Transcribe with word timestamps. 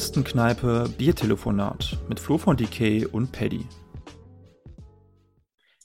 Kommunistenkneipe 0.00 0.88
Biertelefonat 0.96 1.98
mit 2.08 2.18
Flo 2.18 2.38
von 2.38 2.56
DK 2.56 3.06
und 3.12 3.32
Paddy. 3.32 3.66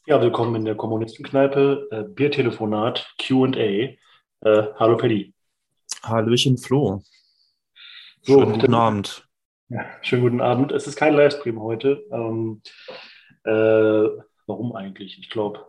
Ja, 0.07 0.21
willkommen 0.21 0.55
in 0.55 0.63
der 0.63 0.75
Kommunistenkneipe 0.75 1.89
äh, 1.91 2.03
Biertelefonat 2.03 3.13
QA. 3.19 3.57
Äh, 3.57 3.97
hallo 4.41 4.95
Paddy. 4.95 5.33
Hallöchen 6.01 6.57
Flo. 6.57 7.03
So, 8.21 8.39
schönen 8.39 8.53
guten 8.53 8.73
Abend. 8.73 9.27
Ja, 9.67 9.85
schönen 10.01 10.21
guten 10.21 10.41
Abend. 10.41 10.71
Es 10.71 10.87
ist 10.87 10.95
kein 10.95 11.13
Livestream 11.13 11.59
heute. 11.59 12.01
Ähm, 12.09 12.61
äh, 13.43 13.51
warum 14.47 14.77
eigentlich? 14.77 15.19
Ich 15.19 15.29
glaube, 15.29 15.59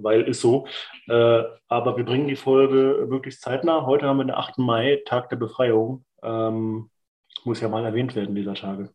weil 0.00 0.22
ist 0.22 0.40
so. 0.40 0.66
Äh, 1.06 1.42
aber 1.68 1.98
wir 1.98 2.04
bringen 2.06 2.28
die 2.28 2.36
Folge 2.36 3.06
möglichst 3.10 3.42
zeitnah. 3.42 3.84
Heute 3.84 4.06
haben 4.06 4.16
wir 4.16 4.24
den 4.24 4.34
8. 4.34 4.56
Mai, 4.56 5.02
Tag 5.04 5.28
der 5.28 5.36
Befreiung. 5.36 6.06
Ähm, 6.22 6.88
muss 7.44 7.60
ja 7.60 7.68
mal 7.68 7.84
erwähnt 7.84 8.14
werden 8.14 8.34
dieser 8.34 8.54
Tage. 8.54 8.90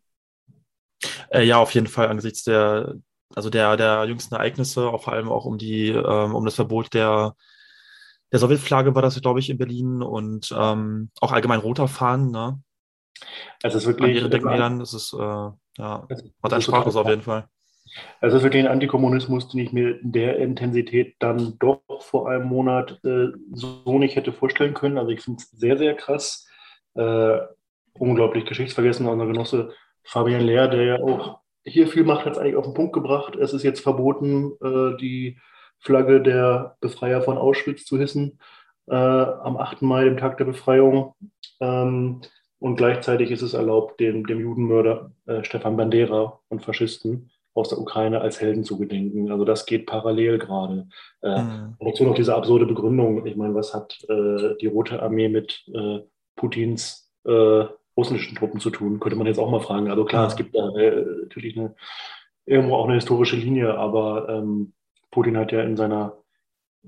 Äh, 1.30 1.44
ja, 1.44 1.58
auf 1.58 1.74
jeden 1.74 1.88
Fall 1.88 2.08
angesichts 2.08 2.44
der, 2.44 2.96
also 3.36 3.50
der, 3.50 3.78
der 3.78 4.06
jüngsten 4.06 4.36
Ereignisse, 4.36 4.88
auch 4.90 5.04
vor 5.04 5.14
allem 5.14 5.30
auch 5.30 5.46
um 5.46 5.58
die, 5.58 5.90
ähm, 5.90 6.36
um 6.36 6.46
das 6.46 6.56
Verbot 6.56 6.94
der, 6.94 7.36
der 8.32 8.40
Sowjetflagge 8.40 8.94
war 8.96 9.02
das, 9.02 9.20
glaube 9.22 9.40
ich, 9.40 9.50
in 9.50 9.58
Berlin 9.58 10.02
und 10.02 10.54
ähm, 10.56 11.10
auch 11.20 11.32
allgemein 11.32 11.60
roter 11.60 11.88
Fahnen, 11.88 12.32
ne? 12.32 12.62
Also 13.64 13.78
es 13.78 13.84
ist 13.84 13.88
wirklich. 13.88 14.12
An 14.12 14.16
ihre 14.16 14.30
Denkmälern, 14.30 14.82
ist, 14.82 15.14
äh, 15.14 15.18
ja, 15.18 15.58
hat 15.78 16.54
ein 16.54 16.62
Sprachlos 16.62 16.96
auf 16.96 17.08
jeden 17.08 17.22
Fall. 17.22 17.48
Also 18.22 18.40
für 18.40 18.50
den 18.50 18.68
Antikommunismus, 18.68 19.50
den 19.50 19.62
ich 19.62 19.74
mir 19.74 20.00
in 20.00 20.12
der 20.12 20.38
Intensität 20.38 21.16
dann 21.20 21.58
doch 21.58 21.82
vor 22.02 22.30
einem 22.30 22.46
Monat 22.46 23.04
äh, 23.04 23.30
so 23.52 23.98
nicht 23.98 24.16
hätte 24.16 24.32
vorstellen 24.32 24.74
können. 24.74 24.98
Also 24.98 25.12
ich 25.12 25.22
finde 25.22 25.42
es 25.42 25.50
sehr, 25.50 25.78
sehr 25.78 25.96
krass. 25.96 26.48
Äh, 26.94 27.40
unglaublich 28.00 28.46
geschichtsvergessen, 28.46 29.08
unser 29.08 29.28
Genosse 29.28 29.74
Fabian 30.04 30.42
Lehr, 30.42 30.68
der 30.68 30.84
ja 30.84 31.00
auch 31.02 31.40
hier 31.64 31.88
viel 31.88 32.04
macht, 32.04 32.26
hat 32.26 32.34
es 32.34 32.38
eigentlich 32.40 32.56
auf 32.56 32.66
den 32.66 32.74
Punkt 32.74 32.94
gebracht. 32.94 33.36
Es 33.36 33.54
ist 33.54 33.64
jetzt 33.64 33.82
verboten, 33.82 34.54
äh, 34.64 34.98
die 34.98 35.38
Flagge 35.80 36.22
der 36.22 36.78
Befreier 36.80 37.22
von 37.22 37.38
Auschwitz 37.38 37.86
zu 37.86 37.98
hissen 37.98 38.40
äh, 38.88 38.96
am 38.96 39.58
8. 39.58 39.82
Mai, 39.82 40.06
dem 40.06 40.18
Tag 40.18 40.38
der 40.38 40.46
Befreiung. 40.46 41.16
Ähm, 41.60 42.22
und 42.60 42.76
gleichzeitig 42.76 43.32
ist 43.32 43.42
es 43.42 43.54
erlaubt, 43.54 44.00
dem, 44.00 44.26
dem 44.26 44.40
Judenmörder 44.40 45.12
äh, 45.26 45.44
Stefan 45.44 45.78
Bandera 45.78 46.40
und 46.50 46.64
Faschisten 46.64 47.32
aus 47.54 47.70
der 47.70 47.80
Ukraine 47.80 48.22
als 48.22 48.42
Helden 48.42 48.64
zu 48.64 48.78
gedenken. 48.78 49.32
Also 49.32 49.46
das 49.46 49.66
geht 49.66 49.86
parallel 49.86 50.40
gerade. 50.40 50.88
Äh, 51.22 51.42
mhm. 51.42 51.78
Dazu 51.80 52.04
noch 52.04 52.16
diese 52.16 52.36
absurde 52.36 52.66
Begründung. 52.66 53.26
Ich 53.26 53.36
meine, 53.36 53.56
was 53.56 53.74
hat 53.74 53.98
äh, 54.10 54.56
die 54.62 54.68
Rote 54.68 55.02
Armee 55.02 55.30
mit 55.30 55.64
äh, 55.74 56.00
Putins 56.36 57.12
äh, 57.26 57.66
russischen 58.00 58.36
Truppen 58.38 58.60
zu 58.60 58.70
tun? 58.70 59.00
Könnte 59.00 59.18
man 59.18 59.28
jetzt 59.28 59.40
auch 59.40 59.50
mal 59.50 59.62
fragen. 59.62 59.90
Also 59.90 60.06
klar, 60.06 60.28
es 60.28 60.36
gibt 60.36 60.56
da 60.56 60.70
äh, 60.76 61.06
natürlich 61.24 61.58
eine, 61.58 61.76
irgendwo 62.46 62.76
auch 62.76 62.86
eine 62.86 62.96
historische 62.96 63.36
Linie, 63.36 63.78
aber 63.78 64.30
ähm, 64.30 64.74
Putin 65.12 65.38
hat 65.38 65.52
ja 65.52 65.62
in 65.62 65.76
seiner 65.76 66.18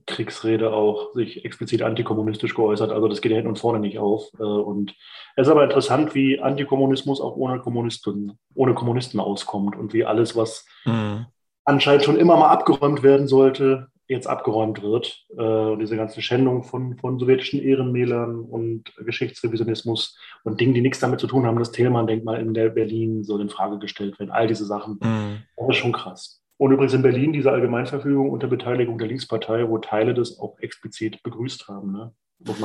Kriegsrede 0.06 0.72
auch 0.72 1.14
sich 1.14 1.44
explizit 1.44 1.82
antikommunistisch 1.82 2.56
geäußert. 2.56 2.92
Also 2.92 3.08
das 3.08 3.22
geht 3.22 3.32
ja 3.32 3.36
hinten 3.36 3.50
und 3.50 3.60
vorne 3.60 3.80
nicht 3.80 4.00
auf. 4.00 4.32
Äh, 4.40 4.44
und 4.44 4.96
es 5.36 5.48
ist 5.48 5.52
aber 5.52 5.64
interessant, 5.64 6.16
wie 6.16 6.40
Antikommunismus 6.40 7.22
auch 7.22 7.36
ohne 7.36 7.60
Kommunisten, 7.60 8.40
ohne 8.56 8.74
Kommunisten 8.74 9.20
auskommt 9.20 9.76
und 9.76 9.94
wie 9.94 10.06
alles, 10.06 10.36
was 10.36 10.66
mhm. 10.86 11.26
anscheinend 11.66 12.04
schon 12.04 12.18
immer 12.18 12.38
mal 12.38 12.50
abgeräumt 12.50 13.04
werden 13.04 13.28
sollte, 13.28 13.88
jetzt 14.12 14.28
abgeräumt 14.28 14.84
wird. 14.84 15.26
Äh, 15.38 15.78
diese 15.78 15.98
ganze 15.98 16.22
Schändung 16.22 16.64
von, 16.64 16.98
von 16.98 17.18
sowjetischen 17.18 17.62
Ehrenmälern 17.62 18.42
und 18.42 18.94
Geschichtsrevisionismus 18.98 20.18
und 20.44 20.60
Dingen, 20.60 20.74
die 20.74 20.82
nichts 20.82 21.00
damit 21.00 21.20
zu 21.20 21.28
tun 21.28 21.46
haben, 21.46 21.58
das 21.58 21.72
Thälmann-Denkmal 21.72 22.40
in 22.40 22.54
der 22.54 22.70
Berlin 22.70 23.24
soll 23.24 23.42
in 23.42 23.50
Frage 23.50 23.80
gestellt 23.80 24.20
werden. 24.20 24.32
All 24.32 24.48
diese 24.48 24.66
Sachen. 24.66 25.00
Mhm. 25.02 25.44
Das 25.58 25.70
ist 25.70 25.78
schon 25.78 25.94
krass. 25.94 26.42
Und 26.58 26.72
übrigens 26.72 26.94
in 26.94 27.02
Berlin 27.02 27.34
diese 27.34 27.52
Allgemeinverfügung 27.52 28.30
unter 28.30 28.48
Beteiligung 28.48 29.00
der 29.00 29.08
Linkspartei, 29.08 29.68
wo 29.68 29.80
Teile 29.80 30.14
das 30.14 30.40
auch 30.40 30.60
explizit 30.60 31.24
begrüßt 31.24 31.68
haben. 31.68 31.92
Ne? 31.92 32.14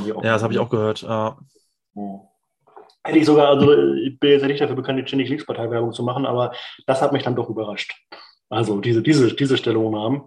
ja, 0.06 0.32
das 0.32 0.42
habe 0.42 0.52
ich 0.52 0.58
auch 0.58 0.68
gehört. 0.68 1.02
Ja. 1.02 1.38
Hätte 3.04 3.18
ich 3.18 3.24
sogar, 3.24 3.48
also 3.48 3.72
ich 3.94 4.18
bin 4.18 4.30
jetzt 4.30 4.44
nicht 4.44 4.60
dafür 4.60 4.76
bekannt, 4.76 5.06
ständig 5.08 5.30
Linkspartei-Werbung 5.30 5.92
zu 5.92 6.02
machen, 6.02 6.26
aber 6.26 6.52
das 6.86 7.00
hat 7.00 7.12
mich 7.12 7.22
dann 7.22 7.36
doch 7.36 7.48
überrascht. 7.48 7.94
Also 8.50 8.80
diese, 8.80 9.02
diese, 9.02 9.34
diese 9.34 9.56
Stellungnahmen. 9.56 10.24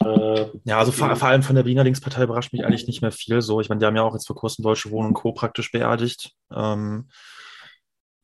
Äh, 0.00 0.46
ja, 0.64 0.78
also 0.78 0.92
vor, 0.92 1.14
vor, 1.16 1.28
allem 1.28 1.42
von 1.42 1.54
der 1.54 1.62
Berliner 1.62 1.84
Linkspartei 1.84 2.24
überrascht 2.24 2.52
mich 2.52 2.64
eigentlich 2.64 2.86
nicht 2.86 3.02
mehr 3.02 3.12
viel 3.12 3.42
so. 3.42 3.60
Ich 3.60 3.68
meine, 3.68 3.78
die 3.78 3.86
haben 3.86 3.96
ja 3.96 4.02
auch 4.02 4.14
jetzt 4.14 4.26
vor 4.26 4.36
kurzem 4.36 4.62
Deutsche 4.62 4.90
Wohnen 4.90 5.08
und 5.08 5.14
Co. 5.14 5.32
praktisch 5.32 5.70
beerdigt. 5.70 6.32
Ähm, 6.52 7.08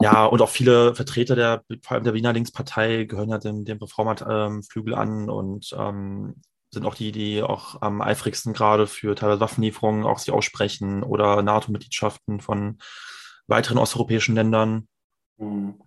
ja, 0.03 0.25
und 0.25 0.41
auch 0.41 0.49
viele 0.49 0.95
Vertreter 0.95 1.37
der, 1.37 1.63
vor 1.83 1.95
allem 1.95 2.05
der 2.05 2.15
Wiener 2.15 2.33
Linkspartei 2.33 3.05
gehören 3.05 3.29
ja 3.29 3.39
dem, 3.39 3.65
dem 3.65 3.79
Reformat-Flügel 3.79 4.95
ähm, 4.95 4.99
an 4.99 5.31
und 5.31 5.75
ähm, 5.77 6.41
sind 6.73 6.87
auch 6.87 6.95
die, 6.95 7.13
die 7.13 7.43
auch 7.43 7.83
am 7.83 8.01
eifrigsten 8.01 8.53
gerade 8.53 8.87
für 8.87 9.15
teilweise 9.15 9.41
Waffenlieferungen 9.41 10.05
auch 10.05 10.19
sich 10.19 10.33
aussprechen 10.33 11.03
oder 11.03 11.43
NATO-Mitgliedschaften 11.43 12.41
von 12.41 12.79
weiteren 13.47 13.79
osteuropäischen 13.79 14.35
Ländern. 14.35 14.89
Mhm. 15.37 15.81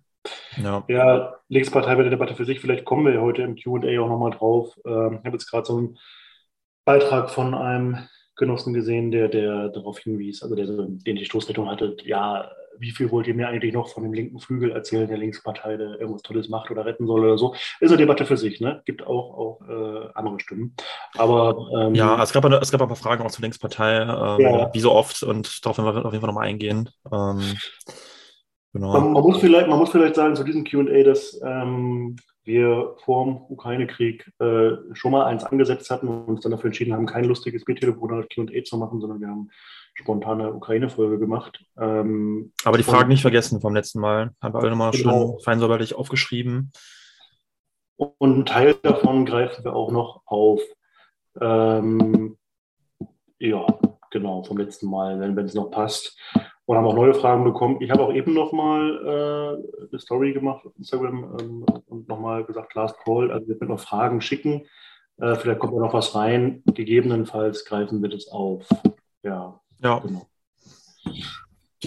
Ja. 0.56 0.84
ja, 0.88 1.34
Linkspartei 1.48 1.90
wäre 1.90 2.02
eine 2.02 2.10
Debatte 2.10 2.34
für 2.34 2.44
sich. 2.44 2.60
Vielleicht 2.60 2.84
kommen 2.84 3.06
wir 3.06 3.20
heute 3.20 3.42
im 3.42 3.56
QA 3.56 4.00
auch 4.00 4.08
nochmal 4.08 4.30
drauf. 4.30 4.74
Ähm, 4.86 5.18
ich 5.20 5.26
habe 5.26 5.36
jetzt 5.36 5.50
gerade 5.50 5.66
so 5.66 5.76
einen 5.76 5.98
Beitrag 6.84 7.30
von 7.30 7.54
einem 7.54 7.98
Genossen 8.36 8.74
gesehen, 8.74 9.10
der, 9.10 9.28
der 9.28 9.68
darauf 9.68 9.98
hinwies, 9.98 10.42
also 10.42 10.54
der, 10.54 10.66
den 10.66 11.16
die 11.16 11.24
Stoßrichtung 11.24 11.70
hatte, 11.70 11.96
ja, 12.02 12.50
wie 12.78 12.90
viel 12.90 13.10
wollt 13.10 13.26
ihr 13.26 13.34
mir 13.34 13.48
eigentlich 13.48 13.72
noch 13.72 13.88
von 13.88 14.02
dem 14.02 14.12
linken 14.12 14.40
Flügel 14.40 14.72
erzählen, 14.72 15.08
der 15.08 15.18
Linkspartei, 15.18 15.76
der 15.76 16.00
irgendwas 16.00 16.22
Tolles 16.22 16.48
macht 16.48 16.70
oder 16.70 16.84
retten 16.84 17.06
soll 17.06 17.24
oder 17.24 17.38
so. 17.38 17.54
Ist 17.80 17.90
eine 17.90 17.98
Debatte 17.98 18.26
für 18.26 18.36
sich, 18.36 18.60
ne? 18.60 18.82
Gibt 18.84 19.06
auch, 19.06 19.38
auch 19.38 19.60
äh, 19.68 20.08
andere 20.14 20.40
Stimmen. 20.40 20.74
Aber 21.16 21.56
ähm, 21.78 21.94
ja, 21.94 22.20
es 22.22 22.32
gab, 22.32 22.44
es 22.44 22.70
gab 22.72 22.82
ein 22.82 22.88
paar 22.88 22.96
Fragen 22.96 23.24
auch 23.24 23.30
zur 23.30 23.42
Linkspartei, 23.42 24.02
ähm, 24.02 24.40
ja. 24.40 24.74
wie 24.74 24.80
so 24.80 24.92
oft, 24.92 25.22
und 25.22 25.64
darauf 25.64 25.78
werden 25.78 25.94
wir 25.94 26.04
auf 26.04 26.12
jeden 26.12 26.20
Fall 26.20 26.28
nochmal 26.28 26.48
eingehen. 26.48 26.90
Ähm, 27.12 27.56
genau. 28.74 28.92
man, 28.92 29.12
man, 29.12 29.22
muss 29.22 29.38
vielleicht, 29.38 29.68
man 29.68 29.78
muss 29.78 29.90
vielleicht 29.90 30.14
sagen 30.14 30.36
zu 30.36 30.44
diesem 30.44 30.64
QA, 30.64 31.02
dass 31.02 31.40
ähm, 31.42 32.16
wir 32.44 32.94
vor 33.04 33.24
dem 33.24 33.36
Ukraine-Krieg 33.48 34.30
äh, 34.38 34.72
schon 34.92 35.12
mal 35.12 35.24
eins 35.24 35.44
angesetzt 35.44 35.90
hatten 35.90 36.08
und 36.08 36.24
uns 36.26 36.40
dann 36.42 36.52
dafür 36.52 36.66
entschieden 36.66 36.92
haben, 36.92 37.06
kein 37.06 37.24
lustiges 37.24 37.64
B-Telefon 37.64 38.12
oder 38.12 38.26
QA 38.26 38.62
zu 38.64 38.76
machen, 38.76 39.00
sondern 39.00 39.20
wir 39.20 39.28
haben 39.28 39.50
spontane 39.94 40.52
Ukraine-Folge 40.52 41.18
gemacht. 41.18 41.64
Ähm, 41.78 42.52
Aber 42.64 42.76
die 42.76 42.84
Fragen 42.84 43.08
nicht 43.08 43.22
vergessen 43.22 43.60
vom 43.60 43.74
letzten 43.74 44.00
Mal. 44.00 44.32
Haben 44.42 44.54
wir 44.54 44.60
alle 44.60 44.70
nochmal 44.70 44.90
genau. 44.90 45.28
schön 45.28 45.40
feinsäuberlich 45.40 45.94
aufgeschrieben. 45.94 46.72
Und 47.96 48.34
einen 48.34 48.46
Teil 48.46 48.74
davon 48.82 49.24
greifen 49.24 49.64
wir 49.64 49.74
auch 49.74 49.92
noch 49.92 50.22
auf. 50.26 50.60
Ähm, 51.40 52.36
ja, 53.38 53.66
genau, 54.10 54.42
vom 54.42 54.58
letzten 54.58 54.88
Mal, 54.88 55.20
wenn 55.20 55.44
es 55.44 55.54
noch 55.54 55.70
passt. 55.70 56.18
Und 56.66 56.76
haben 56.76 56.86
auch 56.86 56.94
neue 56.94 57.14
Fragen 57.14 57.44
bekommen. 57.44 57.76
Ich 57.80 57.90
habe 57.90 58.02
auch 58.02 58.12
eben 58.12 58.32
nochmal 58.32 58.96
äh, 59.04 59.86
eine 59.90 59.98
Story 59.98 60.32
gemacht 60.32 60.64
auf 60.64 60.72
Instagram 60.76 61.36
ähm, 61.38 61.66
und 61.86 62.08
nochmal 62.08 62.44
gesagt, 62.44 62.74
Last 62.74 62.96
Call. 63.04 63.30
Also 63.30 63.48
wir 63.48 63.58
können 63.58 63.70
noch 63.70 63.80
Fragen 63.80 64.22
schicken. 64.22 64.66
Äh, 65.18 65.34
vielleicht 65.34 65.60
kommt 65.60 65.74
da 65.74 65.78
noch 65.78 65.92
was 65.92 66.14
rein. 66.14 66.62
Gegebenenfalls 66.66 67.64
greifen 67.66 68.02
wir 68.02 68.08
das 68.08 68.28
auf. 68.28 68.66
Ja, 69.22 69.60
ja. 69.82 69.98
Genau. 69.98 70.26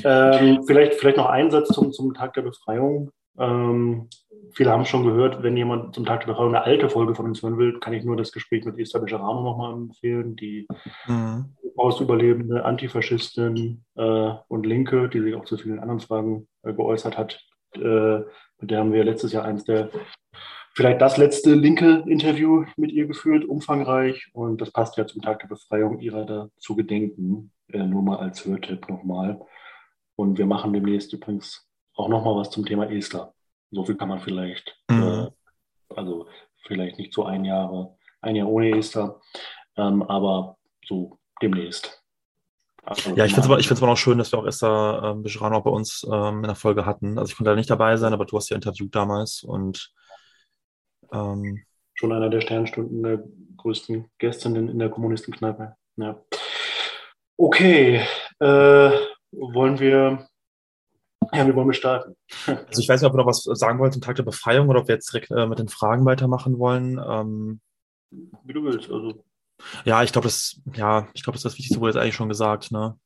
Ähm, 0.04 0.64
vielleicht, 0.66 0.94
vielleicht 0.96 1.18
noch 1.18 1.26
ein 1.26 1.50
Satz 1.50 1.70
zum, 1.70 1.92
zum 1.92 2.14
Tag 2.14 2.34
der 2.34 2.44
Befreiung. 2.44 3.12
Ähm, 3.40 4.10
viele 4.52 4.72
haben 4.72 4.86
schon 4.86 5.04
gehört, 5.04 5.44
wenn 5.44 5.58
jemand 5.58 5.96
zum 5.96 6.06
Tag 6.06 6.22
der 6.22 6.28
Befreiung 6.28 6.56
eine 6.56 6.64
alte 6.64 6.90
Folge 6.90 7.16
von 7.16 7.26
uns 7.26 7.42
hören 7.42 7.58
will, 7.58 7.80
kann 7.80 7.94
ich 7.94 8.04
nur 8.04 8.16
das 8.16 8.32
Gespräch 8.32 8.66
mit 8.66 8.78
Esther 8.80 9.00
Bejarano 9.00 9.42
nochmal 9.42 9.74
empfehlen, 9.74 10.36
die 10.36 10.68
mhm. 11.08 11.54
Ausüberlebende 11.78 12.66
Antifaschistin 12.66 13.84
äh, 13.96 14.32
und 14.48 14.66
Linke, 14.66 15.10
die 15.10 15.22
sich 15.22 15.36
auch 15.36 15.46
zu 15.46 15.58
vielen 15.58 15.80
anderen 15.80 16.00
Fragen 16.00 16.48
äh, 16.64 16.74
geäußert 16.74 17.18
hat. 17.18 17.40
Äh, 17.76 18.20
mit 18.60 18.72
der 18.72 18.80
haben 18.80 18.94
wir 18.94 19.04
letztes 19.04 19.34
Jahr 19.34 19.46
eins 19.46 19.64
der 19.64 19.90
vielleicht 20.74 21.02
das 21.02 21.18
letzte 21.18 21.56
linke 21.56 22.04
Interview 22.08 22.66
mit 22.78 22.92
ihr 22.92 23.08
geführt, 23.08 23.46
umfangreich. 23.46 24.30
Und 24.34 24.62
das 24.62 24.72
passt 24.72 24.96
ja 24.98 25.08
zum 25.08 25.22
Tag 25.22 25.40
der 25.40 25.48
Befreiung, 25.48 26.00
ihrer 26.00 26.26
da 26.26 26.50
zu 26.60 26.76
gedenken. 26.76 27.52
Äh, 27.72 27.80
nur 27.80 28.02
mal 28.02 28.18
als 28.18 28.46
Hörtipp 28.46 28.88
nochmal. 28.88 29.42
Und 30.16 30.38
wir 30.38 30.46
machen 30.46 30.74
demnächst 30.74 31.12
übrigens 31.14 31.68
auch 31.96 32.10
nochmal 32.10 32.36
was 32.36 32.52
zum 32.52 32.66
Thema 32.66 32.90
Esther. 32.92 33.34
So 33.72 33.84
viel 33.84 33.96
kann 33.96 34.10
man 34.10 34.20
vielleicht, 34.20 34.80
mhm. 34.90 35.04
äh, 35.04 35.28
also 35.96 36.28
vielleicht 36.66 36.98
nicht 36.98 37.14
so 37.14 37.26
ein 37.26 37.44
Jahr, 37.44 37.98
ein 38.22 38.36
Jahr 38.36 38.48
ohne 38.48 38.78
Esther, 38.78 39.20
ähm, 39.76 40.04
aber 40.04 40.58
so 40.86 41.20
demnächst. 41.42 42.04
Also 42.84 43.16
ja, 43.16 43.26
ich 43.26 43.34
finde 43.34 43.42
es 43.42 43.46
aber, 43.48 43.60
ich 43.60 43.70
aber 43.70 43.92
auch 43.92 43.98
schön, 43.98 44.18
dass 44.18 44.32
wir 44.32 44.40
auch 44.40 44.46
Esther 44.46 45.02
ähm, 45.04 45.22
Bejarano 45.22 45.62
bei 45.62 45.70
uns 45.70 46.08
ähm, 46.10 46.38
in 46.38 46.44
der 46.44 46.56
Folge 46.56 46.86
hatten. 46.86 47.20
Also 47.20 47.32
ich 47.32 47.36
konnte 47.36 47.50
da 47.50 47.56
nicht 47.56 47.70
dabei 47.70 47.98
sein, 47.98 48.14
aber 48.14 48.26
du 48.26 48.38
hast 48.38 48.50
ja 48.50 48.56
interviewt 48.56 48.96
damals 48.96 49.44
und 49.44 49.92
ähm, 51.12 51.64
Schon 51.96 52.14
einer 52.14 52.30
der 52.30 52.42
Sternstunden 52.42 53.04
der 53.04 53.24
größten 53.58 54.10
Gästinnen 54.20 54.70
in 54.70 54.80
der 54.80 54.90
Kommunistenkneipe. 54.90 55.76
Ja. 55.98 56.22
Okay, 57.38 58.06
äh, 58.40 58.92
wollen 59.32 59.80
wir 59.80 60.28
Ja, 61.34 61.46
wir 61.46 61.56
wollen 61.56 61.74
starten. 61.74 62.16
Also 62.48 62.82
ich 62.82 62.88
weiß 62.88 63.02
nicht, 63.02 63.10
ob 63.10 63.16
wir 63.16 63.18
noch 63.18 63.28
was 63.28 63.44
sagen 63.44 63.80
wollen 63.80 63.92
zum 63.92 64.02
Tag 64.02 64.16
der 64.16 64.24
Befreiung 64.24 64.70
oder 64.70 64.82
ob 64.82 64.88
wir 64.88 64.96
jetzt 64.96 65.12
direkt 65.12 65.32
äh, 65.32 65.46
mit 65.46 65.60
den 65.60 65.68
Fragen 65.68 66.06
weitermachen 66.06 66.58
wollen. 66.58 67.00
Ähm, 67.06 67.60
Wie 68.12 68.54
du 68.54 68.64
willst. 68.64 68.90
Also. 68.90 69.24
Ja, 69.86 70.04
ich 70.04 70.12
glaube, 70.12 70.28
das, 70.28 70.62
ja, 70.76 71.08
ich 71.14 71.24
glaube, 71.24 71.36
das, 71.36 71.44
das 71.44 71.54
Wichtigste 71.54 71.80
wurde 71.80 71.94
jetzt 71.94 72.02
eigentlich 72.02 72.16
schon 72.16 72.30
gesagt. 72.30 72.72
Ne? 72.72 72.98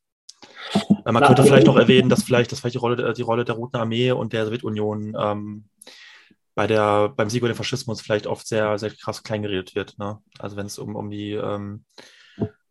Äh, 0.74 1.12
man 1.12 1.22
Na, 1.22 1.28
könnte 1.28 1.44
vielleicht 1.44 1.68
noch 1.68 1.78
erwähnen, 1.78 2.10
dass 2.10 2.24
vielleicht, 2.24 2.52
dass 2.52 2.60
vielleicht 2.60 2.76
die 2.76 2.80
Rolle, 2.80 3.14
die 3.14 3.22
Rolle 3.22 3.46
der 3.46 3.56
Roten 3.56 3.78
Armee 3.78 4.12
und 4.12 4.34
der 4.34 4.46
Sowjetunion 4.46 5.16
ähm, 5.20 5.66
bei 6.56 6.68
der, 6.68 7.10
beim 7.10 7.30
Sieg 7.30 7.40
über 7.40 7.50
den 7.50 7.56
Faschismus 7.56 8.02
vielleicht 8.02 8.28
oft 8.28 8.48
sehr, 8.48 8.78
sehr 8.78 8.92
krass 8.92 9.24
kleingeredet 9.24 9.76
wird. 9.76 9.98
Ne? 9.98 10.20
Also 10.40 10.58
wenn 10.58 10.66
es 10.66 10.78
um, 10.78 10.96
um 10.96 11.10
die 11.10 11.32
ähm, 11.32 11.86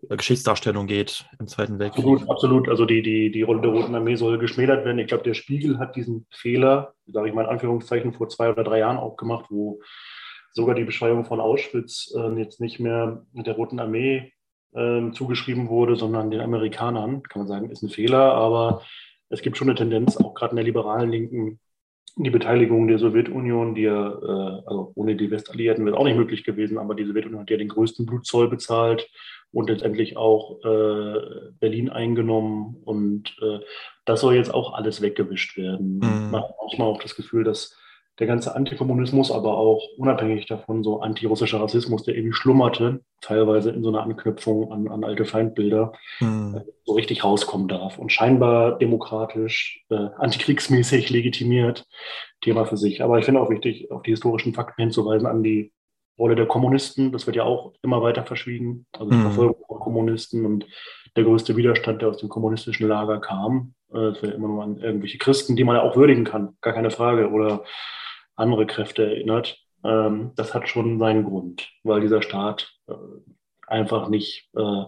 Geschichtsdarstellung 0.08 0.86
geht 0.86 1.26
im 1.38 1.46
Zweiten 1.46 1.78
Weltkrieg. 1.78 2.04
Absolut, 2.04 2.30
absolut. 2.30 2.68
Also 2.68 2.86
die, 2.86 3.02
die, 3.02 3.30
die 3.30 3.42
Rolle 3.42 3.60
der 3.60 3.70
Roten 3.70 3.94
Armee 3.94 4.16
soll 4.16 4.38
geschmälert 4.38 4.84
werden. 4.84 4.98
Ich 4.98 5.08
glaube, 5.08 5.24
der 5.24 5.34
Spiegel 5.34 5.78
hat 5.78 5.96
diesen 5.96 6.26
Fehler, 6.30 6.94
sage 7.06 7.28
ich 7.28 7.34
mal 7.34 7.44
in 7.44 7.50
Anführungszeichen, 7.50 8.12
vor 8.12 8.28
zwei 8.28 8.50
oder 8.50 8.64
drei 8.64 8.78
Jahren 8.78 8.96
auch 8.96 9.16
gemacht, 9.16 9.46
wo 9.50 9.80
sogar 10.52 10.74
die 10.74 10.84
Beschreibung 10.84 11.24
von 11.24 11.40
Auschwitz 11.40 12.14
äh, 12.16 12.38
jetzt 12.38 12.60
nicht 12.60 12.80
mehr 12.80 13.24
mit 13.32 13.46
der 13.46 13.54
Roten 13.54 13.80
Armee 13.80 14.32
äh, 14.72 15.10
zugeschrieben 15.12 15.68
wurde, 15.68 15.96
sondern 15.96 16.30
den 16.30 16.40
Amerikanern. 16.40 17.22
Kann 17.22 17.42
man 17.42 17.48
sagen, 17.48 17.70
ist 17.70 17.82
ein 17.82 17.90
Fehler, 17.90 18.34
aber 18.34 18.82
es 19.28 19.42
gibt 19.42 19.56
schon 19.56 19.68
eine 19.68 19.76
Tendenz, 19.76 20.16
auch 20.16 20.34
gerade 20.34 20.52
in 20.52 20.56
der 20.56 20.64
liberalen 20.64 21.10
Linken, 21.10 21.60
die 22.16 22.30
Beteiligung 22.30 22.88
der 22.88 22.98
Sowjetunion, 22.98 23.74
die 23.74 23.82
ja, 23.82 24.08
äh, 24.10 24.62
also 24.66 24.92
ohne 24.94 25.16
die 25.16 25.30
Westalliierten 25.30 25.86
wäre 25.86 25.96
auch 25.96 26.04
nicht 26.04 26.16
möglich 26.16 26.44
gewesen, 26.44 26.78
aber 26.78 26.94
die 26.94 27.04
Sowjetunion 27.04 27.42
hat 27.42 27.50
ja 27.50 27.56
den 27.56 27.68
größten 27.68 28.04
Blutzoll 28.04 28.48
bezahlt 28.48 29.08
und 29.52 29.70
letztendlich 29.70 30.16
auch 30.16 30.58
äh, 30.64 31.50
Berlin 31.58 31.88
eingenommen. 31.88 32.76
Und 32.84 33.36
äh, 33.40 33.60
das 34.04 34.20
soll 34.20 34.34
jetzt 34.34 34.52
auch 34.52 34.74
alles 34.74 35.02
weggewischt 35.02 35.56
werden. 35.56 35.96
Mhm. 35.96 36.30
Man 36.30 36.42
hat 36.42 36.54
manchmal 36.60 36.88
auch 36.88 37.00
das 37.00 37.16
Gefühl, 37.16 37.44
dass 37.44 37.76
der 38.18 38.26
ganze 38.26 38.54
Antikommunismus, 38.54 39.30
aber 39.30 39.56
auch 39.56 39.82
unabhängig 39.96 40.46
davon 40.46 40.82
so 40.82 41.00
antirussischer 41.00 41.60
Rassismus, 41.60 42.02
der 42.02 42.16
irgendwie 42.16 42.34
schlummerte, 42.34 43.00
teilweise 43.22 43.70
in 43.70 43.82
so 43.82 43.88
einer 43.88 44.02
Anknüpfung 44.02 44.70
an, 44.72 44.88
an 44.88 45.04
alte 45.04 45.24
Feindbilder, 45.24 45.92
mhm. 46.20 46.56
äh, 46.56 46.70
so 46.84 46.94
richtig 46.94 47.24
rauskommen 47.24 47.68
darf 47.68 47.98
und 47.98 48.12
scheinbar 48.12 48.78
demokratisch, 48.78 49.84
äh, 49.90 50.08
antikriegsmäßig 50.18 51.08
legitimiert, 51.10 51.86
Thema 52.42 52.66
für 52.66 52.76
sich. 52.76 53.02
Aber 53.02 53.18
ich 53.18 53.24
finde 53.24 53.40
auch 53.40 53.50
wichtig, 53.50 53.90
auf 53.90 54.02
die 54.02 54.10
historischen 54.10 54.52
Fakten 54.52 54.82
hinzuweisen, 54.82 55.26
an 55.26 55.42
die 55.42 55.72
Rolle 56.18 56.36
der 56.36 56.46
Kommunisten, 56.46 57.12
das 57.12 57.26
wird 57.26 57.36
ja 57.36 57.44
auch 57.44 57.72
immer 57.82 58.02
weiter 58.02 58.24
verschwiegen, 58.24 58.86
also 58.92 59.10
die 59.10 59.16
mhm. 59.16 59.22
Verfolgung 59.22 59.64
von 59.66 59.80
Kommunisten 59.80 60.44
und 60.44 60.66
der 61.16 61.24
größte 61.24 61.56
Widerstand, 61.56 62.02
der 62.02 62.10
aus 62.10 62.18
dem 62.18 62.28
kommunistischen 62.28 62.86
Lager 62.86 63.18
kam. 63.20 63.74
Äh, 63.92 64.12
das 64.12 64.22
wäre 64.22 64.34
immer 64.34 64.48
nur 64.48 64.62
an 64.62 64.76
irgendwelche 64.76 65.16
Christen, 65.16 65.56
die 65.56 65.64
man 65.64 65.76
ja 65.76 65.82
auch 65.82 65.96
würdigen 65.96 66.24
kann, 66.24 66.56
gar 66.60 66.74
keine 66.74 66.90
Frage, 66.90 67.30
oder 67.30 67.64
andere 68.40 68.66
Kräfte 68.66 69.04
erinnert. 69.04 69.58
Ähm, 69.84 70.32
das 70.36 70.54
hat 70.54 70.68
schon 70.68 70.98
seinen 70.98 71.24
Grund, 71.24 71.70
weil 71.84 72.00
dieser 72.00 72.22
Staat 72.22 72.72
äh, 72.88 72.94
einfach 73.66 74.08
nicht 74.08 74.48
äh, 74.56 74.84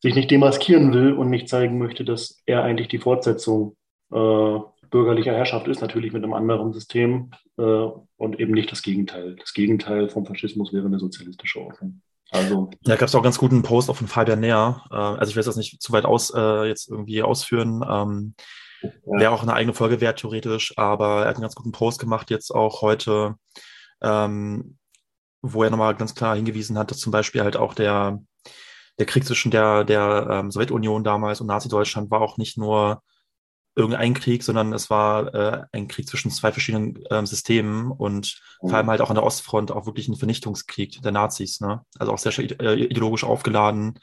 sich 0.00 0.14
nicht 0.14 0.30
demaskieren 0.30 0.92
will 0.92 1.12
und 1.14 1.30
nicht 1.30 1.48
zeigen 1.48 1.78
möchte, 1.78 2.04
dass 2.04 2.42
er 2.46 2.62
eigentlich 2.62 2.88
die 2.88 2.98
Fortsetzung 2.98 3.76
äh, 4.12 4.58
bürgerlicher 4.90 5.32
Herrschaft 5.32 5.66
ist, 5.68 5.80
natürlich 5.80 6.12
mit 6.12 6.22
einem 6.22 6.32
anderen 6.32 6.72
System 6.72 7.30
äh, 7.58 7.62
und 7.62 8.38
eben 8.38 8.52
nicht 8.52 8.70
das 8.70 8.82
Gegenteil. 8.82 9.36
Das 9.36 9.52
Gegenteil 9.52 10.08
vom 10.08 10.26
Faschismus 10.26 10.72
wäre 10.72 10.86
eine 10.86 11.00
sozialistische 11.00 11.60
Ordnung. 11.60 12.02
Also, 12.30 12.70
ja, 12.84 12.96
gab 12.96 13.08
es 13.08 13.14
auch 13.14 13.22
ganz 13.22 13.38
guten 13.38 13.62
Post 13.62 13.88
auch 13.88 13.96
von 13.96 14.08
Fabian 14.08 14.40
Näher. 14.40 14.82
Äh, 14.90 14.94
also 14.94 15.30
ich 15.30 15.36
will 15.36 15.42
das 15.42 15.56
nicht 15.56 15.80
zu 15.82 15.92
weit 15.92 16.04
aus 16.04 16.32
äh, 16.34 16.68
jetzt 16.68 16.88
irgendwie 16.90 17.22
ausführen. 17.22 17.84
Ähm. 17.88 18.34
Wäre 19.04 19.32
auch 19.32 19.42
eine 19.42 19.54
eigene 19.54 19.74
Folge 19.74 20.00
wert, 20.00 20.20
theoretisch, 20.20 20.76
aber 20.76 21.22
er 21.22 21.28
hat 21.28 21.36
einen 21.36 21.42
ganz 21.42 21.54
guten 21.54 21.72
Post 21.72 21.98
gemacht, 21.98 22.30
jetzt 22.30 22.50
auch 22.50 22.82
heute, 22.82 23.36
ähm, 24.02 24.78
wo 25.42 25.62
er 25.62 25.70
nochmal 25.70 25.94
ganz 25.94 26.14
klar 26.14 26.36
hingewiesen 26.36 26.78
hat, 26.78 26.90
dass 26.90 26.98
zum 26.98 27.12
Beispiel 27.12 27.42
halt 27.42 27.56
auch 27.56 27.74
der, 27.74 28.20
der 28.98 29.06
Krieg 29.06 29.24
zwischen 29.24 29.50
der, 29.50 29.84
der 29.84 30.28
ähm, 30.30 30.50
Sowjetunion 30.50 31.04
damals 31.04 31.40
und 31.40 31.46
Nazi-Deutschland 31.46 32.10
war 32.10 32.20
auch 32.20 32.36
nicht 32.36 32.58
nur 32.58 33.02
irgendein 33.76 34.14
Krieg, 34.14 34.42
sondern 34.42 34.72
es 34.72 34.88
war 34.88 35.34
äh, 35.34 35.62
ein 35.70 35.86
Krieg 35.86 36.08
zwischen 36.08 36.30
zwei 36.30 36.50
verschiedenen 36.50 37.04
ähm, 37.10 37.26
Systemen 37.26 37.92
und 37.92 38.40
mhm. 38.62 38.68
vor 38.68 38.78
allem 38.78 38.88
halt 38.88 39.02
auch 39.02 39.10
an 39.10 39.16
der 39.16 39.24
Ostfront 39.24 39.70
auch 39.70 39.84
wirklich 39.84 40.08
ein 40.08 40.16
Vernichtungskrieg 40.16 41.02
der 41.02 41.12
Nazis, 41.12 41.60
ne? 41.60 41.82
Also 41.98 42.12
auch 42.12 42.18
sehr 42.18 42.32
äh, 42.38 42.84
ideologisch 42.84 43.24
aufgeladen, 43.24 43.98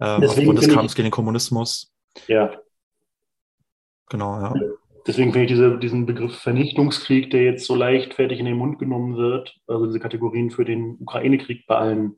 ähm, 0.00 0.22
aufgrund 0.22 0.58
des 0.58 0.68
Kampfes 0.68 0.94
gegen 0.94 1.06
den 1.06 1.12
Kommunismus. 1.12 1.92
Ja. 2.28 2.52
Genau, 4.08 4.40
ja. 4.40 4.54
Deswegen 5.06 5.32
finde 5.32 5.44
ich 5.44 5.52
diese, 5.52 5.78
diesen 5.78 6.04
Begriff 6.04 6.36
Vernichtungskrieg, 6.36 7.30
der 7.30 7.44
jetzt 7.44 7.66
so 7.66 7.76
leichtfertig 7.76 8.40
in 8.40 8.46
den 8.46 8.56
Mund 8.56 8.78
genommen 8.78 9.16
wird, 9.16 9.56
also 9.68 9.86
diese 9.86 10.00
Kategorien 10.00 10.50
für 10.50 10.64
den 10.64 10.96
Ukraine-Krieg 11.00 11.66
bei 11.66 11.76
allen 11.76 12.16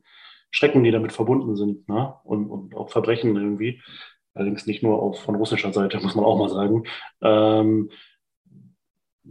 Schrecken, 0.49 0.83
die 0.83 0.91
damit 0.91 1.11
verbunden 1.11 1.55
sind, 1.55 1.87
ne? 1.87 2.15
und, 2.23 2.49
und 2.49 2.75
auch 2.75 2.89
Verbrechen 2.89 3.35
irgendwie, 3.35 3.81
allerdings 4.33 4.65
nicht 4.65 4.81
nur 4.81 4.99
auf, 5.01 5.21
von 5.21 5.35
russischer 5.35 5.71
Seite, 5.71 5.99
muss 5.99 6.15
man 6.15 6.25
auch 6.25 6.39
mal 6.39 6.49
sagen. 6.49 6.85
Ähm, 7.21 7.91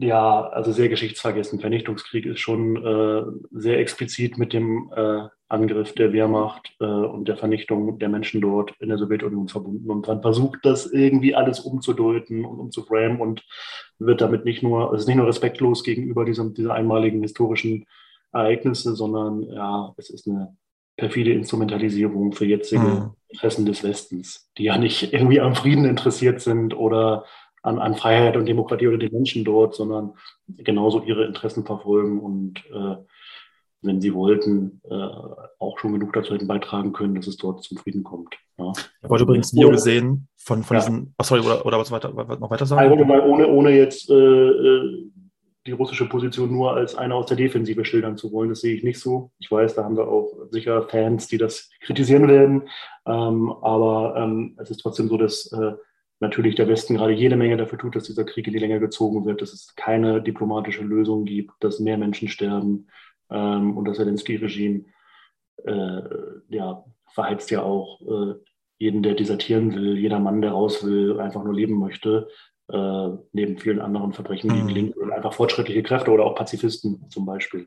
ja, 0.01 0.49
also 0.49 0.73
sehr 0.73 0.89
geschichtsvergessen. 0.89 1.61
Vernichtungskrieg 1.61 2.25
ist 2.27 2.41
schon 2.41 2.77
äh, 2.77 3.23
sehr 3.51 3.79
explizit 3.81 4.39
mit 4.39 4.53
dem 4.53 4.93
äh, 4.95 5.29
Angriff 5.49 5.93
der 5.95 6.13
Wehrmacht 6.13 6.73
äh, 6.81 6.85
und 6.85 7.27
der 7.27 7.37
Vernichtung 7.37 7.99
der 7.99 8.09
Menschen 8.09 8.41
dort 8.41 8.75
in 8.79 8.91
der 8.91 8.99
Sowjetunion 8.99 9.49
verbunden. 9.49 9.91
Und 9.91 10.07
man 10.07 10.23
versucht 10.23 10.61
das 10.63 10.87
irgendwie 10.87 11.35
alles 11.35 11.61
umzudeuten 11.61 12.45
und 12.45 12.61
umzuframen 12.61 13.21
und 13.21 13.45
wird 13.99 14.21
damit 14.21 14.45
nicht 14.45 14.63
nur, 14.63 14.93
es 14.93 15.03
ist 15.03 15.07
nicht 15.09 15.17
nur 15.17 15.27
respektlos 15.27 15.83
gegenüber 15.83 16.25
diesem, 16.25 16.55
dieser 16.55 16.75
einmaligen 16.75 17.23
historischen 17.23 17.87
Ereignisse, 18.33 18.95
sondern 18.95 19.43
ja, 19.43 19.95
es 19.97 20.11
ist 20.11 20.29
eine 20.29 20.57
perfide 20.97 21.33
Instrumentalisierung 21.33 22.33
für 22.33 22.45
jetzige 22.45 22.83
mhm. 22.83 23.11
Interessen 23.29 23.67
des 23.67 23.83
Westens, 23.83 24.51
die 24.59 24.65
ja 24.65 24.79
nicht 24.79 25.13
irgendwie 25.13 25.41
am 25.41 25.55
Frieden 25.55 25.87
interessiert 25.87 26.41
sind 26.41 26.77
oder 26.77 27.25
an, 27.69 27.79
an 27.79 27.95
Freiheit 27.95 28.37
und 28.37 28.47
Demokratie 28.47 28.89
oder 28.89 28.99
den 28.99 29.13
Menschen 29.13 29.45
dort, 29.45 29.75
sondern 29.75 30.15
genauso 30.49 31.03
ihre 31.03 31.25
Interessen 31.25 31.65
verfolgen 31.65 32.21
und 32.21 32.59
äh, 32.73 32.97
wenn 33.83 34.01
sie 34.01 34.13
wollten, 34.13 34.81
äh, 34.91 34.95
auch 34.95 35.79
schon 35.79 35.93
genug 35.93 36.13
dazu 36.13 36.35
hätten 36.35 36.49
beitragen 36.49 36.93
können, 36.93 37.15
dass 37.15 37.29
es 37.29 37.37
dort 37.37 37.63
zum 37.63 37.79
Frieden 37.79 38.03
kommt. 38.03 38.35
Ja. 38.59 38.73
Ich 38.75 39.05
habe 39.05 39.15
heute 39.15 39.23
übrigens 39.23 39.55
Video 39.55 39.71
gesehen 39.71 40.29
von, 40.37 40.65
von 40.65 40.77
ja. 40.77 40.83
diesen, 40.83 41.15
oh, 41.17 41.23
sorry, 41.23 41.43
oder, 41.43 41.65
oder 41.65 41.79
was 41.79 41.93
weiter, 41.93 42.11
noch 42.11 42.51
weiter 42.51 42.67
sagen? 42.67 42.91
Also 42.91 43.05
mal 43.05 43.21
ohne, 43.21 43.47
ohne 43.47 43.71
jetzt 43.71 44.11
äh, 44.11 44.15
äh 44.15 45.11
die 45.67 45.73
russische 45.73 46.09
Position 46.09 46.51
nur 46.51 46.75
als 46.75 46.95
eine 46.95 47.15
aus 47.15 47.27
der 47.27 47.37
Defensive 47.37 47.85
schildern 47.85 48.17
zu 48.17 48.33
wollen. 48.33 48.49
Das 48.49 48.63
sehe 48.63 48.75
ich 48.75 48.85
nicht 48.85 49.01
so. 49.01 49.33
Ich 49.39 49.51
weiß, 49.51 49.75
da 49.75 49.85
haben 49.85 49.99
wir 49.99 50.09
auch 50.09 50.33
sicher 50.51 50.89
Fans, 50.89 51.29
die 51.29 51.37
das 51.37 51.69
kritisieren 51.83 52.27
werden. 52.27 52.63
Ähm, 53.07 53.53
aber 53.61 54.15
ähm, 54.17 54.57
es 54.59 54.71
ist 54.71 54.79
trotzdem 54.79 55.09
so, 55.09 55.19
dass 55.19 55.53
äh, 55.53 55.73
natürlich 56.21 56.55
der 56.55 56.69
Westen 56.69 56.97
gerade 56.97 57.13
jede 57.13 57.37
Menge 57.37 57.57
dafür 57.57 57.79
tut, 57.79 57.97
dass 57.97 58.05
dieser 58.05 58.25
Krieg 58.25 58.47
in 58.47 58.53
die 58.53 58.59
Länge 58.59 58.81
gezogen 58.81 59.25
wird, 59.25 59.43
dass 59.43 59.53
es 59.53 59.75
keine 59.77 60.23
diplomatische 60.23 60.83
Lösung 60.83 61.25
gibt, 61.25 61.53
dass 61.61 61.81
mehr 61.81 61.99
Menschen 61.99 62.29
sterben 62.29 62.89
ähm, 63.31 63.77
und 63.77 63.85
das 63.87 63.97
Zelensky-Regime 63.97 64.85
äh, 65.65 66.03
ja, 66.49 66.85
verheizt 67.13 67.51
ja 67.51 67.63
auch 67.63 68.01
äh, 68.03 68.35
jeden, 68.79 69.03
der 69.03 69.15
desertieren 69.15 69.75
will, 69.75 69.99
jeder 69.99 70.21
Mann, 70.21 70.41
der 70.41 70.53
raus 70.53 70.85
will, 70.85 71.21
einfach 71.21 71.43
nur 71.43 71.55
leben 71.55 71.79
möchte 71.79 72.29
äh, 72.69 73.09
neben 73.33 73.59
vielen 73.59 73.81
anderen 73.81 74.13
Verbrechen 74.13 74.51
gegen 74.51 74.65
mhm. 74.65 74.75
Linke 74.75 75.01
und 75.01 75.13
einfach 75.13 75.33
fortschrittliche 75.33 75.83
Kräfte 75.83 76.11
oder 76.11 76.25
auch 76.25 76.35
Pazifisten 76.35 77.09
zum 77.09 77.25
Beispiel. 77.25 77.67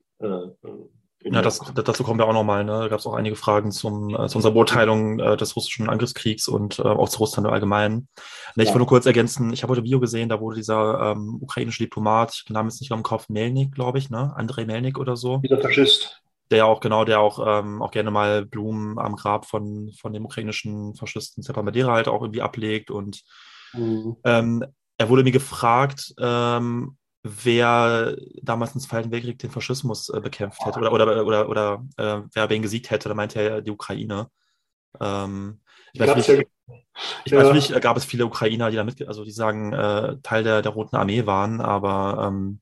Ja, 1.23 1.41
das, 1.41 1.59
dazu 1.59 2.03
kommen 2.03 2.19
wir 2.19 2.27
auch 2.27 2.33
nochmal. 2.33 2.63
Ne? 2.63 2.71
Da 2.71 2.87
gab 2.87 2.99
es 2.99 3.05
auch 3.05 3.13
einige 3.13 3.35
Fragen 3.35 3.71
zum, 3.71 4.09
äh, 4.09 4.27
zu 4.27 4.37
unserer 4.37 4.53
Beurteilung 4.53 5.19
äh, 5.19 5.37
des 5.37 5.55
russischen 5.55 5.89
Angriffskriegs 5.89 6.47
und 6.47 6.79
äh, 6.79 6.83
auch 6.83 7.09
zu 7.09 7.19
Russland 7.19 7.47
im 7.47 7.53
Allgemeinen. 7.53 8.07
Ne, 8.55 8.63
ich 8.63 8.69
ja. 8.69 8.73
wollte 8.73 8.79
nur 8.79 8.87
kurz 8.87 9.05
ergänzen, 9.05 9.53
ich 9.53 9.61
habe 9.61 9.71
heute 9.71 9.81
ein 9.81 9.85
Video 9.85 9.99
gesehen, 9.99 10.29
da 10.29 10.39
wurde 10.39 10.55
dieser 10.55 11.11
ähm, 11.11 11.37
ukrainische 11.39 11.83
Diplomat, 11.83 12.33
ich 12.33 12.45
den 12.45 12.53
Namen 12.53 12.69
ist 12.69 12.81
nicht 12.81 12.91
im 12.91 13.03
Kopf, 13.03 13.29
Melnik, 13.29 13.73
glaube 13.73 13.99
ich, 13.99 14.09
ne? 14.09 14.33
Andrei 14.35 14.65
Melnik 14.65 14.97
oder 14.97 15.15
so. 15.15 15.37
Dieser 15.37 15.59
Faschist. 15.59 16.21
Der 16.49 16.65
auch, 16.65 16.81
genau, 16.81 17.05
der 17.05 17.21
auch, 17.21 17.39
ähm, 17.45 17.81
auch 17.81 17.91
gerne 17.91 18.11
mal 18.11 18.45
Blumen 18.45 18.99
am 18.99 19.15
Grab 19.15 19.45
von, 19.45 19.91
von 19.99 20.11
dem 20.11 20.25
ukrainischen 20.25 20.95
Faschisten 20.95 21.43
Stepan 21.43 21.65
Bandera 21.65 21.93
halt 21.93 22.07
auch 22.07 22.21
irgendwie 22.21 22.41
ablegt 22.41 22.91
und 22.91 23.21
mhm. 23.73 24.17
ähm, 24.25 24.65
er 24.97 25.09
wurde 25.09 25.23
mir 25.23 25.31
gefragt, 25.31 26.13
ähm, 26.19 26.97
wer 27.23 28.15
damals 28.41 28.73
im 28.73 28.81
Zweiten 28.81 29.11
Weltkrieg 29.11 29.39
den 29.39 29.51
Faschismus 29.51 30.09
äh, 30.09 30.19
bekämpft 30.19 30.65
hätte 30.65 30.79
oder, 30.79 30.91
oder, 30.91 31.25
oder, 31.25 31.49
oder 31.49 31.85
äh, 31.97 32.21
wer 32.33 32.51
ihn 32.51 32.61
gesiegt 32.61 32.89
hätte. 32.89 33.09
Da 33.09 33.15
meinte 33.15 33.39
er 33.39 33.61
die 33.61 33.71
Ukraine. 33.71 34.27
Ähm, 34.99 35.61
ich 35.93 36.01
weiß 36.01 36.15
nicht, 36.15 36.27
ja, 36.27 36.43
ich 37.25 37.33
weiß 37.33 37.53
nicht, 37.53 37.81
gab 37.81 37.97
es 37.97 38.05
viele 38.05 38.25
Ukrainer, 38.25 38.69
die 38.69 38.77
da 38.77 38.83
mit, 38.83 39.07
also 39.07 39.23
die 39.23 39.31
sagen, 39.31 39.73
äh, 39.73 40.17
Teil 40.23 40.43
der, 40.43 40.61
der 40.61 40.71
Roten 40.71 40.95
Armee 40.95 41.25
waren, 41.25 41.61
aber 41.61 42.27
ähm, 42.27 42.61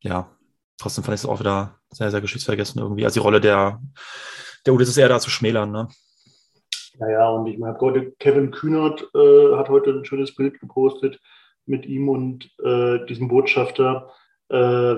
ja, 0.00 0.30
trotzdem 0.78 1.04
fand 1.04 1.14
ich 1.14 1.22
es 1.22 1.26
auch 1.26 1.40
wieder 1.40 1.78
sehr, 1.90 2.10
sehr 2.10 2.20
geschichtsvergessen 2.20 2.80
irgendwie. 2.80 3.04
Also 3.04 3.20
die 3.20 3.24
Rolle 3.24 3.40
der, 3.40 3.80
der 4.66 4.74
UdSSR 4.74 5.08
da 5.08 5.20
zu 5.20 5.30
schmälern, 5.30 5.70
ne? 5.70 5.88
Naja, 6.98 7.28
und 7.30 7.46
ich 7.46 7.58
meine, 7.58 7.78
heute 7.80 8.12
Kevin 8.18 8.52
Kühnert 8.52 9.08
äh, 9.14 9.56
hat 9.56 9.68
heute 9.68 9.90
ein 9.90 10.04
schönes 10.04 10.34
Bild 10.34 10.60
gepostet, 10.60 11.20
mit 11.66 11.86
ihm 11.86 12.08
und 12.08 12.50
äh, 12.62 13.04
diesem 13.06 13.28
Botschafter. 13.28 14.12
Äh, 14.48 14.96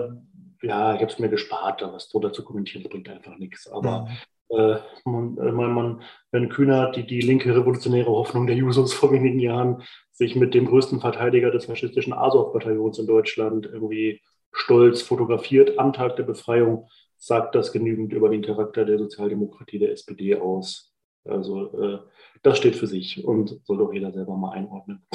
ja, 0.62 0.94
ich 0.94 1.00
habe 1.00 1.12
es 1.12 1.18
mir 1.18 1.28
gespart, 1.28 1.82
da 1.82 1.92
was 1.92 2.08
drunter 2.08 2.32
zu 2.32 2.44
kommentieren, 2.44 2.82
das 2.82 2.90
bringt 2.90 3.08
einfach 3.08 3.36
nichts. 3.36 3.68
Aber 3.68 4.08
ja. 4.50 4.76
äh, 4.76 4.80
man, 5.04 5.36
äh, 5.38 5.52
man, 5.52 5.72
man, 5.72 6.02
wenn 6.30 6.48
Kühnert, 6.48 6.96
die, 6.96 7.06
die 7.06 7.20
linke 7.20 7.54
revolutionäre 7.54 8.10
Hoffnung 8.10 8.46
der 8.46 8.56
Jusos 8.56 8.92
vor 8.92 9.12
wenigen 9.12 9.38
Jahren, 9.38 9.82
sich 10.12 10.34
mit 10.34 10.54
dem 10.54 10.66
größten 10.66 11.00
Verteidiger 11.00 11.50
des 11.50 11.66
faschistischen 11.66 12.12
Azov-Bataillons 12.12 12.98
in 12.98 13.06
Deutschland 13.06 13.66
irgendwie 13.66 14.20
stolz 14.52 15.02
fotografiert 15.02 15.78
am 15.78 15.92
Tag 15.92 16.16
der 16.16 16.24
Befreiung, 16.24 16.88
sagt 17.18 17.54
das 17.54 17.72
genügend 17.72 18.12
über 18.12 18.28
den 18.28 18.42
Charakter 18.42 18.84
der 18.84 18.98
Sozialdemokratie 18.98 19.78
der 19.78 19.92
SPD 19.92 20.36
aus. 20.36 20.94
Also 21.24 21.82
äh, 21.82 21.98
das 22.42 22.58
steht 22.58 22.76
für 22.76 22.86
sich 22.86 23.24
und 23.24 23.60
soll 23.64 23.78
doch 23.78 23.92
jeder 23.92 24.12
selber 24.12 24.36
mal 24.36 24.52
einordnen. 24.52 25.06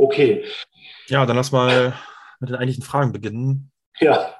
Okay. 0.00 0.44
Ja, 1.08 1.26
dann 1.26 1.36
lass 1.36 1.52
mal 1.52 1.94
mit 2.40 2.48
den 2.48 2.56
eigentlichen 2.56 2.82
Fragen 2.82 3.12
beginnen. 3.12 3.70
Ja. 3.98 4.34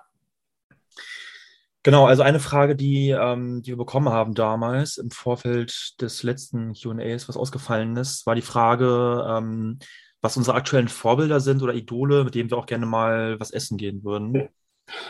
Genau, 1.83 2.07
also 2.07 2.23
eine 2.23 2.41
Frage, 2.41 2.77
die, 2.77 3.11
ähm, 3.11 3.63
die 3.63 3.73
wir 3.73 3.77
bekommen 3.77 4.09
haben 4.09 4.35
damals 4.35 4.97
im 4.97 5.11
Vorfeld 5.11 6.01
des 6.01 6.23
letzten 6.23 6.73
QAs, 6.73 7.29
was 7.29 7.37
ausgefallen 7.37 7.97
ist, 7.97 8.27
war 8.27 8.35
die 8.35 8.43
Frage, 8.43 9.27
ähm, 9.29 9.79
was 10.23 10.37
unsere 10.37 10.57
aktuellen 10.57 10.89
Vorbilder 10.89 11.41
sind 11.41 11.63
oder 11.63 11.75
Idole, 11.75 12.25
mit 12.25 12.35
denen 12.35 12.51
wir 12.51 12.59
auch 12.59 12.67
gerne 12.67 12.87
mal 12.87 13.39
was 13.39 13.51
essen 13.51 13.77
gehen 13.77 14.03
würden. 14.05 14.49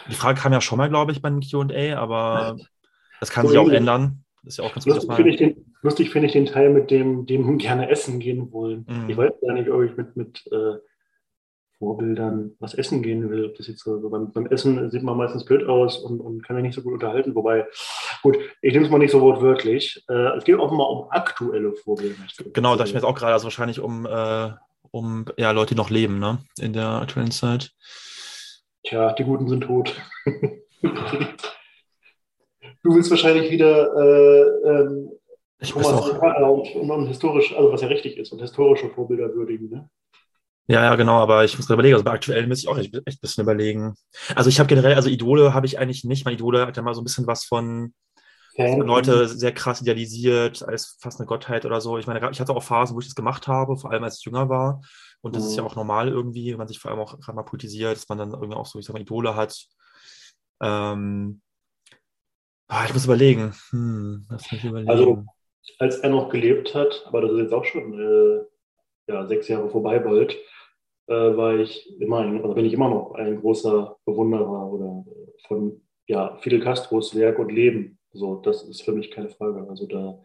Die 0.08 0.14
Frage 0.14 0.40
kam 0.40 0.52
ja 0.52 0.60
schon 0.60 0.78
mal, 0.78 0.88
glaube 0.88 1.12
ich, 1.12 1.22
beim 1.22 1.40
QA, 1.40 1.96
aber 1.96 2.56
das 3.20 3.30
kann 3.30 3.46
so 3.46 3.50
sich 3.50 3.58
auch 3.58 3.68
ändern. 3.68 4.24
Das 4.42 4.54
ist 4.54 4.58
ja 4.58 4.64
auch 4.64 4.72
ganz 4.72 4.86
lustig 4.86 5.14
finde 5.14 5.30
ich, 5.30 5.36
den, 5.36 5.74
lustig 5.82 6.10
find 6.10 6.24
ich 6.24 6.32
den 6.32 6.46
Teil 6.46 6.70
mit 6.70 6.90
dem, 6.90 7.26
dem 7.26 7.58
gerne 7.58 7.90
essen 7.90 8.20
gehen 8.20 8.52
wollen. 8.52 8.86
Mhm. 8.88 9.10
Ich 9.10 9.16
weiß 9.16 9.32
gar 9.46 9.54
nicht, 9.54 9.70
ob 9.70 9.82
ich 9.82 9.96
mit, 9.96 10.16
mit 10.16 10.46
äh, 10.50 10.78
Vorbildern 11.78 12.52
was 12.58 12.74
essen 12.74 13.02
gehen 13.02 13.30
will. 13.30 13.46
Ob 13.46 13.56
das 13.56 13.66
jetzt 13.66 13.82
so, 13.82 14.08
beim, 14.10 14.32
beim, 14.32 14.46
Essen 14.46 14.90
sieht 14.90 15.02
man 15.02 15.16
meistens 15.16 15.46
blöd 15.46 15.66
aus 15.66 15.96
und, 15.96 16.20
und 16.20 16.42
kann 16.42 16.56
ja 16.56 16.62
nicht 16.62 16.74
so 16.74 16.82
gut 16.82 16.92
unterhalten. 16.92 17.34
Wobei, 17.34 17.66
gut, 18.22 18.38
ich 18.60 18.72
nehme 18.72 18.84
es 18.84 18.90
mal 18.90 18.98
nicht 18.98 19.12
so 19.12 19.20
wortwörtlich. 19.22 20.04
Äh, 20.08 20.36
es 20.36 20.44
geht 20.44 20.58
auch 20.58 20.70
mal 20.70 20.84
um 20.84 21.10
aktuelle 21.10 21.72
Vorbilder. 21.72 22.16
Genau, 22.52 22.76
dachte 22.76 22.88
ich 22.88 22.94
mir 22.94 23.00
jetzt 23.00 23.08
auch 23.08 23.14
gerade, 23.14 23.32
also 23.32 23.44
wahrscheinlich 23.44 23.80
um, 23.80 24.06
äh, 24.06 24.50
um 24.90 25.24
ja, 25.38 25.50
Leute, 25.52 25.74
die 25.74 25.78
noch 25.78 25.90
leben, 25.90 26.18
ne? 26.18 26.38
In 26.58 26.74
der 26.74 26.86
aktuellen 26.86 27.30
Zeit. 27.30 27.72
Tja, 28.84 29.12
die 29.14 29.24
Guten 29.24 29.48
sind 29.48 29.62
tot. 29.62 29.94
du 32.82 32.94
willst 32.94 33.10
wahrscheinlich 33.10 33.50
wieder 33.50 33.94
äh, 33.96 34.68
ähm, 34.68 35.10
ich 35.60 35.72
Thomas 35.72 35.88
auch. 35.88 36.74
Und, 36.74 36.90
und, 36.90 37.06
historisch, 37.06 37.54
also 37.54 37.70
was 37.70 37.82
ja 37.82 37.88
richtig 37.88 38.16
ist, 38.16 38.32
und 38.32 38.40
historische 38.40 38.88
Vorbilder 38.88 39.34
würdigen, 39.34 39.68
ne? 39.68 39.90
Ja, 40.66 40.84
ja, 40.84 40.94
genau, 40.94 41.14
aber 41.14 41.44
ich 41.44 41.56
muss 41.56 41.68
überlegen, 41.68 41.94
also 41.94 42.04
bei 42.04 42.12
aktuellen 42.12 42.48
muss 42.48 42.60
ich 42.60 42.68
auch 42.68 42.78
echt, 42.78 42.94
ein 42.94 43.02
bisschen 43.20 43.42
überlegen. 43.42 43.96
Also 44.36 44.48
ich 44.48 44.60
habe 44.60 44.68
generell, 44.68 44.94
also 44.94 45.08
Idole 45.08 45.52
habe 45.52 45.66
ich 45.66 45.80
eigentlich 45.80 46.04
nicht. 46.04 46.24
Mein 46.24 46.34
Idole 46.34 46.64
hat 46.64 46.76
ja 46.76 46.82
mal 46.82 46.94
so 46.94 47.00
ein 47.00 47.04
bisschen 47.04 47.26
was 47.26 47.44
von 47.44 47.92
Fan. 48.54 48.78
Leute 48.80 49.26
sehr 49.26 49.52
krass 49.52 49.80
idealisiert 49.80 50.62
als 50.62 50.96
fast 51.00 51.18
eine 51.18 51.26
Gottheit 51.26 51.64
oder 51.64 51.80
so. 51.80 51.98
Ich 51.98 52.06
meine, 52.06 52.30
ich 52.30 52.40
hatte 52.40 52.54
auch 52.54 52.62
Phasen, 52.62 52.94
wo 52.94 53.00
ich 53.00 53.06
das 53.06 53.16
gemacht 53.16 53.48
habe, 53.48 53.76
vor 53.76 53.90
allem 53.90 54.04
als 54.04 54.18
ich 54.18 54.24
jünger 54.24 54.48
war. 54.48 54.80
Und 55.22 55.34
das 55.34 55.42
mhm. 55.42 55.48
ist 55.48 55.56
ja 55.56 55.62
mhm. 55.62 55.68
auch 55.68 55.76
normal 55.76 56.08
irgendwie, 56.08 56.52
wenn 56.52 56.58
man 56.58 56.68
sich 56.68 56.78
vor 56.78 56.92
allem 56.92 57.00
auch 57.00 57.18
gerade 57.18 57.34
mal 57.34 57.42
politisiert, 57.42 57.96
dass 57.96 58.08
man 58.08 58.18
dann 58.18 58.30
irgendwie 58.30 58.56
auch 58.56 58.66
so, 58.66 58.78
ich 58.78 58.84
sag 58.84 58.92
mal, 58.92 59.02
Idole 59.02 59.34
hat. 59.34 59.66
Ähm, 60.62 61.40
ah, 62.70 62.84
ich 62.86 62.94
muss 62.94 63.04
überlegen. 63.04 63.52
Hm, 63.70 64.26
überlegen. 64.64 64.90
Also, 64.90 65.24
als 65.78 65.98
er 65.98 66.10
noch 66.10 66.30
gelebt 66.30 66.74
hat, 66.74 67.04
aber 67.06 67.20
das 67.22 67.32
ist 67.32 67.38
jetzt 67.38 67.52
auch 67.52 67.64
schon 67.64 67.98
äh, 67.98 69.12
ja, 69.12 69.26
sechs 69.26 69.48
Jahre 69.48 69.68
vorbei 69.68 69.98
bald, 69.98 70.36
äh, 71.08 71.36
war 71.36 71.58
ich 71.58 72.00
immer, 72.00 72.20
ein, 72.20 72.42
oder 72.42 72.54
bin 72.54 72.64
ich 72.64 72.72
immer 72.72 72.88
noch 72.88 73.12
ein 73.14 73.40
großer 73.40 73.96
Bewunderer 74.04 74.72
oder 74.72 75.04
von 75.46 75.82
ja, 76.06 76.36
Fidel 76.36 76.60
Castros 76.60 77.14
Werk 77.14 77.38
und 77.38 77.52
Leben. 77.52 77.98
So, 78.12 78.36
das 78.36 78.62
ist 78.62 78.82
für 78.82 78.92
mich 78.92 79.10
keine 79.10 79.28
Frage. 79.28 79.66
Also 79.68 79.86
da 79.86 80.22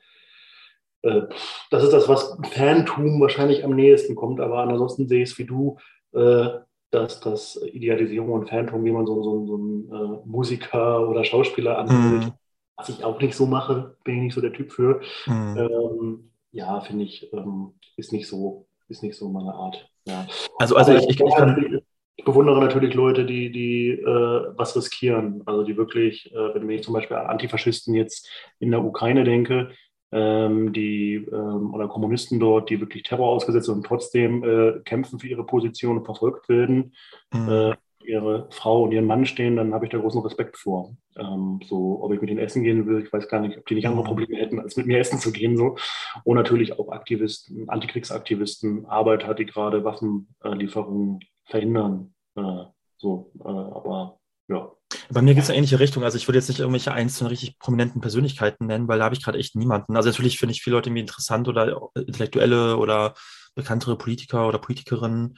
äh, 1.05 1.27
das 1.69 1.83
ist 1.83 1.93
das, 1.93 2.07
was 2.09 2.37
Fantum 2.51 3.21
wahrscheinlich 3.21 3.63
am 3.63 3.75
nächsten 3.75 4.15
kommt, 4.15 4.39
aber 4.39 4.59
ansonsten 4.59 5.07
sehe 5.07 5.23
ich 5.23 5.31
es 5.31 5.37
wie 5.37 5.45
du, 5.45 5.77
äh, 6.13 6.49
dass 6.95 7.19
das 7.19 7.61
Idealisierung 7.73 8.31
und 8.31 8.49
Fantum, 8.49 8.83
wie 8.85 8.91
man 8.91 9.05
so, 9.05 9.21
so, 9.21 9.45
so 9.45 9.55
einen 9.55 9.89
äh, 9.91 10.19
Musiker 10.25 11.07
oder 11.07 11.23
Schauspieler 11.23 11.77
anhört, 11.77 12.25
mhm. 12.25 12.31
was 12.77 12.89
ich 12.89 13.03
auch 13.03 13.19
nicht 13.19 13.35
so 13.35 13.45
mache, 13.45 13.95
bin 14.03 14.15
ich 14.15 14.21
nicht 14.23 14.33
so 14.33 14.41
der 14.41 14.53
Typ 14.53 14.71
für. 14.71 15.01
Mhm. 15.27 15.57
Ähm, 15.57 16.31
ja, 16.51 16.79
finde 16.81 17.03
ich, 17.03 17.31
ähm, 17.33 17.73
ist 17.97 18.13
nicht 18.13 18.27
so, 18.27 18.67
ist 18.87 19.03
nicht 19.03 19.15
so 19.15 19.29
meine 19.29 19.53
Art. 19.53 19.89
Ja. 20.07 20.25
Also, 20.57 20.75
also 20.75 20.93
ich, 20.93 21.09
ich, 21.09 21.21
ich, 21.21 21.35
kann, 21.35 21.81
ich 22.15 22.23
bewundere 22.23 22.59
natürlich 22.59 22.93
Leute, 22.93 23.25
die, 23.25 23.51
die 23.51 23.89
äh, 23.89 24.53
was 24.55 24.75
riskieren. 24.75 25.43
Also 25.45 25.63
die 25.63 25.75
wirklich, 25.75 26.33
äh, 26.33 26.55
wenn 26.55 26.69
ich 26.69 26.83
zum 26.83 26.93
Beispiel 26.93 27.17
an 27.17 27.27
Antifaschisten 27.27 27.93
jetzt 27.93 28.29
in 28.59 28.71
der 28.71 28.83
Ukraine 28.83 29.23
denke, 29.23 29.71
die 30.15 31.15
ähm, 31.31 31.73
oder 31.73 31.87
Kommunisten 31.87 32.39
dort, 32.39 32.69
die 32.69 32.79
wirklich 32.79 33.03
Terror 33.03 33.29
ausgesetzt 33.29 33.69
und 33.69 33.85
trotzdem 33.85 34.43
äh, 34.43 34.79
kämpfen 34.85 35.19
für 35.19 35.27
ihre 35.27 35.45
Position 35.45 35.97
und 35.97 36.05
verfolgt 36.05 36.47
werden, 36.47 36.93
mhm. 37.33 37.49
äh, 37.49 37.75
ihre 38.05 38.47
Frau 38.51 38.83
und 38.83 38.91
ihren 38.91 39.05
Mann 39.05 39.25
stehen, 39.25 39.55
dann 39.57 39.73
habe 39.73 39.85
ich 39.85 39.91
da 39.91 39.97
großen 39.97 40.21
Respekt 40.21 40.57
vor. 40.57 40.95
Ähm, 41.17 41.59
so, 41.65 42.03
ob 42.03 42.13
ich 42.13 42.21
mit 42.21 42.29
ihnen 42.29 42.39
essen 42.39 42.63
gehen 42.63 42.85
will, 42.85 43.03
ich 43.03 43.11
weiß 43.11 43.27
gar 43.27 43.41
nicht, 43.41 43.57
ob 43.57 43.65
die 43.65 43.75
nicht 43.75 43.87
andere 43.87 44.03
mhm. 44.03 44.07
Probleme 44.07 44.37
hätten, 44.37 44.59
als 44.59 44.77
mit 44.77 44.85
mir 44.85 44.99
essen 44.99 45.19
zu 45.19 45.31
gehen. 45.31 45.57
So. 45.57 45.75
Und 46.23 46.35
natürlich 46.35 46.77
auch 46.79 46.89
Aktivisten, 46.89 47.69
Antikriegsaktivisten, 47.69 48.85
Arbeiter, 48.85 49.33
die 49.33 49.45
gerade 49.45 49.83
Waffenlieferungen 49.83 51.19
verhindern. 51.45 52.13
Äh, 52.35 52.65
so, 52.97 53.31
äh, 53.39 53.47
aber 53.47 54.19
ja. 54.47 54.71
Bei 55.09 55.21
mir 55.21 55.33
geht 55.33 55.43
es 55.43 55.49
in 55.49 55.53
eine 55.53 55.59
ähnliche 55.59 55.79
Richtung. 55.79 56.03
Also 56.03 56.17
ich 56.17 56.27
würde 56.27 56.37
jetzt 56.37 56.47
nicht 56.47 56.59
irgendwelche 56.59 56.93
einzelnen 56.93 57.29
richtig 57.29 57.57
prominenten 57.59 58.01
Persönlichkeiten 58.01 58.67
nennen, 58.67 58.87
weil 58.87 58.99
da 58.99 59.05
habe 59.05 59.15
ich 59.15 59.23
gerade 59.23 59.39
echt 59.39 59.55
niemanden. 59.55 59.95
Also 59.95 60.09
natürlich 60.09 60.39
finde 60.39 60.53
ich 60.53 60.61
viele 60.61 60.75
Leute 60.75 60.89
irgendwie 60.89 61.01
interessant 61.01 61.47
oder 61.47 61.89
intellektuelle 61.95 62.77
oder 62.77 63.15
bekanntere 63.55 63.97
Politiker 63.97 64.47
oder 64.47 64.59
Politikerinnen. 64.59 65.37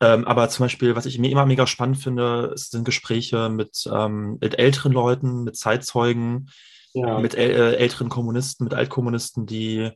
Ähm, 0.00 0.24
aber 0.26 0.48
zum 0.48 0.64
Beispiel, 0.64 0.94
was 0.94 1.06
ich 1.06 1.18
mir 1.18 1.30
immer 1.30 1.46
mega 1.46 1.66
spannend 1.66 1.98
finde, 1.98 2.52
sind 2.54 2.84
Gespräche 2.84 3.48
mit, 3.48 3.88
ähm, 3.92 4.38
mit 4.40 4.58
älteren 4.58 4.92
Leuten, 4.92 5.42
mit 5.42 5.56
Zeitzeugen, 5.56 6.50
ja. 6.92 7.18
mit 7.18 7.34
äl 7.34 7.50
äh, 7.50 7.76
älteren 7.76 8.08
Kommunisten, 8.08 8.64
mit 8.64 8.74
Altkommunisten, 8.74 9.46
die 9.46 9.90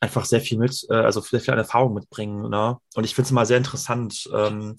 einfach 0.00 0.24
sehr 0.24 0.40
viel 0.40 0.58
mit, 0.58 0.86
äh, 0.90 0.94
also 0.94 1.20
sehr 1.20 1.40
viel 1.40 1.52
an 1.52 1.58
Erfahrung 1.58 1.94
mitbringen. 1.94 2.48
Ne? 2.50 2.76
Und 2.94 3.04
ich 3.04 3.14
finde 3.14 3.26
es 3.26 3.30
immer 3.32 3.46
sehr 3.46 3.58
interessant, 3.58 4.28
ähm, 4.32 4.76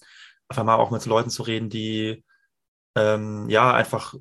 einfach 0.48 0.64
mal 0.64 0.76
auch 0.76 0.92
mit 0.92 1.06
Leuten 1.06 1.30
zu 1.30 1.44
reden, 1.44 1.70
die 1.70 2.24
ähm, 2.98 3.50
ja, 3.50 3.74
einfach, 3.74 4.16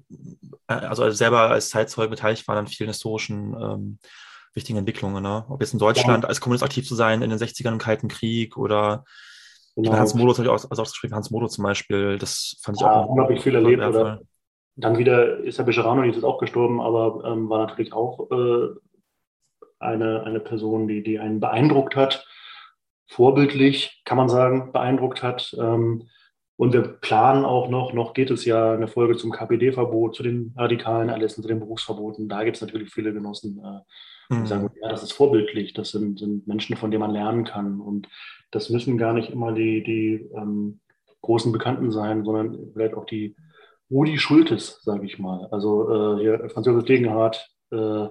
äh, 0.68 0.74
also 0.74 1.10
selber 1.10 1.50
als 1.50 1.70
Zeitzeuge 1.70 2.10
beteiligt 2.10 2.46
waren 2.46 2.58
an 2.58 2.66
vielen 2.66 2.90
historischen 2.90 3.54
ähm, 3.54 3.98
wichtigen 4.52 4.78
Entwicklungen. 4.78 5.22
Ne? 5.22 5.44
Ob 5.48 5.60
jetzt 5.60 5.72
in 5.72 5.78
Deutschland 5.78 6.24
ja. 6.24 6.28
als 6.28 6.40
Kommunist 6.40 6.64
aktiv 6.64 6.86
zu 6.86 6.94
sein 6.94 7.22
in 7.22 7.30
den 7.30 7.38
60ern 7.38 7.72
im 7.72 7.78
Kalten 7.78 8.08
Krieg 8.08 8.56
oder 8.56 9.04
genau. 9.76 9.92
Hans 9.92 10.14
Modo 10.14 10.32
habe 10.32 10.42
ich 10.42 10.48
auch 10.48 10.70
also 10.70 10.82
ausgeschrieben, 10.82 11.14
Hans 11.14 11.30
Modo 11.30 11.48
zum 11.48 11.64
Beispiel, 11.64 12.18
das 12.18 12.56
fand 12.62 12.78
ich 12.78 12.82
ja, 12.82 12.92
auch. 12.92 13.08
unglaublich 13.08 13.42
viel 13.42 13.54
erlebt. 13.54 13.82
Oder? 13.82 14.20
Dann 14.76 14.98
wieder 14.98 15.38
ist 15.38 15.58
der 15.58 15.64
Becherano 15.64 16.02
jetzt 16.02 16.22
auch 16.22 16.38
gestorben, 16.38 16.80
aber 16.80 17.24
ähm, 17.24 17.48
war 17.48 17.66
natürlich 17.66 17.92
auch 17.92 18.30
äh, 18.30 18.68
eine, 19.78 20.24
eine 20.24 20.40
Person, 20.40 20.88
die, 20.88 21.02
die 21.02 21.18
einen 21.18 21.40
beeindruckt 21.40 21.96
hat, 21.96 22.26
vorbildlich, 23.08 24.02
kann 24.04 24.16
man 24.16 24.28
sagen, 24.28 24.72
beeindruckt 24.72 25.22
hat. 25.22 25.54
Ähm, 25.58 26.08
und 26.56 26.72
wir 26.72 26.82
planen 26.82 27.44
auch 27.44 27.68
noch, 27.68 27.92
noch 27.92 28.14
geht 28.14 28.30
es 28.30 28.44
ja 28.46 28.72
eine 28.72 28.88
Folge 28.88 29.16
zum 29.16 29.30
KPD-Verbot, 29.30 30.14
zu 30.14 30.22
den 30.22 30.54
radikalen 30.56 31.10
Erlässen, 31.10 31.42
zu 31.42 31.48
den 31.48 31.60
Berufsverboten. 31.60 32.28
Da 32.28 32.44
gibt 32.44 32.56
es 32.56 32.62
natürlich 32.62 32.90
viele 32.90 33.12
Genossen, 33.12 33.60
äh, 33.62 33.80
die 34.30 34.38
mhm. 34.38 34.46
sagen, 34.46 34.70
ja, 34.80 34.88
das 34.88 35.02
ist 35.02 35.12
vorbildlich, 35.12 35.74
das 35.74 35.90
sind, 35.90 36.18
sind, 36.18 36.46
Menschen, 36.46 36.76
von 36.76 36.90
denen 36.90 37.02
man 37.02 37.12
lernen 37.12 37.44
kann. 37.44 37.80
Und 37.80 38.08
das 38.50 38.70
müssen 38.70 38.96
gar 38.96 39.12
nicht 39.12 39.30
immer 39.30 39.52
die, 39.52 39.82
die 39.82 40.30
ähm, 40.34 40.80
großen 41.20 41.52
Bekannten 41.52 41.90
sein, 41.92 42.24
sondern 42.24 42.72
vielleicht 42.72 42.94
auch 42.94 43.04
die 43.04 43.36
Rudi 43.90 44.18
Schultes, 44.18 44.80
sage 44.82 45.04
ich 45.04 45.18
mal. 45.18 45.48
Also 45.50 46.16
äh, 46.16 46.20
hier 46.20 46.50
Franz 46.50 46.66
Josef 46.66 46.84
Degenhardt, 46.84 47.48
äh, 47.70 48.06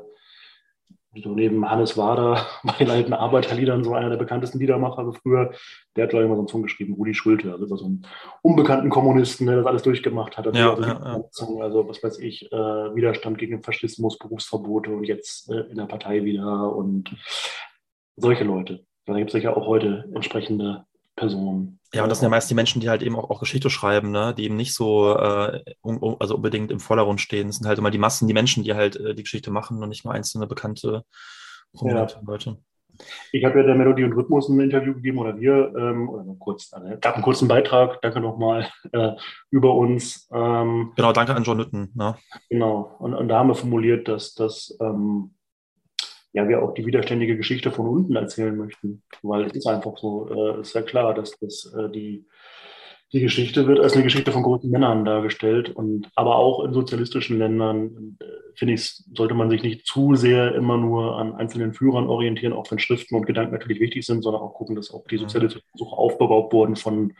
so 1.24 1.34
neben 1.34 1.69
Hannes 1.69 1.98
Wader 1.98 2.45
bei 2.63 2.74
den 2.74 2.89
alten 2.89 3.13
Arbeiterliedern, 3.13 3.84
so 3.84 3.93
einer 3.93 4.10
der 4.10 4.17
bekanntesten 4.17 4.60
Liedermacher 4.60 5.00
also 5.00 5.13
früher, 5.13 5.51
der 5.95 6.03
hat, 6.03 6.10
glaube 6.12 6.25
ich, 6.25 6.29
mal 6.29 6.36
so 6.36 6.41
einen 6.41 6.48
Song 6.48 6.63
geschrieben, 6.63 6.93
Rudi 6.93 7.13
Schulte, 7.13 7.51
also 7.51 7.75
so 7.75 7.86
einen 7.86 8.05
unbekannten 8.41 8.89
Kommunisten, 8.89 9.48
der 9.48 9.57
das 9.57 9.65
alles 9.65 9.84
durchgemacht 9.84 10.38
hat. 10.38 10.48
Also, 10.48 10.60
ja, 10.60 10.79
ja, 10.79 10.88
ja. 11.03 11.62
also 11.62 11.88
was 11.88 12.03
weiß 12.03 12.19
ich, 12.19 12.51
äh, 12.51 12.55
Widerstand 12.55 13.38
gegen 13.38 13.57
den 13.57 13.63
Faschismus, 13.63 14.17
Berufsverbote 14.17 14.91
und 14.91 15.05
jetzt 15.05 15.50
äh, 15.50 15.62
in 15.69 15.77
der 15.77 15.86
Partei 15.86 16.24
wieder 16.24 16.75
und 16.75 17.15
solche 18.15 18.43
Leute. 18.43 18.86
Da 19.05 19.17
gibt 19.17 19.29
es 19.29 19.34
sicher 19.34 19.55
auch 19.55 19.67
heute 19.67 20.10
entsprechende 20.13 20.86
Personen. 21.15 21.79
Ja, 21.95 22.03
und 22.03 22.09
das 22.09 22.19
sind 22.19 22.25
ja 22.25 22.29
meist 22.29 22.49
die 22.49 22.55
Menschen, 22.55 22.81
die 22.81 22.89
halt 22.89 23.01
eben 23.01 23.15
auch, 23.15 23.29
auch 23.29 23.39
Geschichte 23.39 23.69
schreiben, 23.69 24.11
ne? 24.11 24.33
die 24.37 24.43
eben 24.43 24.57
nicht 24.57 24.73
so 24.73 25.15
äh, 25.17 25.63
um, 25.81 26.17
also 26.19 26.35
unbedingt 26.35 26.69
im 26.69 26.81
Vordergrund 26.81 27.21
stehen. 27.21 27.47
Das 27.47 27.57
sind 27.57 27.67
halt 27.67 27.79
immer 27.79 27.91
die 27.91 27.97
Massen, 27.97 28.27
die 28.27 28.33
Menschen, 28.33 28.63
die 28.63 28.73
halt 28.73 28.97
äh, 28.97 29.15
die 29.15 29.23
Geschichte 29.23 29.49
machen 29.49 29.81
und 29.81 29.89
nicht 29.89 30.03
nur 30.03 30.13
einzelne 30.13 30.45
bekannte, 30.45 31.03
prominente 31.73 32.15
ja. 32.15 32.21
Leute. 32.25 32.57
Ich 33.31 33.43
habe 33.45 33.59
ja 33.59 33.65
der 33.65 33.75
Melodie 33.75 34.03
und 34.03 34.13
Rhythmus 34.13 34.49
ein 34.49 34.59
Interview 34.59 34.93
gegeben 34.93 35.19
oder 35.19 35.39
wir, 35.39 35.73
ähm, 35.77 36.09
oder 36.09 36.23
kurz, 36.37 36.71
also, 36.73 36.97
gab 36.99 37.15
einen 37.15 37.23
kurzen 37.23 37.47
Beitrag, 37.47 38.01
danke 38.01 38.19
nochmal, 38.19 38.69
äh, 38.91 39.11
über 39.51 39.73
uns. 39.75 40.29
Ähm, 40.33 40.91
genau, 40.95 41.13
danke 41.13 41.33
an 41.33 41.43
John 41.43 41.57
Nütten. 41.57 41.91
Ne? 41.93 42.15
Genau, 42.49 42.95
und, 42.99 43.13
und, 43.13 43.27
da 43.27 43.39
haben 43.39 43.47
wir 43.49 43.55
formuliert, 43.55 44.07
dass, 44.07 44.33
dass 44.33 44.77
ähm, 44.81 45.35
ja, 46.35 46.47
wir 46.47 46.61
auch 46.61 46.73
die 46.73 46.85
widerständige 46.85 47.37
Geschichte 47.37 47.71
von 47.71 47.87
unten 47.87 48.15
erzählen 48.15 48.55
möchten, 48.55 49.03
weil 49.23 49.45
es 49.45 49.53
ist 49.53 49.67
einfach 49.67 49.97
so, 49.97 50.29
äh, 50.29 50.61
ist 50.61 50.75
ja 50.75 50.81
klar, 50.81 51.13
dass, 51.13 51.31
dass 51.39 51.73
äh, 51.73 51.89
die 51.89 52.25
die 53.13 53.21
Geschichte 53.21 53.65
wird 53.65 53.79
als 53.79 53.93
eine 53.93 54.03
Geschichte 54.03 54.33
von 54.33 54.43
großen 54.43 54.69
Männern 54.69 55.05
dargestellt. 55.05 55.69
Und 55.69 56.09
aber 56.15 56.35
auch 56.35 56.65
in 56.65 56.73
sozialistischen 56.73 57.37
Ländern, 57.37 58.17
äh, 58.19 58.25
finde 58.55 58.73
ich, 58.73 59.03
sollte 59.13 59.33
man 59.33 59.49
sich 59.49 59.63
nicht 59.63 59.85
zu 59.85 60.15
sehr 60.15 60.53
immer 60.53 60.77
nur 60.77 61.17
an 61.17 61.33
einzelnen 61.33 61.73
Führern 61.73 62.07
orientieren, 62.07 62.51
auch 62.51 62.69
wenn 62.71 62.79
Schriften 62.79 63.15
und 63.15 63.25
Gedanken 63.25 63.53
natürlich 63.53 63.79
wichtig 63.79 64.05
sind, 64.05 64.21
sondern 64.21 64.41
auch 64.41 64.53
gucken, 64.53 64.75
dass 64.75 64.91
auch 64.91 65.05
die 65.07 65.17
sozialistischen 65.17 65.65
Versuche 65.69 65.95
aufgebaut 65.95 66.51
wurden 66.51 66.75
von, 66.75 67.13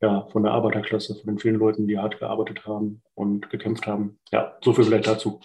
ja, 0.00 0.26
von 0.32 0.42
der 0.42 0.52
Arbeiterklasse, 0.52 1.16
von 1.16 1.34
den 1.34 1.38
vielen 1.38 1.56
Leuten, 1.56 1.86
die 1.86 1.98
hart 1.98 2.18
gearbeitet 2.18 2.64
haben 2.64 3.02
und 3.14 3.50
gekämpft 3.50 3.86
haben. 3.86 4.18
Ja, 4.32 4.56
so 4.62 4.72
viel 4.72 4.84
vielleicht 4.84 5.06
dazu. 5.06 5.40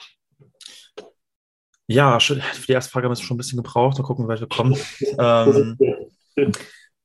Ja, 1.88 2.20
für 2.20 2.36
die 2.36 2.72
erste 2.72 2.92
Frage 2.92 3.06
haben 3.06 3.16
wir 3.16 3.22
schon 3.22 3.36
ein 3.36 3.38
bisschen 3.38 3.58
gebraucht. 3.58 3.98
Mal 3.98 4.04
gucken, 4.04 4.26
wie 4.26 4.30
weit 4.30 4.40
wir 4.40 4.48
kommen. 4.48 4.78
ähm, 5.20 5.78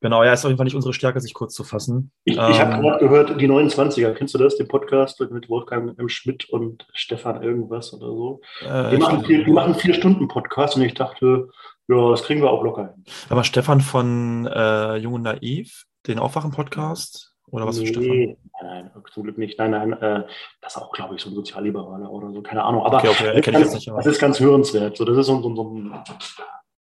Genau, 0.02 0.23
ja, 0.23 0.35
ist 0.35 0.45
auf 0.45 0.50
jeden 0.50 0.59
Fall 0.59 0.64
nicht 0.66 0.76
unsere 0.76 0.92
Stärke, 0.92 1.21
sich 1.21 1.33
kurz 1.33 1.54
zu 1.54 1.64
fassen. 1.64 2.12
Ich, 2.25 2.37
ähm, 2.37 2.50
ich 2.50 2.61
habe 2.61 2.83
gerade 2.83 2.99
gehört, 2.99 3.40
die 3.40 3.49
29er, 3.49 4.12
kennst 4.12 4.35
du 4.35 4.38
das, 4.38 4.56
den 4.56 4.68
Podcast 4.68 5.18
mit 5.30 5.49
Wolfgang 5.49 5.99
M. 5.99 6.09
Schmidt 6.09 6.49
und 6.50 6.87
Stefan 6.92 7.42
irgendwas 7.42 7.95
oder 7.95 8.06
so? 8.09 8.40
Äh, 8.61 8.90
die, 8.90 8.99
machen 8.99 9.25
vier, 9.25 9.45
die 9.45 9.50
machen 9.50 9.75
vier 9.75 9.95
Stunden 9.95 10.28
Podcast 10.28 10.76
und 10.76 10.83
ich 10.83 10.95
dachte, 10.95 11.49
ja, 11.88 12.11
das 12.11 12.25
kriegen 12.25 12.42
wir 12.42 12.50
auch 12.50 12.62
locker 12.62 12.92
hin. 12.95 13.04
Aber 13.30 13.42
Stefan 13.42 13.80
von 13.80 14.47
äh, 14.47 14.97
Jung 14.97 15.14
und 15.14 15.23
Naiv, 15.23 15.85
den 16.06 16.18
Aufwachen-Podcast? 16.18 17.33
Oder 17.50 17.67
was 17.67 17.79
nee, 17.79 17.87
für 17.87 17.93
Stefan? 17.93 18.17
Nein, 18.17 18.37
nein, 18.62 18.91
zum 19.12 19.23
Glück 19.23 19.38
nicht. 19.38 19.59
Nein, 19.59 19.71
nein, 19.71 19.93
äh, 19.93 20.25
das 20.61 20.76
ist 20.76 20.83
auch, 20.83 20.93
glaube 20.93 21.15
ich, 21.15 21.21
so 21.21 21.31
ein 21.31 21.35
Sozialliberaler 21.35 22.11
oder 22.11 22.33
so, 22.33 22.43
keine 22.43 22.65
Ahnung. 22.65 22.85
Aber 22.85 22.99
okay, 22.99 23.09
okay, 23.38 23.50
das, 23.53 23.75
ist 23.75 23.87
ganz, 23.87 23.97
das 23.97 24.07
ist 24.07 24.19
ganz 24.19 24.41
hörenswert. 24.41 24.97
So, 24.97 25.05
das 25.05 25.17
ist 25.17 25.26
so, 25.26 25.41
so, 25.41 25.55
so 25.55 25.62
ein 25.65 25.95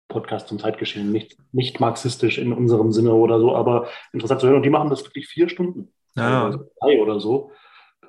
Podcast 0.09 0.49
zum 0.49 0.59
Zeitgeschehen, 0.59 1.13
nicht, 1.13 1.37
nicht 1.53 1.81
marxistisch 1.81 2.39
in 2.39 2.53
unserem 2.53 2.93
Sinne 2.93 3.13
oder 3.15 3.39
so, 3.39 3.55
aber 3.55 3.89
interessant 4.13 4.41
zu 4.41 4.49
hören. 4.49 4.57
Und 4.57 4.65
die 4.65 4.71
machen 4.71 4.91
das 4.91 5.05
wirklich 5.05 5.29
vier 5.29 5.49
Stunden. 5.49 5.93
Ja. 6.17 6.47
Also 6.47 6.67
drei 6.81 7.01
oder 7.01 7.21
so. 7.21 7.53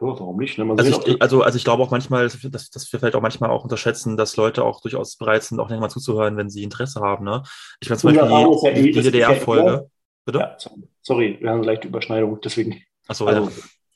Ja, 0.02 0.08
warum 0.08 0.38
nicht? 0.38 0.58
Ne? 0.58 0.66
Also, 0.78 1.04
ich, 1.06 1.22
also, 1.22 1.44
also 1.44 1.56
ich 1.56 1.64
glaube 1.64 1.84
auch 1.84 1.92
manchmal, 1.92 2.28
dass, 2.28 2.72
dass 2.72 2.92
wir 2.92 3.00
vielleicht 3.00 3.16
auch 3.16 3.22
manchmal 3.22 3.52
auch 3.52 3.64
unterschätzen, 3.64 4.18
dass 4.18 4.36
Leute 4.36 4.64
auch 4.64 4.82
durchaus 4.82 5.16
bereit 5.16 5.44
sind, 5.44 5.60
auch 5.60 5.70
länger 5.70 5.82
mal 5.82 5.90
zuzuhören, 5.90 6.38
wenn 6.38 6.50
sie 6.50 6.64
Interesse 6.64 7.02
haben. 7.02 7.24
Ne? 7.24 7.44
Ich 7.80 7.90
meine 7.90 8.00
zum 8.00 8.16
Beispiel 8.16 8.74
die, 8.74 8.82
die, 8.82 8.92
die 8.92 9.02
DDR-Folge. 9.04 9.90
Bitte? 10.26 10.40
Ja, 10.40 10.58
sorry, 11.02 11.38
wir 11.40 11.50
haben 11.50 11.58
eine 11.58 11.68
leichte 11.68 11.88
Überschneidung, 11.88 12.40
deswegen. 12.42 12.84
Achso, 13.08 13.26
also, 13.26 13.50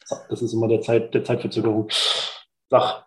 ja. 0.09 0.17
Das 0.29 0.41
ist 0.41 0.53
immer 0.53 0.67
der, 0.67 0.81
Zeit, 0.81 1.13
der 1.13 1.23
Zeitverzögerung. 1.23 1.89
Sag. 2.69 3.05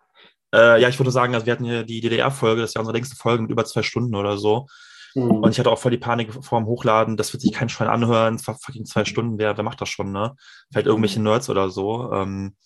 Äh, 0.55 0.81
ja, 0.81 0.89
ich 0.89 0.99
würde 0.99 1.11
sagen, 1.11 1.35
also 1.35 1.47
wir 1.47 1.53
hatten 1.53 1.65
hier 1.65 1.85
die 1.85 2.01
DDR-Folge, 2.01 2.63
das 2.63 2.71
ist 2.71 2.75
ja 2.75 2.81
unsere 2.81 2.97
längste 2.97 3.17
Folge 3.17 3.43
mit 3.43 3.51
über 3.51 3.65
zwei 3.65 3.83
Stunden 3.83 4.15
oder 4.15 4.39
so. 4.39 4.67
Mhm. 5.15 5.43
Und 5.43 5.51
ich 5.51 5.59
hatte 5.59 5.71
auch 5.71 5.79
voll 5.79 5.91
die 5.91 5.99
Panik 5.99 6.33
vor 6.33 6.61
dem 6.61 6.67
Hochladen, 6.67 7.17
das 7.17 7.33
wird 7.33 7.43
sich 7.43 7.53
kein 7.53 7.69
Schwein 7.69 7.89
anhören, 7.89 8.39
fucking 8.39 8.85
zwei 8.85 9.05
Stunden, 9.05 9.39
wer, 9.39 9.57
wer 9.57 9.65
macht 9.65 9.81
das 9.81 9.89
schon, 9.89 10.13
ne? 10.13 10.35
Vielleicht 10.71 10.87
irgendwelche 10.87 11.21
Nerds 11.21 11.51
oder 11.51 11.71
so. 11.71 12.13
Ähm, 12.13 12.57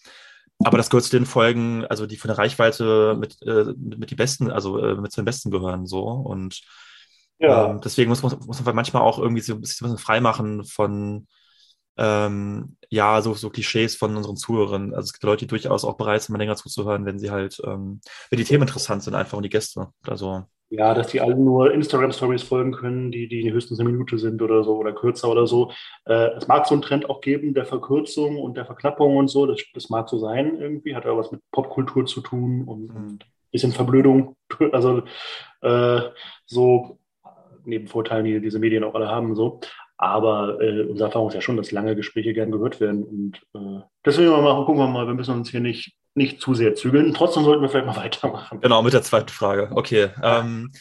aber 0.65 0.77
das 0.77 0.91
gehört 0.91 1.05
zu 1.05 1.17
den 1.17 1.27
Folgen, 1.27 1.85
also 1.87 2.07
die 2.07 2.17
von 2.17 2.29
der 2.29 2.39
Reichweite 2.39 3.17
mit, 3.19 3.37
äh, 3.43 3.65
mit, 3.77 3.99
mit 3.99 4.11
die 4.11 4.15
besten, 4.15 4.51
also 4.51 4.79
äh, 4.79 4.95
mit 4.95 5.13
zu 5.13 5.21
den 5.21 5.25
besten 5.25 5.51
gehören 5.51 5.87
so. 5.87 6.03
Und 6.03 6.61
ja. 7.43 7.71
ähm, 7.71 7.81
deswegen 7.85 8.09
muss, 8.09 8.23
muss, 8.23 8.39
muss 8.47 8.65
man 8.65 8.75
manchmal 8.75 9.03
auch 9.03 9.19
irgendwie 9.19 9.43
so 9.43 9.55
ein 9.55 9.61
bisschen 9.61 9.99
frei 9.99 10.21
machen 10.21 10.65
von 10.65 11.27
ähm, 11.99 12.77
ja, 12.89 13.21
so, 13.21 13.35
so 13.35 13.51
Klischees 13.51 13.97
von 13.97 14.17
unseren 14.17 14.37
Zuhörern. 14.37 14.95
Also 14.95 15.07
es 15.07 15.13
gibt 15.13 15.25
Leute, 15.25 15.41
die 15.41 15.49
durchaus 15.49 15.85
auch 15.85 15.97
bereit 15.97 16.23
sind, 16.23 16.33
mal 16.33 16.39
länger 16.39 16.57
zuzuhören, 16.57 17.05
wenn 17.05 17.19
sie 17.19 17.31
halt, 17.31 17.61
ähm, 17.65 18.01
wenn 18.31 18.39
die 18.39 18.45
Themen 18.45 18.63
interessant 18.63 19.03
sind, 19.03 19.15
einfach 19.15 19.37
und 19.37 19.43
die 19.43 19.51
Gäste. 19.51 19.89
Also 20.07 20.45
ja, 20.71 20.95
dass 20.95 21.09
die 21.09 21.21
alle 21.21 21.37
nur 21.37 21.71
Instagram-Stories 21.75 22.45
folgen 22.45 22.73
können, 22.73 23.13
die, 23.13 23.29
die 23.29 23.53
höchstens 23.53 23.79
eine 23.79 23.91
Minute 23.91 24.17
sind 24.17 24.41
oder 24.41 24.65
so 24.65 24.79
oder 24.79 24.95
kürzer 24.95 25.29
oder 25.29 25.47
so. 25.47 25.71
Äh, 26.07 26.31
es 26.37 26.49
mag 26.49 26.67
so 26.67 26.75
einen 26.75 26.81
Trend 26.81 27.11
auch 27.11 27.21
geben, 27.21 27.53
der 27.53 27.67
Verkürzung 27.67 28.39
und 28.39 28.57
der 28.57 28.65
Verknappung 28.65 29.19
und 29.19 29.29
so. 29.29 29.45
Das, 29.45 29.61
das 29.75 29.91
mag 29.91 30.09
so 30.09 30.19
sein 30.19 30.59
irgendwie, 30.59 30.97
hat 30.97 31.05
aber 31.05 31.19
was 31.19 31.31
mit 31.31 31.43
Popkultur 31.51 32.07
zu 32.07 32.23
tun 32.23 32.65
und, 32.67 32.89
mhm. 32.89 32.97
und 32.97 33.27
bisschen 33.51 33.73
Verblödung. 33.73 34.35
Also 34.73 35.03
äh, 35.61 36.01
so 36.47 36.99
neben 37.65 37.89
Vorteilen, 37.89 38.25
die 38.25 38.41
diese 38.41 38.59
Medien 38.59 38.85
auch 38.85 38.95
alle 38.95 39.09
haben, 39.09 39.35
so. 39.35 39.61
Aber 39.97 40.61
äh, 40.61 40.83
unsere 40.83 41.09
Erfahrung 41.09 41.29
ist 41.29 41.35
ja 41.35 41.41
schon, 41.41 41.57
dass 41.57 41.71
lange 41.71 41.95
Gespräche 41.95 42.33
gern 42.33 42.51
gehört 42.51 42.81
werden. 42.81 43.05
Und 43.05 43.37
äh, 43.55 43.83
deswegen 44.05 44.31
mal 44.31 44.65
gucken 44.65 44.79
wir 44.79 44.89
mal, 44.89 45.07
wir 45.07 45.15
müssen 45.15 45.35
uns 45.35 45.51
hier 45.51 45.61
nicht, 45.61 45.95
nicht 46.15 46.41
zu 46.41 46.55
sehr 46.55 46.75
zügeln. 46.75 47.15
Trotzdem 47.15 47.45
sollten 47.45 47.63
wir 47.63 47.69
vielleicht 47.69 47.87
mal 47.87 47.97
weitermachen. 48.05 48.61
Genau, 48.61 48.83
mit 48.83 48.93
der 48.93 49.03
zweiten 49.03 49.29
Frage. 49.29 49.71
Okay. 49.73 50.11
Ähm, 50.23 50.73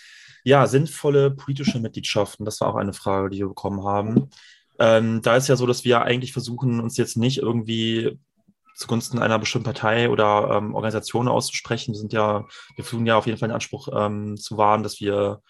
ja, 0.43 0.65
sinnvolle 0.65 1.31
politische 1.31 1.79
Mitgliedschaften, 1.79 2.45
das 2.45 2.59
war 2.61 2.69
auch 2.69 2.75
eine 2.75 2.93
Frage, 2.93 3.29
die 3.29 3.39
wir 3.39 3.47
bekommen 3.47 3.83
haben. 3.83 4.31
Ähm, 4.79 5.21
da 5.21 5.35
ist 5.35 5.47
ja 5.47 5.55
so, 5.55 5.67
dass 5.67 5.85
wir 5.85 6.01
eigentlich 6.01 6.33
versuchen, 6.33 6.79
uns 6.79 6.97
jetzt 6.97 7.15
nicht 7.15 7.37
irgendwie 7.37 8.17
zugunsten 8.75 9.19
einer 9.19 9.37
bestimmten 9.37 9.65
Partei 9.65 10.09
oder 10.09 10.57
ähm, 10.57 10.73
Organisation 10.73 11.27
auszusprechen. 11.27 11.93
Wir 11.93 11.99
sind 11.99 12.13
ja, 12.13 12.45
wir 12.75 12.83
versuchen 12.83 13.05
ja 13.05 13.17
auf 13.17 13.27
jeden 13.27 13.37
Fall 13.37 13.49
den 13.49 13.53
Anspruch 13.55 13.89
ähm, 13.93 14.37
zu 14.37 14.57
wahren, 14.57 14.81
dass 14.81 14.99
wir 14.99 15.41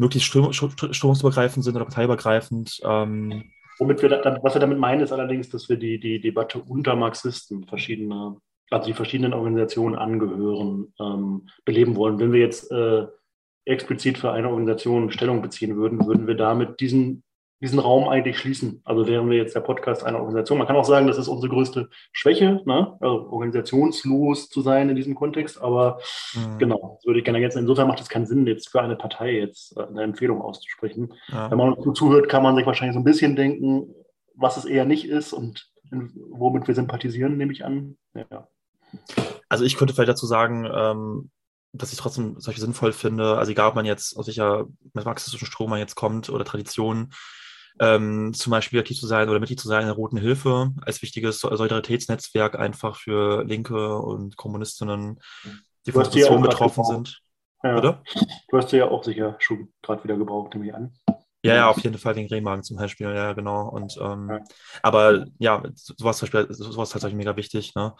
möglichst 0.00 0.26
strömungsübergreifend 0.28 1.62
sind 1.62 1.76
oder 1.76 1.84
parteiübergreifend. 1.84 2.80
Ähm, 2.84 3.52
Womit 3.78 4.02
wir 4.02 4.08
da, 4.08 4.38
was 4.42 4.54
wir 4.54 4.60
damit 4.60 4.78
meinen, 4.78 5.02
ist 5.02 5.12
allerdings, 5.12 5.48
dass 5.50 5.68
wir 5.68 5.76
die, 5.76 6.00
die 6.00 6.20
Debatte 6.20 6.58
unter 6.58 6.96
Marxisten 6.96 7.66
verschiedener, 7.66 8.36
also 8.70 8.86
die 8.86 8.94
verschiedenen 8.94 9.34
Organisationen 9.34 9.94
angehören, 9.94 10.92
ähm, 10.98 11.48
beleben 11.64 11.96
wollen. 11.96 12.18
Wenn 12.18 12.32
wir 12.32 12.40
jetzt 12.40 12.70
äh, 12.72 13.06
explizit 13.66 14.18
für 14.18 14.32
eine 14.32 14.48
Organisation 14.48 15.10
Stellung 15.10 15.42
beziehen 15.42 15.76
würden, 15.76 16.06
würden 16.06 16.26
wir 16.26 16.34
damit 16.34 16.80
diesen 16.80 17.22
diesen 17.60 17.78
Raum 17.78 18.08
eigentlich 18.08 18.38
schließen. 18.38 18.80
Also 18.84 19.06
wären 19.06 19.28
wir 19.28 19.36
jetzt 19.36 19.54
der 19.54 19.60
Podcast 19.60 20.02
einer 20.02 20.18
Organisation. 20.18 20.58
Man 20.58 20.66
kann 20.66 20.76
auch 20.76 20.84
sagen, 20.84 21.06
das 21.06 21.18
ist 21.18 21.28
unsere 21.28 21.52
größte 21.52 21.90
Schwäche, 22.10 22.62
ne? 22.64 22.96
also 23.00 23.30
organisationslos 23.30 24.48
zu 24.48 24.62
sein 24.62 24.88
in 24.88 24.96
diesem 24.96 25.14
Kontext. 25.14 25.60
Aber 25.60 26.00
mhm. 26.34 26.58
genau, 26.58 26.96
das 26.96 27.06
würde 27.06 27.18
ich 27.18 27.24
gerne 27.24 27.38
ergänzen. 27.38 27.58
Insofern 27.58 27.88
macht 27.88 28.00
es 28.00 28.08
keinen 28.08 28.26
Sinn, 28.26 28.46
jetzt 28.46 28.70
für 28.70 28.80
eine 28.80 28.96
Partei 28.96 29.32
jetzt 29.32 29.76
äh, 29.76 29.82
eine 29.82 30.02
Empfehlung 30.02 30.40
auszusprechen. 30.40 31.12
Ja. 31.28 31.50
Wenn 31.50 31.58
man 31.58 31.74
uns 31.74 31.98
zuhört, 31.98 32.28
kann 32.28 32.42
man 32.42 32.56
sich 32.56 32.64
wahrscheinlich 32.64 32.94
so 32.94 33.00
ein 33.00 33.04
bisschen 33.04 33.36
denken, 33.36 33.94
was 34.34 34.56
es 34.56 34.64
eher 34.64 34.86
nicht 34.86 35.06
ist 35.06 35.32
und 35.34 35.70
womit 35.90 36.66
wir 36.66 36.74
sympathisieren, 36.74 37.36
nehme 37.36 37.52
ich 37.52 37.64
an. 37.64 37.96
Ja. 38.14 38.48
Also 39.48 39.64
ich 39.64 39.76
könnte 39.76 39.92
vielleicht 39.92 40.08
dazu 40.08 40.26
sagen, 40.26 40.66
ähm, 40.72 41.30
dass 41.72 41.92
ich 41.92 41.98
trotzdem 41.98 42.40
solche 42.40 42.60
sinnvoll 42.60 42.92
finde. 42.92 43.36
Also 43.36 43.52
egal, 43.52 43.68
ob 43.68 43.74
man 43.74 43.84
jetzt 43.84 44.16
aus 44.16 44.26
welcher 44.26 44.66
marxistischen 44.94 45.46
Strom 45.46 45.70
man 45.70 45.78
jetzt 45.78 45.94
kommt 45.94 46.30
oder 46.30 46.44
Tradition, 46.44 47.12
ähm, 47.78 48.32
zum 48.34 48.50
Beispiel 48.50 48.80
aktiv 48.80 48.98
zu 48.98 49.06
sein 49.06 49.28
oder 49.28 49.40
Mitglied 49.40 49.60
zu 49.60 49.68
sein 49.68 49.82
in 49.82 49.86
der 49.86 49.96
Roten 49.96 50.16
Hilfe 50.16 50.72
als 50.82 51.02
wichtiges 51.02 51.40
Solidaritätsnetzwerk 51.40 52.58
einfach 52.58 52.96
für 52.96 53.44
Linke 53.44 53.98
und 53.98 54.36
Kommunistinnen, 54.36 55.20
die 55.86 55.92
von 55.92 56.04
Diskussionen 56.04 56.42
betroffen 56.42 56.84
sind. 56.84 57.20
Ja. 57.62 57.76
Oder? 57.76 58.02
Du 58.48 58.56
hast 58.56 58.72
ja 58.72 58.88
auch 58.88 59.04
sicher 59.04 59.36
schon 59.38 59.72
gerade 59.82 60.02
wieder 60.04 60.16
gebraucht, 60.16 60.54
nehme 60.54 60.66
ich 60.66 60.74
an. 60.74 60.92
Ja, 61.42 61.54
ja, 61.54 61.70
auf 61.70 61.82
jeden 61.82 61.96
Fall 61.96 62.16
wegen 62.16 62.28
Rehmagen 62.28 62.62
zum 62.62 62.76
Beispiel, 62.76 63.14
ja, 63.14 63.32
genau. 63.32 63.68
Und 63.68 63.96
ähm, 64.00 64.28
ja. 64.30 64.40
aber 64.82 65.26
ja, 65.38 65.62
sowas 65.74 66.18
zum 66.18 66.28
Beispiel, 66.28 66.54
sowas 66.54 66.88
ist 66.88 66.92
tatsächlich 66.92 67.16
mega 67.16 67.36
wichtig, 67.36 67.74
ne? 67.74 67.94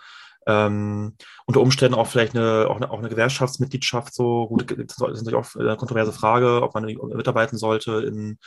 Ähm, 0.46 1.16
unter 1.46 1.60
Umständen 1.60 1.94
auch 1.94 2.06
vielleicht 2.06 2.34
eine, 2.34 2.66
auch 2.68 2.76
eine, 2.76 2.90
auch 2.90 2.98
eine 2.98 3.10
Gewerkschaftsmitgliedschaft, 3.10 4.14
so 4.14 4.48
gut, 4.48 4.70
das 4.70 4.96
ist 4.96 5.00
natürlich 5.00 5.34
auch 5.34 5.54
eine 5.54 5.76
kontroverse 5.76 6.12
Frage, 6.12 6.62
ob 6.62 6.74
man 6.74 6.84
mitarbeiten 6.84 7.58
sollte 7.58 8.02
in 8.06 8.38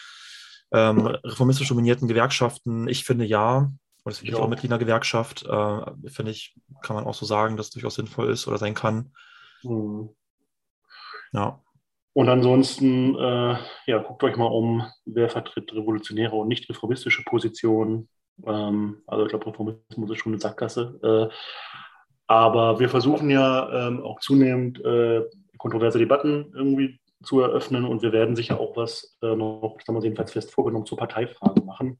ähm, 0.73 1.05
reformistisch 1.05 1.69
dominierten 1.69 2.07
Gewerkschaften, 2.07 2.87
ich 2.87 3.05
finde 3.05 3.25
ja, 3.25 3.57
und 3.57 4.11
das 4.11 4.19
finde 4.19 4.33
ich 4.33 4.39
auch 4.39 4.49
Mitglied 4.49 4.71
einer 4.71 4.79
Gewerkschaft, 4.79 5.45
äh, 5.45 6.09
finde 6.09 6.31
ich, 6.31 6.55
kann 6.81 6.95
man 6.95 7.05
auch 7.05 7.13
so 7.13 7.25
sagen, 7.25 7.55
dass 7.55 7.67
es 7.67 7.71
durchaus 7.73 7.95
sinnvoll 7.95 8.29
ist 8.31 8.47
oder 8.47 8.57
sein 8.57 8.73
kann. 8.73 9.13
Mhm. 9.63 10.09
Ja. 11.31 11.61
Und 12.13 12.29
ansonsten, 12.29 13.15
äh, 13.15 13.57
ja, 13.87 13.97
guckt 13.99 14.23
euch 14.23 14.35
mal 14.35 14.45
um, 14.45 14.85
wer 15.05 15.29
vertritt 15.29 15.73
revolutionäre 15.73 16.35
und 16.35 16.47
nicht 16.47 16.69
reformistische 16.69 17.23
Positionen. 17.23 18.09
Ähm, 18.45 19.01
also 19.07 19.23
ich 19.23 19.29
glaube, 19.29 19.47
Reformismus 19.47 20.11
ist 20.11 20.17
schon 20.17 20.33
eine 20.33 20.41
Sackgasse. 20.41 20.99
Äh, 21.01 21.33
aber 22.27 22.79
wir 22.79 22.89
versuchen 22.89 23.29
ja 23.29 23.87
ähm, 23.87 24.01
auch 24.03 24.19
zunehmend 24.19 24.83
äh, 24.83 25.23
kontroverse 25.57 25.97
Debatten 25.97 26.51
irgendwie 26.53 26.99
zu 27.23 27.39
eröffnen 27.39 27.85
und 27.85 28.01
wir 28.01 28.11
werden 28.11 28.35
sicher 28.35 28.59
auch 28.59 28.75
was 28.75 29.17
äh, 29.21 29.35
noch, 29.35 29.77
das 29.77 29.87
haben 29.87 29.95
wir 29.95 30.03
jedenfalls 30.03 30.31
fest 30.31 30.51
vorgenommen, 30.51 30.85
zur 30.85 30.97
Parteifrage 30.97 31.61
machen, 31.61 31.99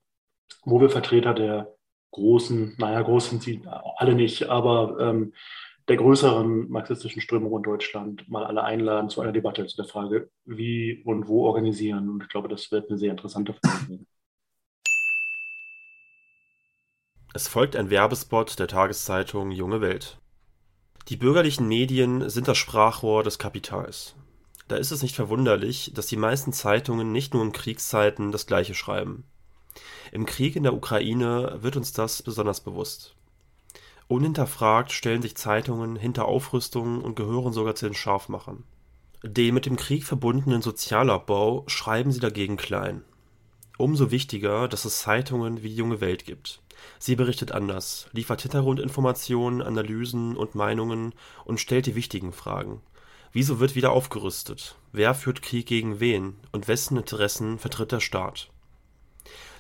wo 0.66 0.80
wir 0.82 0.90
Vertreter 0.90 1.34
der 1.34 1.74
großen, 2.12 2.76
naja, 2.78 3.02
groß 3.02 3.30
sind 3.30 3.44
sie 3.44 3.62
alle 3.98 4.16
nicht, 4.16 4.50
aber 4.50 4.98
ähm, 5.00 5.34
der 5.88 5.98
größeren 5.98 6.70
marxistischen 6.70 7.22
Strömung 7.22 7.56
in 7.58 7.64
Deutschland 7.64 8.30
mal 8.30 8.46
alle 8.46 8.64
einladen 8.64 9.10
zu 9.10 9.22
einer 9.22 9.34
Debatte 9.34 9.66
zu 9.66 9.76
der 9.76 9.86
Frage, 9.86 10.30
wie 10.46 11.02
und 11.04 11.28
wo 11.28 11.46
organisieren. 11.46 12.10
Und 12.10 12.24
ich 12.24 12.30
glaube, 12.30 12.48
das 12.48 12.72
wird 12.72 12.90
eine 12.90 12.98
sehr 12.98 13.12
interessante 13.12 13.54
Frage. 13.54 14.00
Es 17.34 17.48
folgt 17.48 17.76
ein 17.76 17.90
Werbespot 17.90 18.60
der 18.60 18.68
Tageszeitung 18.68 19.52
Junge 19.52 19.82
Welt. 19.82 20.20
Die 21.10 21.18
bürgerlichen 21.18 21.68
Medien 21.68 22.30
sind 22.30 22.48
das 22.48 22.58
Sprachrohr 22.58 23.24
des 23.24 23.38
Kapitals. 23.40 24.16
Da 24.68 24.78
ist 24.78 24.92
es 24.92 25.02
nicht 25.02 25.16
verwunderlich, 25.16 25.92
dass 25.94 26.08
die 26.08 26.18
meisten 26.18 26.54
Zeitungen 26.54 27.12
nicht 27.12 27.34
nur 27.34 27.44
in 27.44 27.52
Kriegszeiten 27.52 28.32
das 28.32 28.46
Gleiche 28.46 28.76
schreiben. 28.76 29.24
Im 30.12 30.26
Krieg 30.26 30.56
in 30.56 30.64
der 30.64 30.74
Ukraine 30.74 31.58
wird 31.62 31.76
uns 31.76 31.92
das 31.92 32.22
besonders 32.22 32.62
bewusst. 32.62 33.16
Unhinterfragt 34.08 34.92
stellen 34.92 35.22
sich 35.22 35.36
Zeitungen 35.36 35.96
hinter 35.96 36.26
Aufrüstungen 36.26 37.02
und 37.02 37.16
gehören 37.16 37.54
sogar 37.54 37.76
zu 37.76 37.86
den 37.86 37.96
Scharfmachern. 37.96 38.64
Den 39.24 39.54
mit 39.54 39.66
dem 39.66 39.78
Krieg 39.78 40.04
verbundenen 40.04 40.62
Sozialabbau 40.62 41.64
schreiben 41.68 42.12
sie 42.12 42.20
dagegen 42.20 42.58
klein. 42.58 43.04
Umso 43.78 44.12
wichtiger, 44.12 44.68
dass 44.68 44.86
es 44.86 45.00
Zeitungen 45.00 45.64
wie 45.64 45.70
die 45.70 45.76
Junge 45.76 46.02
Welt 46.02 46.26
gibt. 46.26 46.62
Sie 47.00 47.16
berichtet 47.16 47.52
anders, 47.52 48.08
liefert 48.12 48.42
Hintergrundinformationen, 48.42 49.62
Analysen 49.62 50.36
und 50.36 50.56
Meinungen 50.56 51.14
und 51.46 51.60
stellt 51.60 51.86
die 51.86 51.96
wichtigen 51.96 52.34
Fragen. 52.34 52.82
Wieso 53.36 53.60
wird 53.60 53.74
wieder 53.74 53.94
aufgerüstet? 53.94 54.76
Wer 54.92 55.16
führt 55.16 55.42
Krieg 55.42 55.66
gegen 55.66 56.00
wen? 56.00 56.36
Und 56.52 56.68
wessen 56.68 56.98
Interessen 56.98 57.58
vertritt 57.58 57.92
der 57.92 58.00
Staat? 58.00 58.52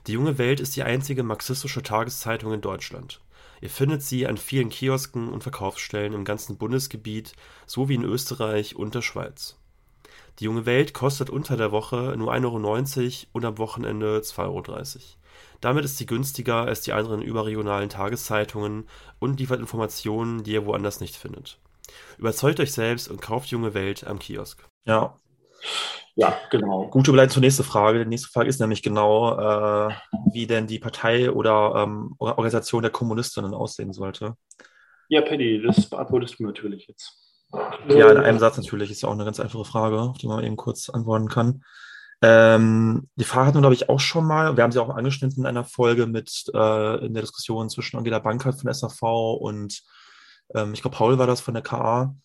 Die 0.05 0.11
Junge 0.11 0.37
Welt 0.37 0.59
ist 0.59 0.75
die 0.75 0.83
einzige 0.83 1.23
marxistische 1.23 1.81
Tageszeitung 1.81 2.53
in 2.53 2.61
Deutschland. 2.61 3.19
Ihr 3.61 3.71
findet 3.71 4.03
sie 4.03 4.27
an 4.27 4.37
vielen 4.37 4.69
Kiosken 4.69 5.27
und 5.27 5.41
Verkaufsstellen 5.41 6.13
im 6.13 6.23
ganzen 6.23 6.57
Bundesgebiet 6.57 7.33
sowie 7.65 7.95
in 7.95 8.03
Österreich 8.03 8.75
und 8.75 8.93
der 8.93 9.01
Schweiz. 9.01 9.57
Die 10.37 10.43
Junge 10.43 10.67
Welt 10.67 10.93
kostet 10.93 11.31
unter 11.31 11.57
der 11.57 11.71
Woche 11.71 12.13
nur 12.15 12.31
1,90 12.31 12.43
Euro 12.45 13.27
und 13.31 13.45
am 13.45 13.57
Wochenende 13.57 14.19
2,30 14.19 14.39
Euro. 14.49 14.61
Damit 15.61 15.83
ist 15.83 15.97
sie 15.97 16.05
günstiger 16.05 16.57
als 16.57 16.81
die 16.81 16.93
anderen 16.93 17.23
überregionalen 17.23 17.89
Tageszeitungen 17.89 18.87
und 19.17 19.39
liefert 19.39 19.59
Informationen, 19.59 20.43
die 20.43 20.51
ihr 20.51 20.67
woanders 20.67 20.99
nicht 20.99 21.15
findet. 21.15 21.57
Überzeugt 22.17 22.59
euch 22.59 22.71
selbst 22.71 23.09
und 23.09 23.21
kauft 23.21 23.49
Junge 23.49 23.73
Welt 23.73 24.05
am 24.05 24.19
Kiosk. 24.19 24.63
Ja. 24.85 25.17
Ja, 26.15 26.37
genau. 26.51 26.87
Gute 26.89 27.09
Überleitung 27.09 27.33
zur 27.33 27.41
nächsten 27.41 27.63
Frage. 27.63 27.99
Die 28.03 28.09
nächste 28.09 28.29
Frage 28.29 28.47
ist 28.47 28.59
nämlich 28.59 28.83
genau, 28.83 29.87
äh, 29.89 29.93
wie 30.31 30.45
denn 30.45 30.67
die 30.67 30.77
Partei 30.77 31.31
oder 31.31 31.73
ähm, 31.75 32.15
Organisation 32.19 32.83
der 32.83 32.91
Kommunistinnen 32.91 33.53
aussehen 33.53 33.93
sollte. 33.93 34.35
Ja, 35.09 35.21
Paddy, 35.21 35.63
das 35.65 35.89
beantwortest 35.89 36.39
du 36.39 36.43
natürlich 36.43 36.87
jetzt. 36.87 37.19
Ja, 37.87 38.11
in 38.11 38.17
einem 38.17 38.39
Satz 38.39 38.57
natürlich. 38.57 38.91
Ist 38.91 39.01
ja 39.01 39.09
auch 39.09 39.13
eine 39.13 39.25
ganz 39.25 39.39
einfache 39.39 39.65
Frage, 39.65 39.99
auf 39.99 40.17
die 40.17 40.27
man 40.27 40.43
eben 40.43 40.55
kurz 40.55 40.89
antworten 40.89 41.29
kann. 41.29 41.63
Ähm, 42.21 43.09
die 43.15 43.25
Frage 43.25 43.47
hatten 43.47 43.57
wir, 43.57 43.61
glaube 43.61 43.75
ich, 43.75 43.89
auch 43.89 43.99
schon 43.99 44.25
mal. 44.25 44.55
Wir 44.55 44.63
haben 44.63 44.71
sie 44.71 44.79
auch 44.79 44.89
angeschnitten 44.89 45.43
in 45.43 45.45
einer 45.45 45.65
Folge 45.65 46.07
mit 46.07 46.45
äh, 46.53 47.05
in 47.05 47.13
der 47.13 47.21
Diskussion 47.21 47.69
zwischen 47.69 47.97
Angela 47.97 48.19
Bankert 48.19 48.59
von 48.59 48.73
SAV 48.73 49.01
und 49.39 49.81
ähm, 50.53 50.73
ich 50.73 50.81
glaube, 50.81 50.97
Paul 50.97 51.17
war 51.17 51.27
das 51.27 51.41
von 51.41 51.53
der 51.53 51.63
KA. 51.63 52.15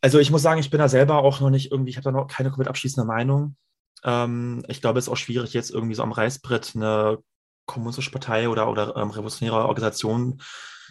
Also 0.00 0.18
ich 0.18 0.30
muss 0.30 0.42
sagen, 0.42 0.60
ich 0.60 0.70
bin 0.70 0.78
da 0.78 0.88
selber 0.88 1.18
auch 1.18 1.40
noch 1.40 1.50
nicht 1.50 1.70
irgendwie, 1.70 1.90
ich 1.90 1.96
habe 1.96 2.04
da 2.04 2.12
noch 2.12 2.26
keine 2.26 2.50
komplett 2.50 2.68
abschließende 2.68 3.06
Meinung. 3.06 3.56
Ähm, 4.04 4.64
ich 4.68 4.80
glaube, 4.80 4.98
es 4.98 5.06
ist 5.06 5.12
auch 5.12 5.16
schwierig, 5.16 5.52
jetzt 5.52 5.70
irgendwie 5.70 5.94
so 5.94 6.02
am 6.02 6.12
Reißbrett 6.12 6.72
eine 6.74 7.18
kommunistische 7.66 8.10
Partei 8.10 8.48
oder, 8.48 8.68
oder 8.68 8.96
ähm, 8.96 9.10
revolutionäre 9.10 9.68
Organisation 9.68 10.42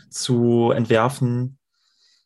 zu 0.10 0.72
entwerfen. 0.72 1.60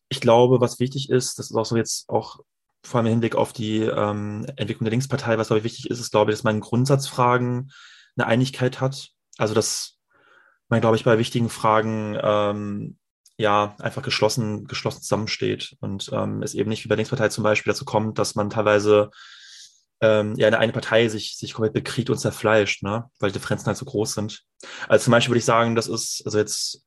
Ich 0.10 0.22
glaube, 0.22 0.62
was 0.62 0.80
wichtig 0.80 1.10
ist, 1.10 1.40
das 1.40 1.50
ist 1.50 1.56
auch 1.56 1.66
so 1.66 1.76
jetzt 1.76 2.10
auch 2.10 2.40
vor 2.84 3.00
allem 3.00 3.08
im 3.08 3.14
Hinblick 3.14 3.36
auf 3.36 3.52
die 3.52 3.80
ähm, 3.82 4.46
Entwicklung 4.56 4.86
der 4.86 4.92
Linkspartei, 4.92 5.38
was 5.38 5.48
glaube 5.48 5.60
ich 5.60 5.64
wichtig 5.64 5.90
ist, 5.90 6.00
ist, 6.00 6.12
glaube 6.12 6.32
ich, 6.32 6.38
dass 6.38 6.44
man 6.44 6.56
in 6.56 6.62
Grundsatzfragen 6.62 7.72
eine 8.16 8.28
Einigkeit 8.28 8.80
hat. 8.80 9.10
Also 9.38 9.56
dass 9.56 9.98
man, 10.70 10.82
glaube 10.82 10.96
ich, 10.96 11.04
bei 11.04 11.18
wichtigen 11.18 11.50
Fragen 11.50 12.18
ähm, 12.22 12.98
ja, 13.38 13.76
einfach 13.80 14.02
geschlossen, 14.02 14.66
geschlossen 14.66 15.02
zusammensteht 15.02 15.76
und 15.82 16.10
ähm, 16.14 16.42
es 16.42 16.54
eben 16.54 16.70
nicht 16.70 16.84
wie 16.86 16.88
bei 16.88 16.96
der 16.96 16.98
Linkspartei 16.98 17.30
zum 17.30 17.44
Beispiel 17.44 17.72
dazu 17.72 17.86
kommt, 17.86 18.18
dass 18.18 18.36
man 18.36 18.50
teilweise 18.50 19.12
ähm, 20.02 20.36
ja 20.38 20.48
in 20.48 20.54
eine 20.54 20.72
Partei 20.72 21.08
sich, 21.10 21.36
sich 21.38 21.54
komplett 21.54 21.74
bekriegt 21.74 22.10
und 22.10 22.18
zerfleischt, 22.18 22.84
ne? 22.84 23.06
weil 23.20 23.32
die 23.32 23.40
Differenzen 23.40 23.68
halt 23.68 23.78
so 23.78 23.86
groß 23.86 24.14
sind. 24.14 24.44
Also 24.88 25.06
zum 25.06 25.12
Beispiel 25.12 25.32
würde 25.32 25.40
ich 25.40 25.46
sagen, 25.46 25.76
das 25.76 25.88
ist, 25.88 26.22
also 26.26 26.38
jetzt 26.38 26.86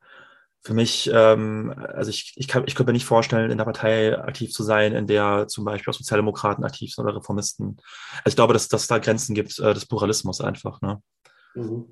für 0.63 0.75
mich, 0.75 1.11
ähm, 1.13 1.75
also 1.95 2.11
ich, 2.11 2.33
ich, 2.37 2.49
kann, 2.49 2.65
ich 2.67 2.75
könnte 2.75 2.91
mir 2.91 2.95
nicht 2.95 3.07
vorstellen, 3.07 3.51
in 3.51 3.59
der 3.59 3.65
Partei 3.65 4.19
aktiv 4.19 4.53
zu 4.53 4.63
sein, 4.63 4.95
in 4.95 5.07
der 5.07 5.47
zum 5.49 5.65
Beispiel 5.65 5.93
auch 5.93 5.97
Sozialdemokraten 5.97 6.65
aktiv 6.65 6.93
sind 6.93 7.05
oder 7.05 7.17
Reformisten. 7.17 7.77
Also 8.25 8.29
ich 8.31 8.37
glaube, 8.37 8.53
dass, 8.55 8.69
dass 8.69 8.83
es 8.83 8.89
da 8.89 8.99
Grenzen 8.99 9.35
gibt 9.35 9.59
äh, 9.59 9.75
des 9.75 9.87
Pluralismus 9.87 10.41
einfach. 10.41 10.81
Ne? 10.81 11.01
Mhm. 11.55 11.87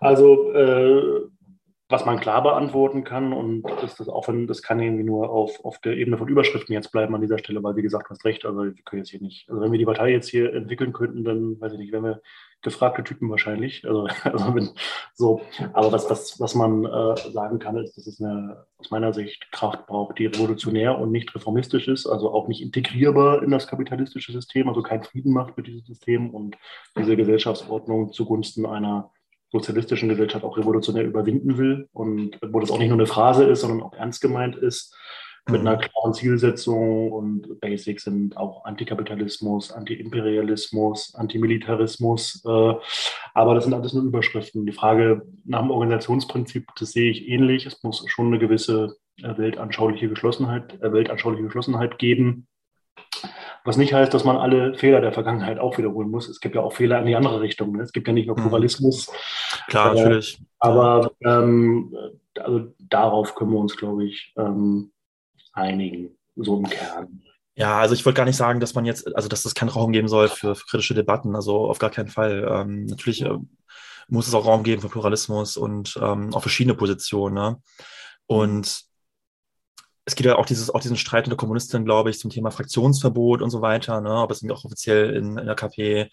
Also 0.00 0.52
äh, 0.52 1.28
was 1.92 2.06
man 2.06 2.18
klar 2.18 2.42
beantworten 2.42 3.04
kann. 3.04 3.32
Und 3.32 3.62
das, 3.82 3.96
das, 3.96 4.08
auch 4.08 4.26
wenn, 4.26 4.46
das 4.46 4.62
kann 4.62 4.80
irgendwie 4.80 5.04
nur 5.04 5.30
auf, 5.30 5.64
auf 5.64 5.78
der 5.80 5.96
Ebene 5.96 6.18
von 6.18 6.28
Überschriften 6.28 6.72
jetzt 6.72 6.90
bleiben 6.90 7.14
an 7.14 7.20
dieser 7.20 7.38
Stelle, 7.38 7.62
weil 7.62 7.76
wie 7.76 7.82
gesagt, 7.82 8.06
du 8.06 8.10
hast 8.10 8.24
recht, 8.24 8.44
also 8.44 8.64
wir 8.64 8.74
können 8.84 9.02
jetzt 9.02 9.10
hier 9.10 9.20
nicht, 9.20 9.48
also 9.48 9.60
wenn 9.60 9.70
wir 9.70 9.78
die 9.78 9.84
Partei 9.84 10.10
jetzt 10.10 10.28
hier 10.28 10.52
entwickeln 10.52 10.92
könnten, 10.92 11.22
dann 11.22 11.60
weiß 11.60 11.74
ich 11.74 11.78
nicht, 11.78 11.92
wären 11.92 12.04
wir 12.04 12.22
gefragte 12.62 13.04
Typen 13.04 13.28
wahrscheinlich. 13.28 13.86
Also, 13.86 14.06
also 14.24 14.54
wenn, 14.54 14.70
so, 15.14 15.42
aber 15.72 15.92
was, 15.92 16.08
was, 16.08 16.40
was 16.40 16.54
man 16.54 16.84
äh, 16.84 17.16
sagen 17.32 17.58
kann, 17.58 17.76
ist, 17.76 17.96
dass 17.96 18.06
es 18.06 18.20
eine 18.20 18.64
aus 18.78 18.90
meiner 18.90 19.12
Sicht 19.12 19.52
Kraft 19.52 19.86
braucht, 19.86 20.18
die 20.18 20.26
revolutionär 20.26 20.98
und 20.98 21.12
nicht 21.12 21.32
reformistisch 21.34 21.86
ist, 21.88 22.06
also 22.06 22.32
auch 22.32 22.48
nicht 22.48 22.62
integrierbar 22.62 23.42
in 23.42 23.50
das 23.50 23.68
kapitalistische 23.68 24.32
System, 24.32 24.68
also 24.68 24.82
keinen 24.82 25.04
Frieden 25.04 25.32
macht 25.32 25.56
mit 25.56 25.66
diesem 25.66 25.84
System 25.84 26.30
und 26.30 26.56
diese 26.96 27.16
Gesellschaftsordnung 27.16 28.12
zugunsten 28.12 28.66
einer 28.66 29.12
sozialistischen 29.52 30.08
Gesellschaft 30.08 30.44
auch 30.44 30.56
revolutionär 30.56 31.04
überwinden 31.04 31.58
will 31.58 31.88
und 31.92 32.38
wo 32.42 32.58
das 32.58 32.70
auch 32.70 32.78
nicht 32.78 32.88
nur 32.88 32.98
eine 32.98 33.06
Phrase 33.06 33.44
ist, 33.44 33.60
sondern 33.60 33.82
auch 33.82 33.92
ernst 33.92 34.20
gemeint 34.20 34.56
ist, 34.56 34.96
mit 35.50 35.62
mhm. 35.62 35.66
einer 35.66 35.76
klaren 35.78 36.14
Zielsetzung 36.14 37.10
und 37.10 37.60
Basics 37.60 38.04
sind 38.04 38.36
auch 38.36 38.64
Antikapitalismus, 38.64 39.72
Antiimperialismus, 39.72 41.14
Antimilitarismus. 41.16 42.44
Äh, 42.44 42.74
aber 43.34 43.54
das 43.54 43.64
sind 43.64 43.74
alles 43.74 43.92
nur 43.92 44.04
Überschriften. 44.04 44.66
Die 44.66 44.72
Frage 44.72 45.22
nach 45.44 45.60
dem 45.60 45.72
Organisationsprinzip, 45.72 46.68
das 46.78 46.92
sehe 46.92 47.10
ich 47.10 47.28
ähnlich. 47.28 47.66
Es 47.66 47.82
muss 47.82 48.04
schon 48.08 48.28
eine 48.28 48.38
gewisse 48.38 48.96
äh, 49.20 49.36
weltanschauliche 49.36 50.08
Geschlossenheit, 50.08 50.80
äh, 50.80 50.92
weltanschauliche 50.92 51.42
Geschlossenheit 51.42 51.98
geben. 51.98 52.46
Was 53.64 53.76
nicht 53.76 53.94
heißt, 53.94 54.12
dass 54.12 54.24
man 54.24 54.36
alle 54.36 54.74
Fehler 54.74 55.00
der 55.00 55.12
Vergangenheit 55.12 55.58
auch 55.58 55.78
wiederholen 55.78 56.10
muss. 56.10 56.28
Es 56.28 56.40
gibt 56.40 56.54
ja 56.54 56.62
auch 56.62 56.72
Fehler 56.72 56.98
in 56.98 57.06
die 57.06 57.14
andere 57.14 57.40
Richtung. 57.40 57.72
Ne? 57.72 57.82
Es 57.82 57.92
gibt 57.92 58.08
ja 58.08 58.12
nicht 58.12 58.26
nur 58.26 58.36
mhm. 58.36 58.42
Pluralismus. 58.42 59.10
Klar, 59.68 59.94
äh, 59.94 60.02
natürlich. 60.02 60.40
Aber 60.58 61.12
ähm, 61.24 61.94
also 62.38 62.72
darauf 62.78 63.34
können 63.34 63.52
wir 63.52 63.58
uns, 63.58 63.76
glaube 63.76 64.04
ich, 64.04 64.32
ähm, 64.36 64.92
einigen, 65.52 66.16
so 66.36 66.58
im 66.58 66.68
Kern. 66.68 67.22
Ja, 67.54 67.78
also 67.78 67.94
ich 67.94 68.04
wollte 68.04 68.16
gar 68.16 68.24
nicht 68.24 68.36
sagen, 68.36 68.60
dass 68.60 68.74
man 68.74 68.86
jetzt, 68.86 69.14
also 69.14 69.28
dass 69.28 69.44
es 69.44 69.54
keinen 69.54 69.68
Raum 69.68 69.92
geben 69.92 70.08
soll 70.08 70.28
für, 70.28 70.54
für 70.54 70.66
kritische 70.66 70.94
Debatten. 70.94 71.36
Also 71.36 71.68
auf 71.68 71.78
gar 71.78 71.90
keinen 71.90 72.08
Fall. 72.08 72.48
Ähm, 72.50 72.86
natürlich 72.86 73.22
äh, 73.22 73.36
muss 74.08 74.26
es 74.26 74.34
auch 74.34 74.46
Raum 74.46 74.62
geben 74.62 74.82
für 74.82 74.88
Pluralismus 74.88 75.56
und 75.56 75.98
ähm, 76.02 76.34
auch 76.34 76.40
verschiedene 76.40 76.74
Positionen. 76.74 77.34
Ne? 77.34 77.62
Und 78.26 78.91
es 80.04 80.16
gibt 80.16 80.26
ja 80.26 80.36
auch, 80.36 80.46
dieses, 80.46 80.70
auch 80.70 80.80
diesen 80.80 80.96
Streit 80.96 81.24
unter 81.24 81.36
Kommunisten, 81.36 81.84
glaube 81.84 82.10
ich, 82.10 82.18
zum 82.18 82.30
Thema 82.30 82.50
Fraktionsverbot 82.50 83.40
und 83.40 83.50
so 83.50 83.62
weiter, 83.62 84.00
ne? 84.00 84.20
ob 84.20 84.30
es 84.30 84.48
auch 84.50 84.64
offiziell 84.64 85.14
in, 85.14 85.38
in 85.38 85.46
der 85.46 85.54
KP 85.54 86.08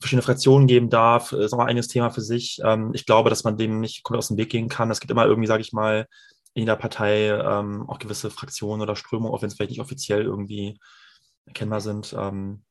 verschiedene 0.00 0.22
Fraktionen 0.22 0.66
geben 0.66 0.90
darf, 0.90 1.32
ist 1.32 1.52
auch 1.52 1.58
ein 1.58 1.68
eigenes 1.68 1.88
Thema 1.88 2.10
für 2.10 2.20
sich. 2.20 2.60
Ähm, 2.64 2.92
ich 2.94 3.04
glaube, 3.04 3.30
dass 3.30 3.44
man 3.44 3.56
dem 3.56 3.80
nicht 3.80 4.02
komplett 4.04 4.18
aus 4.18 4.28
dem 4.28 4.36
Weg 4.36 4.50
gehen 4.50 4.68
kann. 4.68 4.90
Es 4.90 5.00
gibt 5.00 5.10
immer 5.10 5.26
irgendwie, 5.26 5.48
sage 5.48 5.60
ich 5.60 5.72
mal, 5.72 6.06
in 6.54 6.66
der 6.66 6.76
Partei 6.76 7.28
ähm, 7.28 7.88
auch 7.88 7.98
gewisse 7.98 8.30
Fraktionen 8.30 8.80
oder 8.80 8.96
Strömungen, 8.96 9.34
auch 9.34 9.42
wenn 9.42 9.48
es 9.48 9.54
vielleicht 9.54 9.70
nicht 9.70 9.80
offiziell 9.80 10.22
irgendwie 10.22 10.78
erkennbar 11.46 11.80
sind. 11.80 12.14
Ähm, 12.18 12.62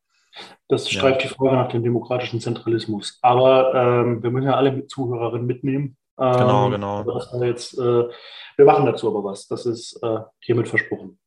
das 0.67 0.89
streift 0.89 1.23
ja. 1.23 1.29
die 1.29 1.33
Frage 1.33 1.55
nach 1.55 1.69
dem 1.69 1.83
demokratischen 1.83 2.39
Zentralismus. 2.39 3.19
Aber 3.21 3.73
ähm, 3.73 4.23
wir 4.23 4.31
müssen 4.31 4.47
ja 4.47 4.55
alle 4.55 4.87
Zuhörerinnen 4.87 5.47
mitnehmen. 5.47 5.97
Genau, 6.17 6.65
ähm, 6.65 6.71
genau. 6.71 7.03
Das 7.03 7.31
jetzt, 7.41 7.77
äh, 7.77 8.09
wir 8.57 8.65
machen 8.65 8.85
dazu 8.85 9.07
aber 9.07 9.23
was. 9.23 9.47
Das 9.47 9.65
ist 9.65 10.01
äh, 10.03 10.19
hiermit 10.39 10.67
versprochen. 10.67 11.19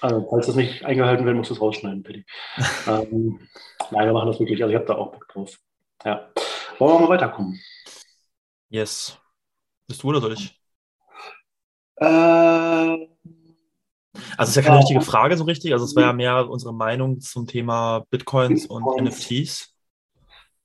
Also, 0.00 0.26
falls 0.28 0.46
das 0.46 0.54
nicht 0.54 0.84
eingehalten 0.84 1.24
wird, 1.24 1.36
musst 1.36 1.50
du 1.50 1.54
es 1.54 1.60
rausschneiden, 1.60 2.02
Paddy. 2.02 2.26
ähm, 2.86 3.48
nein, 3.90 4.06
wir 4.06 4.12
machen 4.12 4.28
das 4.28 4.38
wirklich. 4.38 4.62
Also 4.62 4.72
ich 4.72 4.76
habe 4.76 4.86
da 4.86 4.96
auch 4.96 5.12
Bock 5.12 5.26
drauf. 5.28 5.58
Ja. 6.04 6.28
Wollen 6.78 6.94
wir 6.94 7.00
mal 7.00 7.08
weiterkommen? 7.08 7.58
Yes. 8.68 9.18
Bist 9.86 10.02
du 10.02 10.08
oder 10.08 10.20
soll 10.20 10.34
ich? 10.34 10.60
Äh, 11.96 13.08
also 14.36 14.42
es 14.42 14.48
ist 14.50 14.56
ja 14.56 14.62
keine 14.62 14.76
ja. 14.76 14.80
richtige 14.80 15.00
Frage 15.00 15.36
so 15.36 15.44
richtig. 15.44 15.72
Also 15.72 15.84
es 15.84 15.96
war 15.96 16.02
ja 16.04 16.12
mehr 16.12 16.48
unsere 16.48 16.74
Meinung 16.74 17.20
zum 17.20 17.46
Thema 17.46 18.04
Bitcoins, 18.10 18.68
Bitcoins. 18.68 18.86
und 18.86 19.04
NFTs. 19.04 19.74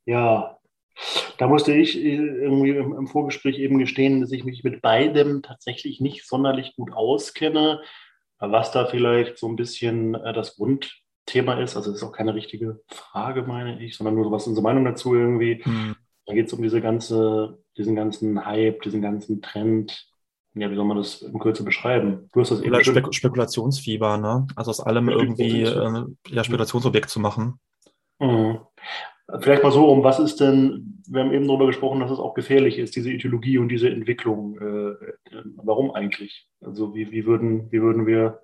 Ja. 0.06 0.59
Da 1.38 1.48
musste 1.48 1.74
ich 1.74 1.98
äh, 1.98 2.16
irgendwie 2.16 2.72
im, 2.72 2.94
im, 2.94 3.08
Vorgespräch 3.08 3.58
eben 3.60 3.80
gestehen, 3.80 4.22
dass 4.22 4.32
ich 4.32 4.44
mich 4.44 4.64
mit 4.64 4.82
beidem 4.82 5.42
tatsächlich 5.42 6.02
nicht 6.02 6.28
sonderlich 6.28 6.76
gut 6.76 6.92
auskenne. 6.92 7.82
Was 8.40 8.72
da 8.72 8.86
vielleicht 8.86 9.38
so 9.38 9.48
ein 9.48 9.56
bisschen 9.56 10.16
äh, 10.16 10.34
das 10.34 10.56
Grundthema 10.56 11.60
ist, 11.62 11.76
also 11.76 11.92
das 11.92 12.02
ist 12.02 12.08
auch 12.08 12.14
keine 12.14 12.36
richtige 12.36 12.82
Frage, 12.88 13.44
meine 13.44 13.84
ich, 13.84 13.98
sondern 13.98 14.16
nur 14.16 14.26
so 14.26 14.32
was 14.32 14.48
unsere 14.48 14.64
Meinung 14.64 14.86
dazu 14.86 15.16
irgendwie. 15.16 15.62
Hm. 15.64 15.96
Da 16.26 16.34
geht 16.34 16.48
es 16.48 16.54
um 16.54 16.62
diese 16.62 16.80
ganze, 16.80 17.58
diesen 17.78 17.96
ganzen 17.96 18.46
Hype, 18.46 18.82
diesen 18.84 19.02
ganzen 19.02 19.42
Trend. 19.42 20.08
Ja, 20.54 20.70
wie 20.70 20.76
soll 20.76 20.86
man 20.86 20.98
das 20.98 21.22
in 21.22 21.40
Kürze 21.40 21.64
beschreiben? 21.64 22.30
Du 22.34 22.42
hast 22.42 22.52
das 22.52 22.62
eben 22.62 22.84
Spek 22.84 23.14
Spekulationsfieber, 23.14 24.18
ne? 24.18 24.48
Also 24.56 24.72
aus 24.72 24.80
allem 24.80 25.10
irgendwie 25.10 25.64
äh, 25.64 26.06
ja, 26.28 26.44
Spekulationsobjekt 26.44 27.10
zu 27.10 27.20
machen. 27.20 27.60
Mhm. 28.20 28.60
Vielleicht 29.40 29.64
mal 29.64 29.72
so 29.72 29.88
um, 29.90 30.04
was 30.04 30.20
ist 30.20 30.40
denn, 30.40 31.04
wir 31.08 31.22
haben 31.22 31.34
eben 31.34 31.48
darüber 31.48 31.68
gesprochen, 31.68 32.00
dass 32.00 32.12
es 32.12 32.20
auch 32.20 32.34
gefährlich 32.34 32.78
ist, 32.78 32.96
diese 32.96 33.12
Ideologie 33.12 33.58
und 33.58 33.70
diese 33.70 33.90
Entwicklung. 33.90 34.58
Äh, 34.60 35.36
äh, 35.36 35.44
warum 35.56 35.92
eigentlich? 35.92 36.48
Also 36.62 36.96
wie, 36.96 37.12
wie, 37.12 37.26
würden, 37.26 37.72
wie 37.72 37.82
würden 37.82 38.08
wir 38.08 38.42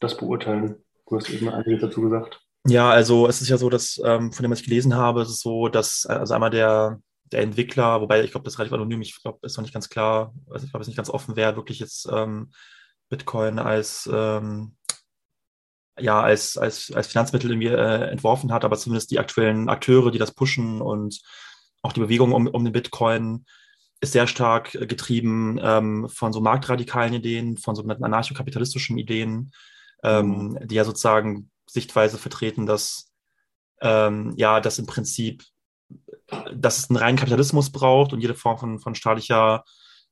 das 0.00 0.16
beurteilen? 0.16 0.76
Du 1.08 1.16
hast 1.16 1.30
eben 1.30 1.48
einiges 1.48 1.80
dazu 1.80 2.02
gesagt. 2.02 2.40
Ja, 2.66 2.90
also 2.90 3.26
es 3.26 3.40
ist 3.40 3.48
ja 3.48 3.56
so, 3.56 3.70
dass 3.70 4.00
ähm, 4.04 4.32
von 4.32 4.42
dem, 4.42 4.50
was 4.50 4.60
ich 4.60 4.66
gelesen 4.66 4.94
habe, 4.94 5.22
ist 5.22 5.30
es 5.30 5.40
so, 5.40 5.68
dass 5.68 6.04
also 6.04 6.34
einmal 6.34 6.50
der, 6.50 7.00
der 7.32 7.40
Entwickler, 7.40 8.00
wobei 8.00 8.22
ich 8.22 8.30
glaube, 8.30 8.44
das 8.44 8.54
ist 8.54 8.58
relativ 8.58 8.74
anonym, 8.74 9.00
ich 9.00 9.20
glaube, 9.22 9.38
ist 9.42 9.56
noch 9.56 9.62
nicht 9.62 9.72
ganz 9.72 9.88
klar, 9.88 10.34
also 10.50 10.66
ich 10.66 10.72
glaube, 10.72 10.82
es 10.82 10.86
ist 10.86 10.88
nicht 10.88 10.96
ganz 10.96 11.10
offen, 11.10 11.36
wer 11.36 11.56
wirklich 11.56 11.78
jetzt 11.78 12.08
ähm, 12.12 12.50
Bitcoin 13.08 13.58
als 13.58 14.08
ähm, 14.12 14.76
ja, 16.00 16.20
als, 16.20 16.56
als, 16.56 16.92
als 16.92 17.08
Finanzmittel 17.08 17.50
irgendwie 17.50 17.68
äh, 17.68 18.10
entworfen 18.10 18.52
hat, 18.52 18.64
aber 18.64 18.76
zumindest 18.76 19.10
die 19.10 19.18
aktuellen 19.18 19.68
Akteure, 19.68 20.10
die 20.10 20.18
das 20.18 20.32
pushen 20.32 20.80
und 20.80 21.20
auch 21.82 21.92
die 21.92 22.00
Bewegung 22.00 22.32
um, 22.32 22.46
um 22.46 22.64
den 22.64 22.72
Bitcoin 22.72 23.44
ist 24.00 24.12
sehr 24.12 24.26
stark 24.26 24.72
getrieben 24.72 25.58
ähm, 25.62 26.08
von 26.08 26.32
so 26.32 26.40
marktradikalen 26.40 27.14
Ideen, 27.14 27.56
von 27.56 27.74
sogenannten 27.74 28.04
anarchokapitalistischen 28.04 28.96
Ideen, 28.98 29.52
ähm, 30.04 30.28
mhm. 30.28 30.68
die 30.68 30.76
ja 30.76 30.84
sozusagen 30.84 31.50
Sichtweise 31.66 32.18
vertreten, 32.18 32.66
dass 32.66 33.08
ähm, 33.80 34.34
ja, 34.36 34.60
dass 34.60 34.78
im 34.78 34.86
Prinzip, 34.86 35.44
dass 36.54 36.78
es 36.78 36.90
einen 36.90 36.96
reinen 36.96 37.18
Kapitalismus 37.18 37.70
braucht 37.70 38.12
und 38.12 38.20
jede 38.20 38.34
Form 38.34 38.58
von, 38.58 38.78
von 38.78 38.94
staatlicher 38.94 39.64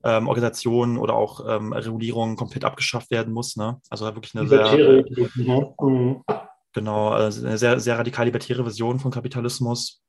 ähm, 0.04 0.28
Organisationen 0.28 0.98
oder 0.98 1.14
auch 1.14 1.44
ähm, 1.48 1.72
Regulierungen 1.72 2.36
komplett 2.36 2.64
abgeschafft 2.64 3.10
werden 3.10 3.32
muss. 3.32 3.56
Ne? 3.56 3.80
Also 3.90 4.04
wirklich 4.06 4.34
eine 4.36 4.48
sehr, 4.48 5.04
mhm. 5.34 6.22
genau, 6.72 7.08
also 7.08 7.46
eine 7.46 7.58
sehr, 7.58 7.80
sehr 7.80 7.98
radikal 7.98 8.26
libertäre 8.26 8.62
Version 8.62 9.00
von 9.00 9.10
Kapitalismus. 9.10 10.02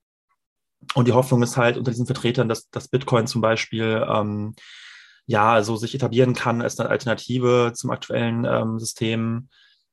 Und 0.93 1.08
die 1.08 1.13
Hoffnung 1.13 1.41
ist 1.41 1.58
halt 1.58 1.78
unter 1.78 1.91
diesen 1.91 2.06
Vertretern, 2.06 2.47
dass, 2.47 2.69
dass 2.69 2.88
Bitcoin 2.88 3.28
zum 3.28 3.41
Beispiel 3.41 4.06
ähm, 4.08 4.56
ja 5.26 5.62
so 5.63 5.76
sich 5.76 5.95
etablieren 5.95 6.34
kann 6.34 6.62
als 6.62 6.80
eine 6.80 6.89
Alternative 6.89 7.73
zum 7.73 7.89
aktuellen 7.89 8.45
ähm, 8.45 8.80
System. 8.80 9.50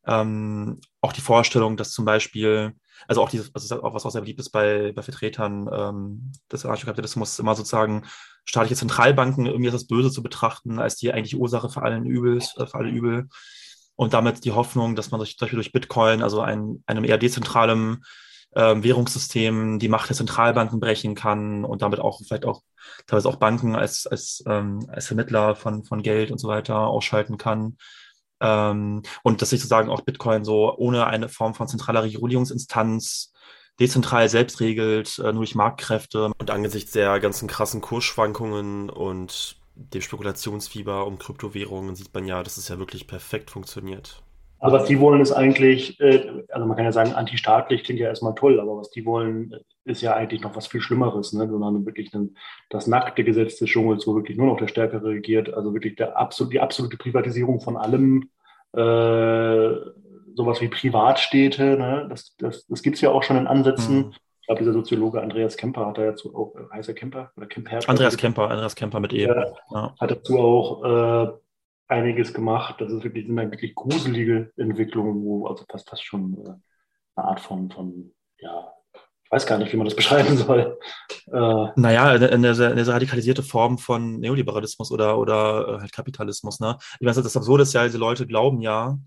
Ähm, 0.06 0.80
auch 1.00 1.12
die 1.12 1.22
Vorstellung, 1.22 1.76
dass 1.76 1.92
zum 1.92 2.04
Beispiel 2.04 2.74
also 3.08 3.22
auch 3.22 3.28
dieses, 3.28 3.54
also 3.54 3.82
auch 3.82 3.94
was 3.94 4.06
auch 4.06 4.10
sehr 4.10 4.20
beliebt 4.20 4.40
ist 4.40 4.50
bei, 4.50 4.92
bei 4.92 5.02
Vertretern 5.02 5.68
ähm, 5.72 6.32
des 6.50 6.64
Anarchokapitalismus, 6.64 7.38
immer 7.38 7.54
sozusagen 7.54 8.04
staatliche 8.44 8.76
Zentralbanken 8.76 9.46
irgendwie 9.46 9.70
als 9.70 9.82
das 9.82 9.86
Böse 9.86 10.10
zu 10.10 10.22
betrachten, 10.22 10.78
als 10.78 10.96
die 10.96 11.12
eigentliche 11.12 11.36
Ursache 11.36 11.68
für 11.68 11.82
allen 11.82 12.06
Übels, 12.06 12.56
äh, 12.58 12.66
für 12.66 12.78
alle 12.78 12.90
Übel. 12.90 13.28
Und 13.96 14.12
damit 14.12 14.44
die 14.44 14.52
Hoffnung, 14.52 14.96
dass 14.96 15.10
man 15.10 15.18
durch, 15.18 15.36
zum 15.36 15.46
Beispiel 15.46 15.58
durch 15.58 15.72
Bitcoin, 15.72 16.22
also 16.22 16.40
ein, 16.40 16.82
einem 16.86 17.04
eher 17.04 17.18
dezentralen 17.18 18.04
ähm, 18.56 18.82
Währungssystem, 18.82 19.78
die 19.78 19.88
Macht 19.88 20.08
der 20.08 20.16
Zentralbanken 20.16 20.80
brechen 20.80 21.14
kann 21.14 21.64
und 21.64 21.82
damit 21.82 22.00
auch 22.00 22.20
vielleicht 22.26 22.44
auch 22.44 22.62
teilweise 23.06 23.28
auch 23.28 23.36
Banken 23.36 23.76
als, 23.76 24.06
als, 24.06 24.42
ähm, 24.46 24.86
als 24.88 25.06
Vermittler 25.06 25.54
von, 25.56 25.84
von 25.84 26.02
Geld 26.02 26.30
und 26.30 26.38
so 26.38 26.48
weiter 26.48 26.86
ausschalten 26.86 27.38
kann. 27.38 27.76
Ähm, 28.44 29.02
und 29.22 29.40
dass 29.40 29.50
sich 29.50 29.60
sozusagen 29.60 29.88
auch 29.88 30.02
Bitcoin 30.02 30.44
so 30.44 30.76
ohne 30.76 31.06
eine 31.06 31.28
Form 31.28 31.54
von 31.54 31.66
zentraler 31.66 32.04
Regulierungsinstanz 32.04 33.32
dezentral 33.80 34.28
selbst 34.28 34.60
regelt, 34.60 35.18
äh, 35.18 35.32
nur 35.32 35.42
durch 35.42 35.54
Marktkräfte. 35.54 36.30
Und 36.38 36.50
angesichts 36.50 36.92
der 36.92 37.18
ganzen 37.20 37.48
krassen 37.48 37.80
Kursschwankungen 37.80 38.90
und 38.90 39.56
dem 39.74 40.02
Spekulationsfieber 40.02 41.06
um 41.06 41.18
Kryptowährungen 41.18 41.96
sieht 41.96 42.14
man 42.14 42.26
ja, 42.26 42.42
dass 42.42 42.56
es 42.58 42.68
ja 42.68 42.78
wirklich 42.78 43.06
perfekt 43.06 43.50
funktioniert. 43.50 44.22
Aber 44.60 44.80
was 44.80 44.86
die 44.86 44.98
wollen, 44.98 45.20
ist 45.20 45.32
eigentlich, 45.32 46.00
äh, 46.00 46.42
also 46.48 46.66
man 46.66 46.76
kann 46.76 46.86
ja 46.86 46.92
sagen, 46.92 47.12
antistaatlich 47.12 47.84
klingt 47.84 48.00
ja 48.00 48.08
erstmal 48.08 48.34
toll, 48.34 48.60
aber 48.60 48.78
was 48.78 48.90
die 48.90 49.04
wollen, 49.04 49.54
ist 49.84 50.00
ja 50.00 50.14
eigentlich 50.14 50.40
noch 50.40 50.56
was 50.56 50.68
viel 50.68 50.80
Schlimmeres, 50.80 51.34
ne? 51.34 51.46
sondern 51.48 51.84
wirklich 51.84 52.14
ein, 52.14 52.36
das 52.70 52.86
nackte 52.86 53.24
Gesetz 53.24 53.58
des 53.58 53.68
Dschungels, 53.68 54.06
wo 54.06 54.14
wirklich 54.14 54.38
nur 54.38 54.46
noch 54.46 54.56
der 54.56 54.68
Stärkere 54.68 55.08
regiert, 55.08 55.52
also 55.52 55.74
wirklich 55.74 55.96
der 55.96 56.16
absolut, 56.16 56.52
die 56.52 56.60
absolute 56.60 56.96
Privatisierung 56.96 57.60
von 57.60 57.76
allem, 57.76 58.30
äh, 58.76 59.92
sowas 60.34 60.60
wie 60.60 60.68
Privatstädte, 60.68 61.76
ne? 61.76 62.06
das, 62.08 62.36
das, 62.36 62.66
das 62.66 62.82
gibt 62.82 62.96
es 62.96 63.02
ja 63.02 63.10
auch 63.10 63.22
schon 63.22 63.36
in 63.36 63.46
Ansätzen. 63.46 63.96
Mhm. 63.96 64.12
Ich 64.40 64.46
glaube, 64.46 64.58
dieser 64.60 64.74
Soziologe 64.74 65.22
Andreas 65.22 65.56
Kemper 65.56 65.86
hat 65.86 65.98
dazu 65.98 66.34
auch, 66.36 66.54
äh, 66.56 66.74
heißt 66.74 66.88
er 66.88 66.94
Kemper 66.94 67.32
oder 67.36 67.46
Kemper? 67.46 67.80
Andreas 67.86 68.16
Kemper, 68.16 68.50
Andreas 68.50 68.74
Kemper 68.74 69.00
mit 69.00 69.12
E. 69.12 69.26
Ja, 69.26 69.94
Hat 69.98 70.10
dazu 70.10 70.38
auch 70.38 70.84
äh, 70.84 71.32
einiges 71.88 72.34
gemacht. 72.34 72.80
Das 72.80 72.92
ist 72.92 73.04
wirklich, 73.04 73.26
sind 73.26 73.36
dann 73.36 73.50
wirklich 73.50 73.74
gruselige 73.74 74.52
Entwicklungen, 74.56 75.24
wo 75.24 75.46
also 75.46 75.64
fast, 75.70 75.88
fast 75.88 76.04
schon 76.04 76.34
äh, 76.44 76.50
eine 77.16 77.28
Art 77.28 77.40
von, 77.40 77.70
von, 77.70 78.12
ja, 78.38 78.73
ich 79.24 79.30
weiß 79.30 79.46
gar 79.46 79.58
nicht, 79.58 79.72
wie 79.72 79.76
man 79.76 79.86
das 79.86 79.96
beschreiben 79.96 80.36
soll. 80.36 80.78
Äh, 81.26 81.66
naja, 81.76 82.06
eine, 82.06 82.30
eine, 82.30 82.86
radikalisierte 82.86 83.42
Form 83.42 83.78
von 83.78 84.20
Neoliberalismus 84.20 84.90
oder, 84.90 85.18
oder 85.18 85.68
äh, 85.68 85.80
halt 85.80 85.92
Kapitalismus. 85.92 86.60
Ne? 86.60 86.76
Ich 86.98 87.04
meine, 87.04 87.20
das 87.20 87.36
Absurde 87.36 87.62
ist 87.62 87.72
ja, 87.72 87.84
diese 87.84 87.98
Leute 87.98 88.26
glauben 88.26 88.60
ja, 88.60 88.98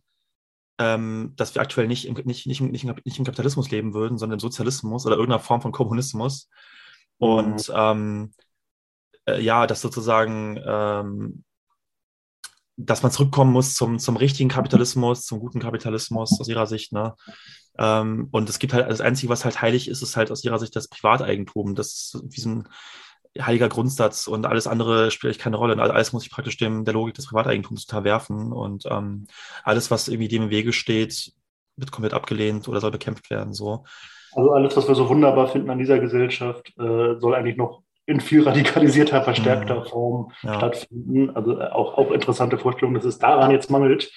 ähm, 0.80 1.34
dass 1.36 1.56
wir 1.56 1.62
aktuell 1.62 1.88
nicht 1.88 2.06
im, 2.06 2.16
nicht, 2.26 2.46
nicht, 2.46 2.62
nicht, 2.62 2.84
nicht 2.84 3.20
im 3.20 3.26
Kapitalismus 3.26 3.72
leben 3.72 3.94
würden, 3.94 4.18
sondern 4.18 4.36
im 4.38 4.42
Sozialismus 4.42 5.06
oder 5.06 5.16
irgendeiner 5.16 5.44
Form 5.44 5.62
von 5.62 5.72
Kommunismus. 5.72 6.50
Und 7.18 7.70
mhm. 7.70 7.76
ähm, 7.76 8.32
äh, 9.26 9.42
ja, 9.42 9.66
dass 9.66 9.82
sozusagen 9.82 10.62
ähm, 10.66 11.44
dass 12.78 13.02
man 13.02 13.12
zurückkommen 13.12 13.52
muss 13.52 13.74
zum, 13.74 13.98
zum 13.98 14.18
richtigen 14.18 14.50
Kapitalismus, 14.50 15.26
zum 15.26 15.40
guten 15.40 15.60
Kapitalismus 15.60 16.40
aus 16.40 16.48
ihrer 16.48 16.68
Sicht. 16.68 16.94
Ne? 16.94 17.16
Ähm, 17.78 18.28
und 18.32 18.50
es 18.50 18.60
gibt 18.60 18.74
halt, 18.74 18.90
das 18.90 19.02
Einzige, 19.02 19.30
was 19.30 19.46
halt 19.46 19.62
heilig 19.62 19.88
ist, 19.88 20.02
ist 20.02 20.18
halt 20.18 20.32
aus 20.32 20.44
ihrer 20.44 20.60
Sicht 20.60 20.76
das 20.76 20.88
Privateigentum. 20.88 21.76
Das 21.76 21.88
ist 21.88 22.24
wie 22.24 22.42
so 22.42 22.50
ein 22.50 22.68
heiliger 23.40 23.70
Grundsatz 23.70 24.28
und 24.28 24.46
alles 24.46 24.68
andere 24.68 25.12
spielt 25.12 25.32
eigentlich 25.32 25.44
keine 25.44 25.58
Rolle. 25.58 25.74
Und 25.74 25.80
alles 25.80 26.14
muss 26.14 26.24
ich 26.24 26.32
praktisch 26.32 26.58
dem, 26.58 26.86
der 26.86 26.94
Logik 26.94 27.16
des 27.16 27.28
Privateigentums 27.28 27.84
unterwerfen. 27.84 28.52
Und 28.52 28.86
ähm, 28.90 29.28
alles, 29.64 29.92
was 29.92 30.08
irgendwie 30.08 30.28
dem 30.28 30.44
im 30.44 30.50
Wege 30.50 30.74
steht, 30.74 31.34
wird 31.76 31.92
komplett 31.92 32.14
abgelehnt 32.14 32.68
oder 32.68 32.82
soll 32.82 32.92
bekämpft 32.92 33.30
werden. 33.30 33.54
So. 33.54 33.86
Also 34.34 34.52
alles, 34.52 34.76
was 34.76 34.88
wir 34.88 34.96
so 34.96 35.10
wunderbar 35.10 35.48
finden 35.48 35.70
an 35.70 35.80
dieser 35.80 36.00
Gesellschaft, 36.00 36.74
äh, 36.80 37.20
soll 37.20 37.36
eigentlich 37.36 37.58
noch 37.58 37.84
in 38.06 38.22
viel 38.22 38.44
radikalisierter, 38.44 39.22
verstärkter 39.22 39.82
mhm. 39.82 39.86
Form 39.86 40.32
ja. 40.42 40.56
stattfinden. 40.56 41.30
Also 41.36 41.60
äh, 41.60 41.68
auch, 41.68 41.98
auch 41.98 42.12
interessante 42.12 42.58
Vorstellung, 42.58 42.94
dass 42.94 43.06
es 43.06 43.20
daran 43.20 43.52
jetzt 43.52 43.70
mangelt. 43.70 44.12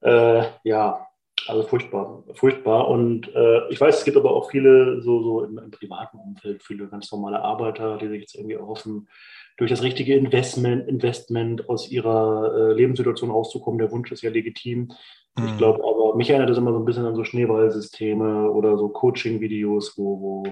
Äh, 0.00 0.44
ja, 0.64 1.06
also 1.46 1.62
furchtbar, 1.62 2.24
furchtbar. 2.34 2.88
Und 2.88 3.34
äh, 3.34 3.68
ich 3.70 3.80
weiß, 3.80 3.98
es 3.98 4.04
gibt 4.04 4.16
aber 4.16 4.32
auch 4.32 4.50
viele 4.50 5.00
so, 5.02 5.22
so 5.22 5.44
im, 5.44 5.58
im, 5.58 5.70
privaten 5.70 6.18
Umfeld, 6.18 6.62
viele 6.62 6.88
ganz 6.88 7.10
normale 7.12 7.40
Arbeiter, 7.42 7.98
die 7.98 8.08
sich 8.08 8.20
jetzt 8.20 8.34
irgendwie 8.34 8.54
erhoffen, 8.54 9.08
durch 9.56 9.70
das 9.70 9.82
richtige 9.82 10.14
Investment, 10.14 10.88
Investment 10.88 11.68
aus 11.68 11.90
ihrer 11.90 12.52
äh, 12.54 12.72
Lebenssituation 12.74 13.30
rauszukommen. 13.30 13.78
Der 13.78 13.90
Wunsch 13.90 14.10
ist 14.12 14.22
ja 14.22 14.30
legitim. 14.30 14.92
Mhm. 15.36 15.46
Ich 15.46 15.58
glaube 15.58 15.82
aber, 15.84 16.16
mich 16.16 16.30
erinnert 16.30 16.50
das 16.50 16.58
immer 16.58 16.72
so 16.72 16.78
ein 16.78 16.84
bisschen 16.84 17.06
an 17.06 17.14
so 17.14 17.24
Schneeballsysteme 17.24 18.50
oder 18.50 18.76
so 18.76 18.88
Coaching-Videos, 18.88 19.96
wo, 19.96 20.44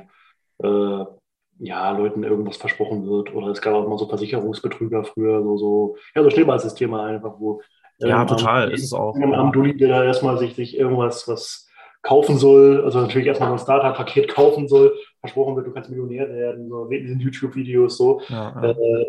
wo 0.60 0.66
äh, 0.66 1.04
ja, 1.60 1.90
Leuten 1.90 2.24
irgendwas 2.24 2.56
versprochen 2.56 3.06
wird. 3.06 3.34
Oder 3.34 3.48
es 3.48 3.60
gab 3.60 3.74
auch 3.74 3.88
mal 3.88 3.98
so 3.98 4.08
Versicherungsbetrüger 4.08 5.04
früher, 5.04 5.42
so, 5.42 5.56
so, 5.56 5.96
ja, 6.14 6.22
so 6.22 6.30
Schneeballsysteme 6.30 7.00
einfach, 7.00 7.38
wo 7.38 7.60
ja, 8.08 8.22
ähm, 8.22 8.26
total, 8.26 8.72
ist 8.72 8.84
es 8.84 8.92
auch. 8.92 9.14
Am 9.16 9.52
Dulli, 9.52 9.76
der 9.76 9.88
da 9.88 10.04
erstmal 10.04 10.38
sich, 10.38 10.54
sich 10.54 10.76
irgendwas 10.76 11.28
was 11.28 11.68
kaufen 12.02 12.38
soll, 12.38 12.82
also 12.84 13.00
natürlich 13.00 13.26
erstmal 13.26 13.52
ein 13.52 13.58
Starter-Paket 13.58 14.28
kaufen 14.28 14.68
soll, 14.68 14.94
versprochen 15.20 15.56
wird, 15.56 15.66
du 15.66 15.72
kannst 15.72 15.90
Millionär 15.90 16.28
werden, 16.30 16.68
so 16.68 16.86
in 16.86 17.02
diesen 17.02 17.20
YouTube-Videos 17.20 17.96
so. 17.96 18.20
Ja, 18.28 18.54
ja. 18.62 18.70
Äh, 18.70 19.06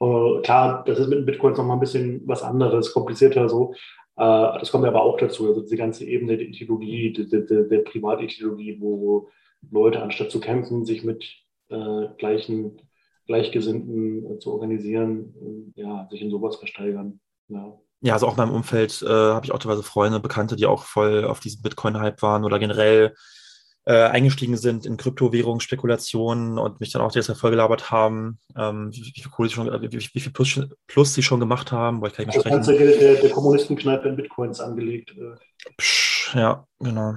äh, 0.00 0.42
klar, 0.42 0.82
das 0.84 0.98
ist 0.98 1.08
mit 1.08 1.24
Bitcoins 1.24 1.58
noch 1.58 1.64
mal 1.64 1.74
ein 1.74 1.80
bisschen 1.80 2.22
was 2.26 2.42
anderes, 2.42 2.92
komplizierter 2.92 3.48
so. 3.48 3.74
Äh, 4.16 4.58
das 4.58 4.72
kommt 4.72 4.84
aber 4.84 5.02
auch 5.02 5.16
dazu, 5.16 5.46
also 5.46 5.62
diese 5.62 5.76
ganze 5.76 6.04
Ebene 6.04 6.36
der 6.36 6.48
Ideologie, 6.48 7.12
der, 7.12 7.42
der, 7.42 7.62
der 7.62 7.78
Privatideologie, 7.78 8.78
wo 8.80 9.28
Leute 9.70 10.02
anstatt 10.02 10.30
zu 10.30 10.40
kämpfen, 10.40 10.84
sich 10.84 11.04
mit 11.04 11.24
äh, 11.68 12.08
gleichen, 12.18 12.82
Gleichgesinnten 13.26 14.32
äh, 14.32 14.38
zu 14.38 14.52
organisieren, 14.52 15.72
äh, 15.76 15.82
ja, 15.82 16.08
sich 16.10 16.20
in 16.20 16.30
sowas 16.30 16.56
versteigern. 16.56 17.20
Ja. 17.48 17.78
Ja, 18.02 18.14
also 18.14 18.26
auch 18.26 18.32
in 18.32 18.38
meinem 18.38 18.54
Umfeld 18.54 19.00
äh, 19.02 19.08
habe 19.08 19.46
ich 19.46 19.52
auch 19.52 19.58
teilweise 19.58 19.84
Freunde, 19.84 20.18
Bekannte, 20.18 20.56
die 20.56 20.66
auch 20.66 20.84
voll 20.84 21.24
auf 21.24 21.38
diesem 21.38 21.62
Bitcoin-Hype 21.62 22.20
waren 22.20 22.44
oder 22.44 22.58
generell 22.58 23.14
äh, 23.84 23.94
eingestiegen 23.94 24.56
sind 24.56 24.86
in 24.86 24.96
Kryptowährungsspekulationen 24.96 26.58
und 26.58 26.80
mich 26.80 26.92
dann 26.92 27.02
auch 27.02 27.12
deshalb 27.12 27.38
vollgelabert 27.38 27.90
haben, 27.90 28.38
ähm, 28.56 28.90
wie, 28.92 29.12
wie, 29.14 29.48
sie 29.48 29.54
schon, 29.54 29.66
wie, 29.82 29.92
wie, 29.92 30.20
viel 30.20 30.32
Plus, 30.32 30.60
Plus, 30.86 31.14
sie 31.14 31.22
schon 31.22 31.40
gemacht 31.40 31.72
haben, 31.72 32.00
weil 32.00 32.10
ich 32.10 32.16
kann 32.16 32.26
nicht 32.26 32.36
Das 32.36 32.44
ganze 32.44 32.76
Geld 32.76 33.00
der, 33.00 33.14
der 33.14 33.30
Kommunistenkneipe 33.30 34.08
in 34.08 34.16
Bitcoins 34.16 34.60
angelegt. 34.60 35.12
Äh. 35.16 35.36
Psch, 35.78 36.34
ja, 36.34 36.66
genau. 36.78 37.14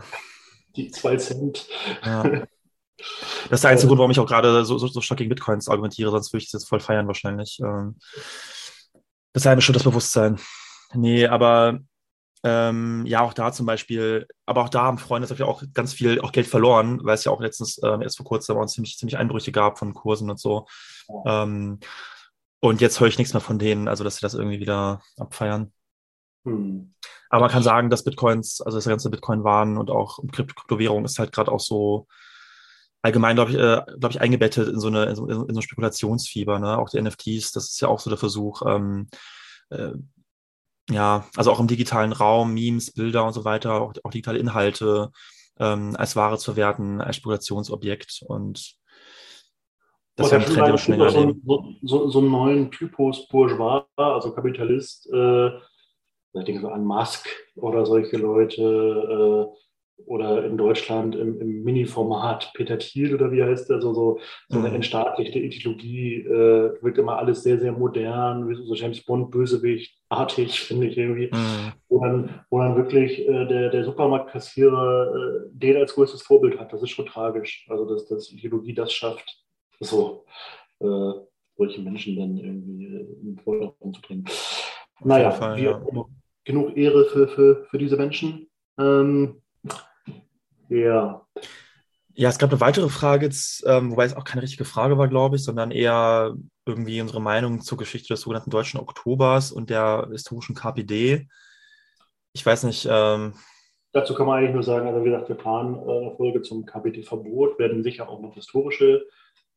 Die 0.76 0.92
zwei 0.92 1.18
Cent. 1.18 1.68
Ja. 2.04 2.24
Das 2.24 3.60
ist 3.60 3.64
der 3.64 3.72
einzige 3.72 3.88
Grund, 3.88 4.00
warum 4.00 4.12
ich 4.12 4.20
auch 4.20 4.28
gerade 4.28 4.66
so, 4.66 4.78
so, 4.78 4.88
so 4.88 5.02
stark 5.02 5.20
gegen 5.20 5.30
Bitcoins 5.30 5.68
argumentiere, 5.68 6.12
sonst 6.12 6.34
würde 6.34 6.44
ich 6.44 6.52
das 6.52 6.62
jetzt 6.62 6.70
voll 6.70 6.80
feiern 6.80 7.08
wahrscheinlich. 7.08 7.60
Ähm, 7.60 7.98
das 9.34 9.46
ist 9.46 9.56
bestimmt 9.56 9.76
das 9.76 9.84
Bewusstsein. 9.84 10.40
Nee, 10.96 11.28
aber 11.28 11.80
ähm, 12.44 13.06
ja, 13.08 13.22
auch 13.22 13.34
da 13.34 13.52
zum 13.52 13.66
Beispiel, 13.66 14.28
aber 14.46 14.64
auch 14.64 14.70
da 14.70 14.84
haben 14.84 15.00
Freunde 15.00 15.28
dafür 15.28 15.48
auch 15.48 15.64
ganz 15.74 15.94
viel 15.94 16.22
auch 16.22 16.32
Geld 16.32 16.46
verloren, 16.46 17.00
weil 17.04 17.16
es 17.16 17.24
ja 17.24 17.32
auch 17.32 17.42
letztens 17.42 17.82
ähm, 17.84 18.02
erst 18.04 18.18
vor 18.18 18.26
kurzem 18.26 18.58
auch 18.58 18.66
ziemlich, 18.68 18.98
ziemlich 18.98 19.18
Einbrüche 19.18 19.52
gab 19.52 19.80
von 19.80 19.96
Kursen 19.96 20.30
und 20.30 20.40
so. 20.40 20.68
Ja. 21.08 21.44
Ähm, 21.44 21.80
und 22.60 22.82
jetzt 22.82 23.00
höre 23.00 23.08
ich 23.08 23.18
nichts 23.18 23.34
mehr 23.34 23.42
von 23.42 23.60
denen, 23.60 23.88
also 23.88 24.04
dass 24.04 24.18
sie 24.18 24.22
das 24.22 24.36
irgendwie 24.36 24.60
wieder 24.60 25.02
abfeiern. 25.18 25.72
Hm. 26.46 26.94
Aber 27.30 27.42
man 27.42 27.52
kann 27.52 27.64
sagen, 27.64 27.90
dass 27.90 28.04
Bitcoins, 28.04 28.62
also 28.62 28.78
das 28.78 28.88
ganze 28.88 29.10
Bitcoin-Wahn 29.10 29.78
und 29.78 29.90
auch 29.90 30.20
Kryptowährung 30.32 31.04
ist 31.04 31.20
halt 31.20 31.32
gerade 31.32 31.52
auch 31.52 31.60
so 31.60 32.08
allgemein, 33.02 33.36
glaube 33.36 33.52
ich, 33.52 33.58
äh, 33.58 33.82
glaub 34.00 34.12
ich, 34.12 34.22
eingebettet 34.22 34.68
in 34.68 34.80
so 34.80 34.88
eine 34.88 35.06
in 35.06 35.16
so, 35.16 35.28
in 35.28 35.54
so 35.54 35.62
Spekulationsfieber. 35.62 36.60
Ne? 36.60 36.78
Auch 36.78 36.90
die 36.90 37.02
NFTs, 37.02 37.52
das 37.52 37.70
ist 37.72 37.82
ja 37.82 37.88
auch 37.88 38.00
so 38.00 38.10
der 38.10 38.18
Versuch, 38.18 38.62
ähm, 38.66 39.08
äh, 39.70 39.92
ja, 40.90 41.28
also 41.36 41.52
auch 41.52 41.60
im 41.60 41.68
digitalen 41.68 42.14
Raum, 42.14 42.54
Memes, 42.54 42.92
Bilder 42.92 43.26
und 43.26 43.34
so 43.34 43.46
weiter, 43.46 43.82
auch, 43.82 43.94
auch 44.04 44.12
digitale 44.12 44.40
Inhalte 44.40 45.12
ähm, 45.60 45.96
als 45.98 46.16
Ware 46.16 46.38
zu 46.38 46.52
verwerten, 46.52 47.02
als 47.02 47.16
Spekulationsobjekt 47.18 48.24
und 48.28 48.76
das 50.18 50.28
ist 50.28 50.32
ja 50.32 50.38
ein 50.38 50.46
Trend, 50.46 50.68
den 50.68 50.78
schon 50.78 50.98
länger 50.98 51.10
so, 51.10 51.66
so, 51.82 52.10
so 52.10 52.20
einen 52.20 52.32
neuen 52.32 52.72
Typus 52.72 53.28
Bourgeois, 53.28 53.84
also 53.98 54.34
Kapitalist, 54.34 55.10
äh, 55.12 55.48
ich 55.48 56.46
denke 56.46 56.62
so 56.62 56.70
an 56.70 56.86
Musk 56.86 57.28
oder 57.56 57.86
solche 57.86 58.18
Leute, 58.18 58.62
äh, 58.62 59.58
oder 60.06 60.46
in 60.46 60.58
Deutschland 60.58 61.16
im, 61.16 61.40
im 61.40 61.64
Mini-Format 61.64 62.52
Peter 62.54 62.78
Thiel 62.78 63.16
oder 63.16 63.32
wie 63.32 63.44
heißt 63.44 63.70
der, 63.70 63.82
so, 63.82 63.94
so, 63.94 64.20
so 64.50 64.60
eine 64.60 64.70
mhm. 64.70 64.76
entstaatlichte 64.76 65.40
Ideologie, 65.40 66.18
äh, 66.18 66.82
wirkt 66.82 66.98
immer 66.98 67.18
alles 67.18 67.44
sehr, 67.44 67.60
sehr 67.60 67.72
modern, 67.72 68.50
wie 68.50 68.56
so 68.56 68.74
James 68.74 69.04
Bond, 69.04 69.32
Bösewicht-artig, 69.32 70.60
finde 70.68 70.88
ich 70.88 70.98
irgendwie, 70.98 71.30
mhm. 71.32 71.74
wo, 71.90 72.00
dann, 72.00 72.46
wo 72.50 72.60
dann 72.60 72.76
wirklich 72.76 73.28
äh, 73.28 73.46
der, 73.48 73.70
der 73.70 73.86
Supermarktkassierer 73.86 75.16
äh, 75.16 75.50
den 75.52 75.78
als 75.78 75.96
größtes 75.96 76.22
Vorbild 76.22 76.60
hat. 76.60 76.74
Das 76.74 76.84
ist 76.84 76.90
schon 76.90 77.06
tragisch, 77.06 77.66
also 77.70 77.86
dass, 77.86 78.08
dass 78.08 78.32
Ideologie 78.32 78.74
das 78.74 78.94
schafft, 78.94 79.44
so 79.80 80.26
äh, 80.80 81.12
solche 81.58 81.82
Menschen 81.82 82.18
dann 82.18 82.38
irgendwie 82.38 82.86
äh, 82.86 83.08
in 83.22 83.36
den 83.36 83.40
Vordergrund 83.40 83.96
zu 83.96 84.02
bringen. 84.02 84.26
Naja, 85.04 85.32
Fall, 85.32 85.58
wir, 85.58 85.82
ja. 85.94 86.06
genug 86.44 86.78
Ehre 86.78 87.06
für, 87.06 87.28
für, 87.28 87.66
für 87.70 87.78
diese 87.78 87.98
Menschen. 87.98 88.48
Ähm, 88.78 89.42
ja. 90.70 91.26
Ja, 92.18 92.30
es 92.30 92.38
gab 92.38 92.50
eine 92.50 92.62
weitere 92.62 92.88
Frage, 92.88 93.26
jetzt, 93.26 93.66
ähm, 93.68 93.92
wobei 93.92 94.06
es 94.06 94.16
auch 94.16 94.24
keine 94.24 94.42
richtige 94.42 94.64
Frage 94.64 94.98
war, 94.98 95.10
glaube 95.10 95.36
ich, 95.36 95.44
sondern 95.44 95.72
eher 95.72 96.34
irgendwie 96.66 97.02
unsere 97.02 97.22
Meinung 97.22 97.60
zur 97.60 97.78
Geschichte 97.78 98.14
des 98.14 98.22
sogenannten 98.22 98.50
Deutschen 98.50 98.80
Oktobers 98.80 99.52
und 99.52 99.70
der 99.70 100.08
historischen 100.10 100.56
KPD. 100.56 101.28
Ich 102.32 102.46
weiß 102.46 102.64
nicht. 102.64 102.88
Ähm, 102.90 103.34
Dazu 103.92 104.14
kann 104.14 104.28
man 104.28 104.40
eigentlich 104.40 104.54
nur 104.54 104.64
sagen, 104.64 104.88
also 104.88 105.02
wie 105.02 105.10
gesagt, 105.10 105.28
wir 105.28 105.36
planen 105.36 105.76
äh, 105.76 106.06
eine 106.06 106.16
Folge 106.16 106.42
zum 106.42 106.66
KPD-Verbot, 106.66 107.60
werden 107.60 107.84
sicher 107.84 108.08
auch 108.08 108.22
noch 108.22 108.34
historische 108.34 109.06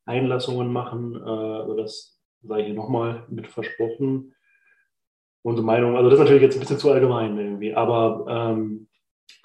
Einlassungen 0.04 0.72
machen. 0.72 1.14
Äh, 1.14 1.28
also 1.28 1.76
das 1.76 2.20
sei 2.42 2.64
hier 2.64 2.74
nochmal 2.74 3.24
mit 3.28 3.46
versprochen. 3.46 4.34
Unsere 5.42 5.64
Meinung, 5.64 5.96
also 5.96 6.10
das 6.10 6.18
ist 6.18 6.24
natürlich 6.24 6.42
jetzt 6.42 6.56
ein 6.56 6.60
bisschen 6.60 6.78
zu 6.78 6.90
allgemein 6.90 7.38
irgendwie, 7.38 7.72
aber 7.72 8.26
ähm, 8.28 8.87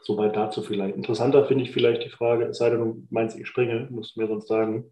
Soweit 0.01 0.35
dazu 0.35 0.61
vielleicht. 0.61 0.95
Interessanter 0.95 1.45
finde 1.45 1.63
ich 1.63 1.71
vielleicht 1.71 2.03
die 2.03 2.09
Frage, 2.09 2.45
es 2.45 2.57
sei 2.57 2.69
denn, 2.69 2.79
du 2.79 3.07
meinst, 3.09 3.37
ich 3.37 3.47
springe, 3.47 3.87
musst 3.89 4.15
du 4.15 4.21
mir 4.21 4.27
sonst 4.27 4.47
sagen, 4.47 4.91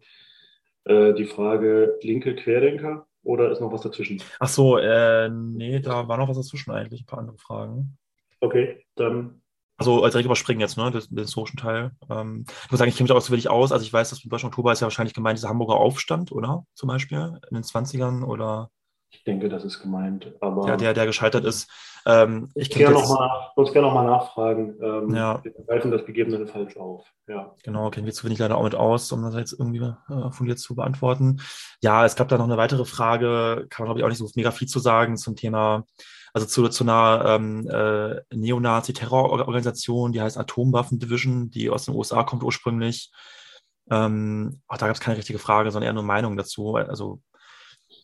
äh, 0.84 1.12
die 1.14 1.26
Frage 1.26 1.98
linke 2.02 2.34
Querdenker 2.34 3.06
oder 3.22 3.50
ist 3.50 3.60
noch 3.60 3.72
was 3.72 3.82
dazwischen? 3.82 4.22
Ach 4.40 4.48
so, 4.48 4.78
äh, 4.78 5.28
nee, 5.28 5.80
da 5.80 6.08
war 6.08 6.16
noch 6.16 6.28
was 6.28 6.36
dazwischen 6.36 6.72
eigentlich, 6.72 7.02
ein 7.02 7.06
paar 7.06 7.20
andere 7.20 7.38
Fragen. 7.38 7.98
Okay, 8.40 8.84
dann. 8.96 9.42
Also 9.76 10.00
direkt 10.00 10.26
überspringen 10.26 10.60
jetzt, 10.60 10.76
ne, 10.76 10.90
den, 10.90 11.18
historischen 11.18 11.56
Teil. 11.56 11.92
Ähm, 12.10 12.44
ich 12.64 12.70
muss 12.70 12.78
sagen, 12.78 12.88
ich 12.88 12.96
kenne 12.96 13.08
mich 13.08 13.12
auch 13.12 13.20
so 13.20 13.32
wenig 13.32 13.50
aus. 13.50 13.72
Also 13.72 13.84
ich 13.84 13.92
weiß, 13.92 14.10
dass 14.10 14.22
im 14.22 14.30
Deutschen 14.30 14.46
Oktober 14.46 14.72
ist 14.72 14.80
ja 14.80 14.86
wahrscheinlich 14.86 15.14
gemeint 15.14 15.38
dieser 15.38 15.48
Hamburger 15.48 15.76
Aufstand, 15.76 16.30
oder? 16.30 16.64
Zum 16.74 16.88
Beispiel 16.88 17.40
in 17.50 17.54
den 17.54 17.64
20ern 17.64 18.22
oder 18.24 18.70
ich 19.12 19.24
denke, 19.24 19.48
das 19.48 19.64
ist 19.64 19.80
gemeint. 19.80 20.32
Aber 20.40 20.66
ja, 20.66 20.76
der, 20.76 20.94
der 20.94 21.06
gescheitert 21.06 21.44
ist. 21.44 21.70
Ähm, 22.04 22.50
ich 22.54 22.70
kann 22.70 22.92
noch 22.92 23.08
mal, 23.08 23.52
uns 23.54 23.72
gerne 23.72 23.86
nochmal 23.86 24.06
nachfragen. 24.06 24.76
Ähm, 24.82 25.14
ja. 25.14 25.42
Wir 25.44 25.52
greifen 25.66 25.90
das 25.90 26.04
gegebenenfalls 26.04 26.76
auf. 26.76 27.06
Ja. 27.28 27.54
Genau, 27.62 27.90
kennen 27.90 28.06
wir 28.06 28.12
zu 28.12 28.24
wenig 28.24 28.38
leider 28.38 28.56
auch 28.56 28.64
mit 28.64 28.74
aus, 28.74 29.12
um 29.12 29.22
das 29.22 29.34
jetzt 29.36 29.52
irgendwie 29.52 29.84
äh, 29.84 30.30
fundiert 30.30 30.58
zu 30.58 30.74
beantworten. 30.74 31.40
Ja, 31.80 32.04
es 32.04 32.16
gab 32.16 32.28
da 32.28 32.38
noch 32.38 32.46
eine 32.46 32.56
weitere 32.56 32.84
Frage, 32.84 33.66
kann 33.70 33.84
man 33.84 33.88
glaube 33.88 34.00
ich 34.00 34.04
auch 34.04 34.08
nicht 34.08 34.18
so 34.18 34.28
mega 34.34 34.50
viel 34.50 34.66
zu 34.66 34.80
sagen 34.80 35.16
zum 35.16 35.36
Thema, 35.36 35.84
also 36.32 36.46
zu, 36.46 36.68
zu 36.68 36.84
einer 36.84 37.24
ähm, 37.26 37.68
äh, 37.68 38.20
Neonazi-Terrororganisation, 38.34 40.12
die 40.12 40.22
heißt 40.22 40.38
Atomwaffen 40.38 40.98
Division, 40.98 41.50
die 41.50 41.70
aus 41.70 41.84
den 41.84 41.94
USA 41.94 42.24
kommt 42.24 42.42
ursprünglich. 42.42 43.12
Ähm, 43.90 44.62
auch 44.66 44.78
da 44.78 44.86
gab 44.86 44.96
es 44.96 45.00
keine 45.00 45.18
richtige 45.18 45.38
Frage, 45.38 45.70
sondern 45.70 45.88
eher 45.88 45.92
nur 45.92 46.02
Meinung 46.02 46.36
dazu. 46.36 46.76
Also 46.76 47.20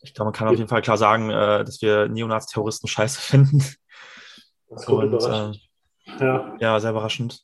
ich 0.03 0.15
glaube, 0.15 0.27
man 0.27 0.35
kann 0.35 0.49
auf 0.49 0.57
jeden 0.57 0.69
Fall 0.69 0.83
klar 0.83 0.97
sagen, 0.97 1.31
äh, 1.31 1.65
dass 1.65 1.83
wir 1.83 2.09
Neonazi-Terroristen 2.09 2.89
scheiße 2.89 3.21
finden. 3.21 3.65
Das 4.69 4.83
ist 4.83 4.89
Und, 4.89 5.15
äh, 5.15 6.25
ja. 6.25 6.57
ja, 6.61 6.81
sehr 6.81 6.91
überraschend. 6.91 7.43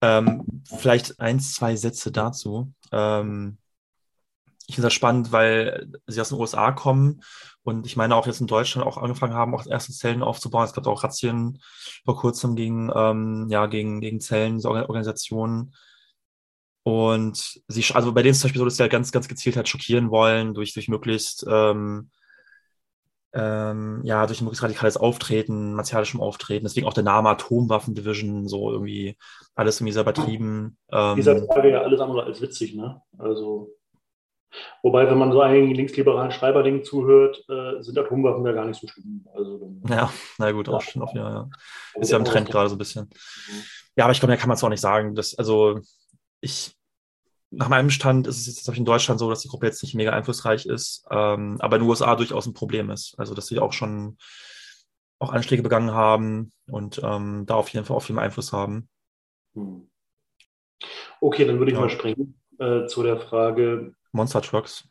Ähm, 0.00 0.62
vielleicht 0.64 1.20
ein, 1.20 1.40
zwei 1.40 1.76
Sätze 1.76 2.12
dazu. 2.12 2.72
Ähm, 2.92 3.58
ich 4.66 4.76
finde 4.76 4.86
das 4.86 4.94
spannend, 4.94 5.32
weil 5.32 5.92
sie 6.06 6.20
aus 6.20 6.30
den 6.30 6.38
USA 6.38 6.72
kommen 6.72 7.20
und 7.64 7.86
ich 7.86 7.96
meine 7.96 8.14
auch 8.14 8.26
jetzt 8.26 8.40
in 8.40 8.46
Deutschland 8.46 8.86
auch 8.86 8.98
angefangen 8.98 9.34
haben, 9.34 9.54
auch 9.54 9.66
erste 9.66 9.92
Zellen 9.92 10.22
aufzubauen. 10.22 10.64
Es 10.64 10.74
gab 10.74 10.86
auch 10.86 11.02
Razzien 11.02 11.60
vor 12.04 12.16
kurzem 12.16 12.56
gegen, 12.56 12.90
ähm, 12.94 13.46
ja, 13.48 13.66
gegen, 13.66 14.00
gegen 14.00 14.20
Zellen, 14.20 14.64
Organisationen. 14.64 15.74
Und 16.84 17.62
sie, 17.66 17.94
also 17.94 18.12
bei 18.12 18.22
denen 18.22 18.32
ist 18.32 18.40
zum 18.40 18.48
Beispiel 18.48 18.58
so, 18.58 18.66
dass 18.66 18.76
sie 18.76 18.82
halt 18.82 18.92
ganz, 18.92 19.10
ganz 19.10 19.26
gezielt 19.26 19.56
halt 19.56 19.68
schockieren 19.68 20.10
wollen 20.10 20.52
durch, 20.52 20.74
durch 20.74 20.88
möglichst, 20.88 21.44
ähm, 21.48 22.10
ähm, 23.32 24.02
ja, 24.04 24.26
durch 24.26 24.42
möglichst 24.42 24.62
radikales 24.62 24.98
Auftreten, 24.98 25.72
martialischem 25.74 26.20
Auftreten. 26.20 26.66
Deswegen 26.66 26.86
auch 26.86 26.92
der 26.92 27.02
Name 27.02 27.30
Atomwaffen-Division, 27.30 28.48
so 28.48 28.70
irgendwie 28.70 29.16
alles 29.54 29.80
irgendwie 29.80 29.92
sehr 29.92 30.02
übertrieben. 30.02 30.76
Ähm, 30.92 31.16
Dieser 31.16 31.44
Frage 31.46 31.70
ja 31.70 31.80
alles 31.80 32.00
andere 32.00 32.24
als 32.24 32.42
witzig, 32.42 32.74
ne? 32.74 33.00
Also, 33.18 33.70
wobei, 34.82 35.08
wenn 35.10 35.18
man 35.18 35.32
so 35.32 35.40
einigen 35.40 35.74
linksliberalen 35.74 36.32
Schreiberdingen 36.32 36.84
zuhört, 36.84 37.42
äh, 37.48 37.82
sind 37.82 37.98
Atomwaffen 37.98 38.44
ja 38.44 38.52
gar 38.52 38.66
nicht 38.66 38.78
so 38.78 38.86
schlimm. 38.86 39.26
Also, 39.34 39.56
dann, 39.56 39.82
ja, 39.88 40.12
na 40.36 40.52
gut, 40.52 40.68
auch 40.68 40.82
schon 40.82 41.02
ja, 41.14 41.30
ja. 41.30 41.50
Ist 41.94 42.12
ja 42.12 42.18
im 42.18 42.26
Trend 42.26 42.50
gerade 42.50 42.68
so 42.68 42.74
ein 42.74 42.78
bisschen. 42.78 43.08
Ja, 43.96 44.04
aber 44.04 44.12
ich 44.12 44.20
glaube, 44.20 44.32
da 44.32 44.36
kann 44.36 44.48
man 44.48 44.56
es 44.56 44.62
auch 44.62 44.68
nicht 44.68 44.82
sagen. 44.82 45.14
Dass, 45.14 45.34
also, 45.34 45.80
ich, 46.44 46.76
nach 47.50 47.68
meinem 47.68 47.90
Stand 47.90 48.26
ist 48.26 48.38
es 48.38 48.46
jetzt 48.46 48.68
in 48.76 48.84
Deutschland 48.84 49.18
so, 49.18 49.30
dass 49.30 49.40
die 49.40 49.48
Gruppe 49.48 49.66
jetzt 49.66 49.82
nicht 49.82 49.94
mega 49.94 50.12
einflussreich 50.12 50.66
ist, 50.66 51.04
ähm, 51.10 51.56
aber 51.60 51.76
in 51.76 51.82
den 51.82 51.88
USA 51.88 52.14
durchaus 52.16 52.46
ein 52.46 52.54
Problem 52.54 52.90
ist. 52.90 53.14
Also, 53.18 53.34
dass 53.34 53.46
sie 53.46 53.58
auch 53.58 53.72
schon 53.72 54.18
auch 55.18 55.32
Anschläge 55.32 55.62
begangen 55.62 55.92
haben 55.92 56.52
und 56.66 57.00
ähm, 57.02 57.44
da 57.46 57.54
auf 57.54 57.68
jeden 57.68 57.86
Fall 57.86 57.96
auch 57.96 58.02
viel 58.02 58.18
Einfluss 58.18 58.52
haben. 58.52 58.88
Hm. 59.54 59.88
Okay, 61.20 61.46
dann 61.46 61.58
würde 61.58 61.70
ich 61.70 61.76
ja. 61.76 61.80
mal 61.80 61.90
springen 61.90 62.40
äh, 62.58 62.86
zu 62.86 63.02
der 63.02 63.18
Frage. 63.18 63.94
Monster 64.12 64.42
Trucks. 64.42 64.86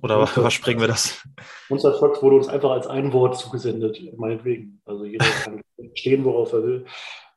Oder 0.00 0.18
Monster 0.18 0.44
was 0.44 0.54
springen 0.54 0.80
wir 0.80 0.88
das? 0.88 1.22
Monster 1.68 1.96
Trucks 1.96 2.22
wurde 2.22 2.36
uns 2.36 2.48
einfach 2.48 2.70
als 2.70 2.86
ein 2.86 3.12
Wort 3.12 3.36
zugesendet, 3.38 4.00
meinetwegen. 4.16 4.80
Also 4.84 5.04
jeder 5.04 5.26
kann 5.44 5.60
stehen, 5.94 6.24
worauf 6.24 6.52
er 6.52 6.62
will 6.62 6.86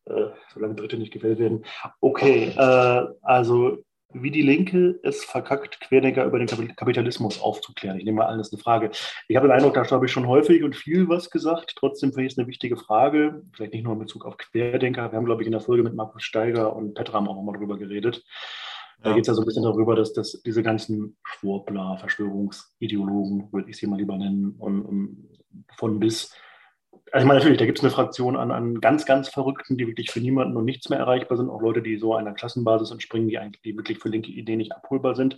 äh, 0.06 0.28
solange 0.54 0.76
Dritte 0.76 0.97
nicht 0.97 1.14
gewählt 1.14 1.39
werden. 1.39 1.66
Okay, 1.99 2.54
äh, 2.56 3.08
also 3.22 3.78
wie 4.14 4.32
die 4.32 4.41
Linke 4.41 4.99
es 5.04 5.24
verkackt, 5.24 5.80
Querdenker 5.82 6.26
über 6.26 6.38
den 6.38 6.76
Kapitalismus 6.76 7.41
aufzuklären. 7.41 7.97
Ich 7.97 8.06
nehme 8.06 8.18
mal 8.18 8.26
an, 8.26 8.38
das 8.38 8.47
ist 8.47 8.54
eine 8.54 8.62
Frage. 8.62 8.91
Ich 9.28 9.36
habe 9.36 9.47
den 9.47 9.56
Eindruck, 9.56 9.74
da 9.74 9.89
habe 9.89 10.06
ich 10.06 10.12
schon 10.12 10.28
häufig 10.28 10.64
und 10.64 10.76
viel 10.76 11.08
was 11.08 11.30
gesagt. 11.30 11.76
Trotzdem 11.78 12.12
finde 12.12 12.28
ich 12.28 12.34
es 12.34 12.38
eine 12.38 12.47
wichtige 12.47 12.78
Frage. 12.78 13.43
Vielleicht 13.54 13.74
nicht 13.74 13.84
nur 13.84 13.93
in 13.93 13.99
Bezug 13.99 14.26
auf 14.26 14.38
Querdenker. 14.38 15.12
Wir 15.12 15.18
haben, 15.18 15.26
glaube 15.26 15.43
ich, 15.43 15.47
in 15.47 15.54
der 15.54 15.62
Folge 15.62 15.84
mit 15.84 15.95
Markus 15.95 16.24
Steiger 16.24 16.76
und 16.76 16.93
Petram 16.93 17.28
auch 17.28 17.36
nochmal 17.36 17.58
drüber 17.58 17.78
geredet. 17.78 18.24
Da 19.04 19.14
geht 19.14 19.22
es 19.22 19.28
ja 19.30 19.34
so 19.34 19.41
ein 19.41 19.45
bisschen 19.45 19.64
darüber, 19.64 19.95
dass, 19.95 20.14
dass 20.14 20.43
diese 20.43 20.62
ganzen 20.62 21.18
Schwurbler, 21.24 21.97
Verschwörungsideologen, 21.97 23.52
würde 23.52 23.70
ich 23.70 23.78
sie 23.78 23.88
mal 23.88 23.97
lieber 23.97 24.16
nennen, 24.16 24.56
und, 24.60 24.82
und 24.82 25.30
von 25.76 25.99
bis 25.99 26.36
also 27.12 27.26
ich 27.26 27.28
meine, 27.28 27.39
natürlich, 27.39 27.57
da 27.57 27.66
gibt 27.66 27.78
es 27.78 27.84
eine 27.84 27.91
Fraktion 27.91 28.38
an, 28.38 28.51
an 28.51 28.80
ganz, 28.80 29.05
ganz 29.05 29.28
Verrückten, 29.28 29.78
die 29.78 29.86
wirklich 29.86 30.12
für 30.12 30.22
niemanden 30.22 30.55
und 30.55 30.64
nichts 30.64 30.89
mehr 30.89 30.99
erreichbar 30.99 31.38
sind. 31.38 31.49
Auch 31.49 31.62
Leute, 31.62 31.82
die 31.82 31.97
so 31.97 32.16
einer 32.16 32.34
Klassenbasis 32.34 32.91
entspringen, 32.91 33.28
die 33.28 33.38
eigentlich 33.38 33.62
die 33.62 33.76
wirklich 33.76 33.99
für 33.99 34.09
linke 34.09 34.32
Ideen 34.32 34.59
nicht 34.59 34.72
abholbar 34.72 35.16
sind. 35.16 35.38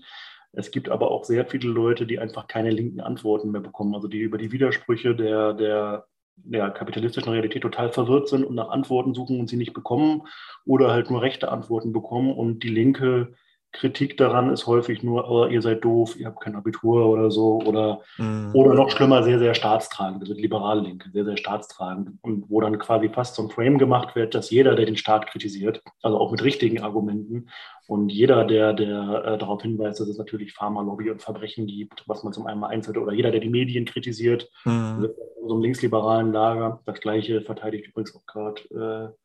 Es 0.51 0.69
gibt 0.69 0.89
aber 0.89 1.09
auch 1.09 1.23
sehr 1.23 1.47
viele 1.47 1.69
Leute, 1.69 2.05
die 2.05 2.19
einfach 2.19 2.47
keine 2.47 2.69
linken 2.69 3.01
Antworten 3.01 3.49
mehr 3.49 3.61
bekommen, 3.61 3.95
also 3.95 4.07
die 4.07 4.19
über 4.19 4.37
die 4.37 4.51
Widersprüche 4.51 5.15
der, 5.15 5.53
der, 5.55 6.05
der 6.35 6.69
kapitalistischen 6.69 7.31
Realität 7.31 7.63
total 7.63 7.91
verwirrt 7.91 8.29
sind 8.29 8.43
und 8.43 8.53
nach 8.53 8.69
Antworten 8.69 9.15
suchen 9.15 9.39
und 9.39 9.49
sie 9.49 9.57
nicht 9.57 9.73
bekommen 9.73 10.27
oder 10.65 10.91
halt 10.91 11.09
nur 11.09 11.23
rechte 11.23 11.51
Antworten 11.51 11.91
bekommen 11.91 12.31
und 12.33 12.61
die 12.61 12.69
Linke 12.69 13.33
Kritik 13.73 14.17
daran 14.17 14.53
ist 14.53 14.67
häufig 14.67 15.03
nur, 15.03 15.29
oh, 15.29 15.47
ihr 15.47 15.61
seid 15.61 15.83
doof, 15.83 16.15
ihr 16.17 16.27
habt 16.27 16.39
kein 16.41 16.55
Abitur 16.55 17.07
oder 17.07 17.31
so, 17.31 17.59
oder, 17.65 18.01
mhm. 18.17 18.51
oder 18.53 18.75
noch 18.75 18.91
schlimmer, 18.91 19.23
sehr, 19.23 19.39
sehr 19.39 19.55
staatstragend, 19.55 20.21
also 20.21 20.33
liberale 20.35 20.81
Linke, 20.81 21.09
sehr, 21.11 21.25
sehr 21.25 21.37
staatstragend. 21.37 22.11
Und 22.21 22.49
wo 22.49 22.61
dann 22.61 22.77
quasi 22.77 23.09
fast 23.09 23.35
so 23.35 23.41
ein 23.41 23.49
Frame 23.49 23.79
gemacht 23.79 24.15
wird, 24.15 24.35
dass 24.35 24.51
jeder, 24.51 24.75
der 24.75 24.85
den 24.85 24.95
Staat 24.95 25.27
kritisiert, 25.27 25.81
also 26.03 26.19
auch 26.19 26.31
mit 26.31 26.43
richtigen 26.43 26.81
Argumenten, 26.81 27.49
und 27.87 28.09
jeder, 28.09 28.45
der, 28.45 28.73
der 28.73 29.25
äh, 29.25 29.37
darauf 29.37 29.61
hinweist, 29.61 29.99
dass 29.99 30.07
es 30.07 30.17
natürlich 30.17 30.53
Pharmalobby 30.53 31.09
und 31.09 31.21
Verbrechen 31.21 31.67
gibt, 31.67 32.03
was 32.07 32.23
man 32.23 32.31
zum 32.31 32.45
einen 32.45 32.63
einzelne, 32.63 33.01
oder 33.01 33.11
jeder, 33.11 33.31
der 33.31 33.41
die 33.41 33.49
Medien 33.49 33.85
kritisiert, 33.85 34.49
mhm. 34.63 35.09
so 35.45 35.53
einem 35.53 35.61
linksliberalen 35.61 36.31
Lager, 36.31 36.81
das 36.85 37.01
gleiche 37.01 37.41
verteidigt 37.41 37.87
übrigens 37.87 38.15
auch 38.15 38.25
gerade 38.25 39.13
äh, 39.13 39.22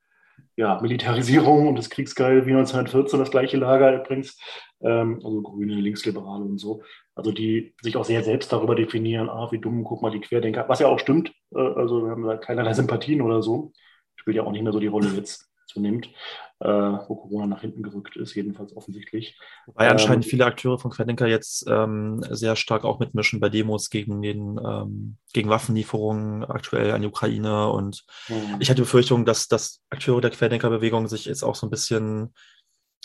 ja, 0.56 0.80
Militarisierung 0.80 1.68
und 1.68 1.76
das 1.76 1.90
Kriegsgeil 1.90 2.46
wie 2.46 2.50
1914, 2.50 3.18
das 3.18 3.30
gleiche 3.30 3.56
Lager 3.56 3.94
übrigens, 3.94 4.38
ähm, 4.80 5.20
also 5.24 5.42
Grüne, 5.42 5.74
Linksliberale 5.74 6.44
und 6.44 6.58
so, 6.58 6.82
also 7.14 7.32
die 7.32 7.74
sich 7.80 7.96
auch 7.96 8.04
sehr 8.04 8.22
selbst 8.24 8.52
darüber 8.52 8.74
definieren, 8.74 9.28
ah, 9.28 9.48
wie 9.50 9.58
dumm, 9.58 9.84
guck 9.84 10.02
mal, 10.02 10.10
die 10.10 10.20
Querdenker, 10.20 10.68
was 10.68 10.80
ja 10.80 10.88
auch 10.88 10.98
stimmt, 10.98 11.32
äh, 11.54 11.58
also 11.58 12.04
wir 12.04 12.10
haben 12.10 12.26
da 12.26 12.36
keinerlei 12.36 12.72
Sympathien 12.74 13.22
oder 13.22 13.42
so, 13.42 13.72
spielt 14.16 14.36
ja 14.36 14.42
auch 14.42 14.52
nicht 14.52 14.62
mehr 14.62 14.72
so 14.72 14.80
die 14.80 14.86
Rolle 14.88 15.08
jetzt 15.16 15.47
zunimmt, 15.68 16.10
äh, 16.60 16.66
wo 16.66 17.14
Corona 17.14 17.46
nach 17.46 17.60
hinten 17.60 17.82
gerückt 17.82 18.16
ist, 18.16 18.34
jedenfalls 18.34 18.76
offensichtlich. 18.76 19.38
Weil 19.66 19.86
ähm, 19.86 19.92
anscheinend 19.92 20.24
viele 20.24 20.46
Akteure 20.46 20.78
von 20.78 20.90
Querdenker 20.90 21.26
jetzt 21.26 21.66
ähm, 21.68 22.24
sehr 22.30 22.56
stark 22.56 22.84
auch 22.84 22.98
mitmischen 22.98 23.38
bei 23.38 23.48
Demos 23.48 23.90
gegen, 23.90 24.20
den, 24.22 24.58
ähm, 24.64 25.16
gegen 25.32 25.50
Waffenlieferungen 25.50 26.44
aktuell 26.44 26.92
an 26.92 27.02
die 27.02 27.08
Ukraine. 27.08 27.70
Und 27.70 28.04
mhm. 28.28 28.56
ich 28.58 28.68
hatte 28.68 28.76
die 28.76 28.82
Befürchtung, 28.82 29.24
dass, 29.24 29.46
dass 29.46 29.82
Akteure 29.90 30.20
der 30.20 30.30
Querdenkerbewegung 30.30 31.06
sich 31.06 31.26
jetzt 31.26 31.44
auch 31.44 31.54
so 31.54 31.66
ein 31.66 31.70
bisschen 31.70 32.34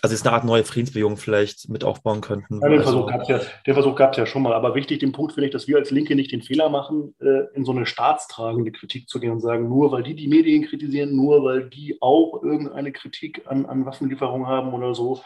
also 0.03 0.13
jetzt 0.13 0.27
eine 0.27 0.35
Art 0.35 0.43
neue 0.43 0.65
Friedensbewegung 0.65 1.15
vielleicht 1.15 1.69
mit 1.69 1.85
aufbauen 1.85 2.19
könnten. 2.19 2.59
Ja, 2.61 2.67
den 2.67 2.79
also, 2.79 2.91
Versuch 2.91 3.09
gab 3.09 3.21
es 3.21 3.27
ja, 3.29 3.39
den 3.65 3.73
Versuch 3.73 3.95
gab 3.95 4.11
es 4.11 4.17
ja 4.17 4.25
schon 4.25 4.41
mal. 4.41 4.53
Aber 4.53 4.75
wichtig, 4.75 4.99
den 4.99 5.13
Punkt 5.13 5.31
finde 5.31 5.47
ich, 5.47 5.53
dass 5.53 5.65
wir 5.65 5.77
als 5.77 5.91
Linke 5.91 6.13
nicht 6.15 6.33
den 6.33 6.41
Fehler 6.41 6.69
machen, 6.69 7.15
äh, 7.21 7.55
in 7.55 7.63
so 7.63 7.71
eine 7.71 7.85
staatstragende 7.85 8.73
Kritik 8.73 9.07
zu 9.07 9.21
gehen 9.21 9.31
und 9.31 9.39
sagen, 9.39 9.69
nur 9.69 9.93
weil 9.93 10.03
die 10.03 10.13
die 10.13 10.27
Medien 10.27 10.65
kritisieren, 10.65 11.15
nur 11.15 11.45
weil 11.45 11.69
die 11.69 11.97
auch 12.01 12.43
irgendeine 12.43 12.91
Kritik 12.91 13.43
an, 13.45 13.65
an 13.65 13.85
Waffenlieferungen 13.85 14.45
haben 14.45 14.73
oder 14.73 14.93
so, 14.93 15.21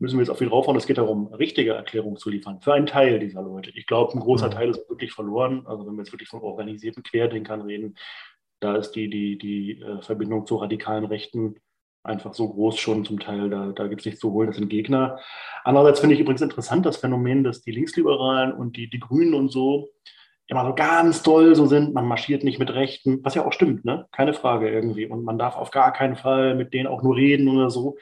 müssen 0.00 0.18
wir 0.18 0.24
jetzt 0.24 0.30
auf 0.30 0.40
ihn 0.40 0.48
raufhauen. 0.48 0.76
Es 0.76 0.88
geht 0.88 0.98
darum, 0.98 1.32
richtige 1.32 1.74
Erklärungen 1.74 2.16
zu 2.16 2.28
liefern 2.28 2.60
für 2.60 2.74
einen 2.74 2.86
Teil 2.86 3.20
dieser 3.20 3.42
Leute. 3.42 3.70
Ich 3.76 3.86
glaube, 3.86 4.12
ein 4.12 4.20
großer 4.20 4.48
mhm. 4.48 4.52
Teil 4.52 4.70
ist 4.70 4.90
wirklich 4.90 5.12
verloren. 5.12 5.64
Also 5.66 5.86
wenn 5.86 5.94
wir 5.94 6.02
jetzt 6.02 6.12
wirklich 6.12 6.28
von 6.28 6.40
organisierten 6.40 7.04
Querdenkern 7.04 7.60
reden, 7.60 7.94
da 8.58 8.74
ist 8.74 8.90
die, 8.92 9.08
die, 9.08 9.38
die 9.38 9.80
äh, 9.80 10.02
Verbindung 10.02 10.46
zu 10.46 10.56
radikalen 10.56 11.04
Rechten 11.04 11.60
einfach 12.06 12.34
so 12.34 12.48
groß 12.48 12.78
schon 12.78 13.04
zum 13.04 13.20
Teil, 13.20 13.50
da, 13.50 13.72
da 13.74 13.86
gibt 13.88 14.02
es 14.02 14.06
nichts 14.06 14.20
zu 14.20 14.32
holen, 14.32 14.48
das 14.48 14.56
sind 14.56 14.68
Gegner. 14.68 15.18
Andererseits 15.64 16.00
finde 16.00 16.14
ich 16.14 16.20
übrigens 16.20 16.42
interessant 16.42 16.86
das 16.86 16.96
Phänomen, 16.96 17.44
dass 17.44 17.62
die 17.62 17.72
Linksliberalen 17.72 18.52
und 18.52 18.76
die, 18.76 18.88
die 18.88 19.00
Grünen 19.00 19.34
und 19.34 19.50
so 19.50 19.90
immer 20.48 20.64
so 20.64 20.74
ganz 20.74 21.22
doll 21.22 21.54
so 21.54 21.66
sind, 21.66 21.92
man 21.92 22.06
marschiert 22.06 22.44
nicht 22.44 22.58
mit 22.58 22.72
Rechten, 22.72 23.24
was 23.24 23.34
ja 23.34 23.44
auch 23.44 23.52
stimmt, 23.52 23.84
ne? 23.84 24.06
keine 24.12 24.32
Frage 24.32 24.70
irgendwie. 24.70 25.06
Und 25.06 25.24
man 25.24 25.38
darf 25.38 25.56
auf 25.56 25.70
gar 25.70 25.92
keinen 25.92 26.16
Fall 26.16 26.54
mit 26.54 26.72
denen 26.72 26.86
auch 26.86 27.02
nur 27.02 27.16
reden 27.16 27.48
oder 27.48 27.70
so. 27.70 27.96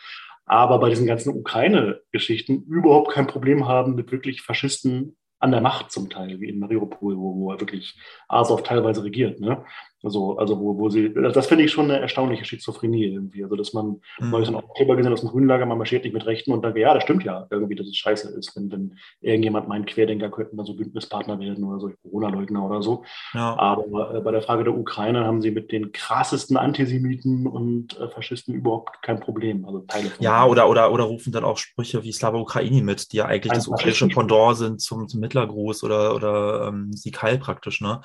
Aber 0.46 0.78
bei 0.78 0.90
diesen 0.90 1.06
ganzen 1.06 1.34
Ukraine-Geschichten 1.34 2.64
überhaupt 2.64 3.12
kein 3.12 3.26
Problem 3.26 3.66
haben 3.66 3.94
mit 3.94 4.12
wirklich 4.12 4.42
Faschisten 4.42 5.16
an 5.38 5.52
der 5.52 5.62
Macht 5.62 5.90
zum 5.90 6.10
Teil, 6.10 6.38
wie 6.40 6.48
in 6.48 6.58
Mariupol, 6.58 7.16
wo, 7.16 7.34
wo 7.36 7.52
er 7.52 7.60
wirklich 7.60 7.98
Azov 8.28 8.62
teilweise 8.62 9.04
regiert. 9.04 9.40
Ne? 9.40 9.64
Also, 10.04 10.36
also 10.36 10.60
wo, 10.60 10.76
wo 10.78 10.90
sie, 10.90 11.12
das 11.14 11.46
finde 11.46 11.64
ich 11.64 11.72
schon 11.72 11.90
eine 11.90 12.00
erstaunliche 12.00 12.44
Schizophrenie 12.44 13.06
irgendwie. 13.06 13.42
Also, 13.42 13.56
dass 13.56 13.72
man 13.72 14.00
mhm. 14.20 14.30
neulich 14.30 14.48
so 14.48 14.56
ein 14.56 14.62
Aufkleber 14.62 14.96
gesehen 14.96 15.12
aus 15.12 15.20
dem 15.20 15.30
grünen 15.30 15.48
Lager, 15.48 15.66
man 15.66 15.78
marschiert 15.78 16.04
nicht 16.04 16.12
mit 16.12 16.26
Rechten 16.26 16.52
und 16.52 16.62
dann, 16.62 16.76
ja, 16.76 16.92
das 16.92 17.04
stimmt 17.04 17.24
ja 17.24 17.46
irgendwie, 17.50 17.74
dass 17.74 17.86
es 17.86 17.96
scheiße 17.96 18.28
ist, 18.38 18.54
wenn, 18.56 18.70
wenn 18.70 18.98
irgendjemand 19.20 19.68
meint, 19.68 19.86
Querdenker 19.86 20.30
könnten 20.30 20.56
da 20.56 20.64
so 20.64 20.74
Bündnispartner 20.74 21.38
werden 21.40 21.64
oder 21.64 21.80
so 21.80 21.90
Corona-Leugner 22.02 22.64
oder 22.64 22.82
so. 22.82 23.04
Ja. 23.32 23.58
Aber 23.58 24.14
äh, 24.14 24.20
bei 24.20 24.30
der 24.30 24.42
Frage 24.42 24.64
der 24.64 24.76
Ukraine 24.76 25.24
haben 25.24 25.40
sie 25.40 25.50
mit 25.50 25.72
den 25.72 25.92
krassesten 25.92 26.56
Antisemiten 26.56 27.46
und 27.46 27.98
äh, 27.98 28.08
Faschisten 28.08 28.54
überhaupt 28.54 29.02
kein 29.02 29.20
Problem. 29.20 29.64
Also 29.64 29.80
Teile 29.80 30.10
von 30.10 30.22
ja, 30.22 30.44
oder, 30.46 30.68
oder, 30.68 30.92
oder 30.92 31.04
rufen 31.04 31.32
dann 31.32 31.44
auch 31.44 31.56
Sprüche 31.56 32.02
wie 32.04 32.12
Slava 32.12 32.38
Ukraini 32.38 32.82
mit, 32.82 33.12
die 33.12 33.18
ja 33.18 33.26
eigentlich 33.26 33.52
Ein 33.52 33.58
das 33.58 33.68
ukrainische 33.68 34.08
Pendant 34.08 34.56
sind 34.56 34.80
zum, 34.80 35.08
zum 35.08 35.20
Mittlergruß 35.20 35.82
oder, 35.82 36.14
oder 36.14 36.68
ähm, 36.68 36.90
Heil 37.22 37.38
praktisch, 37.38 37.80
ne? 37.80 38.00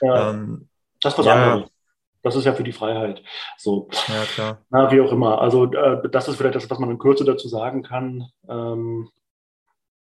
Ja. 0.00 0.30
Ähm, 0.30 0.68
das 1.04 1.14
ist 1.14 1.18
was 1.18 1.26
ja. 1.26 1.34
anderes. 1.34 1.70
Das 2.22 2.36
ist 2.36 2.46
ja 2.46 2.54
für 2.54 2.64
die 2.64 2.72
Freiheit. 2.72 3.22
So. 3.58 3.88
Ja, 4.08 4.24
klar. 4.24 4.58
Na, 4.70 4.90
wie 4.90 5.00
auch 5.02 5.12
immer. 5.12 5.42
Also, 5.42 5.70
äh, 5.70 6.08
das 6.10 6.26
ist 6.26 6.36
vielleicht 6.36 6.54
das, 6.54 6.70
was 6.70 6.78
man 6.78 6.90
in 6.90 6.98
Kürze 6.98 7.24
dazu 7.24 7.48
sagen 7.48 7.82
kann. 7.82 8.26
Ähm, 8.48 9.10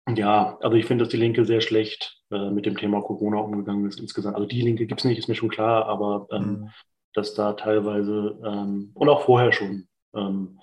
ja, 0.07 0.57
also 0.61 0.75
ich 0.77 0.85
finde, 0.85 1.03
dass 1.03 1.11
die 1.11 1.17
Linke 1.17 1.45
sehr 1.45 1.61
schlecht 1.61 2.21
äh, 2.31 2.49
mit 2.49 2.65
dem 2.65 2.77
Thema 2.77 3.01
Corona 3.01 3.39
umgegangen 3.39 3.87
ist 3.87 3.99
insgesamt. 3.99 4.35
Also 4.35 4.47
die 4.47 4.61
Linke 4.61 4.85
gibt 4.85 5.01
es 5.01 5.05
nicht, 5.05 5.17
ist 5.17 5.27
mir 5.27 5.35
schon 5.35 5.49
klar, 5.49 5.85
aber 5.85 6.27
ähm, 6.31 6.43
mhm. 6.43 6.69
dass 7.13 7.33
da 7.33 7.53
teilweise 7.53 8.37
ähm, 8.45 8.91
und 8.93 9.09
auch 9.09 9.23
vorher 9.23 9.51
schon 9.51 9.87
ähm, 10.13 10.59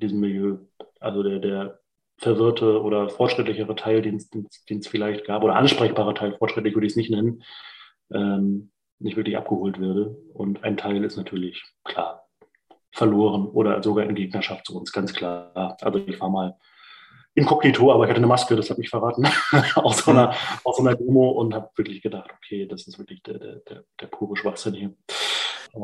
diesem 0.00 0.20
Milieu, 0.20 0.58
also 1.00 1.22
der, 1.22 1.38
der 1.38 1.78
verwirrte 2.18 2.80
oder 2.82 3.08
fortschrittlichere 3.08 3.74
Teil, 3.76 4.02
den 4.02 4.16
es 4.16 4.88
vielleicht 4.88 5.26
gab, 5.26 5.42
oder 5.42 5.56
ansprechbare 5.56 6.14
Teil, 6.14 6.36
fortschrittlich 6.36 6.74
würde 6.74 6.86
ich 6.86 6.92
es 6.92 6.96
nicht 6.96 7.10
nennen, 7.10 7.42
ähm, 8.12 8.70
nicht 8.98 9.16
wirklich 9.16 9.36
abgeholt 9.36 9.80
werde. 9.80 10.16
Und 10.32 10.64
ein 10.64 10.76
Teil 10.76 11.04
ist 11.04 11.16
natürlich 11.16 11.62
klar 11.84 12.26
verloren 12.92 13.46
oder 13.46 13.82
sogar 13.82 14.06
in 14.06 14.14
Gegnerschaft 14.14 14.66
zu 14.66 14.78
uns, 14.78 14.90
ganz 14.90 15.12
klar. 15.12 15.76
Also 15.82 15.98
ich 16.06 16.18
war 16.18 16.30
mal 16.30 16.56
inkognito, 17.34 17.92
aber 17.92 18.04
ich 18.04 18.10
hatte 18.10 18.18
eine 18.18 18.26
Maske, 18.26 18.56
das 18.56 18.70
hat 18.70 18.78
mich 18.78 18.88
verraten, 18.88 19.26
aus, 19.74 19.98
so 19.98 20.10
einer, 20.10 20.34
so 20.64 20.82
einer 20.82 20.96
Demo 20.96 21.28
und 21.32 21.54
habe 21.54 21.68
wirklich 21.76 22.00
gedacht, 22.00 22.30
okay, 22.34 22.66
das 22.66 22.86
ist 22.86 22.98
wirklich 22.98 23.22
der, 23.22 23.38
der, 23.38 23.56
der, 23.68 23.84
der 24.00 24.06
pure 24.06 24.36
Schwachsinn 24.36 24.74
hier. 24.74 24.94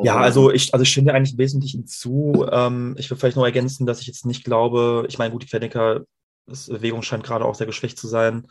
Ja, 0.02 0.16
also 0.16 0.50
ich, 0.50 0.72
also 0.72 0.82
ich 0.82 0.88
stimme 0.88 1.12
eigentlich 1.12 1.32
im 1.32 1.38
Wesentlichen 1.38 1.86
zu. 1.86 2.46
Ähm, 2.50 2.96
ich 2.98 3.10
will 3.10 3.18
vielleicht 3.18 3.36
noch 3.36 3.44
ergänzen, 3.44 3.84
dass 3.84 4.00
ich 4.00 4.06
jetzt 4.06 4.24
nicht 4.24 4.42
glaube, 4.42 5.04
ich 5.08 5.18
meine, 5.18 5.32
gut, 5.32 5.42
die 5.42 5.48
Querdenker, 5.48 6.06
Bewegung 6.46 7.02
scheint 7.02 7.24
gerade 7.24 7.44
auch 7.44 7.54
sehr 7.54 7.66
geschwächt 7.66 7.98
zu 7.98 8.08
sein. 8.08 8.46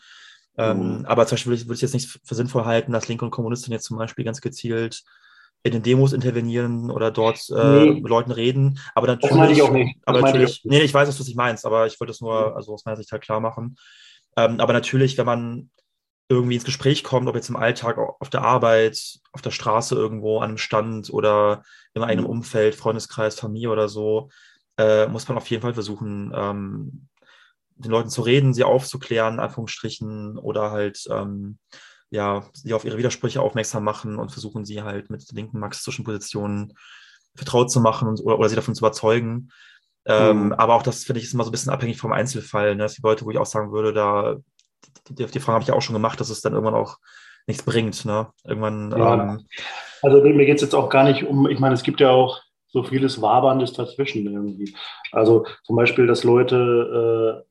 Ähm, 0.57 0.99
mhm. 0.99 1.05
Aber 1.05 1.25
zum 1.25 1.35
Beispiel 1.35 1.59
würde 1.61 1.73
ich, 1.73 1.81
jetzt 1.81 1.93
nicht 1.93 2.19
für 2.23 2.35
sinnvoll 2.35 2.65
halten, 2.65 2.91
dass 2.91 3.07
Linke 3.07 3.25
und 3.25 3.31
Kommunisten 3.31 3.71
jetzt 3.71 3.85
zum 3.85 3.97
Beispiel 3.97 4.25
ganz 4.25 4.41
gezielt 4.41 5.03
in 5.63 5.71
den 5.71 5.83
Demos 5.83 6.13
intervenieren 6.13 6.89
oder 6.89 7.11
dort 7.11 7.47
äh, 7.49 7.85
nee. 7.85 7.91
mit 8.01 8.09
Leuten 8.09 8.31
reden. 8.31 8.79
Aber 8.95 9.07
natürlich, 9.07 9.29
das 9.29 9.37
meine 9.37 9.53
ich 9.53 9.61
auch 9.61 9.71
nicht. 9.71 9.97
aber 10.05 10.21
natürlich, 10.21 10.61
nee, 10.63 10.81
ich 10.81 10.93
weiß, 10.93 11.07
was 11.07 11.17
du 11.17 11.35
meinst, 11.35 11.65
aber 11.65 11.85
ich 11.85 11.99
wollte 11.99 12.11
es 12.11 12.21
nur 12.21 12.49
mhm. 12.49 12.55
also 12.55 12.73
aus 12.73 12.85
meiner 12.85 12.97
Sicht 12.97 13.11
halt 13.11 13.21
klar 13.21 13.39
machen. 13.39 13.75
Ähm, 14.37 14.59
aber 14.59 14.73
natürlich, 14.73 15.17
wenn 15.17 15.25
man 15.25 15.69
irgendwie 16.29 16.55
ins 16.55 16.63
Gespräch 16.63 17.03
kommt, 17.03 17.27
ob 17.27 17.35
jetzt 17.35 17.49
im 17.49 17.57
Alltag, 17.57 17.97
auf 17.97 18.29
der 18.29 18.43
Arbeit, 18.43 19.19
auf 19.33 19.41
der 19.41 19.51
Straße 19.51 19.95
irgendwo, 19.95 20.39
an 20.39 20.49
einem 20.49 20.57
Stand 20.57 21.11
oder 21.11 21.63
in 21.93 22.03
einem 22.03 22.23
mhm. 22.23 22.29
Umfeld, 22.29 22.73
Freundeskreis, 22.73 23.37
Familie 23.37 23.69
oder 23.69 23.89
so, 23.89 24.29
äh, 24.77 25.07
muss 25.07 25.27
man 25.27 25.37
auf 25.37 25.47
jeden 25.47 25.61
Fall 25.61 25.73
versuchen, 25.73 26.31
ähm, 26.33 27.09
den 27.81 27.91
Leuten 27.91 28.09
zu 28.09 28.21
reden, 28.21 28.53
sie 28.53 28.63
aufzuklären, 28.63 29.39
Anführungsstrichen, 29.39 30.37
oder 30.37 30.71
halt 30.71 31.03
ähm, 31.09 31.57
ja, 32.11 32.43
sie 32.53 32.73
auf 32.73 32.85
ihre 32.85 32.97
Widersprüche 32.97 33.41
aufmerksam 33.41 33.83
machen 33.83 34.17
und 34.19 34.31
versuchen 34.31 34.65
sie 34.65 34.83
halt 34.83 35.09
mit 35.09 35.31
linken 35.31 35.59
marxistischen 35.59 36.03
Positionen 36.03 36.73
vertraut 37.35 37.71
zu 37.71 37.79
machen 37.79 38.07
und, 38.07 38.19
oder, 38.21 38.37
oder 38.37 38.49
sie 38.49 38.55
davon 38.55 38.75
zu 38.75 38.81
überzeugen. 38.81 39.49
Ähm, 40.05 40.47
mhm. 40.47 40.53
Aber 40.53 40.75
auch 40.75 40.83
das, 40.83 41.05
finde 41.05 41.19
ich, 41.19 41.25
ist 41.25 41.33
immer 41.33 41.43
so 41.43 41.49
ein 41.49 41.53
bisschen 41.53 41.71
abhängig 41.71 41.97
vom 41.97 42.11
Einzelfall. 42.11 42.75
Ne? 42.75 42.83
Das 42.83 42.95
die 42.95 43.01
Leute, 43.01 43.23
wo 43.25 43.31
ich 43.31 43.37
auch 43.37 43.45
sagen 43.45 43.71
würde, 43.71 43.93
da, 43.93 44.37
die, 45.07 45.15
die, 45.15 45.25
die 45.25 45.39
Frage 45.39 45.53
habe 45.53 45.61
ich 45.63 45.69
ja 45.69 45.73
auch 45.73 45.81
schon 45.81 45.93
gemacht, 45.93 46.19
dass 46.19 46.29
es 46.29 46.41
dann 46.41 46.53
irgendwann 46.53 46.75
auch 46.75 46.97
nichts 47.47 47.63
bringt. 47.63 48.03
Ne? 48.03 48.27
Irgendwann. 48.43 48.91
Ja. 48.91 49.13
Ähm, 49.13 49.47
also 50.01 50.21
mir 50.21 50.45
geht 50.45 50.55
es 50.55 50.63
jetzt 50.63 50.75
auch 50.75 50.89
gar 50.89 51.05
nicht 51.05 51.23
um, 51.23 51.47
ich 51.47 51.59
meine, 51.59 51.75
es 51.75 51.83
gibt 51.83 52.01
ja 52.01 52.09
auch 52.09 52.41
so 52.67 52.83
vieles 52.83 53.21
Waberndes 53.21 53.73
dazwischen 53.73 54.25
irgendwie. 54.25 54.75
Also 55.11 55.45
zum 55.63 55.75
Beispiel, 55.75 56.07
dass 56.07 56.23
Leute 56.23 57.43
äh, 57.45 57.50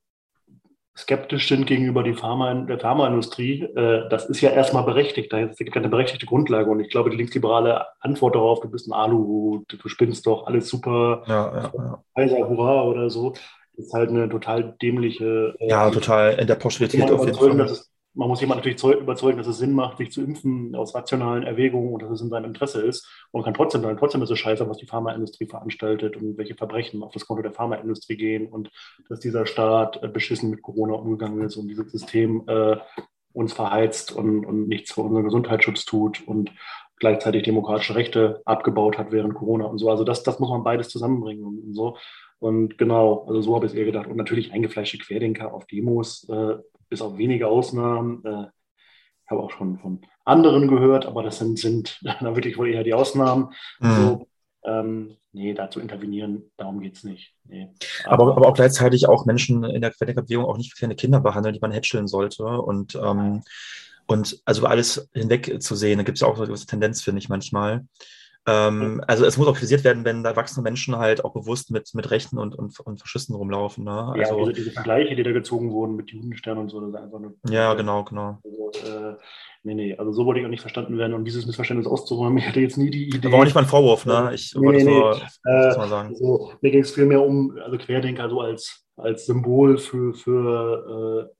skeptisch 1.01 1.49
sind 1.49 1.67
gegenüber 1.67 2.03
die 2.03 2.15
Pharma, 2.15 2.55
der 2.55 2.79
Pharmaindustrie, 2.79 3.63
äh, 3.63 4.09
das 4.09 4.27
ist 4.27 4.41
ja 4.41 4.51
erstmal 4.51 4.85
berechtigt. 4.85 5.33
Da 5.33 5.45
gibt 5.45 5.77
eine 5.77 5.89
berechtigte 5.89 6.27
Grundlage. 6.27 6.71
Und 6.71 6.81
ich 6.81 6.91
glaube, 6.91 7.11
die 7.11 7.17
linksliberale 7.17 7.87
Antwort 8.01 8.35
darauf, 8.35 8.61
du 8.61 8.71
bist 8.71 8.89
ein 8.89 8.93
Alu, 8.93 9.65
du, 9.69 9.89
spinnst 9.89 10.27
doch, 10.27 10.47
alles 10.47 10.69
super, 10.69 11.23
ja, 11.27 11.71
ja, 12.17 12.25
ja. 12.25 12.49
hurra 12.49 12.85
oder 12.85 13.11
so, 13.11 13.35
ist 13.77 13.93
halt 13.93 14.11
eine 14.11 14.29
total 14.29 14.77
dämliche. 14.81 15.55
Äh, 15.59 15.69
ja, 15.69 15.91
total 15.91 16.39
in 16.39 16.47
der 16.47 16.55
Pauschalität 16.55 17.11
auf 17.11 17.25
jeden 17.25 17.37
Fall. 17.37 17.57
Dass 17.57 17.71
es, 17.73 17.91
man 18.15 18.29
muss 18.29 18.41
jemand 18.41 18.59
natürlich 18.65 18.83
überzeugen, 18.83 19.39
dass 19.39 19.47
es 19.47 19.59
Sinn 19.59 19.73
macht, 19.73 19.99
sich 19.99 20.11
zu 20.11 20.23
impfen 20.23 20.75
aus 20.75 20.95
rationalen 20.95 21.45
Erwägungen 21.45 21.93
und 21.93 22.03
dass 22.03 22.11
es 22.11 22.21
in 22.21 22.29
seinem 22.29 22.47
Interesse 22.47 22.81
ist. 22.83 23.07
Und 23.31 23.41
man 23.41 23.45
kann 23.45 23.55
trotzdem 23.55 23.83
sagen, 23.83 23.97
trotzdem 23.99 24.23
ist 24.23 24.31
es 24.31 24.39
scheiße, 24.39 24.69
was 24.69 24.79
die 24.79 24.87
Pharmaindustrie 24.87 25.47
veranstaltet 25.47 26.17
und 26.17 26.37
welche 26.37 26.57
Verbrechen 26.57 27.03
auf 27.03 27.13
das 27.13 27.27
Konto 27.27 27.43
der 27.43 27.53
Pharmaindustrie 27.53 28.17
gehen 28.17 28.49
und 28.49 28.71
dass 29.09 29.21
dieser 29.21 29.47
Staat 29.47 30.03
äh, 30.03 30.09
beschissen 30.09 30.51
mit 30.51 30.63
Corona 30.63 30.95
umgegangen 30.95 31.43
ist 31.43 31.57
und 31.57 31.69
dieses 31.69 31.91
System 31.93 32.43
äh, 32.49 32.77
uns 33.33 33.53
verheizt 33.53 34.11
und, 34.13 34.45
und 34.45 34.67
nichts 34.67 34.93
für 34.93 35.03
unseren 35.03 35.25
Gesundheitsschutz 35.25 35.85
tut 35.85 36.27
und 36.27 36.51
gleichzeitig 36.97 37.45
demokratische 37.45 37.95
Rechte 37.95 38.43
abgebaut 38.45 38.99
hat 38.99 39.13
während 39.13 39.35
Corona 39.35 39.67
und 39.67 39.79
so. 39.79 39.89
Also 39.89 40.03
das, 40.03 40.25
das 40.25 40.41
muss 40.41 40.51
man 40.51 40.65
beides 40.65 40.89
zusammenbringen 40.89 41.45
und, 41.45 41.59
und 41.61 41.75
so. 41.75 41.97
Und 42.41 42.79
genau, 42.79 43.27
also 43.29 43.43
so 43.43 43.55
habe 43.55 43.67
ich 43.67 43.73
es 43.73 43.79
eher 43.79 43.85
gedacht. 43.85 44.07
Und 44.07 44.17
natürlich 44.17 44.53
eingefleischte 44.53 44.99
Querdenker 44.99 45.53
auf 45.53 45.67
Demos, 45.67 46.29
äh, 46.29 46.57
bis 46.91 47.01
auf 47.01 47.17
wenige 47.17 47.47
Ausnahmen. 47.47 48.23
Äh, 48.25 48.47
ich 49.25 49.31
habe 49.31 49.43
auch 49.43 49.51
schon 49.53 49.79
von 49.79 50.01
anderen 50.25 50.69
gehört, 50.69 51.07
aber 51.07 51.23
das 51.23 51.39
sind, 51.39 51.59
sind 51.59 51.99
dann 52.03 52.37
wirklich 52.37 52.59
wohl 52.59 52.69
eher 52.69 52.85
die 52.85 52.95
Ausnahmen. 52.95 53.55
Mhm. 53.79 53.95
So, 53.95 54.27
ähm, 54.65 55.17
nee, 55.33 55.55
da 55.55 55.71
zu 55.71 55.81
intervenieren, 55.81 56.51
darum 56.57 56.81
geht 56.81 56.97
es 56.97 57.05
nicht. 57.05 57.33
Nee. 57.45 57.69
Aber, 58.05 58.37
aber, 58.37 58.49
auch 58.49 58.55
gleichzeitig 58.55 59.09
auch 59.09 59.25
Menschen 59.25 59.65
in 59.65 59.81
der 59.81 59.93
Querdenkerbewegung 59.93 60.45
auch 60.45 60.59
nicht 60.59 60.77
kleine 60.77 60.97
Kinder 60.97 61.21
behandeln, 61.21 61.55
die 61.55 61.61
man 61.61 61.73
hätscheln 61.73 62.09
sollte. 62.09 62.45
Und, 62.45 62.95
ähm, 62.97 63.43
und 64.07 64.43
also 64.45 64.67
alles 64.67 65.09
hinweg 65.15 65.63
zu 65.63 65.77
sehen, 65.77 65.99
da 65.99 66.05
gibt 66.05 66.19
es 66.19 66.23
ja 66.23 66.29
auch 66.29 66.37
so 66.37 66.43
eine 66.43 66.55
Tendenz, 66.55 67.01
finde 67.01 67.21
ich 67.21 67.29
manchmal. 67.29 67.87
Ähm, 68.51 69.03
also 69.07 69.25
es 69.25 69.37
muss 69.37 69.47
auch 69.47 69.55
kritisiert 69.55 69.85
werden, 69.85 70.05
wenn 70.05 70.25
erwachsene 70.25 70.63
Menschen 70.63 70.97
halt 70.97 71.25
auch 71.25 71.33
bewusst 71.33 71.71
mit, 71.71 71.95
mit 71.95 72.11
Rechten 72.11 72.39
und, 72.39 72.55
und, 72.55 72.79
und 72.81 73.01
Faschisten 73.01 73.35
rumlaufen. 73.35 73.85
Ne? 73.85 74.15
Also, 74.15 74.39
ja, 74.39 74.39
diese, 74.39 74.53
diese, 74.53 74.71
Vergleiche, 74.73 75.15
die 75.15 75.23
da 75.23 75.33
gezogen 75.33 75.71
wurden 75.71 75.97
mit 75.97 76.11
Judenstern 76.11 76.59
und 76.59 76.69
so, 76.69 76.81
das 76.81 76.91
ist 76.91 76.97
einfach 76.97 77.19
eine, 77.19 77.35
Ja, 77.49 77.75
genau, 77.75 78.05
genau. 78.05 78.39
Also, 78.45 78.71
äh, 78.89 79.17
nee, 79.63 79.75
nee, 79.75 79.97
also 79.97 80.13
so 80.13 80.27
wollte 80.27 80.41
ich 80.41 80.47
auch 80.47 80.51
nicht 80.51 80.63
verstanden 80.63 80.99
werden 80.99 81.15
und 81.15 81.25
dieses 81.25 81.47
Missverständnis 81.47 81.87
auszuräumen, 81.87 82.39
ich 82.39 82.49
hatte 82.49 82.61
jetzt 82.61 82.79
nie 82.79 82.91
die 82.91 83.09
Idee. 83.09 83.31
War 83.31 83.41
auch 83.41 83.45
nicht 83.45 83.55
mal 83.55 83.63
ein 83.63 83.69
Vorwurf, 83.69 84.07
ne? 84.07 84.33
Ich 84.35 84.55
nee, 84.55 84.67
wollte 84.67 84.85
nee, 84.85 84.91
nur, 84.91 85.17
äh, 85.47 85.77
mal 85.77 85.89
sagen. 85.89 86.09
Also, 86.11 86.53
mir 86.61 86.71
ging 86.71 86.83
es 86.83 86.93
vielmehr 86.93 87.23
um, 87.23 87.57
also 87.63 87.79
Querdenker 87.79 88.29
so 88.29 88.41
als, 88.41 88.85
als 88.97 89.27
Symbol 89.27 89.79
für, 89.79 90.15
für 90.15 91.29
äh, 91.29 91.35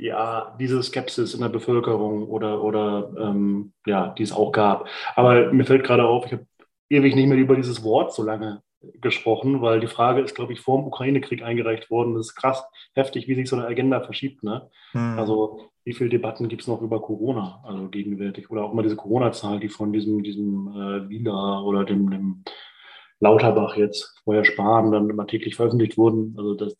ja, 0.00 0.56
diese 0.58 0.82
Skepsis 0.82 1.34
in 1.34 1.40
der 1.40 1.48
Bevölkerung 1.48 2.26
oder, 2.28 2.62
oder 2.62 3.12
ähm, 3.18 3.72
ja, 3.86 4.14
die 4.16 4.22
es 4.22 4.32
auch 4.32 4.50
gab. 4.50 4.88
Aber 5.14 5.52
mir 5.52 5.64
fällt 5.64 5.84
gerade 5.84 6.04
auf, 6.04 6.26
ich 6.26 6.32
habe 6.32 6.46
ewig 6.90 7.14
nicht 7.14 7.28
mehr 7.28 7.38
über 7.38 7.56
dieses 7.56 7.82
Wort 7.82 8.12
so 8.12 8.22
lange 8.22 8.62
gesprochen, 9.00 9.60
weil 9.60 9.80
die 9.80 9.86
Frage 9.86 10.20
ist, 10.20 10.34
glaube 10.34 10.52
ich, 10.52 10.60
vor 10.60 10.78
dem 10.78 10.86
Ukraine-Krieg 10.86 11.42
eingereicht 11.42 11.90
worden. 11.90 12.14
Das 12.14 12.28
ist 12.28 12.34
krass 12.34 12.64
heftig, 12.94 13.28
wie 13.28 13.34
sich 13.34 13.48
so 13.48 13.56
eine 13.56 13.66
Agenda 13.66 14.00
verschiebt. 14.00 14.42
Ne? 14.42 14.70
Hm. 14.92 15.18
Also 15.18 15.70
wie 15.84 15.92
viele 15.92 16.10
Debatten 16.10 16.48
gibt 16.48 16.62
es 16.62 16.68
noch 16.68 16.80
über 16.80 17.00
Corona, 17.00 17.62
also 17.64 17.88
gegenwärtig? 17.88 18.50
Oder 18.50 18.64
auch 18.64 18.72
mal 18.72 18.82
diese 18.82 18.96
Corona-Zahl, 18.96 19.60
die 19.60 19.68
von 19.68 19.92
diesem, 19.92 20.22
diesem 20.22 20.68
äh, 20.68 21.08
Wieler 21.08 21.62
oder 21.64 21.84
dem, 21.84 22.10
dem 22.10 22.42
Lauterbach 23.20 23.76
jetzt, 23.76 24.18
vorher 24.24 24.44
Spahn, 24.44 24.92
dann 24.92 25.10
immer 25.10 25.26
täglich 25.26 25.56
veröffentlicht 25.56 25.98
wurden. 25.98 26.34
Also 26.38 26.54
das, 26.54 26.74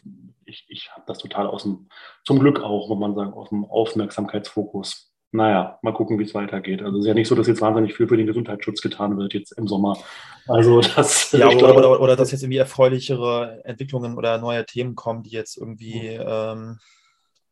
ich, 0.46 0.64
ich 0.68 0.90
habe 0.92 1.04
das 1.06 1.18
total 1.18 1.46
aus 1.46 1.64
dem, 1.64 1.88
zum 2.24 2.38
Glück 2.38 2.60
auch, 2.60 2.88
muss 2.88 2.98
man 2.98 3.14
sagen, 3.14 3.34
aus 3.34 3.50
dem 3.50 3.64
Aufmerksamkeitsfokus. 3.64 5.09
Naja, 5.32 5.78
mal 5.82 5.94
gucken, 5.94 6.18
wie 6.18 6.24
es 6.24 6.34
weitergeht. 6.34 6.82
Also 6.82 6.98
es 6.98 7.04
ist 7.04 7.08
ja 7.08 7.14
nicht 7.14 7.28
so, 7.28 7.36
dass 7.36 7.46
jetzt 7.46 7.60
wahnsinnig 7.60 7.94
viel 7.94 8.08
für 8.08 8.16
den 8.16 8.26
Gesundheitsschutz 8.26 8.80
getan 8.80 9.16
wird 9.16 9.32
jetzt 9.32 9.52
im 9.52 9.68
Sommer. 9.68 9.96
Also 10.48 10.80
das. 10.80 11.30
Ja, 11.32 11.46
oder, 11.46 11.56
glaube, 11.58 11.78
oder, 11.78 12.00
oder, 12.00 12.16
dass 12.16 12.32
jetzt 12.32 12.42
irgendwie 12.42 12.58
erfreulichere 12.58 13.60
Entwicklungen 13.64 14.16
oder 14.16 14.38
neue 14.38 14.66
Themen 14.66 14.96
kommen, 14.96 15.22
die 15.22 15.30
jetzt 15.30 15.56
irgendwie 15.56 16.08
ähm, 16.08 16.78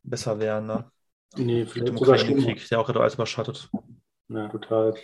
besser 0.02 0.40
wären. 0.40 0.66
Ne? 0.66 0.90
Nee, 1.36 1.66
vielleicht 1.66 1.96
sogar 1.96 2.16
Krieg, 2.16 2.68
der 2.68 2.80
auch 2.80 2.86
gerade 2.86 3.00
alles 3.00 3.14
überschattet. 3.14 3.70
Ja, 4.28 4.48
total. 4.48 4.94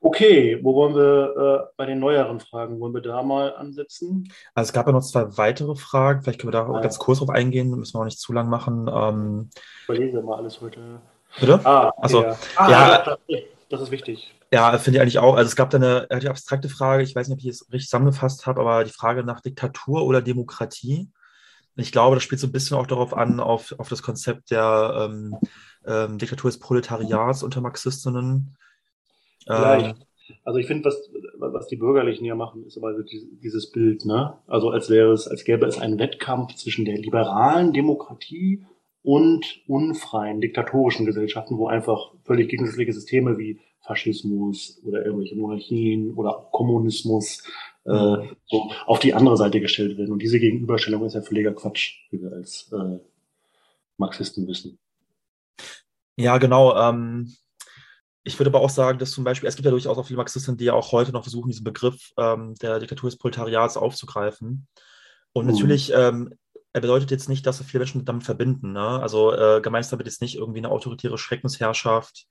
Okay, 0.00 0.60
wo 0.62 0.74
wollen 0.74 0.94
wir 0.94 1.64
äh, 1.64 1.72
bei 1.76 1.86
den 1.86 1.98
neueren 1.98 2.38
Fragen, 2.40 2.78
wollen 2.78 2.92
wir 2.92 3.00
da 3.00 3.22
mal 3.22 3.56
ansetzen? 3.56 4.30
Also 4.54 4.68
es 4.68 4.72
gab 4.74 4.86
ja 4.86 4.92
noch 4.92 5.02
zwei 5.02 5.36
weitere 5.38 5.74
Fragen, 5.74 6.22
vielleicht 6.22 6.40
können 6.40 6.52
wir 6.52 6.58
da 6.60 6.68
ah, 6.68 6.80
ganz 6.80 6.98
kurz 6.98 7.20
drauf 7.20 7.30
eingehen, 7.30 7.70
müssen 7.70 7.94
wir 7.94 8.02
auch 8.02 8.04
nicht 8.04 8.20
zu 8.20 8.34
lang 8.34 8.50
machen. 8.50 8.88
Ähm, 8.92 9.50
ich 9.54 9.88
überlege 9.88 10.20
mal 10.20 10.36
alles 10.36 10.60
heute. 10.60 11.00
Bitte? 11.40 11.60
Ah, 11.64 11.92
Achso. 11.98 12.22
Ja, 12.22 12.38
ah, 12.56 12.70
ja 12.70 13.04
das, 13.04 13.18
das, 13.68 13.80
ist 13.82 13.90
wichtig. 13.90 14.34
Ja, 14.52 14.76
finde 14.78 14.98
ich 14.98 15.02
eigentlich 15.02 15.18
auch. 15.18 15.34
Also 15.36 15.48
es 15.48 15.56
gab 15.56 15.70
da 15.70 15.76
eine 15.76 16.08
relativ 16.10 16.30
abstrakte 16.30 16.68
Frage, 16.68 17.02
ich 17.02 17.14
weiß 17.14 17.28
nicht, 17.28 17.36
ob 17.36 17.40
ich 17.40 17.46
es 17.46 17.72
richtig 17.72 17.88
zusammengefasst 17.88 18.46
habe, 18.46 18.60
aber 18.60 18.84
die 18.84 18.92
Frage 18.92 19.24
nach 19.24 19.40
Diktatur 19.40 20.04
oder 20.04 20.22
Demokratie. 20.22 21.10
Ich 21.76 21.92
glaube, 21.92 22.16
das 22.16 22.22
spielt 22.22 22.40
so 22.40 22.46
ein 22.46 22.52
bisschen 22.52 22.76
auch 22.76 22.86
darauf 22.86 23.14
an, 23.14 23.38
auf, 23.38 23.74
auf 23.78 23.88
das 23.88 24.02
Konzept 24.02 24.50
der 24.50 25.08
ähm, 25.10 25.36
ähm, 25.86 26.18
Diktatur 26.18 26.50
des 26.50 26.58
Proletariats 26.58 27.42
unter 27.42 27.60
Marxistinnen. 27.60 28.56
Vielleicht. 29.44 29.96
Ähm, 29.98 30.02
also 30.44 30.58
ich 30.58 30.66
finde, 30.66 30.86
was, 30.86 31.10
was 31.38 31.68
die 31.68 31.76
Bürgerlichen 31.76 32.24
ja 32.24 32.34
machen, 32.34 32.64
ist 32.66 32.76
aber 32.76 32.94
dieses 33.02 33.70
Bild, 33.70 34.04
ne? 34.04 34.38
Also 34.46 34.70
als 34.70 34.90
wäre 34.90 35.12
es, 35.12 35.28
als 35.28 35.44
gäbe 35.44 35.66
es 35.66 35.78
einen 35.78 35.98
Wettkampf 35.98 36.54
zwischen 36.54 36.84
der 36.84 36.96
liberalen 36.96 37.72
Demokratie 37.72 38.64
und 39.06 39.60
unfreien 39.68 40.40
diktatorischen 40.40 41.06
Gesellschaften, 41.06 41.58
wo 41.58 41.68
einfach 41.68 42.10
völlig 42.24 42.48
gegensätzliche 42.48 42.92
Systeme 42.92 43.38
wie 43.38 43.60
Faschismus 43.86 44.82
oder 44.84 45.06
irgendwelche 45.06 45.36
Monarchien 45.36 46.12
oder 46.14 46.48
Kommunismus 46.50 47.44
äh, 47.84 48.16
so 48.46 48.72
auf 48.84 48.98
die 48.98 49.14
andere 49.14 49.36
Seite 49.36 49.60
gestellt 49.60 49.96
werden. 49.96 50.10
Und 50.10 50.22
diese 50.22 50.40
Gegenüberstellung 50.40 51.04
ist 51.04 51.14
ja 51.14 51.22
völliger 51.22 51.52
Quatsch, 51.52 52.00
wie 52.10 52.20
wir 52.20 52.32
als 52.32 52.68
äh, 52.72 52.98
Marxisten 53.96 54.48
wissen. 54.48 54.76
Ja, 56.16 56.38
genau. 56.38 56.76
Ähm, 56.76 57.32
ich 58.24 58.36
würde 58.40 58.50
aber 58.50 58.60
auch 58.60 58.70
sagen, 58.70 58.98
dass 58.98 59.12
zum 59.12 59.22
Beispiel, 59.22 59.48
es 59.48 59.54
gibt 59.54 59.66
ja 59.66 59.70
durchaus 59.70 59.98
auch 59.98 60.06
viele 60.06 60.16
Marxisten, 60.16 60.56
die 60.56 60.64
ja 60.64 60.72
auch 60.72 60.90
heute 60.90 61.12
noch 61.12 61.22
versuchen, 61.22 61.48
diesen 61.48 61.62
Begriff 61.62 62.12
ähm, 62.18 62.56
der 62.60 62.80
Diktatur 62.80 63.08
des 63.08 63.18
Proletariats 63.20 63.76
aufzugreifen. 63.76 64.66
Und 65.32 65.46
mhm. 65.46 65.52
natürlich, 65.52 65.92
ähm, 65.94 66.34
bedeutet 66.80 67.10
jetzt 67.10 67.28
nicht, 67.28 67.46
dass 67.46 67.62
viele 67.62 67.80
Menschen 67.80 68.04
damit 68.04 68.24
verbinden. 68.24 68.72
Ne? 68.72 69.00
Also 69.00 69.32
äh, 69.32 69.60
gemeint 69.60 69.84
ist 69.84 69.92
damit 69.92 70.06
jetzt 70.06 70.20
nicht 70.20 70.36
irgendwie 70.36 70.58
eine 70.58 70.70
autoritäre 70.70 71.18
Schreckensherrschaft, 71.18 72.26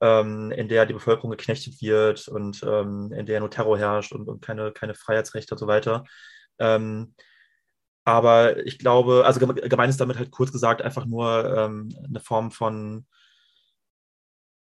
ähm, 0.00 0.50
in 0.52 0.68
der 0.68 0.86
die 0.86 0.94
Bevölkerung 0.94 1.30
geknechtet 1.30 1.80
wird 1.80 2.28
und 2.28 2.62
ähm, 2.62 3.12
in 3.12 3.26
der 3.26 3.40
nur 3.40 3.50
Terror 3.50 3.78
herrscht 3.78 4.12
und, 4.12 4.28
und 4.28 4.42
keine, 4.42 4.72
keine 4.72 4.94
Freiheitsrechte 4.94 5.54
und 5.54 5.58
so 5.58 5.66
weiter. 5.66 6.04
Ähm, 6.58 7.14
aber 8.04 8.64
ich 8.66 8.78
glaube, 8.78 9.24
also 9.26 9.38
gemeint 9.38 9.90
ist 9.90 10.00
damit 10.00 10.16
halt 10.16 10.30
kurz 10.30 10.50
gesagt 10.50 10.80
einfach 10.80 11.04
nur 11.04 11.54
ähm, 11.56 11.90
eine 12.08 12.20
Form 12.20 12.50
von 12.50 13.06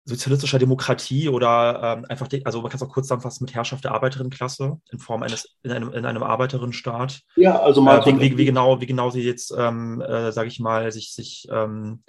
sozialistischer 0.07 0.57
Demokratie 0.57 1.27
oder 1.27 1.97
ähm, 1.97 2.05
einfach, 2.07 2.27
also 2.45 2.61
man 2.61 2.71
kann 2.71 2.77
es 2.77 2.83
auch 2.83 2.89
kurz 2.89 3.07
zusammenfassen 3.07 3.43
mit 3.43 3.53
Herrschaft 3.53 3.83
der 3.83 3.91
Arbeiterinnenklasse 3.91 4.79
in 4.89 4.99
Form 4.99 5.21
eines, 5.21 5.57
in 5.63 5.71
einem, 5.71 5.91
in 5.91 6.05
einem 6.05 6.23
Arbeiterinnenstaat. 6.23 7.21
Ja, 7.35 7.59
also 7.59 7.81
mal. 7.81 7.99
Äh, 8.07 8.19
wie, 8.19 8.37
wie, 8.37 8.45
genau, 8.45 8.79
wie 8.79 8.85
genau 8.85 9.09
sie 9.09 9.21
jetzt, 9.21 9.53
ähm, 9.57 10.01
äh, 10.01 10.31
sage 10.31 10.47
ich 10.47 10.61
mal, 10.61 10.89
sich, 10.93 11.13
sich 11.13 11.47
ähm, 11.51 12.03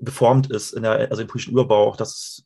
geformt 0.00 0.50
ist, 0.50 0.72
in 0.72 0.82
der, 0.82 1.10
also 1.10 1.22
im 1.22 1.28
politischen 1.28 1.52
Überbau, 1.52 1.88
auch 1.88 1.96
das, 1.96 2.44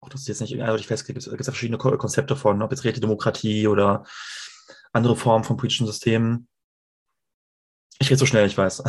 auch 0.00 0.10
das 0.10 0.20
ist 0.20 0.28
jetzt 0.28 0.40
nicht 0.42 0.60
eindeutig 0.60 0.86
festgelegt, 0.86 1.26
es 1.26 1.30
gibt 1.30 1.46
ja 1.46 1.52
verschiedene 1.52 1.78
Konzepte 1.78 2.36
von, 2.36 2.60
ob 2.60 2.70
jetzt 2.70 2.84
Räte 2.84 3.00
Demokratie 3.00 3.66
oder 3.66 4.04
andere 4.92 5.16
Formen 5.16 5.44
von 5.44 5.56
politischen 5.56 5.86
Systemen. 5.86 6.48
Ich 7.98 8.10
rede 8.10 8.18
so 8.18 8.26
schnell, 8.26 8.46
ich 8.46 8.58
weiß. 8.58 8.82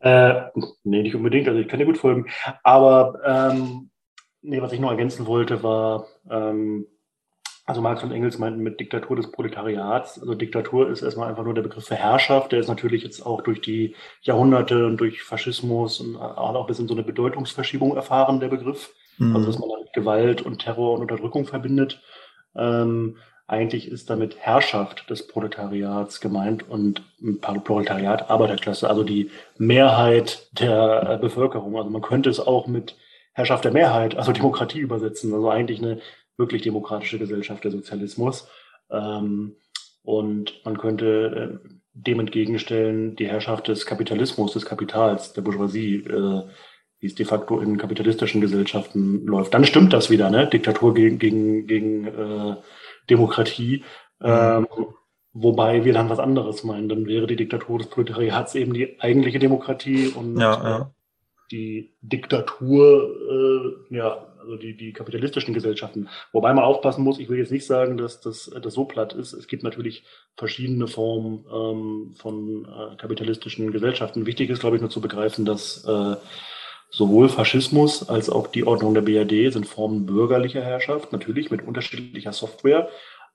Äh, 0.00 0.42
nee, 0.84 1.02
nicht 1.02 1.14
unbedingt, 1.14 1.48
also 1.48 1.60
ich 1.60 1.68
kann 1.68 1.78
dir 1.78 1.86
gut 1.86 1.98
folgen. 1.98 2.26
Aber 2.62 3.20
ähm, 3.24 3.90
nee, 4.42 4.60
was 4.60 4.72
ich 4.72 4.80
noch 4.80 4.90
ergänzen 4.90 5.26
wollte, 5.26 5.62
war, 5.62 6.06
ähm, 6.30 6.86
also 7.66 7.82
Marx 7.82 8.02
und 8.02 8.10
Engels 8.10 8.38
meinten 8.38 8.62
mit 8.62 8.80
Diktatur 8.80 9.16
des 9.16 9.30
Proletariats. 9.30 10.18
Also 10.18 10.34
Diktatur 10.34 10.90
ist 10.90 11.02
erstmal 11.02 11.28
einfach 11.28 11.44
nur 11.44 11.54
der 11.54 11.62
Begriff 11.62 11.86
für 11.86 11.94
Herrschaft. 11.94 12.50
Der 12.50 12.58
ist 12.58 12.68
natürlich 12.68 13.04
jetzt 13.04 13.24
auch 13.24 13.42
durch 13.42 13.60
die 13.60 13.94
Jahrhunderte 14.22 14.86
und 14.86 14.96
durch 14.96 15.22
Faschismus 15.22 16.00
und 16.00 16.16
auch 16.16 16.60
ein 16.60 16.66
bisschen 16.66 16.88
so 16.88 16.94
eine 16.94 17.04
Bedeutungsverschiebung 17.04 17.94
erfahren, 17.94 18.40
der 18.40 18.48
Begriff. 18.48 18.92
Mhm. 19.18 19.36
Also 19.36 19.46
dass 19.46 19.58
man 19.60 19.68
damit 19.68 19.92
Gewalt 19.92 20.42
und 20.42 20.62
Terror 20.62 20.94
und 20.94 21.02
Unterdrückung 21.02 21.46
verbindet. 21.46 22.02
Ähm, 22.56 23.18
eigentlich 23.50 23.90
ist 23.90 24.08
damit 24.08 24.36
Herrschaft 24.38 25.10
des 25.10 25.26
Proletariats 25.26 26.20
gemeint 26.20 26.68
und 26.68 27.02
Proletariat 27.64 28.30
Arbeiterklasse, 28.30 28.88
also 28.88 29.02
die 29.02 29.30
Mehrheit 29.58 30.48
der 30.52 31.18
Bevölkerung. 31.20 31.76
Also 31.76 31.90
man 31.90 32.00
könnte 32.00 32.30
es 32.30 32.38
auch 32.38 32.68
mit 32.68 32.96
Herrschaft 33.32 33.64
der 33.64 33.72
Mehrheit, 33.72 34.16
also 34.16 34.30
Demokratie 34.40 34.78
übersetzen. 34.78 35.34
Also 35.34 35.50
eigentlich 35.50 35.80
eine 35.80 35.98
wirklich 36.36 36.62
demokratische 36.62 37.18
Gesellschaft 37.18 37.64
der 37.64 37.72
Sozialismus. 37.72 38.46
Ähm, 38.88 39.56
und 40.04 40.64
man 40.64 40.78
könnte 40.78 41.60
äh, 41.64 41.68
dem 41.92 42.20
entgegenstellen 42.20 43.16
die 43.16 43.26
Herrschaft 43.26 43.66
des 43.66 43.84
Kapitalismus, 43.84 44.52
des 44.52 44.64
Kapitals, 44.64 45.32
der 45.32 45.42
Bourgeoisie, 45.42 45.96
äh, 45.96 46.42
wie 47.00 47.06
es 47.06 47.16
de 47.16 47.26
facto 47.26 47.58
in 47.58 47.78
kapitalistischen 47.78 48.40
Gesellschaften 48.40 49.26
läuft. 49.26 49.54
Dann 49.54 49.64
stimmt 49.64 49.92
das 49.92 50.08
wieder, 50.08 50.30
ne? 50.30 50.46
Diktatur 50.46 50.94
gegen, 50.94 51.18
gegen, 51.18 51.66
gegen 51.66 52.06
äh, 52.06 52.56
Demokratie. 53.08 53.84
Mhm. 54.20 54.26
Ähm, 54.26 54.66
wobei 55.32 55.84
wir 55.84 55.92
dann 55.92 56.10
was 56.10 56.18
anderes 56.18 56.64
meinen. 56.64 56.88
Dann 56.88 57.06
wäre 57.06 57.26
die 57.26 57.36
Diktatur 57.36 57.78
des 57.78 57.88
Proletariats 57.88 58.54
eben 58.54 58.72
die 58.72 59.00
eigentliche 59.00 59.38
Demokratie 59.38 60.08
und 60.08 60.38
ja, 60.38 60.62
ja. 60.62 60.90
die 61.50 61.94
Diktatur, 62.02 63.86
äh, 63.90 63.96
ja, 63.96 64.26
also 64.40 64.56
die, 64.56 64.76
die 64.76 64.92
kapitalistischen 64.92 65.54
Gesellschaften. 65.54 66.08
Wobei 66.32 66.52
man 66.52 66.64
aufpassen 66.64 67.04
muss, 67.04 67.18
ich 67.18 67.28
will 67.28 67.38
jetzt 67.38 67.52
nicht 67.52 67.66
sagen, 67.66 67.96
dass 67.96 68.20
das, 68.20 68.50
das 68.62 68.74
so 68.74 68.84
platt 68.84 69.12
ist. 69.12 69.32
Es 69.32 69.46
gibt 69.46 69.62
natürlich 69.62 70.04
verschiedene 70.36 70.86
Formen 70.86 71.44
ähm, 71.52 72.14
von 72.16 72.64
äh, 72.64 72.96
kapitalistischen 72.96 73.70
Gesellschaften. 73.70 74.26
Wichtig 74.26 74.50
ist, 74.50 74.60
glaube 74.60 74.76
ich, 74.76 74.82
nur 74.82 74.90
zu 74.90 75.00
begreifen, 75.00 75.44
dass 75.44 75.84
äh, 75.84 76.16
sowohl 76.90 77.28
Faschismus 77.28 78.08
als 78.08 78.28
auch 78.28 78.48
die 78.48 78.66
Ordnung 78.66 78.94
der 78.94 79.02
BRD 79.02 79.52
sind 79.52 79.66
Formen 79.66 80.06
bürgerlicher 80.06 80.62
Herrschaft, 80.62 81.12
natürlich 81.12 81.50
mit 81.50 81.66
unterschiedlicher 81.66 82.32
Software. 82.32 82.88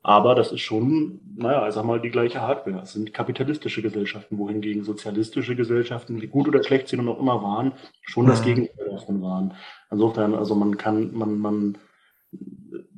Aber 0.03 0.35
das 0.35 0.51
ist 0.51 0.61
schon, 0.61 1.19
naja, 1.35 1.67
ich 1.67 1.73
sag 1.73 1.83
mal, 1.83 1.99
die 1.99 2.11
gleiche 2.11 2.39
Hardware. 2.39 2.81
Es 2.83 2.93
sind 2.93 3.11
kapitalistische 3.11 3.81
Gesellschaften, 3.81 4.37
wohingegen 4.37 4.83
sozialistische 4.83 5.55
Gesellschaften, 5.55 6.21
wie 6.21 6.27
gut 6.27 6.47
oder 6.47 6.63
schlecht 6.63 6.89
sie 6.89 6.97
noch 6.97 7.19
immer 7.19 7.41
waren, 7.41 7.71
schon 8.03 8.27
das 8.27 8.41
mhm. 8.41 8.45
Gegenteil 8.45 8.89
davon 8.91 9.23
waren. 9.23 9.55
Insofern, 9.89 10.35
also 10.35 10.53
man 10.53 10.77
kann, 10.77 11.11
man, 11.15 11.39
man, 11.39 11.77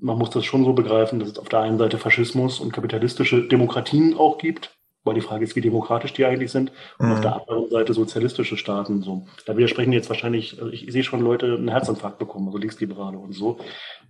man 0.01 0.18
muss 0.18 0.32
das 0.32 0.43
schon 0.43 0.66
so 0.66 0.74
begreifen, 0.74 1.20
dass 1.20 1.30
es 1.30 1.39
auf 1.39 1.47
der 1.47 1.62
einen 1.62 1.78
Seite 1.78 1.97
Faschismus 1.97 2.60
und 2.60 2.74
kapitalistische 2.74 3.47
Demokratien 3.47 4.18
auch 4.18 4.38
gibt, 4.38 4.77
weil 5.08 5.16
die 5.16 5.22
Frage 5.22 5.43
ist, 5.43 5.55
wie 5.55 5.62
demokratisch 5.62 6.14
die 6.14 6.26
eigentlich 6.26 6.51
sind, 6.51 6.72
und 6.99 7.08
mhm. 7.08 7.14
auf 7.14 7.22
der 7.22 7.36
anderen 7.36 7.70
Seite 7.70 7.93
sozialistische 7.93 8.58
Staaten. 8.58 9.01
So, 9.01 9.26
da 9.45 9.58
widersprechen 9.58 9.93
jetzt 9.93 10.10
wahrscheinlich, 10.10 10.60
also 10.60 10.72
ich 10.72 10.86
sehe 10.91 11.03
schon 11.03 11.22
Leute 11.22 11.55
einen 11.55 11.70
Herzinfarkt 11.70 12.20
bekommen, 12.20 12.47
also 12.47 12.58
Linksliberale 12.58 13.18
und 13.18 13.34
so, 13.34 13.58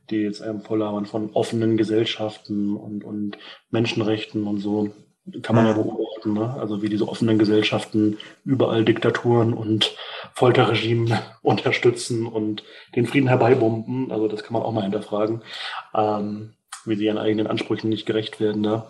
die 0.09 0.17
jetzt 0.17 0.41
einem 0.41 0.61
voll 0.61 0.79
labern 0.79 1.05
von 1.05 1.31
offenen 1.33 1.77
Gesellschaften 1.77 2.75
und, 2.75 3.03
und 3.03 3.37
Menschenrechten 3.69 4.45
und 4.45 4.59
so. 4.59 4.91
Kann 5.41 5.57
man 5.57 5.65
ja 5.65 5.73
mhm. 5.73 5.83
beobachten, 5.83 6.33
ne? 6.33 6.55
also 6.57 6.81
wie 6.81 6.87
diese 6.87 7.07
offenen 7.07 7.37
Gesellschaften 7.37 8.17
überall 8.45 8.85
Diktaturen 8.85 9.53
und 9.53 9.93
Folterregime 10.33 11.19
unterstützen 11.41 12.25
und 12.25 12.63
den 12.95 13.05
Frieden 13.05 13.27
herbeibomben. 13.27 14.11
Also 14.11 14.29
das 14.29 14.43
kann 14.43 14.53
man 14.53 14.61
auch 14.61 14.71
mal 14.71 14.83
hinterfragen, 14.83 15.41
ähm, 15.93 16.53
wie 16.85 16.95
sie 16.95 17.05
ihren 17.05 17.17
eigenen 17.17 17.47
Ansprüchen 17.47 17.89
nicht 17.89 18.05
gerecht 18.05 18.39
werden. 18.39 18.61
Ne? 18.61 18.83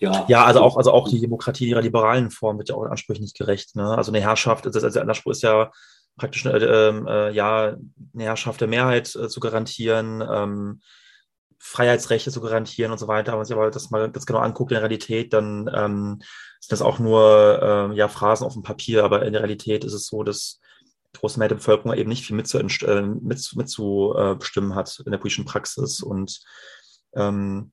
Ja. 0.00 0.24
ja, 0.28 0.44
also 0.46 0.60
auch, 0.60 0.78
also 0.78 0.92
auch 0.92 1.08
die 1.08 1.20
Demokratie 1.20 1.68
ihrer 1.68 1.82
liberalen 1.82 2.30
Form 2.30 2.56
wird 2.56 2.70
ja 2.70 2.74
auch 2.74 2.84
Ansprüchen 2.84 3.22
nicht 3.22 3.36
gerecht. 3.36 3.76
Ne? 3.76 3.96
Also 3.96 4.10
eine 4.10 4.20
Herrschaft, 4.20 4.66
also 4.66 4.88
der 4.88 5.02
Anspruch 5.02 5.32
ist 5.32 5.42
ja 5.42 5.70
praktisch 6.16 6.46
äh, 6.46 6.56
äh, 6.56 7.32
ja 7.32 7.76
eine 8.14 8.24
Herrschaft 8.24 8.62
der 8.62 8.68
Mehrheit 8.68 9.14
äh, 9.14 9.28
zu 9.28 9.40
garantieren, 9.40 10.26
ähm, 10.26 10.80
Freiheitsrechte 11.58 12.30
zu 12.30 12.40
garantieren 12.40 12.92
und 12.92 12.98
so 12.98 13.08
weiter. 13.08 13.32
Wenn 13.32 13.40
man 13.40 13.44
sich 13.44 13.54
aber 13.54 13.70
das 13.70 13.90
mal 13.90 14.10
ganz 14.10 14.24
genau 14.24 14.38
anguckt 14.38 14.70
in 14.70 14.76
der 14.76 14.82
Realität, 14.82 15.34
dann 15.34 15.70
ähm, 15.74 16.22
sind 16.60 16.72
das 16.72 16.80
auch 16.80 16.98
nur 16.98 17.60
ähm, 17.62 17.92
ja, 17.92 18.08
Phrasen 18.08 18.46
auf 18.46 18.54
dem 18.54 18.62
Papier, 18.62 19.04
aber 19.04 19.26
in 19.26 19.34
der 19.34 19.42
Realität 19.42 19.84
ist 19.84 19.92
es 19.92 20.06
so, 20.06 20.22
dass 20.22 20.60
die 21.14 21.20
große 21.20 21.38
Mehrheit 21.38 21.50
der 21.50 21.56
Bevölkerung 21.56 21.92
eben 21.92 22.08
nicht 22.08 22.24
viel 22.24 22.36
mitzubestimmen 22.36 23.18
äh, 23.18 23.20
mit, 23.22 23.52
mit 23.54 23.68
zu, 23.68 24.14
äh, 24.16 24.36
hat 24.74 25.02
in 25.04 25.10
der 25.10 25.18
politischen 25.18 25.44
Praxis 25.44 26.02
und 26.02 26.40
ähm, 27.14 27.72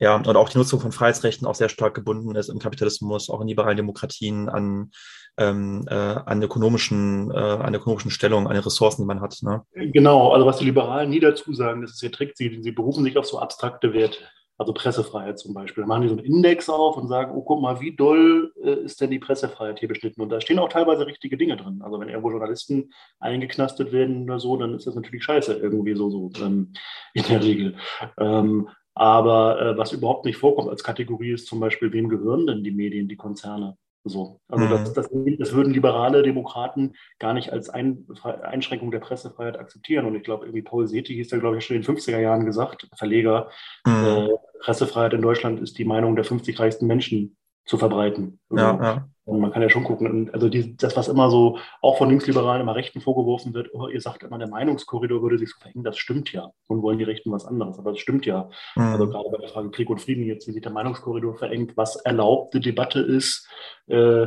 ja, 0.00 0.16
und 0.16 0.36
auch 0.36 0.48
die 0.48 0.56
Nutzung 0.56 0.80
von 0.80 0.92
Freiheitsrechten 0.92 1.46
auch 1.46 1.54
sehr 1.54 1.68
stark 1.68 1.94
gebunden 1.94 2.34
ist 2.34 2.48
im 2.48 2.58
Kapitalismus, 2.58 3.28
auch 3.28 3.42
in 3.42 3.48
liberalen 3.48 3.76
Demokratien 3.76 4.48
an, 4.48 4.90
ähm, 5.36 5.86
äh, 5.88 5.94
an, 5.94 6.42
ökonomischen, 6.42 7.30
äh, 7.30 7.34
an 7.34 7.74
ökonomischen 7.74 8.10
Stellung, 8.10 8.46
an 8.46 8.54
den 8.54 8.62
Ressourcen, 8.62 9.02
die 9.02 9.06
man 9.06 9.20
hat. 9.20 9.36
Ne? 9.42 9.62
Genau, 9.74 10.32
also 10.32 10.46
was 10.46 10.56
die 10.56 10.64
Liberalen 10.64 11.10
nie 11.10 11.20
dazu 11.20 11.52
sagen, 11.52 11.82
das 11.82 11.92
ist 11.92 12.02
ihr 12.02 12.10
Trick, 12.10 12.32
sie, 12.34 12.60
sie 12.62 12.72
berufen 12.72 13.04
sich 13.04 13.18
auf 13.18 13.26
so 13.26 13.38
abstrakte 13.38 13.92
Werte. 13.92 14.18
Also 14.56 14.74
Pressefreiheit 14.74 15.38
zum 15.38 15.54
Beispiel. 15.54 15.84
Da 15.84 15.88
machen 15.88 16.02
die 16.02 16.08
so 16.08 16.16
einen 16.16 16.24
Index 16.26 16.68
auf 16.68 16.98
und 16.98 17.08
sagen, 17.08 17.32
oh, 17.34 17.40
guck 17.40 17.62
mal, 17.62 17.80
wie 17.80 17.96
doll 17.96 18.52
äh, 18.62 18.84
ist 18.84 19.00
denn 19.00 19.10
die 19.10 19.18
Pressefreiheit 19.18 19.78
hier 19.78 19.88
beschnitten? 19.88 20.20
Und 20.20 20.28
da 20.28 20.38
stehen 20.38 20.58
auch 20.58 20.68
teilweise 20.68 21.06
richtige 21.06 21.38
Dinge 21.38 21.56
drin. 21.56 21.80
Also 21.82 21.98
wenn 21.98 22.10
irgendwo 22.10 22.30
Journalisten 22.30 22.92
eingeknastet 23.20 23.90
werden 23.90 24.24
oder 24.24 24.38
so, 24.38 24.58
dann 24.58 24.74
ist 24.74 24.86
das 24.86 24.94
natürlich 24.94 25.24
scheiße 25.24 25.54
irgendwie 25.54 25.94
so, 25.94 26.10
so 26.10 26.30
ähm, 26.44 26.74
in 27.14 27.22
der 27.22 27.42
Regel. 27.42 27.74
Ähm, 28.18 28.68
aber 29.00 29.58
äh, 29.62 29.78
was 29.78 29.92
überhaupt 29.92 30.26
nicht 30.26 30.36
vorkommt 30.36 30.68
als 30.68 30.84
Kategorie 30.84 31.30
ist 31.30 31.46
zum 31.46 31.58
Beispiel, 31.58 31.90
wem 31.90 32.10
gehören 32.10 32.46
denn 32.46 32.62
die 32.62 32.70
Medien, 32.70 33.08
die 33.08 33.16
Konzerne? 33.16 33.78
So. 34.04 34.42
Also 34.46 34.66
mhm. 34.66 34.70
das, 34.70 34.92
das, 34.92 35.08
das, 35.38 35.52
würden 35.54 35.72
liberale 35.72 36.22
Demokraten 36.22 36.92
gar 37.18 37.32
nicht 37.32 37.50
als 37.50 37.70
Ein, 37.70 38.06
Einschränkung 38.42 38.90
der 38.90 38.98
Pressefreiheit 38.98 39.58
akzeptieren. 39.58 40.04
Und 40.04 40.16
ich 40.16 40.22
glaube, 40.22 40.44
irgendwie 40.44 40.60
Paul 40.60 40.86
Seti 40.86 41.14
hieß 41.14 41.28
da, 41.28 41.38
glaube 41.38 41.56
ich, 41.56 41.64
schon 41.64 41.76
in 41.76 41.82
den 41.82 41.96
50er 41.96 42.18
Jahren 42.18 42.44
gesagt, 42.44 42.90
Verleger, 42.94 43.48
mhm. 43.86 44.04
äh, 44.04 44.28
Pressefreiheit 44.60 45.14
in 45.14 45.22
Deutschland 45.22 45.60
ist 45.60 45.78
die 45.78 45.86
Meinung 45.86 46.14
der 46.14 46.26
50 46.26 46.60
reichsten 46.60 46.86
Menschen 46.86 47.38
zu 47.64 47.78
verbreiten. 47.78 48.40
Also, 48.48 48.64
ja, 48.64 48.82
ja. 48.82 49.08
Und 49.24 49.38
man 49.38 49.52
kann 49.52 49.62
ja 49.62 49.70
schon 49.70 49.84
gucken, 49.84 50.28
also 50.32 50.48
die, 50.48 50.76
das, 50.76 50.96
was 50.96 51.06
immer 51.06 51.30
so 51.30 51.58
auch 51.82 51.98
von 51.98 52.08
Linksliberalen 52.08 52.62
immer 52.62 52.74
Rechten 52.74 53.00
vorgeworfen 53.00 53.54
wird, 53.54 53.68
oh, 53.72 53.86
ihr 53.86 54.00
sagt 54.00 54.24
immer, 54.24 54.38
der 54.38 54.48
Meinungskorridor 54.48 55.22
würde 55.22 55.38
sich 55.38 55.50
so 55.50 55.60
verhängen, 55.60 55.84
das 55.84 55.98
stimmt 55.98 56.32
ja. 56.32 56.50
Und 56.66 56.82
wollen 56.82 56.98
die 56.98 57.04
Rechten 57.04 57.30
was 57.30 57.46
anderes, 57.46 57.78
aber 57.78 57.92
das 57.92 58.00
stimmt 58.00 58.26
ja. 58.26 58.50
Mhm. 58.74 58.82
Also 58.82 59.08
gerade 59.08 59.30
bei 59.30 59.38
der 59.38 59.48
Frage 59.48 59.70
Krieg 59.70 59.88
und 59.88 60.00
Frieden 60.00 60.24
jetzt, 60.24 60.48
wie 60.48 60.52
sich 60.52 60.62
der 60.62 60.72
Meinungskorridor 60.72 61.36
verengt, 61.36 61.76
was 61.76 61.96
erlaubte 61.96 62.58
Debatte 62.58 63.00
ist, 63.00 63.48
äh, 63.86 64.26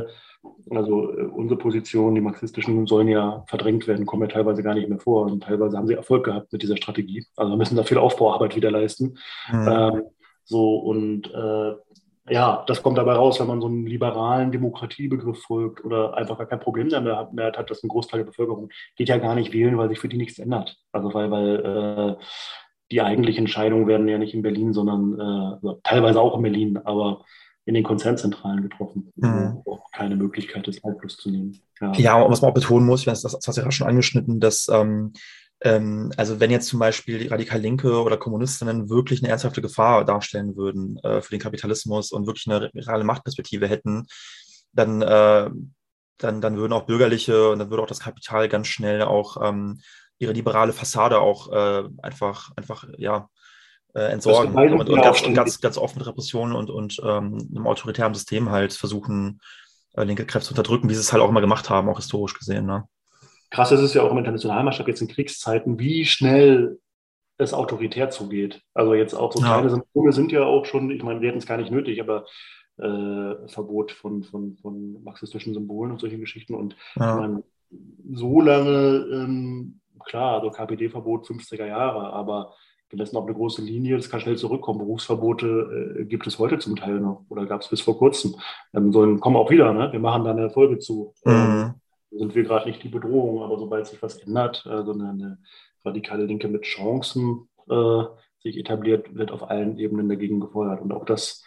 also 0.70 1.12
äh, 1.12 1.22
unsere 1.24 1.58
Positionen, 1.58 2.14
die 2.14 2.20
marxistischen, 2.20 2.86
sollen 2.86 3.08
ja 3.08 3.44
verdrängt 3.46 3.86
werden, 3.86 4.06
kommen 4.06 4.22
ja 4.22 4.28
teilweise 4.28 4.62
gar 4.62 4.74
nicht 4.74 4.88
mehr 4.88 5.00
vor. 5.00 5.26
Und 5.26 5.42
teilweise 5.42 5.76
haben 5.76 5.86
sie 5.86 5.94
Erfolg 5.94 6.24
gehabt 6.24 6.52
mit 6.52 6.62
dieser 6.62 6.76
Strategie. 6.76 7.26
Also 7.36 7.56
müssen 7.56 7.76
da 7.76 7.82
viel 7.82 7.98
Aufbauarbeit 7.98 8.56
wieder 8.56 8.70
leisten. 8.70 9.18
Mhm. 9.50 9.68
Ähm, 9.68 10.02
so 10.44 10.76
und 10.76 11.32
äh, 11.32 11.74
ja, 12.28 12.64
das 12.66 12.82
kommt 12.82 12.96
dabei 12.96 13.14
raus, 13.14 13.38
wenn 13.38 13.46
man 13.46 13.60
so 13.60 13.66
einen 13.66 13.86
liberalen 13.86 14.50
Demokratiebegriff 14.50 15.42
folgt 15.42 15.84
oder 15.84 16.16
einfach 16.16 16.38
gar 16.38 16.46
kein 16.46 16.60
Problem 16.60 16.88
damit 16.88 17.56
hat, 17.56 17.70
dass 17.70 17.82
ein 17.82 17.88
Großteil 17.88 18.20
der 18.20 18.26
Bevölkerung 18.26 18.70
geht 18.96 19.08
ja 19.08 19.18
gar 19.18 19.34
nicht 19.34 19.52
wählen, 19.52 19.76
weil 19.76 19.90
sich 19.90 19.98
für 19.98 20.08
die 20.08 20.16
nichts 20.16 20.38
ändert. 20.38 20.76
Also 20.92 21.12
weil, 21.12 21.30
weil 21.30 22.16
äh, 22.18 22.24
die 22.90 23.02
eigentlichen 23.02 23.40
Entscheidungen 23.40 23.86
werden 23.86 24.08
ja 24.08 24.16
nicht 24.18 24.34
in 24.34 24.42
Berlin, 24.42 24.72
sondern 24.72 25.18
äh, 25.18 25.54
also 25.54 25.80
teilweise 25.82 26.20
auch 26.20 26.36
in 26.36 26.42
Berlin, 26.42 26.78
aber 26.78 27.24
in 27.66 27.74
den 27.74 27.84
Konzernzentralen 27.84 28.62
getroffen. 28.62 29.12
Mhm. 29.16 29.60
Wo 29.64 29.74
auch 29.74 29.90
keine 29.90 30.16
Möglichkeit 30.16 30.66
ist, 30.68 30.84
Einfluss 30.84 31.16
zu 31.16 31.30
nehmen. 31.30 31.58
Ja, 31.80 31.92
ja 31.92 32.22
und 32.22 32.30
was 32.30 32.42
man 32.42 32.50
auch 32.50 32.54
betonen 32.54 32.86
muss, 32.86 33.04
das, 33.04 33.22
das 33.22 33.34
hast 33.34 33.56
du 33.56 33.62
ja 33.62 33.70
schon 33.70 33.86
angeschnitten, 33.86 34.40
dass 34.40 34.68
ähm, 34.68 35.12
ähm, 35.64 36.12
also 36.18 36.40
wenn 36.40 36.50
jetzt 36.50 36.68
zum 36.68 36.78
Beispiel 36.78 37.18
die 37.18 37.28
radikal 37.28 37.58
Linke 37.58 38.02
oder 38.02 38.18
Kommunistinnen 38.18 38.90
wirklich 38.90 39.22
eine 39.22 39.30
ernsthafte 39.30 39.62
Gefahr 39.62 40.04
darstellen 40.04 40.56
würden 40.56 40.98
äh, 40.98 41.22
für 41.22 41.30
den 41.30 41.40
Kapitalismus 41.40 42.12
und 42.12 42.26
wirklich 42.26 42.46
eine 42.46 42.70
reale 42.74 43.02
Machtperspektive 43.02 43.66
hätten, 43.66 44.06
dann, 44.72 45.00
äh, 45.00 45.50
dann, 46.18 46.40
dann 46.42 46.56
würden 46.58 46.74
auch 46.74 46.84
Bürgerliche 46.84 47.50
und 47.50 47.60
dann 47.60 47.70
würde 47.70 47.82
auch 47.82 47.88
das 47.88 48.00
Kapital 48.00 48.50
ganz 48.50 48.66
schnell 48.66 49.02
auch 49.02 49.38
ähm, 49.42 49.80
ihre 50.18 50.32
liberale 50.32 50.74
Fassade 50.74 51.18
auch 51.18 51.50
äh, 51.50 51.88
einfach, 52.02 52.52
einfach, 52.56 52.86
ja, 52.98 53.28
äh, 53.94 54.12
entsorgen 54.12 54.54
und, 54.54 54.90
und, 54.90 55.02
ganz, 55.02 55.22
und, 55.22 55.34
ganz, 55.34 55.60
ganz, 55.60 55.78
oft 55.78 55.96
mit 55.96 56.06
Repressionen 56.06 56.54
und, 56.54 56.68
und 56.68 57.00
ähm, 57.02 57.48
einem 57.54 57.66
autoritären 57.66 58.12
System 58.12 58.50
halt 58.50 58.74
versuchen, 58.74 59.40
äh, 59.94 60.04
linke 60.04 60.26
Kräfte 60.26 60.48
zu 60.48 60.52
unterdrücken, 60.52 60.90
wie 60.90 60.94
sie 60.94 61.00
es 61.00 61.12
halt 61.12 61.22
auch 61.22 61.28
immer 61.30 61.40
gemacht 61.40 61.70
haben, 61.70 61.88
auch 61.88 61.98
historisch 61.98 62.34
gesehen. 62.34 62.66
Ne? 62.66 62.84
Krass 63.54 63.70
ist 63.70 63.80
es 63.80 63.94
ja 63.94 64.02
auch 64.02 64.10
im 64.10 64.18
internationalen 64.18 64.64
Maßstab 64.64 64.88
jetzt 64.88 65.00
in 65.00 65.06
Kriegszeiten, 65.06 65.78
wie 65.78 66.04
schnell 66.04 66.80
es 67.38 67.54
autoritär 67.54 68.10
zugeht. 68.10 68.62
Also 68.74 68.94
jetzt 68.94 69.14
auch 69.14 69.32
so 69.32 69.40
ja. 69.40 69.54
kleine 69.54 69.70
Symptome 69.70 70.12
sind 70.12 70.32
ja 70.32 70.42
auch 70.42 70.64
schon, 70.64 70.90
ich 70.90 71.04
meine, 71.04 71.20
wir 71.20 71.28
hätten 71.28 71.38
es 71.38 71.46
gar 71.46 71.56
nicht 71.56 71.70
nötig, 71.70 72.00
aber 72.00 72.26
äh, 72.78 73.48
Verbot 73.48 73.92
von, 73.92 74.24
von, 74.24 74.56
von 74.56 75.02
marxistischen 75.04 75.54
Symbolen 75.54 75.92
und 75.92 76.00
solchen 76.00 76.18
Geschichten. 76.18 76.54
Und 76.54 76.74
ja. 76.96 77.14
ich 77.14 77.20
meine, 77.20 77.44
so 78.12 78.40
lange, 78.40 79.06
ähm, 79.12 79.80
klar, 80.04 80.40
also 80.40 80.50
KPD-Verbot 80.50 81.26
50er 81.26 81.66
Jahre, 81.66 82.12
aber 82.12 82.54
gemessen 82.88 83.16
auf 83.16 83.24
eine 83.24 83.34
große 83.34 83.62
Linie, 83.62 83.96
das 83.96 84.10
kann 84.10 84.20
schnell 84.20 84.36
zurückkommen. 84.36 84.80
Berufsverbote 84.80 86.00
äh, 86.00 86.04
gibt 86.06 86.26
es 86.26 86.40
heute 86.40 86.58
zum 86.58 86.74
Teil 86.74 86.98
noch 86.98 87.24
oder 87.28 87.46
gab 87.46 87.60
es 87.60 87.68
bis 87.68 87.80
vor 87.80 87.98
kurzem. 87.98 88.34
Ähm, 88.74 88.92
sollen, 88.92 89.20
kommen 89.20 89.36
auch 89.36 89.50
wieder, 89.50 89.72
ne? 89.72 89.92
wir 89.92 90.00
machen 90.00 90.24
da 90.24 90.32
eine 90.32 90.50
Folge 90.50 90.78
zu. 90.78 91.14
Mhm. 91.24 91.74
Sind 92.16 92.34
wir 92.34 92.44
gerade 92.44 92.68
nicht 92.68 92.82
die 92.82 92.88
Bedrohung, 92.88 93.42
aber 93.42 93.58
sobald 93.58 93.86
sich 93.86 94.00
was 94.02 94.18
ändert, 94.18 94.66
also 94.66 94.92
eine, 94.92 95.10
eine 95.10 95.38
radikale 95.84 96.24
Linke 96.26 96.48
mit 96.48 96.62
Chancen 96.62 97.48
äh, 97.68 98.04
sich 98.40 98.56
etabliert, 98.56 99.14
wird 99.14 99.32
auf 99.32 99.50
allen 99.50 99.78
Ebenen 99.78 100.08
dagegen 100.08 100.40
gefeuert. 100.40 100.80
Und 100.80 100.92
auch 100.92 101.04
das 101.04 101.42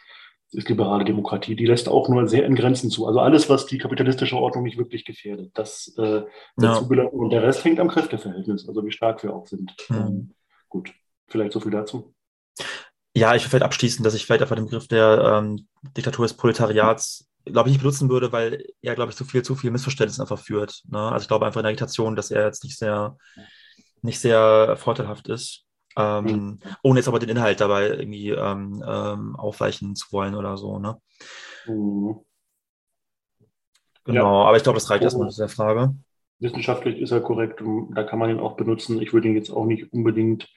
ist 0.51 0.69
liberale 0.69 1.05
Demokratie. 1.05 1.55
Die 1.55 1.65
lässt 1.65 1.89
auch 1.89 2.09
nur 2.09 2.27
sehr 2.27 2.45
in 2.45 2.55
Grenzen 2.55 2.89
zu. 2.89 3.05
Also 3.05 3.19
alles, 3.19 3.49
was 3.49 3.65
die 3.65 3.77
kapitalistische 3.77 4.37
Ordnung 4.37 4.63
nicht 4.63 4.77
wirklich 4.77 5.05
gefährdet, 5.05 5.51
das 5.53 5.93
äh, 5.97 6.23
ja. 6.59 6.77
Und 6.77 7.29
der 7.31 7.43
Rest 7.43 7.63
hängt 7.65 7.79
am 7.79 7.89
Kräfteverhältnis, 7.89 8.67
also 8.67 8.85
wie 8.85 8.91
stark 8.91 9.23
wir 9.23 9.33
auch 9.33 9.45
sind. 9.45 9.75
Mhm. 9.89 9.95
Ähm, 9.95 10.33
gut, 10.69 10.93
vielleicht 11.27 11.51
so 11.51 11.59
viel 11.59 11.71
dazu. 11.71 12.13
Ja, 13.13 13.35
ich 13.35 13.43
will 13.43 13.49
vielleicht 13.49 13.65
abschließen, 13.65 14.03
dass 14.03 14.13
ich 14.13 14.25
vielleicht 14.25 14.41
einfach 14.41 14.55
den 14.55 14.65
Begriff 14.65 14.87
der 14.87 15.41
ähm, 15.41 15.67
Diktatur 15.95 16.25
des 16.25 16.35
Proletariats 16.35 17.27
glaube 17.51 17.69
ich, 17.69 17.73
nicht 17.73 17.81
benutzen 17.81 18.09
würde, 18.09 18.31
weil 18.31 18.65
er, 18.81 18.95
glaube 18.95 19.11
ich, 19.11 19.17
zu 19.17 19.25
viel, 19.25 19.43
zu 19.43 19.55
viel 19.55 19.71
Missverständnis 19.71 20.19
einfach 20.19 20.39
führt. 20.39 20.83
Ne? 20.89 20.99
Also 20.99 21.23
ich 21.23 21.27
glaube 21.27 21.45
einfach 21.45 21.59
in 21.59 21.63
der 21.63 21.71
Agitation, 21.71 22.15
dass 22.15 22.31
er 22.31 22.45
jetzt 22.45 22.63
nicht 22.63 22.77
sehr, 22.77 23.17
nicht 24.01 24.19
sehr 24.19 24.75
vorteilhaft 24.77 25.27
ist. 25.27 25.65
Ähm, 25.97 26.25
mhm. 26.25 26.59
Ohne 26.83 26.99
jetzt 26.99 27.07
aber 27.07 27.19
den 27.19 27.29
Inhalt 27.29 27.59
dabei 27.59 27.89
irgendwie 27.89 28.29
ähm, 28.29 28.83
ähm, 28.87 29.35
aufweichen 29.35 29.95
zu 29.95 30.11
wollen 30.11 30.35
oder 30.35 30.57
so. 30.57 30.77
Ne? 30.77 31.01
Mhm. 31.65 32.19
Genau, 34.05 34.41
ja. 34.43 34.47
aber 34.47 34.57
ich 34.57 34.63
glaube, 34.63 34.77
das 34.77 34.89
reicht 34.89 35.03
erstmal 35.03 35.29
zu 35.29 35.41
der 35.41 35.49
Frage. 35.49 35.93
wissenschaftlich 36.39 36.99
ist 37.01 37.11
er 37.11 37.19
korrekt 37.19 37.61
und 37.61 37.93
da 37.93 38.03
kann 38.03 38.19
man 38.19 38.29
ihn 38.29 38.39
auch 38.39 38.55
benutzen. 38.55 39.01
Ich 39.01 39.11
würde 39.11 39.27
ihn 39.27 39.35
jetzt 39.35 39.49
auch 39.49 39.65
nicht 39.65 39.91
unbedingt 39.91 40.47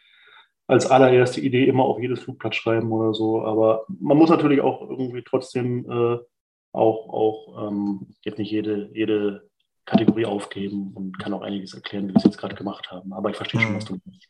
als 0.69 0.89
allererste 0.89 1.41
Idee 1.41 1.65
immer 1.65 1.83
auf 1.83 1.99
jedes 1.99 2.21
Flugblatt 2.21 2.55
schreiben 2.55 2.93
oder 2.93 3.13
so, 3.13 3.43
aber 3.43 3.87
man 3.89 4.17
muss 4.17 4.31
natürlich 4.31 4.61
auch 4.61 4.89
irgendwie 4.89 5.25
trotzdem 5.25 5.91
äh, 5.91 6.19
auch, 6.73 7.09
auch 7.09 7.69
ähm, 7.69 8.15
jetzt 8.23 8.39
nicht 8.39 8.51
jede, 8.51 8.91
jede 8.95 9.49
Kategorie 9.87 10.27
aufgeben 10.27 10.93
und 10.95 11.19
kann 11.19 11.35
auch 11.35 11.43
einiges 11.43 11.75
erklären, 11.75 12.09
wie 12.09 12.13
wir 12.13 12.17
es 12.17 12.25
jetzt 12.25 12.39
gerade 12.39 12.55
gemacht 12.55 12.91
haben. 12.91 13.13
Aber 13.13 13.31
ich 13.31 13.37
verstehe 13.37 13.61
schon, 13.61 13.77
was 13.77 13.85
du 13.85 13.99
meinst. 14.05 14.29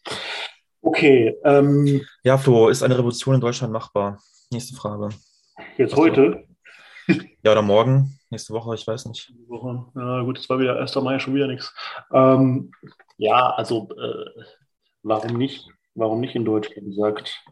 Okay. 0.83 1.37
Ähm, 1.45 2.01
ja, 2.25 2.39
Flo, 2.39 2.69
ist 2.69 2.83
eine 2.83 2.97
Revolution 2.97 3.35
in 3.35 3.41
Deutschland 3.41 3.73
machbar? 3.73 4.19
Nächste 4.51 4.75
Frage. 4.75 5.11
Jetzt 5.77 5.93
was 5.93 5.99
heute? 5.99 6.45
Ja, 7.43 7.53
oder 7.53 7.63
morgen, 7.63 8.19
nächste 8.29 8.53
Woche, 8.53 8.75
ich 8.75 8.87
weiß 8.87 9.07
nicht. 9.07 9.33
Woche. 9.49 9.87
Ja, 9.97 10.23
gut, 10.23 10.39
es 10.39 10.49
war 10.49 10.61
wieder 10.61 10.79
1. 10.79 10.95
Mai, 10.97 11.19
schon 11.19 11.35
wieder 11.35 11.49
nichts. 11.49 11.75
Ähm, 12.13 12.71
ja, 13.17 13.51
also 13.51 13.89
äh, 13.99 14.43
warum 15.03 15.37
nicht? 15.37 15.67
Warum 15.95 16.21
nicht 16.21 16.37
in 16.37 16.45
Deutschland, 16.45 16.95
sagt 16.95 17.43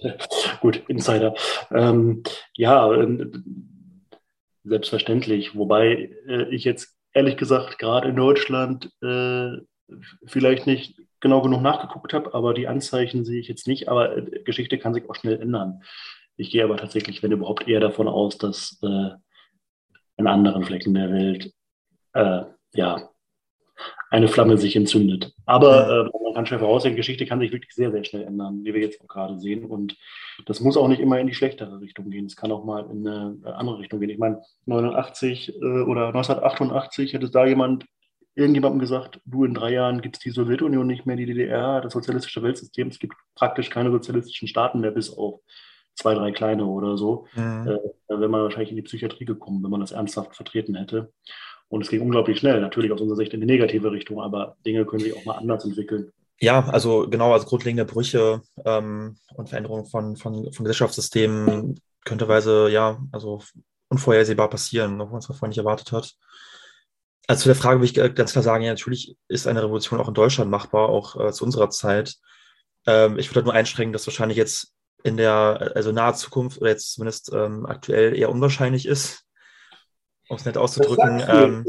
gut, 0.60 0.84
Insider. 0.86 1.34
Ähm, 1.72 2.22
ja, 2.54 2.92
äh, 2.92 3.30
selbstverständlich. 4.68 5.54
Wobei 5.56 6.10
äh, 6.26 6.48
ich 6.54 6.64
jetzt 6.64 6.96
ehrlich 7.12 7.36
gesagt 7.36 7.78
gerade 7.78 8.08
in 8.08 8.16
Deutschland 8.16 8.90
äh, 9.02 9.58
vielleicht 10.26 10.66
nicht 10.66 11.00
genau 11.20 11.42
genug 11.42 11.62
nachgeguckt 11.62 12.12
habe, 12.12 12.34
aber 12.34 12.54
die 12.54 12.68
Anzeichen 12.68 13.24
sehe 13.24 13.40
ich 13.40 13.48
jetzt 13.48 13.66
nicht. 13.66 13.88
Aber 13.88 14.16
äh, 14.16 14.42
Geschichte 14.44 14.78
kann 14.78 14.94
sich 14.94 15.08
auch 15.08 15.14
schnell 15.14 15.40
ändern. 15.40 15.82
Ich 16.36 16.50
gehe 16.50 16.62
aber 16.62 16.76
tatsächlich, 16.76 17.22
wenn 17.22 17.32
überhaupt, 17.32 17.66
eher 17.66 17.80
davon 17.80 18.06
aus, 18.08 18.38
dass 18.38 18.78
äh, 18.82 19.10
in 20.16 20.26
anderen 20.26 20.64
Flecken 20.64 20.94
der 20.94 21.12
Welt 21.12 21.52
äh, 22.12 22.44
ja, 22.74 23.10
eine 24.10 24.28
Flamme 24.28 24.56
sich 24.56 24.74
entzündet. 24.74 25.32
Aber 25.44 25.88
äh, 25.90 26.24
man 26.24 26.34
kann 26.34 26.46
schnell 26.46 26.60
voraussehen, 26.60 26.96
Geschichte 26.96 27.26
kann 27.26 27.40
sich 27.40 27.52
wirklich 27.52 27.74
sehr, 27.74 27.90
sehr 27.90 28.04
schnell 28.04 28.22
ändern, 28.22 28.64
wie 28.64 28.72
wir 28.72 28.80
jetzt 28.80 29.00
auch 29.00 29.08
gerade 29.08 29.38
sehen. 29.38 29.64
Und 29.64 29.96
das 30.46 30.60
muss 30.60 30.76
auch 30.76 30.88
nicht 30.88 31.00
immer 31.00 31.18
in 31.18 31.26
die 31.26 31.34
schlechtere 31.34 31.80
Richtung 31.80 32.10
gehen. 32.10 32.26
Es 32.26 32.36
kann 32.36 32.52
auch 32.52 32.64
mal 32.64 32.88
in 32.90 33.06
eine 33.06 33.56
andere 33.56 33.78
Richtung 33.78 34.00
gehen. 34.00 34.10
Ich 34.10 34.18
meine, 34.18 34.40
89 34.66 35.54
äh, 35.54 35.64
oder 35.82 36.08
1988 36.08 37.12
hätte 37.12 37.30
da 37.30 37.46
jemand 37.46 37.84
irgendjemandem 38.34 38.78
gesagt, 38.78 39.20
du 39.26 39.44
in 39.44 39.52
drei 39.52 39.72
Jahren 39.72 40.00
gibt 40.00 40.16
es 40.16 40.22
die 40.22 40.30
Sowjetunion 40.30 40.86
nicht 40.86 41.06
mehr, 41.06 41.16
die 41.16 41.26
DDR, 41.26 41.80
das 41.80 41.92
sozialistische 41.92 42.42
Weltsystem, 42.42 42.88
es 42.88 43.00
gibt 43.00 43.14
praktisch 43.34 43.68
keine 43.68 43.90
sozialistischen 43.90 44.46
Staaten 44.46 44.80
mehr, 44.80 44.92
bis 44.92 45.10
auf 45.10 45.40
zwei, 45.96 46.14
drei 46.14 46.30
kleine 46.30 46.64
oder 46.64 46.96
so, 46.96 47.26
mhm. 47.34 47.66
äh, 47.66 47.78
wäre 48.08 48.28
man 48.28 48.42
wahrscheinlich 48.42 48.70
in 48.70 48.76
die 48.76 48.82
Psychiatrie 48.82 49.24
gekommen, 49.24 49.62
wenn 49.64 49.70
man 49.70 49.80
das 49.80 49.90
ernsthaft 49.90 50.36
vertreten 50.36 50.76
hätte. 50.76 51.12
Und 51.68 51.82
es 51.82 51.90
ging 51.90 52.00
unglaublich 52.00 52.38
schnell, 52.38 52.60
natürlich 52.60 52.92
aus 52.92 53.00
unserer 53.00 53.16
Sicht 53.16 53.34
in 53.34 53.40
die 53.40 53.46
negative 53.46 53.92
Richtung, 53.92 54.20
aber 54.20 54.56
Dinge 54.64 54.86
können 54.86 55.02
sich 55.02 55.14
auch 55.14 55.24
mal 55.24 55.36
anders 55.36 55.64
entwickeln. 55.64 56.12
Ja, 56.40 56.66
also 56.68 57.08
genau, 57.08 57.32
also 57.32 57.46
grundlegende 57.46 57.84
Brüche 57.84 58.42
ähm, 58.64 59.16
und 59.34 59.48
Veränderungen 59.48 59.86
von, 59.86 60.16
von, 60.16 60.52
von 60.52 60.64
Gesellschaftssystemen 60.64 61.80
könnteweise, 62.04 62.68
ja, 62.70 63.00
also 63.12 63.42
unvorhersehbar 63.88 64.48
passieren, 64.48 65.00
obwohl 65.00 65.12
man 65.12 65.18
es 65.18 65.26
vorher 65.26 65.48
nicht 65.48 65.58
erwartet 65.58 65.92
hat. 65.92 66.14
Also 67.26 67.42
zu 67.42 67.48
der 67.48 67.56
Frage 67.56 67.80
will 67.80 67.86
ich 67.86 68.14
ganz 68.14 68.32
klar 68.32 68.42
sagen, 68.42 68.64
ja, 68.64 68.70
natürlich 68.70 69.16
ist 69.28 69.46
eine 69.46 69.62
Revolution 69.62 70.00
auch 70.00 70.08
in 70.08 70.14
Deutschland 70.14 70.50
machbar, 70.50 70.88
auch 70.88 71.20
äh, 71.20 71.32
zu 71.32 71.44
unserer 71.44 71.68
Zeit. 71.70 72.14
Ähm, 72.86 73.18
ich 73.18 73.28
würde 73.28 73.36
halt 73.36 73.46
nur 73.46 73.54
einschränken, 73.54 73.92
dass 73.92 74.06
wahrscheinlich 74.06 74.38
jetzt 74.38 74.72
in 75.04 75.16
der, 75.16 75.72
also 75.74 75.92
naher 75.92 76.14
Zukunft 76.14 76.60
oder 76.60 76.70
jetzt 76.70 76.94
zumindest 76.94 77.32
ähm, 77.32 77.66
aktuell 77.66 78.16
eher 78.16 78.30
unwahrscheinlich 78.30 78.86
ist, 78.86 79.24
um 80.28 80.36
es 80.36 80.44
nett 80.44 80.56
auszudrücken. 80.56 81.22
Ähm, 81.28 81.64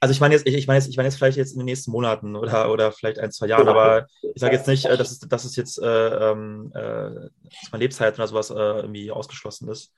also 0.00 0.12
ich 0.12 0.20
meine 0.20 0.34
jetzt, 0.34 0.46
ich, 0.46 0.54
ich 0.54 0.66
meine 0.66 0.78
jetzt, 0.78 0.88
ich 0.88 0.96
meine 0.96 1.08
jetzt 1.08 1.16
vielleicht 1.16 1.38
jetzt 1.38 1.52
in 1.52 1.58
den 1.58 1.66
nächsten 1.66 1.90
Monaten 1.90 2.36
oder, 2.36 2.70
oder 2.70 2.92
vielleicht 2.92 3.18
ein, 3.18 3.32
zwei 3.32 3.46
Jahren, 3.46 3.68
aber 3.68 4.06
ich 4.22 4.40
sage 4.40 4.54
jetzt 4.54 4.68
nicht, 4.68 4.84
äh, 4.84 4.96
dass, 4.96 5.10
es, 5.10 5.18
dass 5.20 5.44
es 5.44 5.56
jetzt 5.56 5.82
äh, 5.82 6.30
ähm, 6.30 6.70
äh, 6.74 6.80
dass 6.80 7.72
meine 7.72 7.82
Lebzeit 7.82 8.14
oder 8.14 8.28
sowas 8.28 8.50
äh, 8.50 8.54
irgendwie 8.54 9.10
ausgeschlossen 9.10 9.68
ist. 9.68 9.94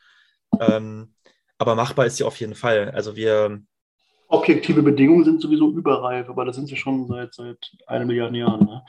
Ähm, 0.60 1.14
aber 1.58 1.74
machbar 1.74 2.06
ist 2.06 2.16
sie 2.16 2.24
auf 2.24 2.38
jeden 2.38 2.54
Fall. 2.54 2.90
Also 2.92 3.16
wir. 3.16 3.60
Objektive 4.28 4.82
Bedingungen 4.82 5.24
sind 5.24 5.40
sowieso 5.40 5.70
überreif, 5.70 6.28
aber 6.28 6.44
das 6.44 6.56
sind 6.56 6.68
sie 6.68 6.76
schon 6.76 7.08
seit, 7.08 7.34
seit 7.34 7.58
einer 7.86 8.04
Milliarde 8.04 8.38
Jahren. 8.38 8.66
Ne? 8.66 8.84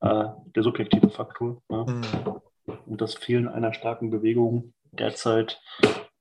Äh, 0.00 0.24
der 0.54 0.62
subjektive 0.62 1.10
Faktor. 1.10 1.62
Ne? 1.68 1.86
Mhm. 1.86 2.40
Und 2.86 3.00
das 3.00 3.14
Fehlen 3.14 3.46
einer 3.46 3.74
starken 3.74 4.10
Bewegung 4.10 4.72
derzeit, 4.92 5.60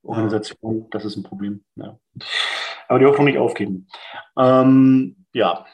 Organisation, 0.04 0.88
das 0.92 1.06
ist 1.06 1.16
ein 1.16 1.24
Problem. 1.24 1.64
Ja. 1.76 1.98
Aber 2.88 3.00
die 3.00 3.06
Hoffnung 3.06 3.26
nicht 3.26 3.38
aufgeben. 3.38 3.88
Ähm, 4.38 5.26
ja. 5.34 5.66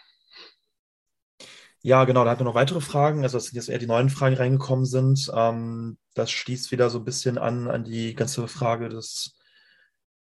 Ja, 1.81 2.03
genau, 2.03 2.23
da 2.23 2.31
hatten 2.31 2.41
wir 2.41 2.45
noch 2.45 2.55
weitere 2.55 2.81
Fragen. 2.81 3.23
Also, 3.23 3.37
das 3.37 3.45
sind 3.45 3.55
jetzt 3.55 3.69
eher 3.69 3.79
die 3.79 3.87
neuen 3.87 4.09
Fragen 4.09 4.35
reingekommen 4.35 4.85
sind. 4.85 5.31
Ähm, 5.33 5.97
das 6.13 6.29
schließt 6.29 6.71
wieder 6.71 6.89
so 6.89 6.99
ein 6.99 7.05
bisschen 7.05 7.37
an, 7.37 7.69
an 7.69 7.83
die 7.85 8.15
ganze 8.15 8.47
Frage 8.47 8.89
des, 8.89 9.37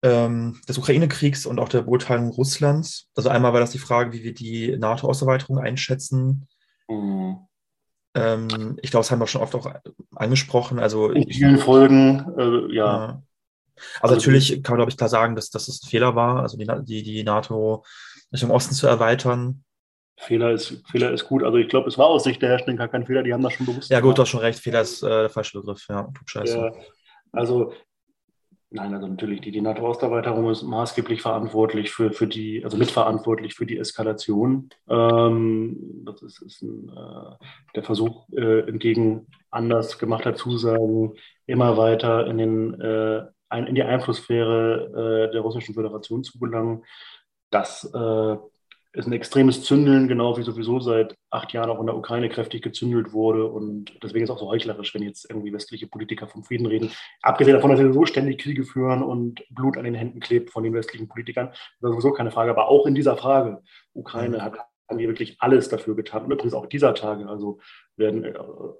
ähm, 0.02 0.60
des 0.68 0.76
Ukraine-Kriegs 0.76 1.46
und 1.46 1.60
auch 1.60 1.68
der 1.68 1.82
Beurteilung 1.82 2.30
Russlands. 2.30 3.08
Also, 3.14 3.28
einmal 3.28 3.52
war 3.52 3.60
das 3.60 3.70
die 3.70 3.78
Frage, 3.78 4.12
wie 4.12 4.24
wir 4.24 4.34
die 4.34 4.76
NATO-Ausweitung 4.76 5.58
einschätzen. 5.58 6.48
Mhm. 6.88 7.38
Ähm, 8.14 8.78
ich 8.82 8.90
glaube, 8.90 9.02
das 9.02 9.10
haben 9.12 9.20
wir 9.20 9.26
schon 9.28 9.42
oft 9.42 9.54
auch 9.54 9.72
angesprochen. 10.16 10.80
Also, 10.80 11.10
In 11.10 11.30
vielen 11.30 11.58
Folgen, 11.58 12.26
äh, 12.36 12.74
ja. 12.74 13.22
Also, 14.00 14.14
also 14.14 14.14
natürlich 14.14 14.62
kann 14.62 14.72
man, 14.72 14.78
glaube 14.78 14.90
ich, 14.90 14.96
klar 14.96 15.08
sagen, 15.08 15.34
dass, 15.34 15.50
dass 15.50 15.68
es 15.68 15.82
ein 15.82 15.88
Fehler 15.88 16.14
war, 16.14 16.42
also 16.42 16.56
die, 16.56 16.66
die, 16.84 17.02
die 17.02 17.24
NATO 17.24 17.84
Richtung 18.32 18.50
Osten 18.50 18.74
zu 18.74 18.86
erweitern. 18.86 19.64
Fehler 20.18 20.52
ist, 20.52 20.82
Fehler 20.90 21.12
ist 21.12 21.26
gut. 21.26 21.42
Also 21.42 21.58
ich 21.58 21.68
glaube, 21.68 21.88
es 21.88 21.98
war 21.98 22.06
aus 22.06 22.24
Sicht 22.24 22.40
der 22.40 22.48
Herstellung 22.48 22.78
gar 22.78 22.88
kein 22.88 23.04
Fehler, 23.04 23.22
die 23.22 23.34
haben 23.34 23.42
das 23.42 23.52
schon 23.52 23.66
bewusst 23.66 23.90
Ja 23.90 24.00
gut, 24.00 24.16
du 24.16 24.22
hast 24.22 24.30
schon 24.30 24.40
recht, 24.40 24.58
Fehler 24.58 24.80
ist 24.80 25.02
äh, 25.02 25.08
der 25.08 25.30
falsche 25.30 25.58
Begriff, 25.58 25.86
ja, 25.88 26.02
tut 26.02 26.30
scheiße. 26.30 26.56
Ja, 26.56 26.72
also 27.32 27.72
Nein, 28.68 28.94
also 28.94 29.06
natürlich, 29.06 29.40
die, 29.40 29.52
die 29.52 29.60
NATO-Osterweiterung 29.60 30.50
ist 30.50 30.64
maßgeblich 30.64 31.22
verantwortlich 31.22 31.92
für, 31.92 32.12
für 32.12 32.26
die, 32.26 32.64
also 32.64 32.76
mitverantwortlich 32.76 33.54
für 33.54 33.64
die 33.64 33.78
Eskalation. 33.78 34.70
Ähm, 34.88 36.02
das 36.04 36.22
ist, 36.22 36.42
ist 36.42 36.62
ein, 36.62 36.88
äh, 36.88 37.44
der 37.76 37.84
Versuch, 37.84 38.28
äh, 38.32 38.68
entgegen 38.68 39.28
anders 39.50 39.98
gemachter 39.98 40.34
Zusagen 40.34 41.14
immer 41.46 41.76
weiter 41.76 42.26
in, 42.26 42.38
den, 42.38 42.80
äh, 42.80 43.22
in 43.54 43.74
die 43.74 43.82
Einflusssphäre 43.82 45.28
äh, 45.28 45.32
der 45.32 45.40
Russischen 45.40 45.74
Föderation 45.74 46.24
zu 46.24 46.38
gelangen. 46.38 46.84
Das 47.50 47.84
äh, 47.94 48.36
ist 48.96 49.06
ein 49.06 49.12
extremes 49.12 49.62
Zündeln, 49.62 50.08
genau 50.08 50.38
wie 50.38 50.42
sowieso 50.42 50.80
seit 50.80 51.16
acht 51.30 51.52
Jahren 51.52 51.68
auch 51.70 51.80
in 51.80 51.86
der 51.86 51.96
Ukraine 51.96 52.30
kräftig 52.30 52.62
gezündelt 52.62 53.12
wurde. 53.12 53.46
Und 53.46 53.92
deswegen 54.02 54.24
ist 54.24 54.30
es 54.30 54.36
auch 54.36 54.40
so 54.40 54.48
heuchlerisch, 54.48 54.94
wenn 54.94 55.02
jetzt 55.02 55.28
irgendwie 55.28 55.52
westliche 55.52 55.86
Politiker 55.86 56.26
vom 56.26 56.44
Frieden 56.44 56.66
reden. 56.66 56.90
Abgesehen 57.20 57.54
davon, 57.54 57.70
dass 57.70 57.80
sie 57.80 57.92
so 57.92 58.06
ständig 58.06 58.38
Kriege 58.40 58.64
führen 58.64 59.02
und 59.02 59.44
Blut 59.50 59.76
an 59.76 59.84
den 59.84 59.94
Händen 59.94 60.20
klebt 60.20 60.50
von 60.50 60.64
den 60.64 60.72
westlichen 60.72 61.08
Politikern, 61.08 61.48
das 61.48 61.90
ist 61.90 61.90
sowieso 61.90 62.12
keine 62.12 62.30
Frage. 62.30 62.50
Aber 62.50 62.68
auch 62.68 62.86
in 62.86 62.94
dieser 62.94 63.16
Frage, 63.16 63.62
Ukraine 63.92 64.42
hat 64.42 64.54
haben 64.88 64.98
die 64.98 65.08
wirklich 65.08 65.36
alles 65.40 65.68
dafür 65.68 65.96
getan. 65.96 66.24
Und 66.24 66.32
übrigens 66.32 66.54
auch 66.54 66.66
dieser 66.66 66.94
Tage, 66.94 67.28
also 67.28 67.58
werden 67.96 68.24
äh, 68.24 68.34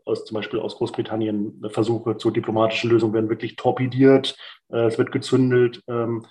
aus, 0.04 0.24
zum 0.24 0.34
Beispiel 0.34 0.61
aus 0.61 0.76
Großbritannien 0.76 1.62
Versuche 1.68 2.16
zur 2.16 2.32
diplomatischen 2.32 2.90
Lösung 2.90 3.12
werden 3.12 3.28
wirklich 3.28 3.57
torpediert, 3.57 4.36
äh, 4.70 4.86
es 4.86 4.98
wird 4.98 5.12
gezündelt 5.12 5.82
ähm, 5.88 6.26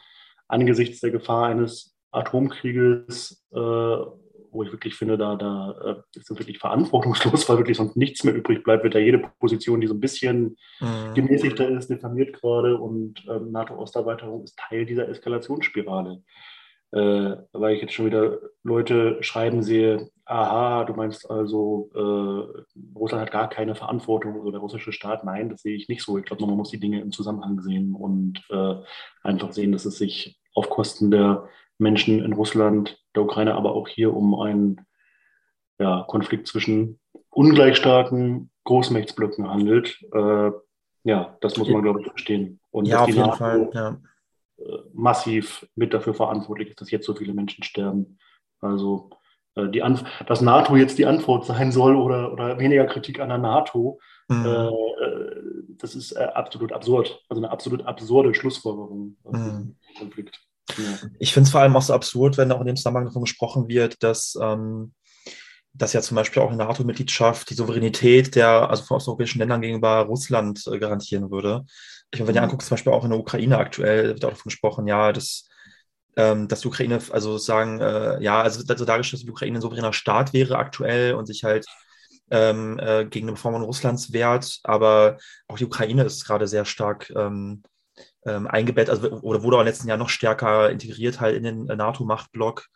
angesichts 0.48 1.00
der 1.02 1.12
Gefahr 1.12 1.48
eines 1.48 1.96
Atomkrieges, 2.12 3.46
äh, 3.52 3.58
wo 4.56 4.64
ich 4.64 4.72
wirklich 4.72 4.96
finde, 4.96 5.18
da, 5.18 5.36
da 5.36 5.72
äh, 5.84 6.18
ist 6.18 6.32
es 6.32 6.40
wirklich 6.40 6.60
verantwortungslos, 6.60 7.48
weil 7.50 7.58
wirklich 7.58 7.78
sonst 7.78 7.98
nichts 7.98 8.24
mehr 8.24 8.34
übrig 8.34 8.64
bleibt, 8.64 8.84
wird 8.84 8.96
da 8.96 9.00
jede 9.00 9.20
Position, 9.40 9.82
die 9.82 9.88
so 9.88 9.94
ein 9.94 10.00
bisschen 10.00 10.56
mhm. 10.80 11.14
gemäßigter 11.14 11.68
ist, 11.70 11.90
diffamiert 11.90 12.34
gerade 12.34 12.78
und 12.78 13.24
ähm, 13.30 13.52
NATO-Osterweiterung 13.52 14.44
ist 14.44 14.58
Teil 14.58 14.86
dieser 14.86 15.10
Eskalationsspirale. 15.10 16.24
Äh, 16.96 17.36
weil 17.52 17.76
ich 17.76 17.82
jetzt 17.82 17.94
schon 17.94 18.06
wieder 18.06 18.40
Leute 18.64 19.22
schreiben 19.22 19.64
sehe, 19.64 20.10
aha, 20.24 20.86
du 20.86 20.94
meinst 20.94 21.30
also, 21.30 21.90
äh, 21.94 22.98
Russland 22.98 23.22
hat 23.24 23.32
gar 23.32 23.50
keine 23.50 23.76
Verantwortung 23.76 24.40
oder 24.40 24.52
der 24.52 24.62
russische 24.62 24.94
Staat. 24.94 25.26
Nein, 25.26 25.50
das 25.50 25.62
sehe 25.62 25.76
ich 25.76 25.90
nicht 25.90 26.04
so. 26.04 26.18
Ich 26.18 26.24
glaube, 26.24 26.46
man 26.46 26.56
muss 26.56 26.70
die 26.70 26.80
Dinge 26.80 27.02
im 27.02 27.12
Zusammenhang 27.12 27.60
sehen 27.60 27.94
und 27.94 28.42
äh, 28.50 28.76
einfach 29.24 29.52
sehen, 29.52 29.74
dass 29.74 29.84
es 29.84 29.98
sich 29.98 30.40
auf 30.54 30.70
Kosten 30.70 31.12
der 31.12 31.50
Menschen 31.78 32.24
in 32.24 32.32
Russland, 32.32 32.98
der 33.14 33.24
Ukraine, 33.24 33.56
aber 33.56 33.76
auch 33.76 33.90
hier 33.90 34.16
um 34.16 34.40
einen 34.40 34.80
ja, 35.78 36.06
Konflikt 36.08 36.48
zwischen 36.48 37.02
ungleich 37.30 37.76
starken 37.76 38.52
Großmächtsblöcken 38.64 39.50
handelt. 39.50 40.02
Äh, 40.14 40.52
ja, 41.04 41.38
das 41.42 41.58
muss 41.58 41.68
man, 41.68 41.82
glaube 41.82 42.00
ich, 42.00 42.08
verstehen. 42.08 42.62
Und 42.72 42.86
ja, 42.86 43.02
auf 43.02 43.10
jeden 43.10 43.34
Fall. 43.34 43.70
Ja. 43.74 43.98
Äh, 44.58 44.78
massiv 44.94 45.68
mit 45.76 45.94
dafür 45.94 46.14
verantwortlich 46.14 46.70
ist, 46.70 46.82
dass 46.82 46.92
jetzt 46.92 47.06
so 47.06 47.14
viele 47.14 47.34
Menschen 47.34 47.64
sterben. 47.64 48.18
Also 48.62 49.10
äh, 49.56 49.68
die 49.68 49.84
Anf 49.84 50.04
dass 50.28 50.40
NATO 50.40 50.78
jetzt 50.78 50.98
die 50.98 51.06
Antwort 51.06 51.46
sein 51.46 51.74
soll 51.74 51.96
oder, 51.96 52.32
oder 52.32 52.58
weniger 52.58 52.86
Kritik 52.86 53.20
an 53.20 53.30
der 53.30 53.38
NATO, 53.38 54.00
mhm. 54.30 54.46
äh, 54.46 54.72
das 55.78 55.96
ist 55.96 56.14
äh, 56.14 56.24
absolut 56.24 56.72
absurd. 56.72 57.22
Also 57.28 57.42
eine 57.42 57.52
absolut 57.52 57.86
absurde 57.86 58.34
Schlussfolgerung 58.34 59.18
mhm. 59.26 59.76
Konflikt. 59.98 60.40
Ich 61.20 61.34
finde 61.34 61.48
es 61.48 61.52
vor 61.52 61.62
allem 61.62 61.76
auch 61.76 61.82
so 61.82 61.94
absurd, 61.94 62.38
wenn 62.38 62.52
auch 62.52 62.62
in 62.62 62.68
dem 62.68 62.76
Zusammenhang 62.78 63.06
davon 63.06 63.24
gesprochen 63.24 63.68
wird, 63.68 64.02
dass, 64.02 64.38
ähm, 64.42 64.94
dass 65.74 65.94
ja 65.94 66.02
zum 66.02 66.16
Beispiel 66.16 66.42
auch 66.42 66.48
eine 66.48 66.58
NATO-Mitgliedschaft 66.58 67.50
die 67.50 67.54
Souveränität 67.54 68.36
der, 68.36 68.70
also 68.70 68.84
von 68.84 68.98
osteuropäischen 68.98 69.40
Ländern 69.40 69.62
gegenüber 69.62 70.00
Russland 70.04 70.66
äh, 70.68 70.80
garantieren 70.80 71.30
würde. 71.30 71.66
Wenn 72.20 72.36
ihr 72.36 72.42
mhm. 72.42 72.46
anguckt, 72.46 72.64
zum 72.64 72.76
Beispiel 72.76 72.94
auch 72.94 73.04
in 73.04 73.12
der 73.12 73.20
Ukraine 73.20 73.58
aktuell, 73.58 74.08
wird 74.08 74.26
auch 74.26 74.30
davon 74.30 74.50
gesprochen, 74.50 74.88
ja, 74.88 75.12
dass, 75.12 75.48
ähm, 76.16 76.48
dass 76.48 76.62
die 76.62 76.68
Ukraine, 76.68 77.00
also 77.12 77.38
sagen, 77.38 77.80
äh, 77.82 78.22
ja, 78.22 78.42
also, 78.42 78.64
also 78.68 78.86
dargestellt, 78.86 79.22
dass 79.22 79.26
die 79.26 79.32
Ukraine 79.32 79.58
ein 79.58 79.62
souveräner 79.62 79.94
Staat 79.94 80.34
wäre 80.34 80.58
aktuell 80.58 81.14
und 81.16 81.26
sich 81.26 81.44
halt 81.44 81.66
ähm, 82.32 82.80
äh, 82.80 83.06
gegen 83.06 83.28
eine 83.28 83.38
Form 83.38 83.56
Russlands 83.56 84.14
wehrt, 84.14 84.60
aber 84.64 85.18
auch 85.48 85.58
die 85.58 85.66
Ukraine 85.66 86.04
ist 86.04 86.26
gerade 86.26 86.48
sehr 86.48 86.66
stark 86.66 87.12
ähm, 87.16 87.64
ähm, 88.26 88.48
eingebettet, 88.48 88.90
also 88.90 89.22
oder 89.22 89.44
wurde 89.44 89.58
auch 89.58 89.62
den 89.62 89.68
letzten 89.68 89.88
Jahren 89.88 90.00
noch 90.00 90.10
stärker 90.10 90.70
integriert 90.70 91.20
halt 91.20 91.36
in 91.36 91.44
den 91.44 91.70
äh, 91.70 91.76
NATO-Machtblock, 91.76 92.68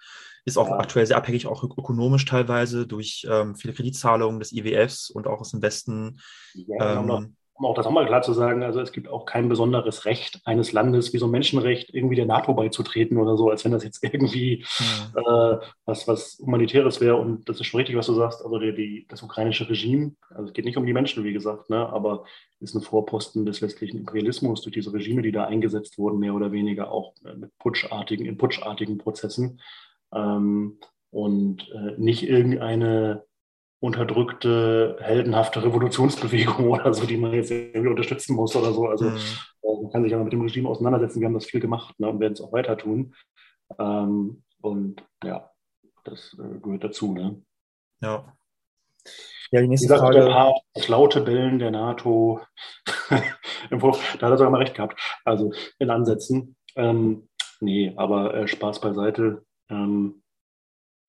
ist 0.46 0.58
auch 0.58 0.70
ja. 0.70 0.80
aktuell 0.80 1.06
sehr 1.06 1.18
abhängig, 1.18 1.48
auch 1.48 1.64
ökonomisch 1.64 2.26
teilweise 2.26 2.88
durch 2.88 3.26
ähm, 3.30 3.56
viele 3.56 3.74
Kreditzahlungen 3.74 4.40
des 4.40 4.52
IWFs 4.52 5.10
und 5.10 5.28
auch 5.28 5.42
aus 5.42 5.52
dem 5.52 5.62
Westen. 5.62 6.20
Ja, 6.54 7.30
um 7.60 7.66
auch 7.66 7.76
das 7.76 7.86
auch 7.86 7.92
mal 7.92 8.06
klar 8.06 8.22
zu 8.22 8.32
sagen, 8.32 8.64
also 8.64 8.80
es 8.80 8.94
gibt 8.94 9.10
auch 9.10 9.26
kein 9.26 9.50
besonderes 9.50 10.06
Recht 10.06 10.40
eines 10.46 10.72
Landes, 10.72 11.12
wie 11.12 11.18
so 11.18 11.26
ein 11.26 11.32
Menschenrecht, 11.32 11.94
irgendwie 11.94 12.16
der 12.16 12.26
NATO 12.26 12.54
beizutreten 12.54 13.18
oder 13.18 13.36
so, 13.36 13.50
als 13.50 13.66
wenn 13.66 13.74
das 13.74 13.84
jetzt 13.84 14.02
irgendwie 14.04 14.66
mhm. 14.80 15.18
äh, 15.18 15.58
was, 15.86 16.08
was 16.08 16.40
Humanitäres 16.42 17.02
wäre. 17.02 17.18
Und 17.18 17.50
das 17.50 17.60
ist 17.60 17.66
schon 17.66 17.80
richtig, 17.80 17.98
was 17.98 18.06
du 18.06 18.14
sagst. 18.14 18.42
Also 18.44 18.60
die, 18.60 18.74
die, 18.74 19.06
das 19.10 19.22
ukrainische 19.24 19.70
Regime, 19.70 20.14
also 20.30 20.46
es 20.46 20.54
geht 20.54 20.64
nicht 20.64 20.78
um 20.78 20.86
die 20.86 20.94
Menschen, 20.94 21.26
wie 21.26 21.34
gesagt, 21.34 21.70
ne, 21.70 21.90
aber 21.90 22.24
ist 22.62 22.76
ein 22.76 22.82
Vorposten 22.82 23.46
des 23.46 23.62
westlichen 23.62 23.98
Imperialismus 23.98 24.62
durch 24.62 24.74
diese 24.74 24.94
Regime, 24.94 25.22
die 25.22 25.34
da 25.34 25.46
eingesetzt 25.46 25.98
wurden, 25.98 26.20
mehr 26.20 26.34
oder 26.34 26.54
weniger 26.54 26.92
auch 26.92 27.14
mit 27.36 27.52
putschartigen, 27.60 28.26
in 28.26 28.38
putschartigen 28.38 28.98
Prozessen. 28.98 29.60
Ähm, 30.14 30.80
und 31.12 31.70
äh, 31.72 31.96
nicht 31.98 32.24
irgendeine 32.30 33.24
unterdrückte, 33.80 34.98
heldenhafte 35.00 35.64
Revolutionsbewegung 35.64 36.68
oder 36.70 36.94
so, 36.94 37.06
die 37.06 37.18
man 37.18 37.34
jetzt 37.34 37.52
irgendwie 37.52 37.90
unterstützen 37.90 38.36
muss 38.36 38.56
oder 38.56 38.74
so. 38.74 38.88
Also 38.88 39.06
mhm. 39.06 39.18
Äh, 39.62 39.82
man 39.82 39.92
kann 39.92 40.04
sich 40.04 40.12
ja 40.12 40.18
mit 40.18 40.34
dem 40.34 40.42
Regime 40.42 40.70
auseinandersetzen. 40.70 41.20
Wir 41.20 41.28
haben 41.28 41.34
das 41.34 41.46
viel 41.46 41.60
gemacht 41.60 42.00
ne, 42.00 42.10
und 42.10 42.20
werden 42.20 42.34
es 42.34 42.42
auch 42.42 42.52
weiter 42.52 42.78
tun. 42.78 43.16
Ähm, 43.78 44.44
und 44.62 45.04
ja, 45.24 45.50
das 46.04 46.36
äh, 46.40 46.60
gehört 46.60 46.84
dazu. 46.84 47.14
Ne? 47.14 47.42
Ja. 48.02 48.34
Ja, 49.52 49.62
die 49.62 49.68
nächste 49.68 49.88
gesagt, 49.88 50.02
Frage. 50.02 50.28
Paar, 50.30 50.62
das 50.74 50.88
laute 50.90 51.22
Bellen 51.22 51.58
der 51.58 51.72
NATO, 51.72 52.42
im 53.72 53.80
da 53.80 53.88
hat 53.88 54.22
er 54.22 54.38
sogar 54.38 54.52
mal 54.52 54.60
recht 54.62 54.76
gehabt. 54.76 55.00
Also 55.26 55.52
in 55.80 55.90
Ansätzen. 55.90 56.56
Ähm, 56.76 57.30
nee, 57.60 57.94
aber 57.96 58.34
äh, 58.36 58.48
Spaß 58.48 58.80
beiseite. 58.80 59.44
Ähm, 59.70 60.22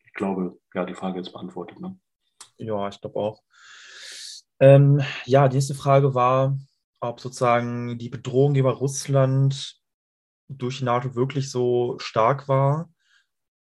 ich 0.05 0.15
glaube, 0.15 0.59
ja, 0.75 0.85
die 0.85 0.95
Frage 0.95 1.21
ist 1.21 1.33
beantwortet. 1.33 1.81
Ne? 1.81 1.99
Ja, 2.61 2.89
ich 2.89 3.01
glaube 3.01 3.19
auch. 3.19 3.43
Ähm, 4.61 5.03
ja, 5.25 5.49
die 5.49 5.57
nächste 5.57 5.75
Frage 5.75 6.15
war, 6.15 6.57
ob 7.01 7.21
sozusagen 7.21 7.99
die 7.99 8.11
Bedrohung 8.11 8.53
gegenüber 8.53 8.77
Russland 8.77 9.81
durch 10.49 10.79
die 10.79 10.85
NATO 10.85 11.15
wirklich 11.15 11.51
so 11.51 11.99
stark 11.99 12.49
war, 12.49 12.91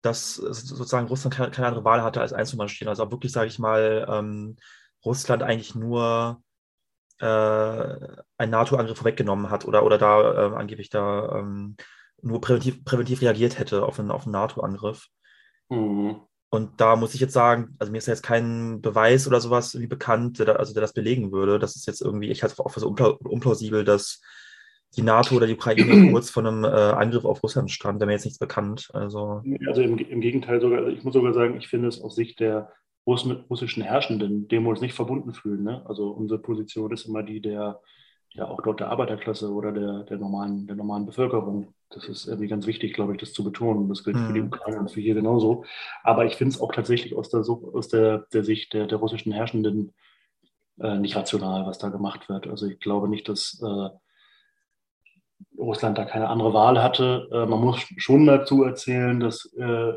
dass 0.02 0.36
sozusagen 0.36 1.08
Russland 1.08 1.34
keine, 1.34 1.50
keine 1.50 1.68
andere 1.68 1.84
Wahl 1.84 2.02
hatte, 2.02 2.20
als 2.20 2.32
einzumarschieren. 2.32 2.88
Also 2.88 3.10
wirklich, 3.10 3.32
sage 3.32 3.48
ich 3.48 3.58
mal, 3.58 4.06
ähm, 4.08 4.56
Russland 5.04 5.42
eigentlich 5.42 5.74
nur 5.74 6.42
äh, 7.18 7.24
einen 8.38 8.50
NATO-Angriff 8.50 8.98
vorweggenommen 8.98 9.50
hat 9.50 9.66
oder, 9.66 9.84
oder 9.84 9.98
da 9.98 10.20
äh, 10.20 10.54
angeblich 10.54 10.88
da 10.88 11.38
ähm, 11.38 11.76
nur 12.22 12.40
präventiv, 12.40 12.84
präventiv 12.84 13.20
reagiert 13.20 13.58
hätte 13.58 13.84
auf 13.84 13.98
einen, 13.98 14.10
auf 14.10 14.24
einen 14.24 14.32
NATO-Angriff. 14.32 15.08
Mhm. 15.68 16.22
Und 16.56 16.80
da 16.80 16.96
muss 16.96 17.14
ich 17.14 17.20
jetzt 17.20 17.32
sagen, 17.32 17.76
also 17.78 17.92
mir 17.92 17.98
ist 17.98 18.06
ja 18.06 18.14
jetzt 18.14 18.22
kein 18.22 18.80
Beweis 18.80 19.28
oder 19.28 19.40
sowas 19.40 19.78
wie 19.78 19.86
bekannt, 19.86 20.38
der, 20.38 20.58
also 20.58 20.72
der 20.74 20.80
das 20.80 20.92
belegen 20.92 21.32
würde. 21.32 21.58
Das 21.58 21.76
ist 21.76 21.86
jetzt 21.86 22.00
irgendwie, 22.00 22.30
ich 22.30 22.42
halte 22.42 22.54
es 22.54 22.60
auch 22.60 22.70
für 22.70 22.80
so 22.80 22.88
unplausibel, 22.88 23.84
dass 23.84 24.20
die 24.96 25.02
NATO 25.02 25.36
oder 25.36 25.46
die 25.46 25.54
Ukraine 25.54 26.10
kurz 26.12 26.30
vor 26.30 26.44
einem 26.44 26.64
äh, 26.64 26.68
Angriff 26.68 27.24
auf 27.24 27.42
Russland 27.42 27.70
stand. 27.70 28.00
Da 28.00 28.06
mir 28.06 28.12
jetzt 28.12 28.24
nichts 28.24 28.38
bekannt. 28.38 28.88
Also, 28.92 29.42
also 29.66 29.82
im, 29.82 29.98
im 29.98 30.20
Gegenteil 30.20 30.60
sogar, 30.60 30.78
also 30.78 30.90
ich 30.90 31.04
muss 31.04 31.14
sogar 31.14 31.34
sagen, 31.34 31.56
ich 31.58 31.68
finde 31.68 31.88
es 31.88 32.00
aus 32.00 32.16
Sicht 32.16 32.40
der 32.40 32.72
russischen 33.06 33.84
Herrschenden, 33.84 34.48
dem 34.48 34.64
wir 34.64 34.70
uns 34.70 34.80
nicht 34.80 34.94
verbunden 34.94 35.32
fühlen. 35.32 35.62
Ne? 35.62 35.82
Also 35.86 36.10
unsere 36.10 36.40
Position 36.40 36.92
ist 36.92 37.06
immer 37.06 37.22
die 37.22 37.40
der 37.40 37.80
ja 38.36 38.48
auch 38.48 38.60
dort 38.62 38.80
der 38.80 38.88
Arbeiterklasse 38.90 39.50
oder 39.50 39.72
der, 39.72 40.04
der, 40.04 40.18
normalen, 40.18 40.66
der 40.66 40.76
normalen 40.76 41.06
Bevölkerung. 41.06 41.74
Das 41.90 42.08
ist 42.08 42.26
irgendwie 42.26 42.48
ganz 42.48 42.66
wichtig, 42.66 42.94
glaube 42.94 43.12
ich, 43.12 43.20
das 43.20 43.32
zu 43.32 43.44
betonen. 43.44 43.88
Das 43.88 44.02
gilt 44.02 44.16
mhm. 44.16 44.26
für 44.26 44.32
die 44.32 44.40
mhm. 44.40 44.48
Ukraine 44.48 44.80
und 44.80 44.90
für 44.90 45.00
hier 45.00 45.14
genauso. 45.14 45.64
Aber 46.02 46.24
ich 46.26 46.34
finde 46.34 46.54
es 46.54 46.60
auch 46.60 46.72
tatsächlich 46.72 47.14
aus 47.14 47.30
der, 47.30 47.40
aus 47.40 47.88
der, 47.88 48.26
der 48.32 48.44
Sicht 48.44 48.72
der, 48.72 48.86
der 48.86 48.98
russischen 48.98 49.32
Herrschenden 49.32 49.94
äh, 50.80 50.98
nicht 50.98 51.16
rational, 51.16 51.66
was 51.66 51.78
da 51.78 51.88
gemacht 51.88 52.28
wird. 52.28 52.46
Also 52.48 52.66
ich 52.66 52.80
glaube 52.80 53.08
nicht, 53.08 53.28
dass 53.28 53.62
äh, 53.62 53.88
Russland 55.58 55.96
da 55.96 56.04
keine 56.04 56.28
andere 56.28 56.52
Wahl 56.52 56.82
hatte. 56.82 57.28
Äh, 57.32 57.46
man 57.46 57.60
muss 57.60 57.80
schon 57.96 58.26
dazu 58.26 58.64
erzählen, 58.64 59.20
dass, 59.20 59.52
äh, 59.54 59.92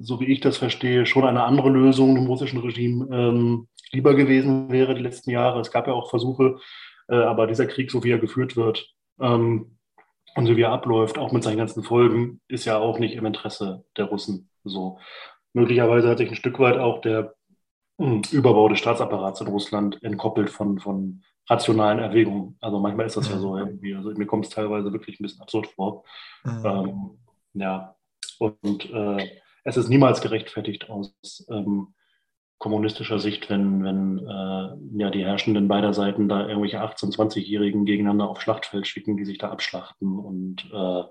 so 0.00 0.20
wie 0.20 0.32
ich 0.32 0.40
das 0.40 0.56
verstehe, 0.56 1.06
schon 1.06 1.24
eine 1.24 1.44
andere 1.44 1.68
Lösung 1.68 2.14
dem 2.14 2.26
russischen 2.26 2.60
Regime 2.60 3.06
ähm, 3.14 3.68
lieber 3.90 4.14
gewesen 4.14 4.70
wäre 4.70 4.94
die 4.94 5.02
letzten 5.02 5.30
Jahre. 5.30 5.60
Es 5.60 5.70
gab 5.70 5.86
ja 5.86 5.92
auch 5.92 6.08
Versuche, 6.08 6.58
äh, 7.08 7.16
aber 7.16 7.46
dieser 7.46 7.66
Krieg, 7.66 7.90
so 7.90 8.02
wie 8.04 8.10
er 8.10 8.18
geführt 8.18 8.56
wird 8.56 8.88
ähm, 9.20 9.76
und 10.34 10.46
so 10.46 10.56
wie 10.56 10.62
er 10.62 10.72
abläuft, 10.72 11.18
auch 11.18 11.32
mit 11.32 11.42
seinen 11.42 11.58
ganzen 11.58 11.82
Folgen, 11.82 12.40
ist 12.48 12.64
ja 12.64 12.78
auch 12.78 12.98
nicht 12.98 13.14
im 13.14 13.26
Interesse 13.26 13.84
der 13.96 14.06
Russen. 14.06 14.48
So 14.64 14.98
möglicherweise 15.52 16.08
hat 16.08 16.18
sich 16.18 16.30
ein 16.30 16.36
Stück 16.36 16.58
weit 16.58 16.78
auch 16.78 17.00
der 17.00 17.34
hm, 17.98 18.22
Überbau 18.30 18.68
des 18.68 18.78
Staatsapparats 18.78 19.40
in 19.40 19.48
Russland 19.48 20.02
entkoppelt 20.02 20.50
von, 20.50 20.78
von 20.78 21.22
rationalen 21.48 21.98
Erwägungen. 21.98 22.56
Also 22.60 22.78
manchmal 22.78 23.06
ist 23.06 23.16
das 23.16 23.28
ja 23.28 23.38
so 23.38 23.56
irgendwie. 23.56 23.94
Also 23.94 24.10
mir 24.10 24.26
kommt 24.26 24.46
es 24.46 24.50
teilweise 24.50 24.92
wirklich 24.92 25.18
ein 25.18 25.24
bisschen 25.24 25.42
absurd 25.42 25.66
vor. 25.68 26.04
Mhm. 26.44 26.64
Ähm, 26.64 27.10
ja, 27.54 27.96
und 28.38 28.90
äh, 28.90 29.28
es 29.64 29.76
ist 29.76 29.88
niemals 29.88 30.20
gerechtfertigt 30.20 30.88
aus 30.88 31.14
ähm, 31.50 31.94
kommunistischer 32.62 33.18
Sicht, 33.18 33.50
wenn, 33.50 33.82
wenn 33.82 34.18
äh, 34.18 35.02
ja, 35.02 35.10
die 35.10 35.24
Herrschenden 35.24 35.66
beider 35.66 35.92
Seiten 35.92 36.28
da 36.28 36.46
irgendwelche 36.46 36.80
18-, 36.80 37.12
20-Jährigen 37.12 37.84
gegeneinander 37.84 38.30
aufs 38.30 38.42
Schlachtfeld 38.42 38.86
schicken, 38.86 39.16
die 39.16 39.24
sich 39.24 39.38
da 39.38 39.50
abschlachten 39.50 40.16
und 40.16 40.70
äh, 40.72 41.02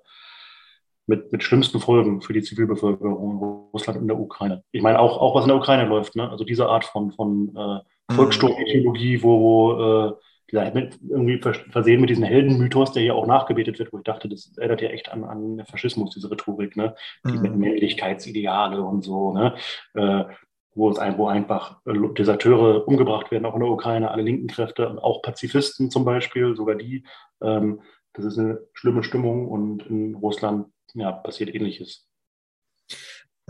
mit, 1.07 1.33
mit 1.33 1.43
schlimmsten 1.43 1.81
Folgen 1.81 2.21
für 2.21 2.31
die 2.31 2.41
Zivilbevölkerung 2.41 3.31
in 3.31 3.37
Russland 3.73 3.99
und 3.99 4.07
der 4.07 4.17
Ukraine. 4.17 4.63
Ich 4.71 4.81
meine, 4.81 4.97
auch, 4.97 5.17
auch 5.17 5.35
was 5.35 5.43
in 5.43 5.49
der 5.49 5.57
Ukraine 5.57 5.89
läuft, 5.89 6.15
ne? 6.15 6.29
also 6.29 6.45
diese 6.45 6.69
Art 6.69 6.85
von, 6.85 7.11
von 7.11 7.49
äh, 7.53 8.13
mhm. 8.13 8.15
Volkssturmideologie, 8.15 9.21
wo, 9.21 9.41
wo 9.41 10.07
äh, 10.07 10.13
irgendwie 10.53 11.41
versehen 11.69 11.99
mit 11.99 12.09
diesem 12.09 12.23
Heldenmythos, 12.23 12.93
der 12.93 13.03
hier 13.03 13.15
auch 13.15 13.27
nachgebetet 13.27 13.77
wird, 13.77 13.91
wo 13.91 13.97
ich 13.97 14.03
dachte, 14.03 14.29
das 14.29 14.57
erinnert 14.57 14.81
ja 14.81 14.89
echt 14.89 15.11
an, 15.11 15.25
an 15.25 15.63
Faschismus, 15.65 16.11
diese 16.11 16.29
Rhetorik, 16.29 16.75
ne? 16.75 16.93
Die 17.25 17.31
mhm. 17.31 17.41
mit 17.41 17.55
Männlichkeitsideale 17.55 18.81
und 18.81 19.01
so, 19.01 19.31
ne? 19.33 19.55
Äh, 19.93 20.25
wo 20.73 20.89
es 20.89 20.97
ein, 20.97 21.17
wo 21.17 21.27
einfach 21.27 21.79
äh, 21.85 21.93
Deserteure 22.17 22.87
umgebracht 22.87 23.31
werden, 23.31 23.45
auch 23.45 23.55
in 23.55 23.61
der 23.61 23.69
Ukraine, 23.69 24.11
alle 24.11 24.23
linken 24.23 24.47
Kräfte, 24.47 24.97
auch 25.03 25.21
Pazifisten 25.21 25.91
zum 25.91 26.05
Beispiel, 26.05 26.55
sogar 26.55 26.75
die. 26.75 27.05
Ähm, 27.41 27.81
das 28.13 28.25
ist 28.25 28.37
eine 28.37 28.59
schlimme 28.73 29.03
Stimmung 29.03 29.47
und 29.47 29.85
in 29.87 30.15
Russland 30.15 30.67
ja, 30.93 31.11
passiert 31.11 31.53
Ähnliches. 31.53 32.07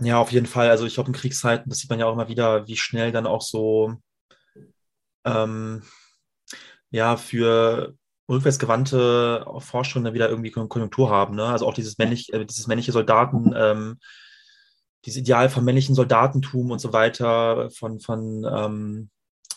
Ja, 0.00 0.18
auf 0.18 0.32
jeden 0.32 0.46
Fall. 0.46 0.70
Also 0.70 0.86
ich 0.86 0.94
glaube, 0.94 1.08
in 1.08 1.14
Kriegszeiten, 1.14 1.68
das 1.68 1.78
sieht 1.78 1.90
man 1.90 1.98
ja 1.98 2.06
auch 2.06 2.12
immer 2.12 2.28
wieder, 2.28 2.66
wie 2.66 2.76
schnell 2.76 3.12
dann 3.12 3.26
auch 3.26 3.42
so 3.42 3.94
ähm, 5.24 5.82
ja 6.90 7.16
für 7.16 7.94
rückwärtsgewandte 8.28 9.44
Forschungen 9.58 10.14
wieder 10.14 10.28
irgendwie 10.28 10.50
Konjunktur 10.50 11.10
haben. 11.10 11.34
Ne? 11.34 11.44
Also 11.44 11.66
auch 11.66 11.74
dieses, 11.74 11.98
männlich, 11.98 12.32
äh, 12.32 12.44
dieses 12.44 12.66
männliche 12.66 12.92
Soldaten. 12.92 13.52
Ähm, 13.56 13.98
dieses 15.04 15.20
Ideal 15.20 15.48
von 15.48 15.64
männlichen 15.64 15.94
Soldatentum 15.94 16.70
und 16.70 16.80
so 16.80 16.92
weiter, 16.92 17.70
von, 17.70 18.00
von 18.00 18.44
ähm, 18.44 19.10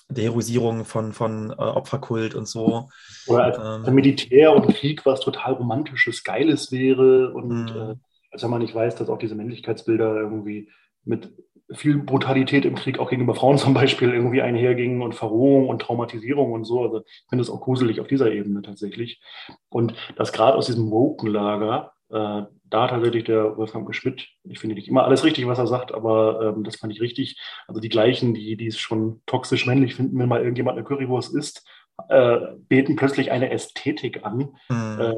der 0.09 0.25
Heroisierung 0.25 0.85
von, 0.85 1.13
von 1.13 1.51
äh, 1.51 1.53
Opferkult 1.55 2.35
und 2.35 2.47
so. 2.47 2.89
Oder 3.27 3.43
als 3.43 3.87
ähm, 3.87 3.95
Militär 3.95 4.53
und 4.53 4.67
Krieg 4.73 5.05
was 5.05 5.19
total 5.19 5.53
Romantisches, 5.53 6.23
Geiles 6.23 6.71
wäre 6.71 7.33
und 7.33 7.65
mhm. 7.65 7.67
äh, 7.67 7.95
als 8.31 8.43
wenn 8.43 8.49
man 8.49 8.61
nicht 8.61 8.75
weiß, 8.75 8.95
dass 8.95 9.09
auch 9.09 9.17
diese 9.17 9.35
Männlichkeitsbilder 9.35 10.15
irgendwie 10.15 10.69
mit 11.05 11.31
viel 11.71 11.97
Brutalität 11.97 12.65
im 12.65 12.75
Krieg 12.75 12.99
auch 12.99 13.09
gegenüber 13.09 13.33
Frauen 13.33 13.57
zum 13.57 13.73
Beispiel 13.73 14.13
irgendwie 14.13 14.41
einhergingen 14.41 15.01
und 15.01 15.15
Verrohung 15.15 15.69
und 15.69 15.81
Traumatisierung 15.81 16.51
und 16.51 16.65
so. 16.65 16.83
Also 16.83 17.03
ich 17.05 17.25
finde 17.29 17.41
es 17.41 17.49
auch 17.49 17.61
gruselig 17.61 17.99
auf 17.99 18.07
dieser 18.07 18.31
Ebene 18.31 18.61
tatsächlich. 18.61 19.21
Und 19.69 19.95
das 20.15 20.33
gerade 20.33 20.57
aus 20.57 20.67
diesem 20.67 20.91
Woken-Lager, 20.91 21.93
äh, 22.09 22.43
da 22.63 22.87
tatsächlich 22.87 23.23
der 23.23 23.57
Wolfgang 23.57 23.93
Schmidt, 23.95 24.27
ich 24.43 24.59
finde 24.59 24.75
nicht 24.75 24.87
immer 24.87 25.03
alles 25.05 25.23
richtig, 25.23 25.47
was 25.47 25.59
er 25.59 25.67
sagt, 25.67 25.93
aber 25.93 26.41
ähm, 26.41 26.63
das 26.63 26.77
fand 26.77 26.93
ich 26.93 27.01
richtig. 27.01 27.39
Also 27.67 27.79
die 27.79 27.89
gleichen, 27.89 28.33
die, 28.33 28.57
die 28.57 28.67
es 28.67 28.79
schon 28.79 29.21
toxisch 29.25 29.65
männlich 29.65 29.95
finden, 29.95 30.19
wenn 30.19 30.29
mal 30.29 30.41
irgendjemand 30.41 30.77
eine 30.77 30.85
Currywurst 30.85 31.35
isst, 31.35 31.65
äh, 32.09 32.37
beten 32.67 32.95
plötzlich 32.95 33.31
eine 33.31 33.51
Ästhetik 33.51 34.25
an, 34.25 34.55
mhm. 34.69 34.99
äh, 34.99 35.13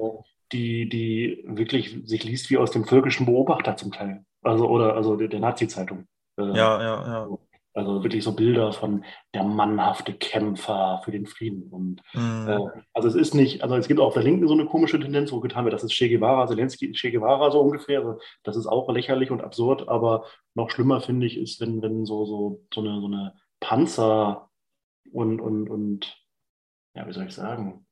die, 0.51 0.87
die 0.89 1.43
wirklich 1.45 1.97
sich 2.05 2.23
liest 2.23 2.49
wie 2.49 2.57
aus 2.57 2.71
dem 2.71 2.85
völkischen 2.85 3.25
Beobachter 3.25 3.75
zum 3.75 3.91
Teil. 3.91 4.23
Also, 4.43 4.67
oder 4.67 4.95
also 4.95 5.15
der, 5.15 5.27
der 5.27 5.39
Nazi-Zeitung. 5.39 6.07
Äh, 6.37 6.55
ja, 6.55 6.81
ja, 6.81 7.07
ja. 7.07 7.37
Also 7.77 8.01
wirklich 8.03 8.23
so 8.23 8.33
Bilder 8.33 8.73
von 8.73 9.05
der 9.35 9.43
mannhafte 9.43 10.11
Kämpfer 10.11 10.99
für 11.05 11.11
den 11.11 11.27
Frieden. 11.27 11.71
Und 11.71 12.01
mhm. 12.13 12.47
äh, 12.47 12.81
also 12.93 13.07
es 13.07 13.13
ist 13.13 13.35
nicht, 13.35 13.61
also 13.61 13.75
es 13.75 13.87
gibt 13.87 13.99
auch 13.99 14.07
auf 14.07 14.15
der 14.15 14.23
Linken 14.23 14.47
so 14.47 14.55
eine 14.55 14.65
komische 14.65 14.99
Tendenz, 14.99 15.31
wo 15.31 15.39
getan 15.41 15.63
wird, 15.63 15.75
das 15.75 15.83
ist 15.83 15.93
Che 15.93 16.09
Guevara, 16.09 16.47
Zelensky, 16.47 16.91
Che 16.91 17.11
Guevara 17.11 17.51
so 17.51 17.61
ungefähr. 17.61 17.99
Also 17.99 18.19
das 18.43 18.57
ist 18.57 18.65
auch 18.65 18.89
lächerlich 18.91 19.29
und 19.29 19.41
absurd, 19.41 19.87
aber 19.89 20.25
noch 20.55 20.71
schlimmer 20.71 21.01
finde 21.01 21.27
ich 21.27 21.37
ist, 21.37 21.61
wenn, 21.61 21.83
wenn 21.83 22.05
so, 22.05 22.25
so, 22.25 22.65
so 22.73 22.81
eine, 22.81 22.99
so 22.99 23.05
eine 23.05 23.35
Panzer 23.59 24.49
und, 25.11 25.39
und, 25.39 25.69
und 25.69 26.17
ja, 26.95 27.07
wie 27.07 27.13
soll 27.13 27.27
ich 27.27 27.35
sagen, 27.35 27.86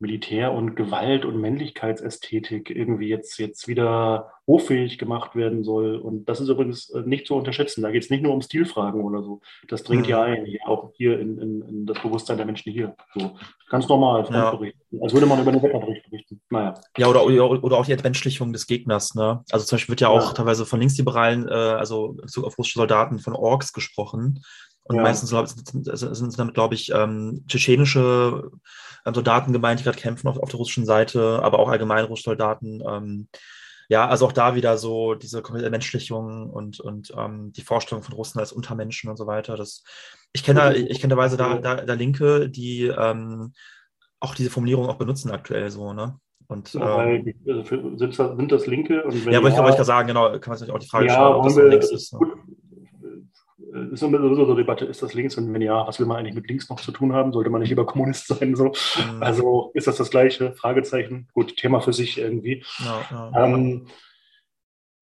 Militär 0.00 0.52
und 0.52 0.76
Gewalt 0.76 1.26
und 1.26 1.40
Männlichkeitsästhetik 1.40 2.70
irgendwie 2.70 3.08
jetzt, 3.08 3.38
jetzt 3.38 3.68
wieder 3.68 4.32
hoffähig 4.46 4.96
gemacht 4.96 5.36
werden 5.36 5.62
soll. 5.62 5.96
Und 5.96 6.26
das 6.26 6.40
ist 6.40 6.48
übrigens 6.48 6.88
äh, 6.90 7.02
nicht 7.04 7.26
zu 7.26 7.34
unterschätzen. 7.34 7.82
Da 7.82 7.90
geht 7.90 8.02
es 8.02 8.10
nicht 8.10 8.22
nur 8.22 8.32
um 8.32 8.40
Stilfragen 8.40 9.02
oder 9.02 9.22
so. 9.22 9.42
Das 9.68 9.82
dringt 9.82 10.04
mhm. 10.04 10.10
ja 10.10 10.22
ein, 10.22 10.46
auch 10.64 10.90
hier 10.94 11.20
in, 11.20 11.38
in, 11.38 11.62
in, 11.62 11.86
das 11.86 12.00
Bewusstsein 12.00 12.38
der 12.38 12.46
Menschen 12.46 12.72
hier. 12.72 12.96
So, 13.14 13.32
ganz 13.68 13.88
normal, 13.88 14.26
ja. 14.30 14.58
als 15.02 15.12
würde 15.12 15.26
man 15.26 15.42
über 15.42 15.52
den 15.52 15.62
Wetterbericht 15.62 16.10
berichten. 16.10 16.40
Naja. 16.48 16.74
Ja, 16.96 17.06
oder, 17.06 17.24
oder 17.62 17.76
auch 17.76 17.84
die 17.84 17.92
Entmenschlichung 17.92 18.54
des 18.54 18.66
Gegners. 18.66 19.14
Ne? 19.14 19.44
Also 19.50 19.66
zum 19.66 19.76
Beispiel 19.76 19.92
wird 19.92 20.00
ja 20.00 20.08
auch 20.08 20.28
ja. 20.28 20.32
teilweise 20.32 20.64
von 20.64 20.80
Linksliberalen, 20.80 21.46
äh, 21.46 21.52
also 21.52 22.16
auf 22.42 22.58
russische 22.58 22.78
Soldaten, 22.78 23.18
von 23.18 23.34
Orks 23.34 23.74
gesprochen. 23.74 24.42
Und 24.84 24.96
ja. 24.96 25.02
meistens 25.02 25.30
sind, 25.30 25.86
sind 25.86 26.38
damit, 26.38 26.54
glaube 26.54 26.74
ich, 26.74 26.90
ähm, 26.90 27.44
tschetschenische 27.46 28.50
ähm, 29.06 29.14
Soldaten 29.14 29.52
gemeint, 29.52 29.80
die 29.80 29.84
gerade 29.84 29.98
kämpfen 29.98 30.28
auf, 30.28 30.38
auf, 30.38 30.50
der 30.50 30.58
russischen 30.58 30.84
Seite, 30.84 31.40
aber 31.42 31.58
auch 31.58 31.68
allgemein 31.68 32.04
russische 32.04 32.30
Soldaten. 32.30 32.82
Ähm, 32.86 33.28
ja, 33.88 34.06
also 34.06 34.26
auch 34.26 34.32
da 34.32 34.54
wieder 34.54 34.78
so 34.78 35.14
diese 35.14 35.42
Menschlichung 35.70 36.48
und, 36.48 36.78
und 36.80 37.12
ähm, 37.16 37.52
die 37.52 37.62
Vorstellung 37.62 38.04
von 38.04 38.14
Russen 38.14 38.38
als 38.38 38.52
Untermenschen 38.52 39.10
und 39.10 39.16
so 39.16 39.26
weiter. 39.26 39.56
Das, 39.56 39.82
ich 40.32 40.44
kenne 40.44 40.60
da, 40.60 40.72
ich 40.72 41.00
kenne 41.00 41.14
da 41.14 41.16
Weise 41.16 41.36
da, 41.36 41.58
da, 41.58 41.74
da 41.76 41.94
Linke, 41.94 42.48
die 42.48 42.84
ähm, 42.86 43.52
auch 44.20 44.34
diese 44.34 44.50
Formulierung 44.50 44.88
auch 44.88 44.96
benutzen 44.96 45.30
aktuell 45.30 45.70
so, 45.70 45.92
ne? 45.92 46.18
Und, 46.46 46.74
ja, 46.74 47.04
ähm, 47.04 47.34
also 47.48 47.64
für, 47.64 47.96
sind, 47.96 48.50
das, 48.50 48.66
Linke? 48.66 49.04
ja, 49.30 49.38
aber 49.38 49.48
ich 49.48 49.54
kann 49.54 49.64
ja 49.64 49.84
sagen, 49.84 50.08
genau, 50.08 50.30
kann 50.38 50.50
man 50.50 50.58
sich 50.58 50.70
auch 50.70 50.80
die 50.80 50.88
Frage 50.88 51.06
ja, 51.06 51.12
stellen, 51.12 51.34
ob 51.34 51.44
das 51.44 51.56
wir, 51.56 51.68
links 51.68 51.90
ist. 51.92 52.12
Ne? 52.12 52.20
Äh, 53.74 53.92
ist 53.92 54.02
immer 54.02 54.34
so 54.34 54.44
eine 54.44 54.54
Debatte, 54.54 54.84
ist 54.84 55.02
das 55.02 55.14
links? 55.14 55.36
Und 55.36 55.52
wenn 55.52 55.62
ja, 55.62 55.86
was 55.86 55.98
will 55.98 56.06
man 56.06 56.18
eigentlich 56.18 56.34
mit 56.34 56.48
links 56.48 56.68
noch 56.68 56.80
zu 56.80 56.92
tun 56.92 57.12
haben? 57.12 57.32
Sollte 57.32 57.50
man 57.50 57.60
nicht 57.60 57.70
lieber 57.70 57.86
Kommunist 57.86 58.26
sein? 58.28 58.54
So? 58.56 58.66
Mhm. 58.66 59.22
Also 59.22 59.70
ist 59.74 59.86
das 59.86 59.96
das 59.96 60.10
gleiche? 60.10 60.52
Fragezeichen. 60.52 61.28
Gut, 61.32 61.56
Thema 61.56 61.80
für 61.80 61.92
sich 61.92 62.18
irgendwie. 62.18 62.62
Ja, 62.78 63.02
ja. 63.10 63.44
Ähm, 63.44 63.86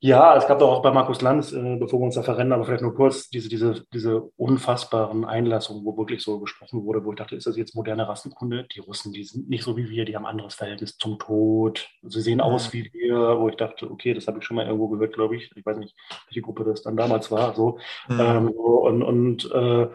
ja, 0.01 0.37
es 0.37 0.47
gab 0.47 0.61
doch 0.61 0.71
auch 0.71 0.83
bei 0.83 0.93
Markus 0.93 1.23
Lanz, 1.23 1.53
äh, 1.53 1.77
bevor 1.77 1.99
wir 1.99 2.05
uns 2.05 2.15
da 2.15 2.23
verrennen, 2.23 2.53
aber 2.53 2.65
vielleicht 2.65 2.83
nur 2.83 2.95
kurz, 2.95 3.31
diese, 3.31 3.49
diese, 3.49 3.85
diese 3.93 4.23
unfassbaren 4.37 5.25
Einlassungen, 5.25 5.85
wo 5.85 5.97
wirklich 5.97 6.23
so 6.23 6.39
gesprochen 6.39 6.85
wurde, 6.85 7.05
wo 7.05 7.11
ich 7.11 7.19
dachte, 7.19 7.35
ist 7.35 7.49
das 7.49 7.57
jetzt 7.57 7.75
moderne 7.75 8.09
Rassenkunde? 8.09 8.65
Die 8.73 8.79
Russen, 8.79 9.13
die 9.13 9.25
sind 9.25 9.49
nicht 9.49 9.65
so 9.65 9.77
wie 9.77 9.91
wir, 9.91 10.05
die 10.05 10.15
haben 10.15 10.27
anderes 10.27 10.55
Verhältnis 10.55 10.99
zum 10.99 11.19
Tod. 11.19 11.89
Sie 12.03 12.21
sehen 12.21 12.41
aus 12.41 12.73
wie 12.73 12.93
wir, 12.93 13.41
wo 13.41 13.49
ich 13.49 13.57
dachte, 13.57 13.91
okay, 13.91 14.15
das 14.15 14.29
habe 14.29 14.39
ich 14.39 14.45
schon 14.45 14.57
mal 14.57 14.67
irgendwo 14.67 14.89
gehört, 14.89 15.15
glaube 15.15 15.35
ich. 15.35 15.51
Ich 15.57 15.67
weiß 15.67 15.79
nicht, 15.79 15.97
welche 16.29 16.43
Gruppe 16.43 16.65
das 16.65 16.83
dann 16.83 16.97
damals 16.97 17.33
war. 17.33 17.57
So. 17.57 17.79
Mhm. 18.09 18.21
Ähm, 18.21 18.51
und 18.51 19.03
und 19.03 19.51
äh, 19.53 19.89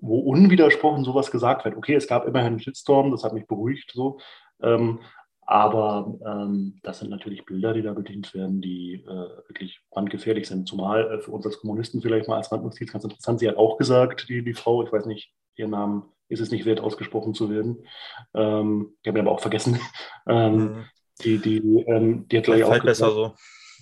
wo 0.00 0.18
unwidersprochen 0.20 1.04
sowas 1.04 1.30
gesagt 1.30 1.64
wird. 1.64 1.76
Okay, 1.76 1.94
es 1.94 2.06
gab 2.06 2.26
immerhin 2.26 2.48
einen 2.48 2.60
Shitstorm, 2.60 3.10
das 3.10 3.24
hat 3.24 3.32
mich 3.32 3.46
beruhigt 3.46 3.92
so. 3.94 4.18
Ähm, 4.62 5.00
aber 5.50 6.14
ähm, 6.26 6.78
das 6.82 6.98
sind 6.98 7.08
natürlich 7.08 7.46
Bilder, 7.46 7.72
die 7.72 7.80
da 7.80 7.94
bedient 7.94 8.34
werden, 8.34 8.60
die 8.60 9.02
äh, 9.08 9.48
wirklich 9.48 9.80
brandgefährlich 9.90 10.46
sind. 10.46 10.68
Zumal 10.68 11.10
äh, 11.10 11.20
für 11.20 11.30
uns 11.30 11.46
als 11.46 11.58
Kommunisten 11.58 12.02
vielleicht 12.02 12.28
mal 12.28 12.36
als 12.36 12.52
Randnotiz 12.52 12.92
ganz 12.92 13.04
interessant. 13.04 13.40
Sie 13.40 13.48
hat 13.48 13.56
auch 13.56 13.78
gesagt, 13.78 14.28
die, 14.28 14.44
die 14.44 14.52
Frau, 14.52 14.84
ich 14.84 14.92
weiß 14.92 15.06
nicht, 15.06 15.32
ihr 15.56 15.66
Namen 15.66 16.02
ist 16.28 16.40
es 16.40 16.50
nicht 16.50 16.66
wert, 16.66 16.80
ausgesprochen 16.80 17.32
zu 17.32 17.48
werden. 17.48 17.78
Ähm, 18.34 18.90
ich 19.00 19.08
habe 19.08 19.20
aber 19.20 19.30
auch 19.30 19.40
vergessen. 19.40 19.80
ähm, 20.28 20.54
mhm. 20.54 20.84
Die, 21.24 21.38
die, 21.38 21.56
ähm, 21.86 22.28
die 22.28 22.36
hat 22.36 22.44
gleich 22.44 22.64
auch 22.64 22.68
gesagt, 22.68 22.84
besser 22.84 23.10
so. 23.10 23.32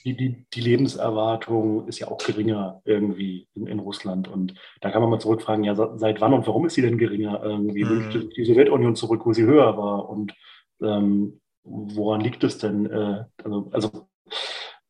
Die, 0.04 0.16
die, 0.16 0.46
die, 0.54 0.60
Lebenserwartung 0.60 1.88
ist 1.88 1.98
ja 1.98 2.06
auch 2.06 2.18
geringer 2.18 2.80
irgendwie 2.84 3.48
in, 3.56 3.66
in, 3.66 3.80
Russland. 3.80 4.28
Und 4.28 4.54
da 4.80 4.92
kann 4.92 5.02
man 5.02 5.10
mal 5.10 5.18
zurückfragen, 5.18 5.64
ja, 5.64 5.74
seit 5.74 6.20
wann 6.20 6.32
und 6.32 6.46
warum 6.46 6.66
ist 6.66 6.74
sie 6.74 6.82
denn 6.82 6.96
geringer? 6.96 7.42
Irgendwie 7.42 7.82
mhm. 7.82 7.88
wünscht 7.88 8.36
die 8.36 8.44
Sowjetunion 8.44 8.94
zurück, 8.94 9.26
wo 9.26 9.32
sie 9.32 9.42
höher 9.42 9.76
war. 9.76 10.08
Und 10.08 10.32
ähm, 10.80 11.40
woran 11.66 12.20
liegt 12.20 12.44
es 12.44 12.58
denn? 12.58 12.86
Äh, 12.86 13.24
also, 13.42 13.68
also, 13.72 14.08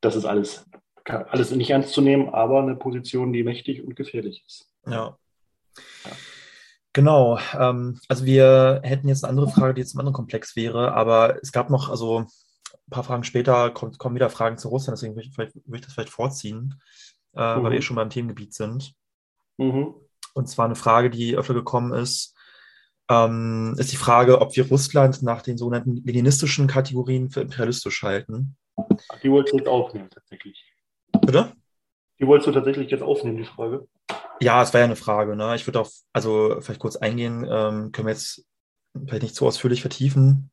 das 0.01 0.17
ist 0.17 0.25
alles, 0.25 0.67
alles 1.05 1.51
nicht 1.51 1.71
ernst 1.71 1.93
zu 1.93 2.01
nehmen, 2.01 2.29
aber 2.29 2.61
eine 2.61 2.77
Position, 2.77 3.33
die 3.33 3.43
mächtig 3.43 3.83
und 3.83 3.97
gefährlich 3.97 4.45
ist. 4.47 4.71
Ja. 4.87 5.17
ja. 6.05 6.11
Genau. 6.93 7.39
Ähm, 7.59 8.01
also 8.09 8.25
wir 8.25 8.81
hätten 8.83 9.09
jetzt 9.09 9.25
eine 9.25 9.31
andere 9.31 9.49
Frage, 9.49 9.75
die 9.75 9.81
jetzt 9.81 9.95
im 9.95 10.01
anderen 10.01 10.15
Komplex 10.15 10.57
wäre, 10.57 10.95
aber 10.95 11.39
es 11.43 11.53
gab 11.53 11.69
noch, 11.69 11.91
also 11.91 12.21
ein 12.21 12.91
paar 12.91 13.05
Fragen 13.05 13.25
später 13.25 13.71
kommt, 13.71 13.99
kommen 13.99 14.15
wieder 14.15 14.31
Fragen 14.31 14.59
zu 14.59 14.69
Russland, 14.69 14.97
deswegen 14.97 15.15
würde 15.15 15.29
ich, 15.29 15.37
würde 15.37 15.55
ich 15.75 15.81
das 15.83 15.93
vielleicht 15.93 16.13
vorziehen, 16.13 16.81
äh, 17.35 17.57
mhm. 17.57 17.65
weil 17.65 17.73
wir 17.73 17.83
schon 17.83 17.97
beim 17.97 18.11
Themengebiet 18.11 18.55
sind. 18.55 18.95
Mhm. 19.59 19.95
Und 20.35 20.49
zwar 20.49 20.67
eine 20.67 20.77
Frage, 20.77 21.11
die 21.11 21.37
öfter 21.37 21.55
gekommen 21.55 21.93
ist, 21.93 22.36
ähm, 23.11 23.75
ist 23.79 23.93
die 23.93 23.97
Frage, 23.97 24.41
ob 24.41 24.57
wir 24.57 24.69
Russland 24.69 25.23
nach 25.23 25.43
den 25.43 25.59
sogenannten 25.59 25.97
leninistischen 26.05 26.67
Kategorien 26.67 27.31
für 27.31 27.41
imperialistisch 27.41 28.03
halten. 28.03 28.57
Die 29.23 29.31
wolltest 29.31 29.55
du 29.55 29.59
jetzt 29.59 29.69
aufnehmen, 29.69 30.11
tatsächlich. 30.11 30.65
Bitte? 31.21 31.53
Die 32.19 32.27
wolltest 32.27 32.49
du 32.49 32.53
tatsächlich 32.53 32.91
jetzt 32.91 33.03
aufnehmen, 33.03 33.39
die 33.39 33.45
Frage. 33.45 33.87
Ja, 34.41 34.63
es 34.63 34.73
war 34.73 34.81
ja 34.81 34.87
eine 34.87 34.97
Frage. 34.97 35.37
Ne? 35.37 35.55
Ich 35.57 35.67
würde 35.67 35.81
auf, 35.81 35.93
also 36.13 36.57
vielleicht 36.61 36.81
kurz 36.81 36.97
eingehen, 36.97 37.47
ähm, 37.49 37.93
können 37.93 38.07
wir 38.07 38.13
jetzt 38.13 38.45
vielleicht 39.07 39.23
nicht 39.23 39.35
zu 39.35 39.47
ausführlich 39.47 39.81
vertiefen. 39.81 40.51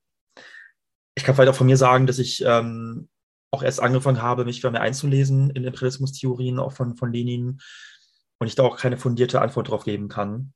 Ich 1.16 1.24
kann 1.24 1.36
vielleicht 1.36 1.50
auch 1.50 1.58
von 1.58 1.68
mir 1.68 1.78
sagen, 1.78 2.08
dass 2.08 2.20
ich 2.20 2.44
ähm, 2.46 3.10
auch 3.52 3.64
erst 3.64 3.82
angefangen 3.82 4.22
habe, 4.22 4.46
mich 4.46 4.64
mehr 4.64 4.82
einzulesen 4.82 5.50
in 5.52 5.64
Imperialismus-Theorien, 5.64 6.60
auch 6.60 6.74
von, 6.74 6.96
von 6.96 7.12
Lenin, 7.12 7.60
und 8.40 8.48
ich 8.48 8.56
da 8.56 8.64
auch 8.64 8.78
keine 8.78 8.98
fundierte 8.98 9.42
Antwort 9.42 9.70
drauf 9.70 9.86
geben 9.86 10.10
kann 10.10 10.54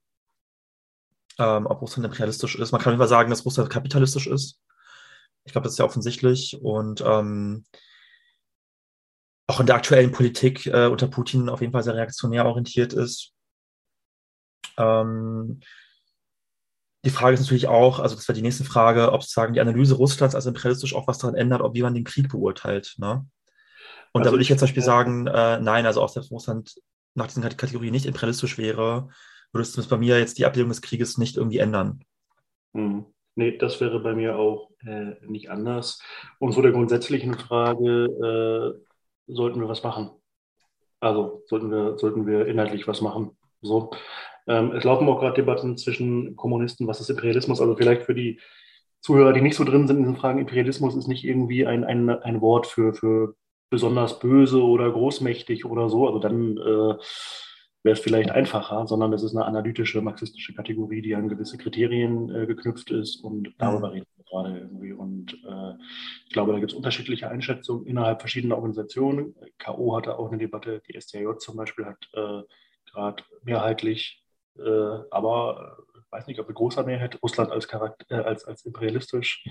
ähm, 1.40 1.66
ob 1.66 1.82
Russland 1.82 2.06
imperialistisch 2.06 2.56
ist. 2.56 2.72
Man 2.72 2.82
kann 2.82 2.94
immer 2.94 3.08
sagen, 3.08 3.30
dass 3.30 3.46
Russland 3.46 3.70
kapitalistisch 3.70 4.28
ist. 4.28 4.60
Ich 5.46 5.52
glaube, 5.52 5.64
das 5.64 5.74
ist 5.74 5.80
ja 5.80 5.86
offensichtlich. 5.86 6.60
Und 6.62 7.02
ähm, 7.06 7.66
auch 9.48 9.60
in 9.60 9.66
der 9.66 9.76
aktuellen 9.76 10.12
Politik 10.12 10.66
äh, 10.66 10.88
unter 10.88 11.08
Putin 11.08 11.50
auf 11.50 11.62
jeden 11.62 11.74
Fall 11.74 11.84
sehr 11.84 11.96
reaktionär 11.96 12.46
orientiert 12.46 12.94
ist. 12.94 13.34
Ähm, 14.78 15.62
die 17.06 17.10
Frage 17.10 17.36
ist 17.36 17.42
natürlich 17.42 17.68
auch, 17.68 18.00
also 18.00 18.16
das 18.16 18.28
wäre 18.28 18.36
die 18.36 18.42
nächste 18.42 18.66
Frage, 18.66 19.14
ob 19.14 19.22
sozusagen 19.22 19.54
die 19.54 19.62
Analyse 19.62 19.96
Russlands 19.96 20.36
als 20.36 20.46
imperialistisch 20.46 20.94
auch 20.94 21.08
was 21.08 21.20
daran 21.20 21.36
ändert, 21.36 21.62
ob 21.62 21.74
wie 21.74 21.82
man 21.82 21.94
den 21.94 22.04
Krieg 22.04 22.28
beurteilt. 22.28 22.96
Ne? 22.98 23.26
Und 24.12 24.22
also 24.22 24.26
da 24.26 24.32
würde 24.32 24.42
ich 24.42 24.50
jetzt 24.50 24.60
zum 24.60 24.66
Beispiel 24.66 24.84
sagen, 24.84 25.28
äh, 25.28 25.60
nein, 25.60 25.86
also 25.86 26.02
auch 26.02 26.10
selbst 26.10 26.32
Russland 26.32 26.76
nach 27.14 27.28
diesen 27.28 27.44
Kategorien 27.44 27.94
nicht 27.94 28.06
imperialistisch 28.06 28.58
wäre, 28.58 29.10
würde 29.54 29.64
es 29.64 29.88
bei 29.88 29.98
mir 29.98 30.20
jetzt 30.20 30.38
die 30.38 30.46
Ablehnung 30.46 30.70
des 30.70 30.82
Krieges 30.82 31.18
nicht 31.18 31.38
irgendwie 31.38 31.60
ändern. 31.60 32.04
Hm. 32.74 33.06
Nee, 33.36 33.58
das 33.58 33.80
wäre 33.80 34.00
bei 34.00 34.16
mir 34.16 34.38
auch 34.38 34.72
äh, 34.86 35.14
nicht 35.26 35.52
anders. 35.52 36.02
Und 36.40 36.54
zu 36.54 36.62
der 36.64 36.72
grundsätzlichen 36.72 37.36
Frage, 37.36 38.06
äh, 39.28 39.32
sollten 39.32 39.60
wir 39.60 39.70
was 39.70 39.84
machen? 39.84 40.10
Also 41.00 41.44
sollten 41.46 41.70
wir, 41.70 41.98
sollten 42.00 42.26
wir 42.26 42.48
inhaltlich 42.48 42.88
was 42.88 43.02
machen? 43.02 43.38
So. 43.62 43.92
Ähm, 44.48 44.72
es 44.72 44.84
laufen 44.84 45.08
auch 45.08 45.20
gerade 45.20 45.36
Debatten 45.36 45.78
zwischen 45.78 46.36
Kommunisten, 46.36 46.88
was 46.88 47.00
ist 47.00 47.10
Imperialismus? 47.10 47.62
Also 47.62 47.76
vielleicht 47.76 48.04
für 48.04 48.16
die 48.16 48.40
Zuhörer, 49.02 49.34
die 49.34 49.42
nicht 49.42 49.56
so 49.56 49.64
drin 49.64 49.88
sind 49.88 49.98
in 49.98 50.04
diesen 50.04 50.18
Fragen, 50.18 50.40
Imperialismus 50.40 50.96
ist 50.96 51.08
nicht 51.08 51.24
irgendwie 51.24 51.68
ein, 51.68 51.84
ein, 51.84 52.10
ein 52.10 52.42
Wort 52.42 52.66
für, 52.66 52.94
für 52.94 53.36
besonders 53.70 54.20
böse 54.20 54.64
oder 54.64 54.92
großmächtig 54.92 55.66
oder 55.66 55.90
so. 55.90 56.08
Also 56.08 56.20
dann 56.20 56.58
äh, 56.58 56.96
wäre 57.88 57.96
es 57.96 58.04
vielleicht 58.04 58.32
einfacher, 58.32 58.86
sondern 58.86 59.14
es 59.14 59.24
ist 59.24 59.34
eine 59.34 59.46
analytische, 59.46 60.02
marxistische 60.02 60.54
Kategorie, 60.54 61.02
die 61.02 61.16
an 61.16 61.30
gewisse 61.30 61.58
Kriterien 61.58 62.30
äh, 62.36 62.46
geknüpft 62.46 62.92
ist 62.92 63.24
und 63.24 63.54
darüber 63.60 63.88
mhm. 63.88 63.94
reden 63.94 64.08
wir 64.18 64.26
gerade 64.26 64.60
irgendwie. 64.60 64.92
Und 64.92 65.34
äh, 65.34 65.74
ich 66.26 66.34
glaube, 66.34 66.52
da 66.52 66.60
gibt 66.60 66.72
es 66.72 66.78
unterschiedliche 66.78 67.30
Einschätzungen 67.30 67.86
innerhalb 67.86 68.20
verschiedener 68.20 68.58
Organisationen. 68.58 69.36
K.O. 69.58 69.96
hatte 69.96 70.20
auch 70.20 70.28
eine 70.28 70.38
Debatte, 70.38 70.82
die 70.86 71.00
STJ 71.00 71.38
zum 71.38 71.56
Beispiel 71.56 71.86
hat 71.86 72.10
äh, 72.12 72.42
gerade 72.92 73.24
mehrheitlich, 73.44 74.22
äh, 74.58 75.00
aber 75.10 75.78
ich 75.94 76.00
äh, 76.00 76.12
weiß 76.12 76.28
nicht, 76.28 76.42
ob 76.42 76.50
mit 76.50 76.58
großer 76.58 76.84
Mehrheit 76.84 77.18
Russland 77.24 77.54
als, 77.54 77.70
Charakter, 77.70 78.06
äh, 78.10 78.22
als, 78.22 78.44
als 78.44 78.66
imperialistisch 78.66 79.46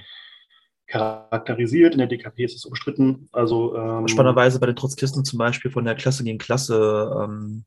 charakterisiert. 0.89 1.95
In 1.95 2.01
der 2.01 2.07
DKP 2.07 2.45
ist 2.45 2.55
es 2.55 2.66
umstritten. 2.66 3.30
Also, 3.32 3.74
ähm, 3.74 4.07
Spannenderweise 4.09 4.61
bei 4.61 4.66
den 4.66 4.76
Trotzkisten 4.76 5.24
zum 5.24 5.39
Beispiel 5.39 5.70
von 5.70 5.87
der 5.87 5.95
Klasse 5.95 6.22
gegen 6.22 6.37
Klasse 6.37 7.24
ähm, 7.24 7.64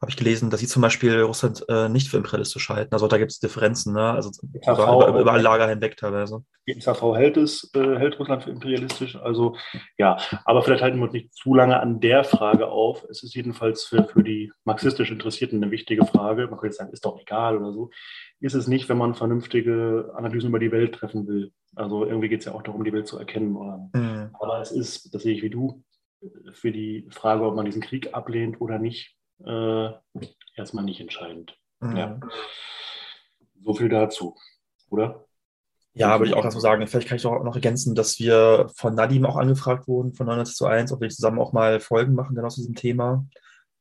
habe 0.00 0.10
ich 0.10 0.16
gelesen, 0.16 0.50
dass 0.50 0.60
sie 0.60 0.66
zum 0.66 0.82
Beispiel 0.82 1.20
Russland 1.22 1.64
äh, 1.68 1.88
nicht 1.88 2.08
für 2.08 2.18
imperialistisch 2.18 2.68
halten. 2.68 2.92
Also 2.92 3.08
da 3.08 3.16
gibt 3.16 3.30
es 3.30 3.40
Differenzen, 3.40 3.94
ne? 3.94 4.10
Also 4.10 4.30
über, 4.42 5.08
über, 5.08 5.20
über 5.20 5.38
Lager 5.38 5.68
hinweg 5.68 5.96
teilweise. 5.96 6.44
Die 6.66 6.78
SAV 6.78 7.14
hält 7.14 7.36
es, 7.36 7.70
äh, 7.74 7.98
hält 7.98 8.18
Russland 8.18 8.42
für 8.42 8.50
imperialistisch. 8.50 9.16
Also 9.16 9.56
ja, 9.96 10.18
aber 10.44 10.62
vielleicht 10.62 10.82
halten 10.82 10.98
wir 10.98 11.04
uns 11.04 11.12
nicht 11.12 11.32
zu 11.34 11.54
lange 11.54 11.80
an 11.80 12.00
der 12.00 12.24
Frage 12.24 12.68
auf. 12.68 13.04
Es 13.08 13.22
ist 13.22 13.34
jedenfalls 13.34 13.84
für, 13.84 14.04
für 14.04 14.22
die 14.22 14.52
marxistisch 14.64 15.10
Interessierten 15.10 15.62
eine 15.62 15.70
wichtige 15.70 16.04
Frage. 16.04 16.42
Man 16.42 16.58
könnte 16.58 16.66
jetzt 16.66 16.78
sagen, 16.78 16.92
ist 16.92 17.04
doch 17.04 17.20
egal 17.20 17.56
oder 17.56 17.72
so. 17.72 17.90
Ist 18.40 18.54
es 18.54 18.66
nicht, 18.66 18.88
wenn 18.88 18.98
man 18.98 19.14
vernünftige 19.14 20.12
Analysen 20.16 20.50
über 20.50 20.58
die 20.58 20.72
Welt 20.72 20.94
treffen 20.94 21.26
will. 21.26 21.52
Also 21.76 22.04
irgendwie 22.04 22.28
geht 22.28 22.40
es 22.40 22.46
ja 22.46 22.52
auch 22.52 22.62
darum, 22.62 22.84
die 22.84 22.92
Welt 22.92 23.06
zu 23.06 23.18
erkennen. 23.18 23.90
Mhm. 23.92 24.30
Aber 24.34 24.60
es 24.60 24.70
ist, 24.70 25.14
das 25.14 25.22
sehe 25.22 25.34
ich 25.34 25.42
wie 25.42 25.50
du, 25.50 25.82
für 26.52 26.72
die 26.72 27.06
Frage, 27.10 27.44
ob 27.44 27.54
man 27.54 27.64
diesen 27.64 27.82
Krieg 27.82 28.14
ablehnt 28.14 28.60
oder 28.60 28.78
nicht, 28.78 29.16
äh, 29.46 29.92
erstmal 30.56 30.84
nicht 30.84 31.00
entscheidend. 31.00 31.56
Mhm. 31.80 31.96
Ja. 31.96 32.20
So 33.62 33.74
viel 33.74 33.88
dazu, 33.88 34.36
oder? 34.90 35.24
Ja, 35.94 36.18
würde 36.18 36.30
ich 36.30 36.36
auch 36.36 36.42
dazu 36.42 36.58
sagen. 36.58 36.84
Vielleicht 36.86 37.08
kann 37.08 37.16
ich 37.16 37.26
auch 37.26 37.44
noch 37.44 37.54
ergänzen, 37.54 37.94
dass 37.94 38.18
wir 38.18 38.68
von 38.74 38.94
Nadim 38.94 39.24
auch 39.24 39.36
angefragt 39.36 39.86
wurden, 39.86 40.12
von 40.12 40.26
99 40.26 40.56
zu 40.56 40.66
1, 40.66 40.92
ob 40.92 41.00
wir 41.00 41.08
zusammen 41.08 41.38
auch 41.38 41.52
mal 41.52 41.78
Folgen 41.78 42.14
machen, 42.14 42.34
dann 42.34 42.44
aus 42.44 42.56
diesem 42.56 42.74
Thema. 42.74 43.24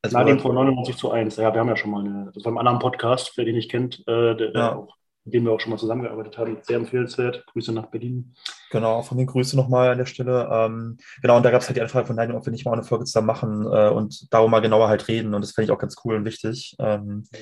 Also 0.04 0.18
Nadim 0.18 0.40
von 0.40 0.54
99 0.54 0.96
zu 0.96 1.12
1, 1.12 1.38
ja, 1.38 1.54
wir 1.54 1.60
haben 1.60 1.70
ja 1.70 1.76
schon 1.76 1.92
mal 1.92 2.06
eine, 2.06 2.32
das 2.34 2.46
war 2.46 2.52
ein 2.52 2.58
anderen 2.60 2.80
Podcast, 2.80 3.34
wer 3.36 3.46
den 3.46 3.56
nicht 3.56 3.72
kennt, 3.72 4.02
äh, 4.08 4.36
der, 4.36 4.52
der 4.52 4.54
ja. 4.54 4.76
auch 4.76 4.96
mit 5.26 5.34
dem 5.34 5.46
wir 5.46 5.52
auch 5.52 5.60
schon 5.60 5.72
mal 5.72 5.78
zusammengearbeitet 5.78 6.38
haben. 6.38 6.58
Sehr 6.62 6.78
empfehlenswert. 6.78 7.46
Grüße 7.48 7.72
nach 7.72 7.88
Berlin. 7.88 8.36
Genau, 8.72 9.02
von 9.02 9.18
den 9.18 9.28
Grüße 9.28 9.56
nochmal 9.56 9.92
an 9.92 9.98
der 9.98 10.06
Stelle. 10.06 10.50
Ähm, 10.52 10.98
genau, 11.22 11.38
und 11.38 11.44
da 11.44 11.52
gab 11.52 11.62
es 11.62 11.68
halt 11.68 11.78
die 11.78 11.82
Anfrage 11.82 12.08
von 12.08 12.16
Nein, 12.16 12.32
ob 12.34 12.46
wir 12.46 12.52
nicht 12.52 12.66
mal 12.66 12.74
eine 12.74 12.84
Folge 12.84 13.06
zusammen 13.06 13.28
machen 13.28 13.66
äh, 13.72 13.90
und 13.90 14.34
darum 14.34 14.52
mal 14.52 14.60
genauer 14.60 14.88
halt 14.88 15.08
reden. 15.08 15.34
Und 15.34 15.42
das 15.42 15.52
fände 15.52 15.66
ich 15.66 15.72
auch 15.72 15.80
ganz 15.80 15.96
cool 16.04 16.16
und 16.16 16.26
wichtig, 16.26 16.76
ähm, 16.80 17.24
ja. 17.32 17.40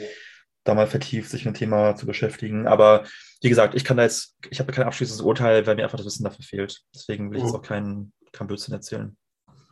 da 0.64 0.74
mal 0.74 0.88
vertieft 0.88 1.30
sich 1.30 1.46
mit 1.46 1.56
dem 1.56 1.60
Thema 1.60 1.96
zu 1.96 2.06
beschäftigen. 2.06 2.68
Aber 2.68 3.04
wie 3.42 3.50
gesagt, 3.50 3.76
ich 3.76 3.84
kann 3.84 3.98
da 3.98 4.04
jetzt, 4.04 4.38
ich 4.50 4.60
habe 4.60 4.72
kein 4.72 4.86
abschließendes 4.86 5.26
Urteil, 5.26 5.66
weil 5.66 5.76
mir 5.76 5.84
einfach 5.84 5.98
das 5.98 6.06
Wissen 6.06 6.24
dafür 6.24 6.46
fehlt. 6.46 6.82
Deswegen 6.94 7.32
will 7.32 7.38
ich 7.38 7.44
jetzt 7.44 7.54
mhm. 7.54 7.60
auch 7.60 7.64
keinen 7.64 8.14
kein 8.32 8.48
Blödsinn 8.48 8.74
erzählen. 8.74 9.18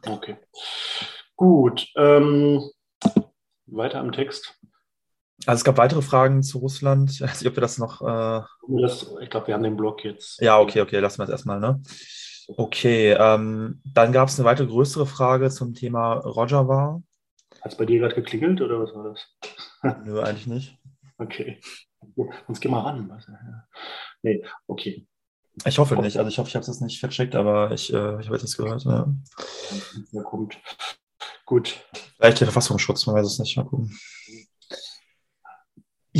Okay. 0.06 0.38
Gut. 1.36 1.88
Ähm, 1.96 2.70
weiter 3.68 4.00
am 4.00 4.12
Text. 4.12 4.58
Also 5.46 5.60
es 5.60 5.64
gab 5.64 5.78
weitere 5.78 6.02
Fragen 6.02 6.44
zu 6.44 6.60
Russland. 6.60 7.12
Ich 7.12 7.22
weiß 7.22 7.42
nicht, 7.42 7.50
ob 7.50 7.56
wir 7.56 7.62
das 7.62 7.78
noch. 7.78 8.02
Äh... 8.02 8.42
Das, 8.82 9.14
ich 9.22 9.30
glaube, 9.30 9.48
wir 9.48 9.54
haben 9.54 9.64
den 9.64 9.78
Blog 9.78 10.04
jetzt. 10.04 10.42
Ja, 10.42 10.60
okay, 10.60 10.82
okay, 10.82 11.00
lassen 11.00 11.20
wir 11.20 11.24
es 11.24 11.30
erstmal, 11.30 11.60
ne? 11.60 11.82
Okay, 12.58 13.12
ähm, 13.12 13.82
dann 13.86 14.12
gab 14.12 14.28
es 14.28 14.40
eine 14.40 14.46
weitere 14.46 14.68
größere 14.68 15.06
Frage 15.06 15.50
zum 15.50 15.74
Thema 15.74 16.14
Rojava. 16.14 17.02
Hat 17.62 17.72
es 17.72 17.78
bei 17.78 17.86
dir 17.86 18.00
gerade 18.00 18.16
geklingelt 18.16 18.62
oder 18.62 18.80
was 18.80 18.94
war 18.94 19.10
das? 19.10 19.98
Nö, 20.06 20.22
eigentlich 20.22 20.48
nicht. 20.48 20.78
Okay. 21.18 21.60
Sonst 22.48 22.60
geh 22.62 22.70
mal 22.70 22.82
ran. 22.82 23.12
Nee, 24.24 24.44
okay. 24.68 25.06
Ich 25.66 25.78
hoffe 25.78 25.96
nicht. 25.98 26.18
Also 26.18 26.30
ich 26.30 26.38
hoffe, 26.40 26.50
ich 26.50 26.56
habe 26.56 26.62
es 26.62 26.68
jetzt 26.68 26.82
nicht 26.82 27.00
vercheckt, 27.00 27.36
aber 27.36 27.72
ich, 27.72 27.94
äh, 27.94 28.20
ich 28.20 28.28
habe 28.28 28.38
jetzt 28.38 28.58
gehört. 28.58 28.84
Ja. 28.86 29.14
ja. 30.12 30.24
kommt. 30.24 30.58
Gut. 31.46 31.84
Vielleicht 32.16 32.40
der 32.40 32.48
Verfassungsschutz, 32.48 33.06
man 33.08 33.16
weiß 33.16 33.28
es 33.28 33.40
nicht. 33.40 33.58
Mal 33.58 33.66
gucken. 33.66 33.98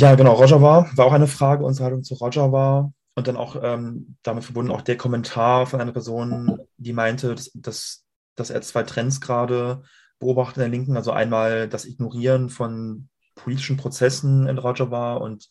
Ja, 0.00 0.14
genau, 0.14 0.32
Roger 0.32 0.62
war, 0.62 0.96
war 0.96 1.04
auch 1.04 1.12
eine 1.12 1.26
Frage, 1.26 1.62
unsere 1.62 1.84
Haltung 1.84 2.02
zu 2.02 2.14
Roger 2.14 2.52
war. 2.52 2.90
Und 3.14 3.28
dann 3.28 3.36
auch 3.36 3.54
ähm, 3.62 4.16
damit 4.22 4.44
verbunden 4.44 4.70
auch 4.70 4.80
der 4.80 4.96
Kommentar 4.96 5.66
von 5.66 5.78
einer 5.78 5.92
Person, 5.92 6.58
die 6.78 6.94
meinte, 6.94 7.34
dass, 7.34 7.50
dass, 7.52 8.06
dass 8.34 8.48
er 8.48 8.62
zwei 8.62 8.82
Trends 8.82 9.20
gerade 9.20 9.82
beobachtet 10.18 10.56
in 10.56 10.60
der 10.62 10.68
Linken. 10.70 10.96
Also 10.96 11.12
einmal 11.12 11.68
das 11.68 11.84
Ignorieren 11.84 12.48
von 12.48 13.10
politischen 13.34 13.76
Prozessen 13.76 14.46
in 14.46 14.56
Rojava 14.56 15.16
und 15.16 15.48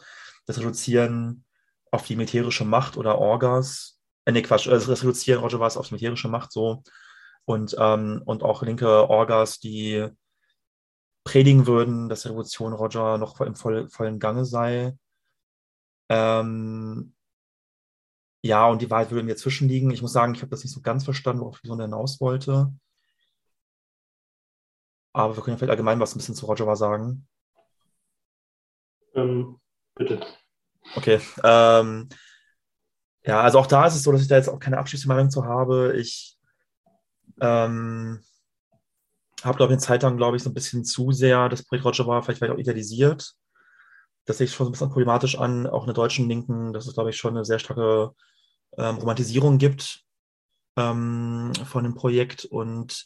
das 0.47 0.58
Reduzieren 0.58 1.45
auf 1.91 2.08
die 2.08 2.16
militärische 2.16 2.66
Macht 2.66 2.97
oder 2.97 3.20
Orgas. 3.20 4.00
Äh, 4.26 4.32
nee, 4.32 4.41
Quatsch, 4.41 4.68
also 4.68 4.89
das 4.89 5.04
Reduzieren 5.04 5.41
Rojavas 5.41 5.78
auf 5.78 5.89
die 5.89 5.93
militärische 5.93 6.28
Macht 6.28 6.52
so. 6.52 6.82
Und, 7.45 7.76
ähm, 7.78 8.24
und 8.26 8.41
auch 8.41 8.64
linke 8.64 9.08
Orgas, 9.12 9.60
die 9.60 10.08
predigen 11.30 11.68
würden, 11.68 12.10
dass 12.10 12.24
die 12.24 12.30
Revolution 12.30 12.74
Roger 12.74 13.20
noch 13.20 13.40
im 13.42 13.56
voll, 13.56 13.88
vollen 13.90 14.18
Gange 14.18 14.46
sei. 14.46 14.98
Ähm, 16.10 17.14
ja, 18.42 18.68
und 18.68 18.82
die 18.82 18.90
Wahrheit 18.90 19.12
würde 19.12 19.24
mir 19.24 19.36
zwischenliegen. 19.36 19.92
Ich 19.92 20.02
muss 20.02 20.12
sagen, 20.12 20.34
ich 20.34 20.42
habe 20.42 20.50
das 20.50 20.64
nicht 20.64 20.74
so 20.74 20.82
ganz 20.82 21.04
verstanden, 21.04 21.42
worauf 21.42 21.60
ich 21.62 21.70
so 21.70 21.80
hinaus 21.80 22.20
wollte. 22.20 22.74
Aber 25.14 25.36
wir 25.36 25.44
können 25.44 25.58
vielleicht 25.58 25.70
allgemein 25.70 26.00
was 26.00 26.16
ein 26.16 26.18
bisschen 26.18 26.34
zu 26.34 26.48
Roger 26.48 26.76
sagen. 26.76 27.28
Ähm, 29.14 29.60
bitte. 29.94 30.26
Okay. 30.96 31.20
Ähm, 31.44 32.10
ja, 33.24 33.42
also 33.42 33.60
auch 33.60 33.68
da 33.68 33.86
ist 33.86 33.96
es 33.96 34.02
so, 34.02 34.12
dass 34.12 34.22
ich 34.22 34.28
da 34.28 34.38
jetzt 34.38 34.50
auch 34.50 34.60
keine 34.60 34.80
abschließende 34.80 35.14
Meinung 35.14 35.30
zu 35.30 35.46
habe. 35.46 35.94
Ich 35.96 36.40
ähm, 37.40 38.24
habe, 39.44 39.58
glaube 39.58 39.74
ich, 39.74 39.78
eine 39.78 39.82
Zeit 39.82 40.04
lang, 40.04 40.18
glaube 40.18 40.38
ich, 40.38 40.44
so 40.44 40.50
ein 40.50 40.54
bisschen 40.54 40.84
zu 40.84 41.12
sehr 41.12 41.50
das 41.50 41.64
Projekt 41.64 41.86
Roger 41.86 42.08
war 42.08 42.22
vielleicht, 42.22 42.40
vielleicht 42.40 42.54
auch 42.54 42.60
idealisiert. 42.60 43.34
Das 44.26 44.38
sehe 44.38 44.46
ich 44.46 44.54
schon 44.54 44.66
so 44.66 44.70
ein 44.70 44.74
bisschen 44.74 44.90
problematisch 44.90 45.38
an, 45.38 45.68
auch 45.68 45.84
in 45.84 45.88
der 45.88 45.96
deutschen 45.96 46.28
Linken, 46.28 46.74
dass 46.74 46.88
es, 46.88 46.94
glaube 46.94 47.10
ich, 47.10 47.18
schon 47.18 47.36
eine 47.36 47.46
sehr 47.46 47.60
starke 47.60 48.12
ähm, 48.78 48.98
Romantisierung 48.98 49.58
gibt 49.58 50.04
ähm, 50.78 51.52
von 51.66 51.84
dem 51.84 51.96
Projekt 51.96 52.46
und 52.46 53.06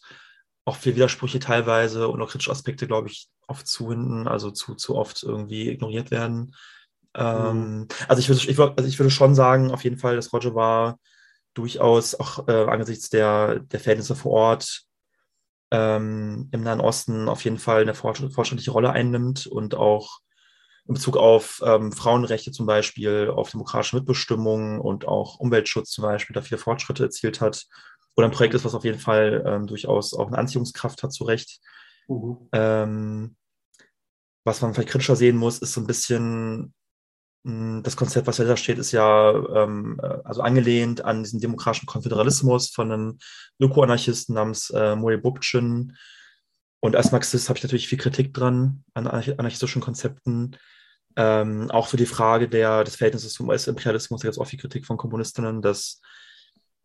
auch 0.65 0.77
viele 0.77 0.95
Widersprüche 0.95 1.39
teilweise 1.39 2.07
und 2.07 2.21
auch 2.21 2.29
kritische 2.29 2.51
Aspekte, 2.51 2.87
glaube 2.87 3.09
ich, 3.09 3.27
oft 3.47 3.67
zu 3.67 3.89
hinten, 3.89 4.27
also 4.27 4.51
zu, 4.51 4.75
zu 4.75 4.95
oft 4.95 5.23
irgendwie 5.23 5.69
ignoriert 5.69 6.11
werden. 6.11 6.55
Ähm, 7.15 7.79
mhm. 7.79 7.87
also, 8.07 8.19
ich 8.19 8.29
würde, 8.29 8.41
ich, 8.49 8.57
würde, 8.57 8.73
also 8.77 8.87
ich 8.87 8.97
würde 8.97 9.11
schon 9.11 9.35
sagen, 9.35 9.71
auf 9.71 9.83
jeden 9.83 9.97
Fall, 9.97 10.15
dass 10.15 10.33
Roger 10.33 10.55
war 10.55 10.99
durchaus 11.53 12.15
auch 12.15 12.47
äh, 12.47 12.65
angesichts 12.65 13.09
der, 13.09 13.59
der 13.59 13.79
Verhältnisse 13.79 14.15
vor 14.15 14.31
Ort 14.31 14.83
ähm, 15.73 16.49
im 16.51 16.61
Nahen 16.61 16.79
Osten 16.79 17.27
auf 17.27 17.43
jeden 17.43 17.57
Fall 17.57 17.81
eine 17.81 17.95
fortschrittliche 17.95 18.71
Rolle 18.71 18.91
einnimmt 18.91 19.47
und 19.47 19.73
auch 19.73 20.19
in 20.87 20.93
Bezug 20.93 21.17
auf 21.17 21.63
ähm, 21.65 21.91
Frauenrechte 21.91 22.51
zum 22.51 22.67
Beispiel, 22.67 23.29
auf 23.29 23.49
demokratische 23.49 23.95
Mitbestimmung 23.95 24.79
und 24.79 25.07
auch 25.07 25.39
Umweltschutz 25.39 25.89
zum 25.89 26.03
Beispiel 26.03 26.35
da 26.35 26.41
viele 26.41 26.59
Fortschritte 26.59 27.03
erzielt 27.03 27.41
hat. 27.41 27.65
Oder 28.15 28.27
ein 28.27 28.31
Projekt 28.31 28.53
ist, 28.53 28.65
was 28.65 28.75
auf 28.75 28.83
jeden 28.83 28.99
Fall 28.99 29.43
ähm, 29.47 29.65
durchaus 29.65 30.13
auch 30.13 30.27
eine 30.27 30.37
Anziehungskraft 30.37 31.01
hat, 31.01 31.11
zu 31.11 31.23
Recht. 31.23 31.59
Mhm. 32.07 32.49
Ähm, 32.51 33.35
was 34.43 34.61
man 34.61 34.73
vielleicht 34.73 34.89
kritischer 34.89 35.15
sehen 35.15 35.37
muss, 35.37 35.57
ist 35.59 35.73
so 35.73 35.81
ein 35.81 35.87
bisschen 35.87 36.75
das 37.43 37.97
Konzept, 37.97 38.25
was 38.25 38.37
dahinter 38.37 38.55
steht, 38.55 38.77
ist 38.77 38.93
ja 38.93 39.31
ähm, 39.31 39.99
äh, 40.01 40.17
also 40.23 40.41
angelehnt 40.41 41.03
an 41.03 41.23
diesen 41.23 41.41
demokratischen 41.41 41.87
Konföderalismus 41.87 42.69
von 42.69 42.91
einem 42.91 43.19
Öko-Anarchisten 43.59 44.35
namens 44.35 44.69
äh, 44.69 44.95
Moe 44.95 45.17
Bukchin. 45.17 45.97
Und 46.79 46.95
als 46.95 47.11
Marxist 47.11 47.49
habe 47.49 47.57
ich 47.57 47.63
natürlich 47.63 47.89
viel 47.89 47.97
Kritik 47.97 48.33
dran 48.33 48.85
an 48.93 49.07
anarchistischen 49.07 49.81
Konzepten. 49.81 50.55
Ähm, 51.15 51.69
auch 51.69 51.87
so 51.87 51.97
die 51.97 52.05
Frage 52.05 52.47
der, 52.47 52.85
des 52.85 52.95
Verhältnisses 52.95 53.33
zum 53.33 53.49
US-Imperialismus, 53.49 54.21
da 54.21 54.27
gibt 54.27 54.35
es 54.35 54.39
auch 54.39 54.47
viel 54.47 54.59
Kritik 54.59 54.85
von 54.85 54.97
Kommunistinnen, 54.97 55.61
dass, 55.61 56.01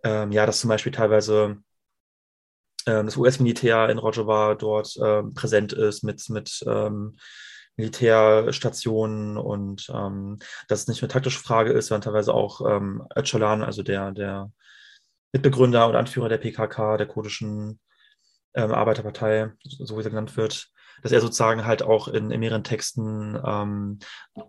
ähm, 0.03 0.33
ja, 0.33 0.45
dass 0.45 0.61
zum 0.61 0.69
Beispiel 0.69 0.93
teilweise 0.93 1.57
ähm, 2.87 3.07
das 3.07 3.17
US-Militär 3.17 3.89
in 3.91 3.99
Rojava 3.99 4.57
dort 4.57 4.97
ähm, 5.03 5.35
präsent 5.35 5.73
ist 5.73 6.03
mit, 6.03 6.29
mit 6.31 6.65
ähm, 6.67 7.17
Militärstationen 7.79 9.39
und 9.39 9.89
ähm, 9.95 10.39
dass 10.67 10.81
es 10.81 10.89
nicht 10.89 11.03
eine 11.03 11.09
taktische 11.09 11.39
Frage 11.39 11.73
ist, 11.73 11.87
sondern 11.87 12.03
teilweise 12.03 12.35
auch 12.35 12.61
ähm, 12.69 13.07
Öcalan, 13.17 13.63
also 13.63 13.83
der, 13.83 14.11
der 14.11 14.51
Mitbegründer 15.33 15.87
und 15.89 15.95
Anführer 15.95 16.29
der 16.29 16.39
PKK, 16.39 16.97
der 16.97 17.07
kurdischen 17.07 17.81
ähm, 18.55 18.73
Arbeiterpartei, 18.73 19.53
so 19.63 19.97
wie 19.97 20.03
sie 20.03 20.11
genannt 20.11 20.37
wird, 20.37 20.71
dass 21.03 21.13
er 21.13 21.21
sozusagen 21.21 21.65
halt 21.65 21.83
auch 21.83 22.09
in, 22.09 22.33
in 22.33 22.41
mehreren 22.41 22.65
Texten 22.65 23.39
ähm, 23.45 24.01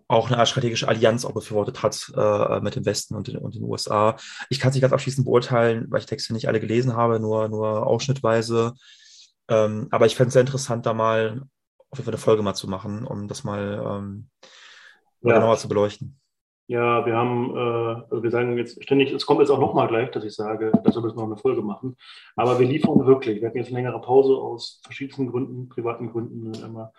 auch 0.08 0.28
eine 0.28 0.40
Art 0.40 0.50
strategische 0.50 0.88
Allianz 0.88 1.24
auch 1.24 1.34
befürwortet 1.34 1.84
hat 1.84 2.12
äh, 2.16 2.60
mit 2.62 2.76
dem 2.76 2.86
Westen 2.86 3.16
und 3.16 3.28
den, 3.28 3.38
und 3.38 3.54
den 3.54 3.64
USA. 3.64 4.18
Ich 4.50 4.60
kann 4.60 4.70
es 4.70 4.76
nicht 4.76 4.82
ganz 4.82 4.94
abschließend 4.94 5.26
beurteilen, 5.26 5.86
weil 5.90 6.00
ich 6.00 6.08
Texte 6.08 6.34
nicht 6.34 6.48
alle 6.48 6.60
gelesen 6.60 6.96
habe, 6.96 7.20
nur, 7.20 7.48
nur 7.50 7.86
ausschnittweise. 7.86 8.74
Ähm, 9.48 9.88
aber 9.92 10.08
ich 10.08 10.16
fände 10.16 10.30
es 10.30 10.34
sehr 10.34 10.42
interessant, 10.42 10.88
da 10.88 10.96
mal 10.96 11.44
auf 11.92 12.00
jeden 12.00 12.06
Fall 12.06 12.14
eine 12.14 12.22
Folge 12.22 12.44
mal 12.44 12.54
zu 12.54 12.68
machen, 12.68 13.06
um 13.06 13.28
das 13.28 13.44
mal, 13.44 13.84
ähm, 13.86 14.30
ja. 15.22 15.36
genauer 15.36 15.58
zu 15.58 15.68
beleuchten. 15.68 16.20
Ja, 16.68 17.04
wir 17.04 17.16
haben, 17.16 17.56
äh, 17.56 18.04
also 18.12 18.22
wir 18.22 18.30
sagen 18.30 18.56
jetzt 18.56 18.84
ständig, 18.84 19.12
es 19.12 19.26
kommt 19.26 19.40
jetzt 19.40 19.50
auch 19.50 19.60
nochmal 19.60 19.88
gleich, 19.88 20.12
dass 20.12 20.24
ich 20.24 20.36
sage, 20.36 20.72
dass 20.84 20.96
wir 20.96 21.02
noch 21.02 21.24
eine 21.24 21.38
Folge 21.38 21.64
machen. 21.64 21.98
Aber 22.36 22.60
wir 22.60 22.68
liefern 22.68 23.08
wirklich. 23.08 23.42
Wir 23.42 23.48
hatten 23.48 23.58
jetzt 23.58 23.70
eine 23.70 23.78
längere 23.78 24.00
Pause 24.02 24.36
aus 24.36 24.80
verschiedensten 24.84 25.32
Gründen, 25.32 25.68
privaten 25.68 26.12
Gründen, 26.12 26.54
immer 26.64 26.94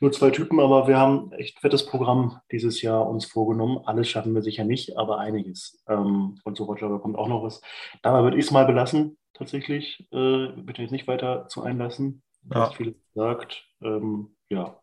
nur 0.00 0.12
zwei 0.12 0.30
Typen, 0.30 0.60
aber 0.60 0.88
wir 0.88 0.98
haben 0.98 1.30
echt 1.32 1.60
fettes 1.60 1.84
Programm 1.86 2.40
dieses 2.50 2.82
Jahr 2.82 3.06
uns 3.06 3.26
vorgenommen. 3.26 3.82
Alles 3.84 4.08
schaffen 4.08 4.34
wir 4.34 4.42
sicher 4.42 4.64
nicht, 4.64 4.96
aber 4.96 5.18
einiges. 5.18 5.82
Ähm, 5.88 6.40
und 6.44 6.56
so 6.56 6.64
Roger, 6.64 6.98
kommt 6.98 7.16
auch 7.16 7.28
noch 7.28 7.42
was. 7.44 7.60
Dabei 8.02 8.22
würde 8.22 8.38
ich 8.38 8.46
es 8.46 8.50
mal 8.50 8.64
belassen, 8.64 9.18
tatsächlich. 9.34 10.06
Äh, 10.10 10.48
bitte 10.56 10.82
jetzt 10.82 10.90
nicht 10.90 11.06
weiter 11.06 11.46
zu 11.48 11.62
einlassen. 11.62 12.22
Ja. 12.50 12.62
hast 12.62 12.76
viel 12.76 12.96
gesagt. 13.14 13.64
Ähm, 13.84 14.36
ja, 14.48 14.76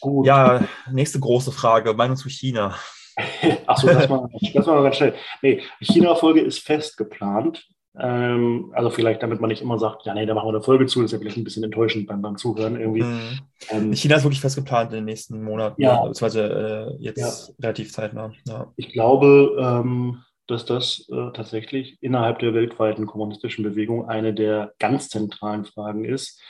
Gut. 0.00 0.26
Ja, 0.26 0.64
nächste 0.90 1.20
große 1.20 1.52
Frage, 1.52 1.92
Meinung 1.94 2.16
zu 2.16 2.28
China. 2.28 2.74
Achso, 3.66 3.86
das 3.86 4.08
mal, 4.08 4.28
das 4.54 4.66
mal 4.66 4.82
ganz 4.82 4.96
schnell. 4.96 5.14
Nee, 5.42 5.62
China-Folge 5.80 6.40
ist 6.40 6.60
fest 6.60 6.96
geplant. 6.96 7.66
Ähm, 7.98 8.72
also 8.74 8.88
vielleicht, 8.88 9.22
damit 9.22 9.40
man 9.40 9.48
nicht 9.48 9.60
immer 9.60 9.78
sagt, 9.78 10.06
ja, 10.06 10.14
nee, 10.14 10.24
da 10.24 10.32
machen 10.32 10.46
wir 10.46 10.54
eine 10.54 10.62
Folge 10.62 10.86
zu, 10.86 11.02
das 11.02 11.06
ist 11.06 11.12
ja 11.12 11.18
vielleicht 11.18 11.36
ein 11.36 11.44
bisschen 11.44 11.64
enttäuschend 11.64 12.06
beim, 12.06 12.22
beim 12.22 12.38
Zuhören 12.38 12.80
irgendwie. 12.80 13.02
Mhm. 13.02 13.40
Ähm, 13.68 13.92
China 13.92 14.16
ist 14.16 14.22
wirklich 14.22 14.40
fest 14.40 14.56
geplant 14.56 14.90
in 14.90 14.98
den 14.98 15.04
nächsten 15.04 15.42
Monaten, 15.42 15.82
ja. 15.82 15.96
beziehungsweise 15.96 16.96
äh, 16.98 17.02
jetzt 17.02 17.48
ja. 17.48 17.54
relativ 17.62 17.92
zeitnah. 17.92 18.32
Ja. 18.46 18.72
Ich 18.76 18.92
glaube, 18.92 19.56
ähm, 19.60 20.22
dass 20.46 20.64
das 20.64 21.06
äh, 21.10 21.32
tatsächlich 21.34 21.98
innerhalb 22.00 22.38
der 22.38 22.54
weltweiten 22.54 23.06
kommunistischen 23.06 23.64
Bewegung 23.64 24.08
eine 24.08 24.32
der 24.32 24.72
ganz 24.78 25.08
zentralen 25.08 25.64
Fragen 25.64 26.04
ist. 26.04 26.40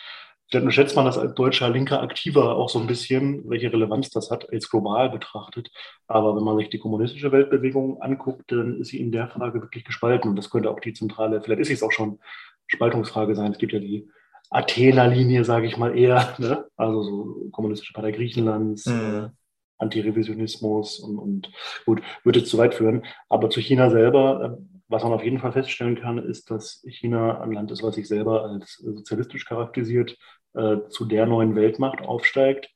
Dann 0.50 0.70
schätzt 0.72 0.96
man 0.96 1.04
das 1.04 1.16
als 1.16 1.34
deutscher 1.34 1.70
Linker 1.70 2.02
aktiver 2.02 2.56
auch 2.56 2.68
so 2.68 2.80
ein 2.80 2.86
bisschen, 2.86 3.48
welche 3.48 3.72
Relevanz 3.72 4.10
das 4.10 4.30
hat, 4.30 4.52
als 4.52 4.68
global 4.68 5.10
betrachtet. 5.10 5.70
Aber 6.06 6.36
wenn 6.36 6.44
man 6.44 6.58
sich 6.58 6.70
die 6.70 6.78
kommunistische 6.78 7.30
Weltbewegung 7.30 8.02
anguckt, 8.02 8.50
dann 8.50 8.80
ist 8.80 8.88
sie 8.88 9.00
in 9.00 9.12
der 9.12 9.28
Frage 9.28 9.62
wirklich 9.62 9.84
gespalten. 9.84 10.30
Und 10.30 10.36
das 10.36 10.50
könnte 10.50 10.70
auch 10.70 10.80
die 10.80 10.92
zentrale, 10.92 11.40
vielleicht 11.40 11.60
ist 11.60 11.70
es 11.70 11.82
auch 11.82 11.92
schon 11.92 12.18
Spaltungsfrage 12.66 13.34
sein. 13.34 13.52
Es 13.52 13.58
gibt 13.58 13.72
ja 13.72 13.78
die 13.78 14.08
Athener-Linie, 14.50 15.44
sage 15.44 15.66
ich 15.66 15.76
mal 15.76 15.96
eher, 15.96 16.34
ne? 16.38 16.66
also 16.76 17.02
so 17.02 17.48
kommunistische 17.52 17.92
Partei 17.92 18.10
Griechenlands, 18.10 18.86
mhm. 18.86 19.30
Antirevisionismus 19.78 20.98
und, 20.98 21.18
und 21.18 21.50
gut, 21.86 22.02
würde 22.22 22.44
zu 22.44 22.58
weit 22.58 22.74
führen. 22.74 23.04
Aber 23.28 23.50
zu 23.50 23.60
China 23.60 23.90
selber, 23.90 24.58
äh, 24.58 24.62
was 24.88 25.04
man 25.04 25.12
auf 25.12 25.24
jeden 25.24 25.38
Fall 25.38 25.52
feststellen 25.52 25.96
kann, 26.00 26.18
ist, 26.18 26.50
dass 26.50 26.84
China 26.88 27.40
ein 27.40 27.52
Land 27.52 27.70
ist, 27.70 27.82
was 27.82 27.94
sich 27.94 28.08
selber 28.08 28.44
als 28.44 28.74
sozialistisch 28.74 29.44
charakterisiert, 29.44 30.18
äh, 30.54 30.88
zu 30.88 31.04
der 31.04 31.26
neuen 31.26 31.54
Weltmacht 31.54 32.02
aufsteigt. 32.02 32.70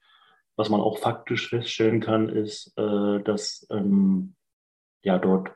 Was 0.56 0.68
man 0.68 0.80
auch 0.80 0.98
faktisch 0.98 1.48
feststellen 1.48 2.00
kann, 2.00 2.28
ist, 2.28 2.72
äh, 2.78 3.20
dass 3.22 3.66
ähm, 3.70 4.34
ja 5.02 5.18
dort 5.18 5.50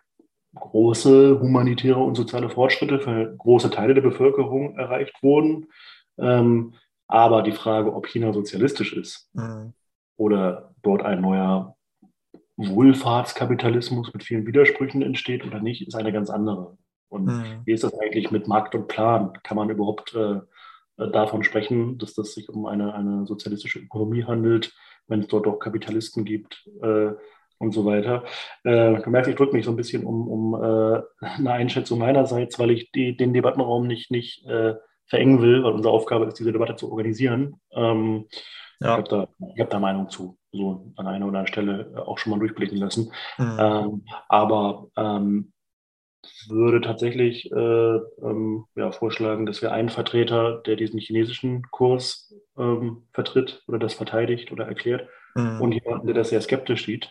große 0.55 1.41
humanitäre 1.41 2.01
und 2.01 2.17
soziale 2.17 2.51
Fortschritte 2.51 2.99
für 2.99 3.37
große 3.37 3.71
Teile 3.71 3.95
der 3.95 4.03
Bevölkerung 4.03 4.77
erreicht 4.77 5.23
wurden. 5.23 5.69
Ähm, 6.19 6.75
aber 7.07 7.43
die 7.43 7.53
Frage, 7.53 7.95
ob 7.95 8.07
China 8.07 8.33
sozialistisch 8.33 8.93
ist 8.93 9.31
mhm. 9.35 9.73
oder 10.17 10.75
dort 10.83 11.03
ein 11.03 11.21
neuer 11.21 11.77
Wohlfahrtskapitalismus 12.57 14.13
mit 14.13 14.25
vielen 14.25 14.47
Widersprüchen 14.47 15.01
entsteht 15.03 15.47
oder 15.47 15.61
nicht, 15.61 15.87
ist 15.87 15.95
eine 15.95 16.13
ganz 16.13 16.29
andere. 16.29 16.77
Und 17.09 17.27
mhm. 17.27 17.63
wie 17.65 17.73
ist 17.73 17.85
das 17.85 17.99
eigentlich 17.99 18.31
mit 18.31 18.49
Markt 18.49 18.75
und 18.75 18.89
Plan? 18.89 19.33
Kann 19.45 19.57
man 19.57 19.71
überhaupt 19.71 20.15
äh, 20.15 20.41
davon 21.07 21.45
sprechen, 21.45 21.99
dass 21.99 22.15
das 22.15 22.35
sich 22.35 22.49
um 22.49 22.67
eine, 22.67 22.95
eine 22.95 23.27
sozialistische 23.27 23.79
Ökonomie 23.79 24.25
handelt, 24.25 24.75
wenn 25.07 25.21
es 25.21 25.29
dort 25.29 25.47
auch 25.47 25.59
Kapitalisten 25.59 26.25
gibt 26.25 26.69
äh, 26.83 27.11
und 27.59 27.73
so 27.73 27.85
weiter? 27.85 28.25
Äh, 28.65 29.01
du 29.01 29.11
merkst, 29.11 29.31
ich 29.31 29.37
drücke 29.37 29.55
mich 29.55 29.65
so 29.65 29.71
ein 29.71 29.77
bisschen 29.77 30.05
um, 30.05 30.29
um 30.29 30.55
äh, 30.55 31.03
eine 31.21 31.53
Einschätzung 31.53 31.99
meinerseits, 31.99 32.59
weil 32.59 32.71
ich 32.71 32.91
die, 32.93 33.17
den 33.17 33.33
Debattenraum 33.33 33.87
nicht, 33.87 34.11
nicht 34.11 34.45
äh, 34.47 34.75
verengen 35.07 35.41
will, 35.41 35.65
weil 35.65 35.73
unsere 35.73 35.95
Aufgabe 35.95 36.27
ist, 36.27 36.39
diese 36.39 36.53
Debatte 36.53 36.77
zu 36.77 36.91
organisieren. 36.91 37.61
Ähm, 37.73 38.27
ja. 38.81 38.99
Ich 38.99 39.11
habe 39.11 39.29
da, 39.39 39.53
hab 39.59 39.71
da 39.71 39.81
Meinung 39.81 40.09
zu 40.09 40.37
so 40.53 40.93
an 40.97 41.07
einer 41.07 41.27
oder 41.27 41.39
anderen 41.39 41.47
Stelle 41.47 41.93
äh, 41.95 41.99
auch 41.99 42.19
schon 42.19 42.31
mal 42.31 42.39
durchblicken 42.39 42.79
lassen. 42.79 43.13
Mhm. 43.39 43.57
Ähm, 43.59 44.05
aber 44.29 44.89
ähm, 44.97 45.53
würde 46.49 46.81
tatsächlich 46.81 47.51
äh, 47.53 47.55
ähm, 47.57 48.65
ja, 48.75 48.91
vorschlagen, 48.93 49.47
dass 49.47 49.63
wir 49.63 49.73
einen 49.73 49.89
Vertreter, 49.89 50.63
der 50.67 50.77
diesen 50.77 50.99
chinesischen 50.99 51.63
Kurs 51.71 52.35
ähm, 52.57 53.09
vertritt 53.13 53.63
oder 53.67 53.79
das 53.79 53.95
verteidigt 53.95 54.53
oder 54.53 54.67
erklärt, 54.67 55.09
mhm. 55.35 55.61
und 55.61 55.73
jemanden, 55.73 56.07
der 56.07 56.15
das 56.15 56.31
sehr 56.31 56.41
skeptisch 56.41 56.87
sieht, 56.87 57.11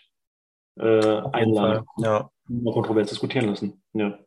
äh, 0.78 1.22
einladen, 1.32 1.86
ja. 1.98 2.30
mal 2.48 2.74
kontrovers 2.74 3.10
diskutieren 3.10 3.48
lassen. 3.48 3.82
Ja. 3.94 4.20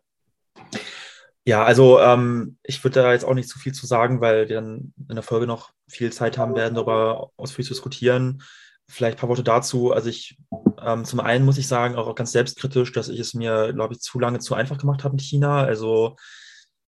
Ja, 1.47 1.65
also 1.65 1.99
ähm, 2.01 2.59
ich 2.63 2.85
würde 2.85 3.03
da 3.03 3.13
jetzt 3.13 3.25
auch 3.25 3.35
nicht 3.35 3.49
zu 3.49 3.59
viel 3.59 3.73
zu 3.73 3.87
sagen, 3.87 4.21
weil 4.21 4.49
wir 4.49 4.57
dann 4.57 4.93
in 5.09 5.15
der 5.15 5.23
Folge 5.23 5.47
noch 5.47 5.71
viel 5.89 6.13
Zeit 6.13 6.37
haben 6.37 6.55
werden, 6.55 6.75
darüber 6.75 7.31
ausführlich 7.37 7.69
zu 7.69 7.75
diskutieren. 7.75 8.43
Vielleicht 8.87 9.17
ein 9.17 9.21
paar 9.21 9.31
Worte 9.31 9.43
dazu. 9.43 9.93
Also 9.93 10.11
ich, 10.11 10.39
ähm, 10.85 11.05
zum 11.05 11.21
einen 11.21 11.45
muss 11.45 11.59
ich 11.59 11.69
sagen, 11.69 11.97
auch 11.97 12.15
ganz 12.15 12.33
selbstkritisch, 12.33 12.93
dass 12.93 13.09
ich 13.09 13.21
es 13.21 13.35
mir, 13.35 13.73
glaube 13.73 13.95
ich, 13.95 14.01
zu 14.01 14.19
lange 14.19 14.39
zu 14.39 14.55
einfach 14.55 14.79
gemacht 14.79 15.05
habe 15.05 15.15
in 15.15 15.19
China. 15.21 15.63
Also 15.63 16.17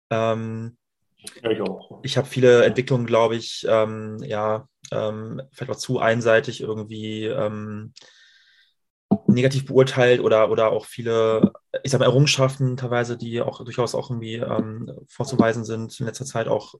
ähm, 0.09 0.77
ja, 1.41 1.51
ich. 1.51 1.61
Ich 2.03 2.17
habe 2.17 2.27
viele 2.27 2.65
Entwicklungen, 2.65 3.05
glaube 3.05 3.35
ich, 3.35 3.65
ähm, 3.67 4.17
ja, 4.23 4.67
ähm, 4.91 5.41
vielleicht 5.51 5.71
auch 5.71 5.77
zu 5.77 5.99
einseitig 5.99 6.61
irgendwie 6.61 7.25
ähm, 7.25 7.93
negativ 9.27 9.65
beurteilt 9.65 10.21
oder, 10.21 10.49
oder 10.49 10.71
auch 10.71 10.85
viele, 10.85 11.53
ich 11.83 11.91
sage 11.91 12.03
mal, 12.03 12.09
Errungenschaften 12.09 12.77
teilweise, 12.77 13.17
die 13.17 13.41
auch 13.41 13.63
durchaus 13.63 13.95
auch 13.95 14.09
irgendwie 14.09 14.35
ähm, 14.35 14.91
vorzuweisen 15.07 15.65
sind 15.65 15.99
in 15.99 16.05
letzter 16.05 16.25
Zeit, 16.25 16.47
auch 16.47 16.75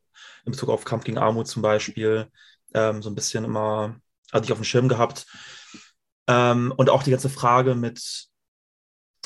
in 0.45 0.51
Bezug 0.51 0.69
auf 0.69 0.83
Kampf 0.83 1.03
gegen 1.03 1.17
Armut 1.17 1.47
zum 1.47 1.61
Beispiel, 1.61 2.27
ähm, 2.73 3.01
so 3.01 3.09
ein 3.09 3.15
bisschen 3.15 3.45
immer 3.45 3.95
hatte 4.31 4.45
ich 4.45 4.51
auf 4.51 4.57
dem 4.57 4.65
Schirm 4.65 4.89
gehabt. 4.89 5.27
Ähm, 6.27 6.73
und 6.75 6.89
auch 6.89 7.03
die 7.03 7.11
ganze 7.11 7.29
Frage 7.29 7.75
mit, 7.75 8.27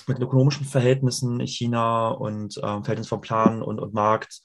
mit 0.08 0.18
den 0.18 0.24
ökonomischen 0.24 0.66
Verhältnissen 0.66 1.40
in 1.40 1.48
China 1.48 2.10
und 2.10 2.58
ähm, 2.64 2.84
Verhältnis 2.84 3.08
vom 3.08 3.22
Plan 3.22 3.62
und, 3.62 3.80
und 3.80 3.94
Markt. 3.94 4.42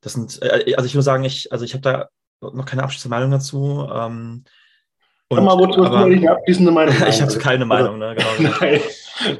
Das 0.00 0.12
sind, 0.12 0.40
äh, 0.42 0.74
also 0.76 0.86
ich 0.86 0.94
würde 0.94 1.02
sagen, 1.02 1.24
ich, 1.24 1.50
also 1.52 1.64
ich 1.64 1.72
habe 1.72 1.82
da 1.82 2.08
noch 2.40 2.66
keine 2.66 2.82
abschließende 2.82 3.14
Meinung 3.14 3.30
dazu. 3.30 3.88
Ähm, 3.90 4.44
und, 5.28 5.44
mal, 5.44 5.58
wozu 5.58 5.82
aber, 5.84 6.08
ich 6.08 6.18
eine 6.18 6.32
abschließende 6.32 6.70
Meinung? 6.72 6.94
ich 7.08 7.22
habe 7.22 7.38
keine 7.38 7.64
Meinung, 7.64 7.98
ne? 7.98 8.14
genau. 8.14 8.54
Nein. 8.60 8.80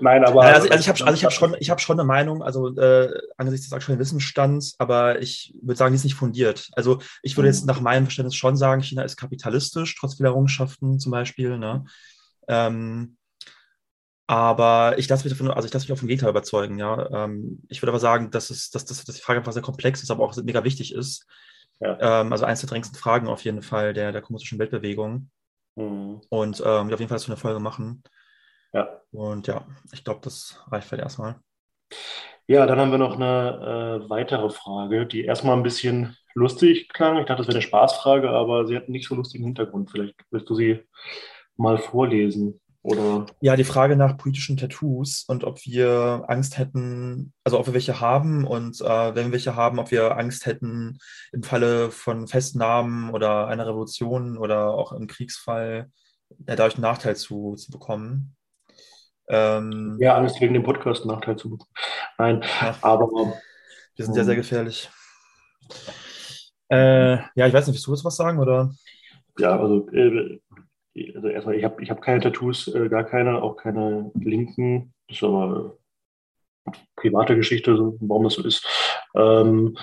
Nein, 0.01 0.25
aber. 0.25 0.43
Also, 0.43 0.69
also 0.69 0.81
ich 0.81 0.89
habe 0.89 1.07
also 1.07 1.25
hab 1.25 1.33
schon, 1.33 1.53
hab 1.55 1.81
schon 1.81 1.99
eine 1.99 2.07
Meinung, 2.07 2.43
also 2.43 2.75
äh, 2.77 3.11
angesichts 3.37 3.67
des 3.67 3.73
aktuellen 3.73 3.99
Wissensstands, 3.99 4.77
aber 4.79 5.21
ich 5.21 5.55
würde 5.61 5.77
sagen, 5.77 5.93
die 5.93 5.97
ist 5.97 6.05
nicht 6.05 6.15
fundiert. 6.15 6.71
Also 6.73 7.01
ich 7.23 7.37
würde 7.37 7.49
jetzt 7.49 7.67
nach 7.67 7.81
meinem 7.81 8.05
Verständnis 8.05 8.37
schon 8.37 8.57
sagen, 8.57 8.83
China 8.83 9.03
ist 9.03 9.17
kapitalistisch, 9.17 9.97
trotz 9.99 10.15
vieler 10.15 10.31
Errungenschaften 10.31 10.99
zum 10.99 11.13
Beispiel. 11.13 11.59
Ne? 11.59 11.85
Ähm, 12.49 13.17
aber 14.27 14.95
ich 14.99 15.09
lasse 15.09 15.25
mich 15.25 15.37
davon, 15.37 15.51
also 15.51 15.67
ich 15.67 15.75
lasse 15.75 15.85
mich 15.85 15.93
auch 15.93 15.99
vom 15.99 16.09
Gegenteil 16.09 16.31
überzeugen, 16.31 16.79
ja. 16.79 17.25
Ähm, 17.25 17.63
ich 17.69 17.83
würde 17.83 17.91
aber 17.91 18.01
sagen, 18.01 18.31
dass, 18.31 18.51
es, 18.51 18.71
dass, 18.71 18.85
dass, 18.85 19.05
dass 19.05 19.17
die 19.17 19.21
Frage 19.21 19.41
einfach 19.41 19.53
sehr 19.53 19.63
komplex 19.63 20.03
ist, 20.03 20.11
aber 20.11 20.25
auch 20.25 20.35
mega 20.43 20.65
wichtig 20.65 20.95
ist. 20.95 21.27
Ja. 21.81 22.21
Ähm, 22.21 22.33
also 22.33 22.45
eines 22.45 22.61
der 22.61 22.69
drängendsten 22.71 22.99
Fragen 22.99 23.29
auf 23.29 23.45
jeden 23.45 23.63
Fall 23.63 23.93
der, 23.93 24.13
der 24.13 24.23
kommunistischen 24.23 24.59
Weltbewegung. 24.59 25.31
Mhm. 25.77 26.23
Und 26.29 26.61
ähm, 26.61 26.93
auf 26.93 27.01
jeden 27.01 27.09
Fall 27.09 27.19
das 27.19 27.27
eine 27.27 27.37
Folge 27.37 27.61
machen. 27.61 28.03
Ja. 28.73 29.01
Und 29.13 29.47
ja, 29.47 29.67
ich 29.93 30.05
glaube, 30.05 30.21
das 30.23 30.61
reicht 30.71 30.89
vielleicht 30.89 31.05
erstmal. 31.05 31.37
Ja, 32.47 32.67
dann 32.67 32.79
haben 32.79 32.91
wir 32.91 32.99
noch 32.99 33.17
eine 33.17 34.03
äh, 34.05 34.11
weitere 34.11 34.51
Frage, 34.51 35.07
die 35.07 35.25
erstmal 35.25 35.57
ein 35.57 35.63
bisschen 35.63 36.17
lustig 36.35 36.89
klang. 36.91 37.19
Ich 37.19 37.27
dachte, 37.27 37.39
das 37.39 37.47
wäre 37.47 37.57
eine 37.57 37.63
Spaßfrage, 37.63 38.29
aber 38.31 38.67
sie 38.67 38.77
hat 38.77 38.89
nicht 38.89 39.09
so 39.09 39.15
lustigen 39.15 39.45
Hintergrund. 39.45 39.91
Vielleicht 39.91 40.15
willst 40.31 40.51
du 40.51 40.55
sie 40.55 40.85
mal 41.57 41.79
vorlesen. 41.79 42.61
Oder? 42.83 43.25
Ja, 43.41 43.57
die 43.57 43.65
Frage 43.65 43.97
nach 43.97 44.19
politischen 44.19 44.59
Tattoos 44.59 45.25
und 45.27 45.45
ob 45.45 45.65
wir 45.65 46.25
Angst 46.29 46.59
hätten, 46.59 47.33
also 47.43 47.59
ob 47.59 47.67
wir 47.67 47.73
welche 47.73 47.99
haben 47.99 48.47
und 48.47 48.79
äh, 48.83 49.15
wenn 49.15 49.27
wir 49.27 49.33
welche 49.33 49.57
haben, 49.57 49.79
ob 49.79 49.91
wir 49.91 50.19
Angst 50.19 50.45
hätten, 50.45 50.99
im 51.33 51.43
Falle 51.43 51.91
von 51.91 52.29
Festnahmen 52.29 53.09
oder 53.09 53.49
einer 53.49 53.67
Revolution 53.67 54.37
oder 54.37 54.75
auch 54.75 54.93
im 54.93 55.07
Kriegsfall 55.07 55.91
ja, 56.47 56.57
dadurch 56.57 56.75
einen 56.75 56.83
Nachteil 56.83 57.17
zu, 57.17 57.55
zu 57.55 57.73
bekommen. 57.73 58.37
Ähm, 59.29 59.97
ja, 59.99 60.17
Angst 60.17 60.41
wegen 60.43 60.53
dem 60.53 60.63
Podcast 60.63 61.03
einen 61.03 61.13
Nachteil 61.13 61.37
zu 61.37 61.49
bekommen. 61.49 61.71
Nein, 62.19 62.43
ja, 62.61 62.77
aber. 62.83 63.09
Wir 63.97 64.05
sind 64.05 64.15
sehr, 64.15 64.25
sehr 64.25 64.37
gefährlich. 64.37 64.91
Äh, 66.69 67.17
ja, 67.35 67.47
ich 67.47 67.53
weiß 67.53 67.67
nicht, 67.67 67.77
willst 67.77 67.87
du 67.87 67.93
jetzt 67.93 68.05
was 68.05 68.17
sagen? 68.17 68.41
Oder? 68.41 68.75
Ja, 69.39 69.59
also 69.59 69.89
äh, 69.91 70.41
also 71.15 71.29
erstmal, 71.29 71.57
ich 71.57 71.65
habe 71.65 71.83
ich 71.83 71.91
hab 71.91 72.01
keine 72.01 72.21
Tattoos, 72.21 72.69
äh, 72.69 72.89
gar 72.89 73.05
keine, 73.05 73.43
auch 73.43 73.57
keine 73.57 74.11
linken. 74.15 74.95
Das 75.09 75.19
ist 75.19 75.25
aber 75.25 75.77
private 76.97 77.37
Geschichte, 77.37 77.77
warum 78.01 78.25
das 78.25 78.35
so 78.35 78.45
ist. 78.45 78.67
Ähm, 79.15 79.77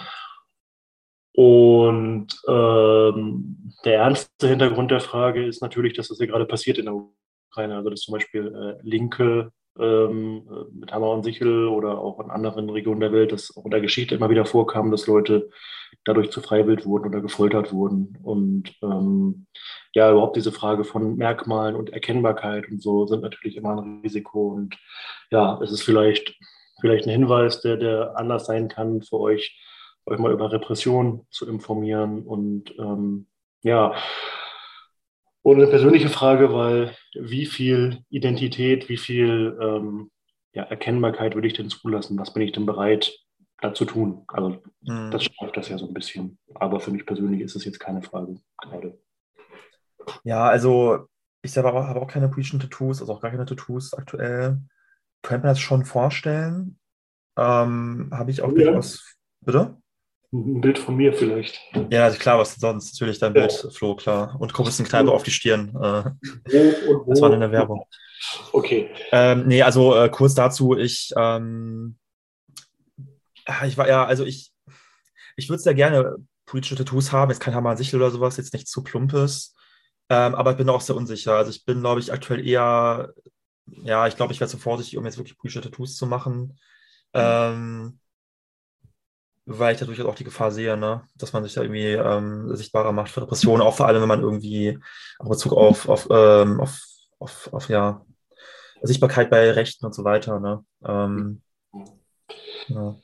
und 1.34 2.28
ähm, 2.48 3.74
der 3.86 3.96
ernste 3.96 4.48
Hintergrund 4.48 4.92
der 4.92 5.00
Frage 5.00 5.46
ist 5.46 5.62
natürlich, 5.62 5.94
dass 5.94 6.10
das 6.10 6.18
hier 6.18 6.28
gerade 6.28 6.46
passiert 6.46 6.78
in 6.78 6.86
der 6.86 6.96
Ukraine. 6.96 7.76
Also 7.78 7.90
dass 7.90 8.02
zum 8.02 8.14
Beispiel 8.14 8.48
äh, 8.48 8.88
Linke 8.88 9.52
ähm, 9.80 10.44
mit 10.74 10.92
Hammer 10.92 11.12
und 11.12 11.24
Sichel 11.24 11.68
oder 11.68 12.00
auch 12.00 12.20
in 12.20 12.30
anderen 12.30 12.70
Regionen 12.70 13.00
der 13.00 13.12
Welt, 13.12 13.32
dass 13.32 13.56
auch 13.56 13.66
in 13.66 13.72
der 13.72 13.82
Geschichte 13.82 14.16
immer 14.16 14.30
wieder 14.30 14.46
vorkam, 14.46 14.92
dass 14.92 15.08
Leute 15.08 15.50
dadurch 16.04 16.32
zu 16.32 16.42
Freiwild 16.42 16.86
wurden 16.86 17.08
oder 17.08 17.22
gefoltert 17.22 17.72
wurden. 17.72 18.18
Und 18.24 18.74
ähm, 18.82 19.46
ja, 19.94 20.12
überhaupt 20.12 20.36
diese 20.36 20.52
Frage 20.52 20.84
von 20.84 21.16
Merkmalen 21.18 21.76
und 21.76 21.92
Erkennbarkeit 21.92 22.70
und 22.70 22.82
so 22.82 23.06
sind 23.08 23.22
natürlich 23.22 23.58
immer 23.58 23.82
ein 23.82 24.02
Risiko. 24.04 24.50
Und 24.50 24.78
ja, 25.30 25.60
es 25.62 25.72
ist 25.72 25.84
vielleicht, 25.84 26.38
vielleicht 26.80 27.06
ein 27.06 27.12
Hinweis, 27.12 27.62
der, 27.62 27.78
der 27.78 28.18
anders 28.18 28.46
sein 28.46 28.68
kann 28.68 29.02
für 29.02 29.20
euch, 29.20 29.60
euch 30.06 30.20
mal 30.20 30.32
über 30.32 30.52
Repression 30.52 31.26
zu 31.30 31.48
informieren. 31.48 32.24
Und 32.24 32.74
ähm, 32.80 33.28
ja, 33.64 33.94
Und 35.44 35.56
eine 35.58 35.68
persönliche 35.68 36.10
Frage, 36.10 36.54
weil 36.54 36.96
wie 37.14 37.46
viel 37.46 38.04
Identität, 38.10 38.90
wie 38.90 38.98
viel 38.98 39.58
ähm, 39.60 40.12
ja, 40.54 40.64
Erkennbarkeit 40.64 41.34
würde 41.36 41.48
ich 41.48 41.54
denn 41.54 41.70
zulassen? 41.70 42.20
Was 42.20 42.34
bin 42.34 42.44
ich 42.44 42.52
denn 42.52 42.66
bereit 42.66 43.12
da 43.60 43.74
zu 43.74 43.86
tun? 43.86 44.24
Also 44.28 44.62
mhm. 44.82 45.10
das 45.12 45.24
schreibt 45.24 45.58
das 45.58 45.70
ja 45.70 45.78
so 45.78 45.88
ein 45.88 45.94
bisschen. 45.94 46.38
Aber 46.54 46.80
für 46.80 46.92
mich 46.92 47.06
persönlich 47.06 47.42
ist 47.42 47.56
es 47.56 47.66
jetzt 47.66 47.80
keine 47.80 48.02
Frage 48.04 48.40
gerade. 48.58 49.00
Ja, 50.24 50.48
also 50.48 51.08
ich 51.42 51.52
selber 51.52 51.88
habe 51.88 52.02
auch 52.02 52.08
keine 52.08 52.30
politischen 52.30 52.60
Tattoos, 52.60 53.02
also 53.02 53.14
auch 53.14 53.22
gar 53.22 53.32
keine 53.32 53.46
Tattoos 53.46 53.94
aktuell. 53.94 54.60
Könnte 55.24 55.46
man 55.46 55.52
das 55.52 55.60
schon 55.60 55.86
vorstellen. 55.86 56.80
Ähm, 57.38 58.10
habe 58.12 58.30
ich 58.30 58.42
auch 58.42 58.50
ja. 58.50 58.66
durchaus. 58.66 59.16
Bitte? 59.44 59.81
Ein 60.34 60.62
Bild 60.62 60.80
von 60.80 60.96
mir 60.96 61.14
vielleicht. 61.14 61.60
Ja, 61.90 62.10
klar, 62.12 62.40
was 62.40 62.56
sonst? 62.56 62.94
Natürlich 62.94 63.20
dein 63.20 63.34
Bild, 63.34 63.52
ja. 63.64 63.70
Flo, 63.70 63.96
klar. 63.96 64.38
Und 64.40 64.54
Kneipe 64.54 65.12
auf 65.12 65.24
die 65.24 65.32
Stirn. 65.32 65.70
Äh, 65.76 66.12
wo, 66.88 67.04
das 67.10 67.22
war 67.22 67.34
in 67.34 67.42
der 67.42 67.52
Werbung. 67.52 67.86
Okay. 68.54 68.90
Ähm, 69.12 69.48
nee, 69.48 69.62
also 69.62 69.96
äh, 69.96 70.10
kurz 70.10 70.34
dazu, 70.34 70.78
ich, 70.78 71.12
ähm, 71.18 71.98
ich 73.66 73.78
war 73.78 73.90
ja, 73.90 74.06
also 74.06 74.24
ich, 74.24 74.54
ich 75.36 75.50
würde 75.50 75.62
sehr 75.62 75.74
gerne 75.74 76.16
politische 76.46 76.76
Tattoos 76.76 77.12
haben, 77.12 77.32
jetzt 77.32 77.40
kein 77.40 77.56
Hammer 77.56 77.72
an 77.72 77.78
sich 77.78 77.94
oder 77.94 78.10
sowas, 78.12 78.38
jetzt 78.38 78.54
nichts 78.54 78.72
zu 78.72 78.84
plumpes. 78.84 79.56
Ähm, 80.10 80.36
aber 80.36 80.52
ich 80.52 80.58
bin 80.58 80.70
auch 80.70 80.82
sehr 80.82 80.96
unsicher. 80.96 81.36
Also 81.36 81.52
ich 81.52 81.66
bin, 81.66 81.82
glaube 81.82 82.00
ich, 82.00 82.12
aktuell 82.12 82.46
eher, 82.46 83.14
ja, 83.66 84.08
ich 84.08 84.16
glaube, 84.16 84.34
ich 84.34 84.40
werde 84.40 84.52
so 84.52 84.58
vorsichtig, 84.58 84.98
um 84.98 85.06
jetzt 85.06 85.18
wirklich 85.18 85.38
politische 85.38 85.62
Tattoos 85.62 85.96
zu 85.96 86.06
machen. 86.06 86.58
Ähm, 87.14 88.00
weil 89.46 89.74
ich 89.74 89.80
da 89.80 89.86
durchaus 89.86 90.06
auch 90.06 90.16
die 90.16 90.24
Gefahr 90.24 90.52
sehe, 90.52 90.78
ne? 90.78 91.04
dass 91.16 91.34
man 91.34 91.44
sich 91.44 91.54
da 91.54 91.62
irgendwie 91.62 91.92
ähm, 91.94 92.56
sichtbarer 92.56 92.92
macht 92.92 93.12
für 93.12 93.22
Repressionen, 93.22 93.66
auch 93.66 93.76
vor 93.76 93.88
allem, 93.88 94.02
wenn 94.02 94.08
man 94.08 94.22
irgendwie 94.22 94.78
auf 95.20 95.30
Bezug 95.30 95.54
auf, 95.54 95.90
auf, 95.90 96.08
ähm, 96.12 96.60
auf, 96.60 96.82
auf, 97.20 97.50
auf, 97.52 97.70
ja, 97.70 98.06
Sichtbarkeit 98.82 99.30
bei 99.30 99.52
Rechten 99.52 99.86
und 99.86 99.94
so 99.94 100.04
weiter. 100.04 100.40
Ne? 100.40 100.64
Ähm, 100.86 101.42
ja. 102.68 102.96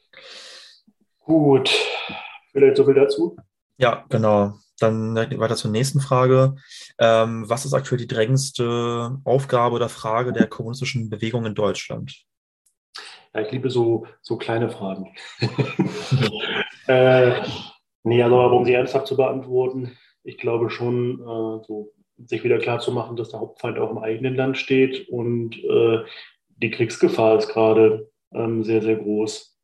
Gut, 1.26 1.69
vielleicht 2.51 2.77
so 2.77 2.85
viel 2.85 2.95
dazu. 2.95 3.35
Ja, 3.77 4.05
genau. 4.09 4.53
Dann 4.80 5.15
weiter 5.15 5.55
zur 5.55 5.72
nächsten 5.72 5.99
Frage. 5.99 6.55
Ähm, 6.99 7.49
was 7.49 7.65
ist 7.65 7.73
aktuell 7.73 7.97
die 7.97 8.07
drängendste 8.07 9.19
Aufgabe 9.23 9.76
oder 9.76 9.89
Frage 9.89 10.34
der 10.34 10.47
kommunistischen 10.47 11.09
Bewegung 11.09 11.45
in 11.45 11.55
Deutschland? 11.55 12.27
Ich 13.41 13.51
liebe 13.51 13.69
so, 13.69 14.07
so 14.22 14.38
kleine 14.38 14.69
Fragen. 14.69 15.14
äh, 16.88 17.34
nee, 18.03 18.23
also 18.23 18.39
um 18.39 18.65
sie 18.65 18.73
ernsthaft 18.73 19.07
zu 19.07 19.15
beantworten, 19.15 19.97
ich 20.23 20.38
glaube 20.38 20.69
schon, 20.69 21.19
äh, 21.22 21.65
so, 21.65 21.91
sich 22.18 22.43
wieder 22.43 22.57
klar 22.57 22.80
zu 22.80 22.91
machen, 22.91 23.15
dass 23.15 23.30
der 23.30 23.39
Hauptfeind 23.39 23.77
auch 23.77 23.91
im 23.91 23.99
eigenen 23.99 24.35
Land 24.35 24.57
steht 24.57 25.07
und 25.09 25.55
äh, 25.64 25.99
die 26.57 26.72
Kriegsgefahr 26.72 27.38
ist 27.38 27.49
gerade 27.49 28.09
ähm, 28.34 28.64
sehr, 28.64 28.81
sehr 28.81 28.95
groß. 28.95 29.55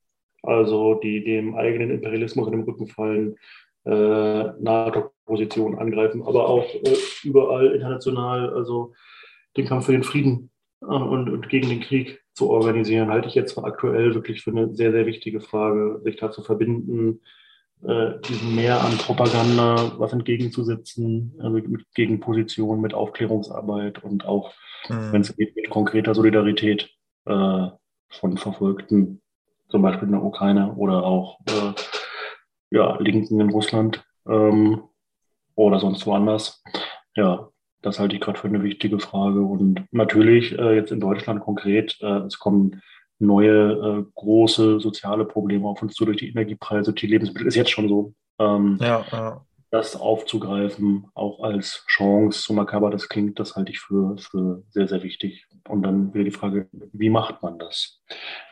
Also 0.43 0.95
die 0.95 1.23
dem 1.23 1.55
eigenen 1.55 1.89
Imperialismus 1.89 2.47
in 2.47 2.53
den 2.53 2.63
Rücken 2.63 2.87
fallen, 2.87 3.37
äh, 3.85 4.43
NATO-Positionen 4.59 5.79
angreifen, 5.79 6.21
aber 6.23 6.47
auch 6.47 6.65
äh, 6.65 6.95
überall 7.23 7.73
international, 7.73 8.53
also 8.53 8.93
den 9.57 9.65
Kampf 9.65 9.85
für 9.85 9.93
den 9.93 10.03
Frieden 10.03 10.51
äh, 10.81 10.85
und, 10.85 11.29
und 11.29 11.49
gegen 11.49 11.69
den 11.69 11.81
Krieg 11.81 12.22
zu 12.33 12.49
organisieren, 12.49 13.09
halte 13.09 13.27
ich 13.27 13.35
jetzt 13.35 13.57
aktuell 13.57 14.15
wirklich 14.15 14.43
für 14.43 14.51
eine 14.51 14.73
sehr, 14.75 14.91
sehr 14.91 15.05
wichtige 15.05 15.39
Frage, 15.39 16.01
sich 16.03 16.15
da 16.15 16.31
zu 16.31 16.41
verbinden, 16.41 17.21
äh, 17.83 18.19
diesem 18.27 18.55
Mehr 18.55 18.81
an 18.81 18.97
Propaganda 18.97 19.93
was 19.97 20.13
entgegenzusetzen, 20.13 21.35
also 21.39 21.57
mit 21.67 21.85
Gegenpositionen, 21.93 22.81
mit 22.81 22.93
Aufklärungsarbeit 22.93 24.03
und 24.03 24.25
auch, 24.25 24.53
mhm. 24.89 25.11
wenn 25.11 25.21
es 25.21 25.35
geht, 25.35 25.55
mit 25.55 25.69
konkreter 25.69 26.15
Solidarität 26.15 26.89
äh, 27.25 27.67
von 28.09 28.37
Verfolgten, 28.37 29.21
zum 29.69 29.81
Beispiel 29.81 30.07
in 30.07 30.13
der 30.13 30.23
Ukraine 30.23 30.73
oder 30.75 31.03
auch 31.03 31.39
äh, 31.47 31.73
ja, 32.71 32.97
Linken 32.99 33.39
in 33.39 33.49
Russland 33.49 34.03
ähm, 34.27 34.83
oder 35.55 35.79
sonst 35.79 36.05
woanders. 36.05 36.63
Ja, 37.15 37.49
das 37.83 37.99
halte 37.99 38.15
ich 38.15 38.21
gerade 38.21 38.39
für 38.39 38.47
eine 38.47 38.63
wichtige 38.63 38.99
Frage. 38.99 39.41
Und 39.41 39.85
natürlich 39.91 40.57
äh, 40.57 40.75
jetzt 40.75 40.91
in 40.91 40.99
Deutschland 40.99 41.41
konkret, 41.41 41.97
äh, 42.01 42.21
es 42.21 42.39
kommen 42.39 42.81
neue 43.19 43.71
äh, 43.71 44.05
große 44.15 44.79
soziale 44.79 45.25
Probleme 45.25 45.67
auf 45.67 45.81
uns 45.81 45.93
zu 45.93 46.05
durch 46.05 46.17
die 46.17 46.29
Energiepreise, 46.29 46.93
die 46.93 47.07
Lebensmittel 47.07 47.47
ist 47.47 47.55
jetzt 47.55 47.71
schon 47.71 47.87
so. 47.87 48.13
Ähm, 48.39 48.79
ja, 48.81 49.05
ja. 49.11 49.45
Das 49.69 49.95
aufzugreifen, 49.95 51.07
auch 51.13 51.43
als 51.43 51.83
Chance, 51.87 52.41
so 52.41 52.53
makaber 52.53 52.91
das 52.91 53.09
klingt, 53.09 53.39
das 53.39 53.55
halte 53.55 53.71
ich 53.71 53.79
für, 53.79 54.15
für 54.17 54.63
sehr, 54.69 54.87
sehr 54.87 55.03
wichtig. 55.03 55.47
Und 55.67 55.83
dann 55.83 56.13
wieder 56.13 56.25
die 56.25 56.31
Frage, 56.31 56.69
wie 56.71 57.09
macht 57.09 57.41
man 57.41 57.59
das? 57.59 58.01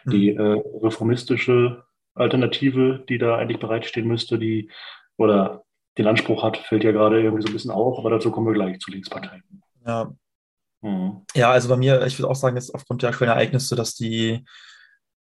Mhm. 0.05 0.11
Die 0.11 0.29
äh, 0.29 0.61
reformistische 0.81 1.83
Alternative, 2.15 3.03
die 3.07 3.17
da 3.17 3.37
eigentlich 3.37 3.59
bereitstehen 3.59 4.07
müsste, 4.07 4.39
die 4.39 4.69
oder 5.17 5.63
den 6.01 6.07
Anspruch 6.07 6.43
hat, 6.43 6.57
fällt 6.57 6.83
ja 6.83 6.91
gerade 6.91 7.21
irgendwie 7.21 7.41
so 7.41 7.49
ein 7.49 7.53
bisschen 7.53 7.71
auf, 7.71 7.97
aber 7.97 8.09
dazu 8.09 8.31
kommen 8.31 8.47
wir 8.47 8.53
gleich 8.53 8.79
zu 8.79 8.91
Linksparteien. 8.91 9.43
Ja. 9.85 10.11
Mhm. 10.81 11.21
Ja, 11.35 11.51
also 11.51 11.69
bei 11.69 11.77
mir, 11.77 12.05
ich 12.05 12.17
würde 12.17 12.29
auch 12.29 12.35
sagen, 12.35 12.55
jetzt 12.55 12.73
aufgrund 12.73 13.01
der 13.01 13.09
aktuellen 13.09 13.33
Ereignisse, 13.33 13.75
dass 13.75 13.95
die, 13.95 14.43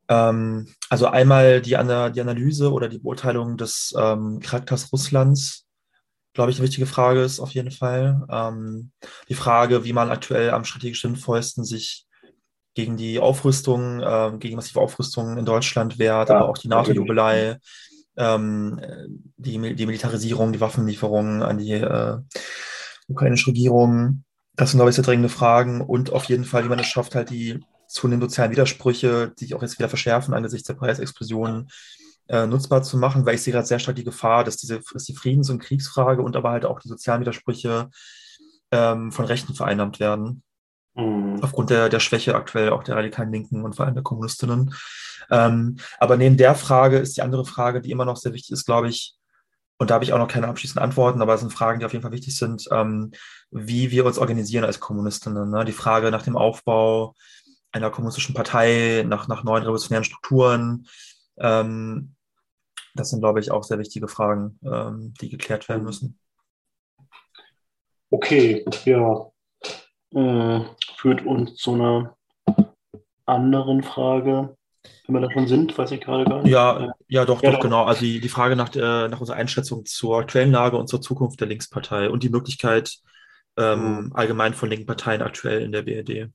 ähm, 0.08 0.68
also 0.88 1.06
einmal 1.06 1.60
die, 1.60 1.70
die 1.70 1.76
Analyse 1.76 2.72
oder 2.72 2.88
die 2.88 2.98
Beurteilung 2.98 3.56
des 3.56 3.94
ähm, 3.98 4.40
Charakters 4.40 4.92
Russlands, 4.92 5.66
glaube 6.32 6.50
ich, 6.50 6.58
eine 6.58 6.66
wichtige 6.66 6.86
Frage 6.86 7.22
ist 7.22 7.40
auf 7.40 7.50
jeden 7.52 7.72
Fall. 7.72 8.24
Ähm, 8.30 8.92
die 9.28 9.34
Frage, 9.34 9.84
wie 9.84 9.92
man 9.92 10.10
aktuell 10.10 10.50
am 10.50 10.64
strategisch 10.64 11.02
sinnvollsten 11.02 11.64
sich 11.64 12.06
gegen 12.74 12.96
die 12.96 13.18
Aufrüstung, 13.18 14.00
äh, 14.00 14.32
gegen 14.38 14.54
massive 14.54 14.80
Aufrüstung 14.80 15.36
in 15.36 15.44
Deutschland 15.44 15.98
wehrt, 15.98 16.28
ja, 16.28 16.36
aber 16.36 16.48
auch 16.48 16.58
die 16.58 16.68
NATO-Jubelei, 16.68 17.58
ähm, 18.18 18.80
die, 19.36 19.74
die 19.74 19.86
Militarisierung, 19.86 20.52
die 20.52 20.60
Waffenlieferungen 20.60 21.42
an 21.42 21.58
die 21.58 21.72
äh, 21.72 22.18
ukrainische 23.06 23.48
Regierung. 23.48 24.24
Das 24.56 24.70
sind, 24.70 24.78
glaube 24.78 24.90
ich, 24.90 24.96
sehr 24.96 25.04
drängende 25.04 25.28
Fragen 25.28 25.80
und 25.80 26.12
auf 26.12 26.24
jeden 26.24 26.44
Fall, 26.44 26.64
wie 26.64 26.68
man 26.68 26.80
es 26.80 26.86
schafft, 26.86 27.14
halt 27.14 27.30
die 27.30 27.60
zunehmenden 27.86 28.28
sozialen 28.28 28.50
Widersprüche, 28.50 29.32
die 29.38 29.44
sich 29.44 29.54
auch 29.54 29.62
jetzt 29.62 29.78
wieder 29.78 29.88
verschärfen 29.88 30.34
angesichts 30.34 30.66
der 30.66 30.74
Preisexplosionen, 30.74 31.68
äh, 32.28 32.46
nutzbar 32.46 32.82
zu 32.82 32.98
machen, 32.98 33.24
weil 33.24 33.36
ich 33.36 33.42
sehe 33.42 33.52
gerade 33.52 33.66
sehr 33.66 33.78
stark 33.78 33.96
die 33.96 34.04
Gefahr, 34.04 34.44
dass 34.44 34.56
diese 34.56 34.80
dass 34.92 35.04
die 35.04 35.14
Friedens- 35.14 35.48
und 35.48 35.60
Kriegsfrage 35.60 36.22
und 36.22 36.36
aber 36.36 36.50
halt 36.50 36.66
auch 36.66 36.80
die 36.80 36.88
sozialen 36.88 37.22
Widersprüche 37.22 37.88
ähm, 38.70 39.12
von 39.12 39.24
Rechten 39.24 39.54
vereinnahmt 39.54 40.00
werden. 40.00 40.42
Mhm. 40.98 41.38
Aufgrund 41.42 41.70
der, 41.70 41.88
der 41.88 42.00
Schwäche 42.00 42.34
aktuell 42.34 42.70
auch 42.70 42.82
der 42.82 42.96
radikalen 42.96 43.32
Linken 43.32 43.64
und 43.64 43.76
vor 43.76 43.86
allem 43.86 43.94
der 43.94 44.02
Kommunistinnen. 44.02 44.74
Ähm, 45.30 45.76
aber 45.98 46.16
neben 46.16 46.36
der 46.36 46.54
Frage 46.54 46.98
ist 46.98 47.16
die 47.16 47.22
andere 47.22 47.44
Frage, 47.44 47.80
die 47.80 47.90
immer 47.90 48.04
noch 48.04 48.16
sehr 48.16 48.32
wichtig 48.32 48.52
ist, 48.52 48.66
glaube 48.66 48.88
ich, 48.88 49.14
und 49.80 49.90
da 49.90 49.94
habe 49.94 50.04
ich 50.04 50.12
auch 50.12 50.18
noch 50.18 50.26
keine 50.26 50.48
abschließenden 50.48 50.82
Antworten, 50.82 51.22
aber 51.22 51.34
es 51.34 51.40
sind 51.40 51.52
Fragen, 51.52 51.78
die 51.78 51.86
auf 51.86 51.92
jeden 51.92 52.02
Fall 52.02 52.10
wichtig 52.10 52.36
sind, 52.36 52.66
ähm, 52.72 53.12
wie 53.52 53.92
wir 53.92 54.04
uns 54.04 54.18
organisieren 54.18 54.64
als 54.64 54.80
Kommunistinnen. 54.80 55.50
Ne? 55.50 55.64
Die 55.64 55.72
Frage 55.72 56.10
nach 56.10 56.22
dem 56.22 56.36
Aufbau 56.36 57.14
einer 57.70 57.90
kommunistischen 57.90 58.34
Partei, 58.34 59.04
nach, 59.06 59.28
nach 59.28 59.44
neuen 59.44 59.62
revolutionären 59.62 60.02
Strukturen. 60.02 60.88
Ähm, 61.38 62.16
das 62.94 63.10
sind, 63.10 63.20
glaube 63.20 63.38
ich, 63.38 63.52
auch 63.52 63.62
sehr 63.62 63.78
wichtige 63.78 64.08
Fragen, 64.08 64.58
ähm, 64.64 65.14
die 65.20 65.28
geklärt 65.28 65.68
werden 65.68 65.84
müssen. 65.84 66.18
Okay, 68.10 68.64
ja. 68.84 69.30
Äh, 70.14 70.60
führt 70.96 71.26
uns 71.26 71.56
zu 71.56 71.74
einer 71.74 72.16
anderen 73.26 73.82
Frage. 73.82 74.56
Wenn 75.06 75.14
wir 75.14 75.20
da 75.20 75.30
schon 75.30 75.48
sind, 75.48 75.76
weiß 75.76 75.90
ich 75.90 76.00
gerade 76.00 76.24
gar 76.24 76.42
nicht. 76.42 76.50
Ja, 76.50 76.86
äh, 76.86 76.90
ja 77.08 77.24
doch, 77.24 77.42
ja, 77.42 77.50
doch, 77.50 77.60
genau. 77.60 77.84
Also 77.84 78.00
die, 78.00 78.20
die 78.20 78.28
Frage 78.28 78.56
nach, 78.56 78.70
der, 78.70 79.08
nach 79.08 79.20
unserer 79.20 79.36
Einschätzung 79.36 79.84
zur 79.84 80.24
Quellenlage 80.24 80.76
und 80.76 80.88
zur 80.88 81.02
Zukunft 81.02 81.40
der 81.40 81.48
Linkspartei 81.48 82.08
und 82.08 82.22
die 82.22 82.30
Möglichkeit 82.30 82.98
ähm, 83.58 84.04
mhm. 84.04 84.12
allgemein 84.14 84.54
von 84.54 84.70
linken 84.70 84.86
Parteien 84.86 85.20
aktuell 85.20 85.60
in 85.60 85.72
der 85.72 85.82
BRD. 85.82 86.30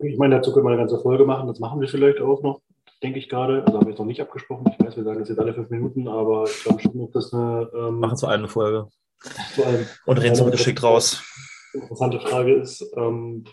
Ich 0.00 0.18
meine, 0.18 0.36
dazu 0.36 0.52
können 0.52 0.66
wir 0.66 0.70
eine 0.70 0.80
ganze 0.80 0.98
Folge 0.98 1.24
machen. 1.24 1.46
Das 1.46 1.60
machen 1.60 1.80
wir 1.80 1.88
vielleicht 1.88 2.20
auch 2.20 2.42
noch, 2.42 2.60
denke 3.02 3.20
ich 3.20 3.28
gerade. 3.28 3.62
Also 3.64 3.78
haben 3.78 3.86
wir 3.86 3.90
jetzt 3.90 3.98
noch 4.00 4.06
nicht 4.06 4.20
abgesprochen. 4.20 4.72
Ich 4.72 4.84
weiß, 4.84 4.96
wir 4.96 5.04
sagen 5.04 5.20
das 5.20 5.28
jetzt 5.28 5.38
alle 5.38 5.54
fünf 5.54 5.70
Minuten, 5.70 6.08
aber 6.08 6.44
ich 6.44 6.64
glaube 6.64 6.82
schon, 6.82 6.98
dass 6.98 7.10
das 7.12 7.32
eine. 7.32 7.70
Ähm, 7.76 8.00
machen 8.00 8.16
zu 8.16 8.26
einem 8.26 8.44
eine 8.44 8.48
Folge. 8.48 8.88
Zu 9.54 9.64
einem, 9.64 9.86
und 10.06 10.18
reden 10.18 10.34
so 10.34 10.46
geschickt 10.46 10.82
raus 10.82 11.22
interessante 11.74 12.20
Frage 12.20 12.54
ist, 12.54 12.84
ähm, 12.96 13.44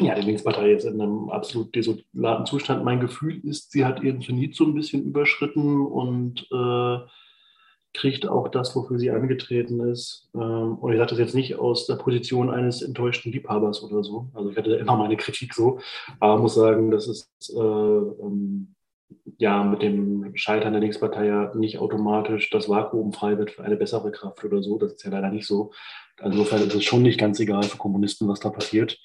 ja, 0.00 0.14
die 0.14 0.22
Linkspartei 0.22 0.70
jetzt 0.70 0.84
in 0.84 1.00
einem 1.00 1.28
absolut 1.30 1.74
desolaten 1.74 2.46
Zustand. 2.46 2.84
Mein 2.84 3.00
Gefühl 3.00 3.40
ist, 3.44 3.72
sie 3.72 3.84
hat 3.84 4.02
ihren 4.02 4.20
Zenit 4.20 4.56
so 4.56 4.64
ein 4.64 4.74
bisschen 4.74 5.04
überschritten 5.04 5.86
und 5.86 6.46
äh, 6.50 6.98
kriegt 7.94 8.26
auch 8.26 8.48
das, 8.48 8.74
wofür 8.74 8.98
sie 8.98 9.10
angetreten 9.10 9.80
ist. 9.80 10.30
Ähm, 10.34 10.76
und 10.76 10.92
ich 10.92 10.98
sage 10.98 11.10
das 11.10 11.18
jetzt 11.18 11.34
nicht 11.34 11.56
aus 11.56 11.86
der 11.86 11.96
Position 11.96 12.50
eines 12.50 12.82
enttäuschten 12.82 13.32
Liebhabers 13.32 13.82
oder 13.82 14.02
so. 14.02 14.28
Also 14.32 14.50
ich 14.50 14.56
hatte 14.56 14.74
immer 14.74 14.96
meine 14.96 15.16
Kritik 15.16 15.54
so, 15.54 15.78
aber 16.20 16.40
muss 16.40 16.54
sagen, 16.54 16.90
das 16.90 17.06
ist 17.06 17.28
äh, 17.54 17.60
ähm, 17.60 18.74
ja 19.36 19.62
mit 19.62 19.82
dem 19.82 20.34
Scheitern 20.36 20.72
der 20.72 20.80
Linkspartei 20.80 21.26
ja 21.26 21.54
nicht 21.54 21.78
automatisch 21.78 22.48
das 22.50 22.68
Vakuum 22.68 23.12
frei 23.12 23.36
wird 23.38 23.50
für 23.50 23.64
eine 23.64 23.76
bessere 23.76 24.10
Kraft 24.10 24.42
oder 24.44 24.62
so. 24.62 24.78
Das 24.78 24.92
ist 24.94 25.04
ja 25.04 25.10
leider 25.10 25.30
nicht 25.30 25.46
so. 25.46 25.72
Insofern 26.20 26.62
ist 26.62 26.74
es 26.74 26.84
schon 26.84 27.02
nicht 27.02 27.18
ganz 27.18 27.40
egal 27.40 27.62
für 27.62 27.78
Kommunisten, 27.78 28.28
was 28.28 28.40
da 28.40 28.50
passiert. 28.50 28.98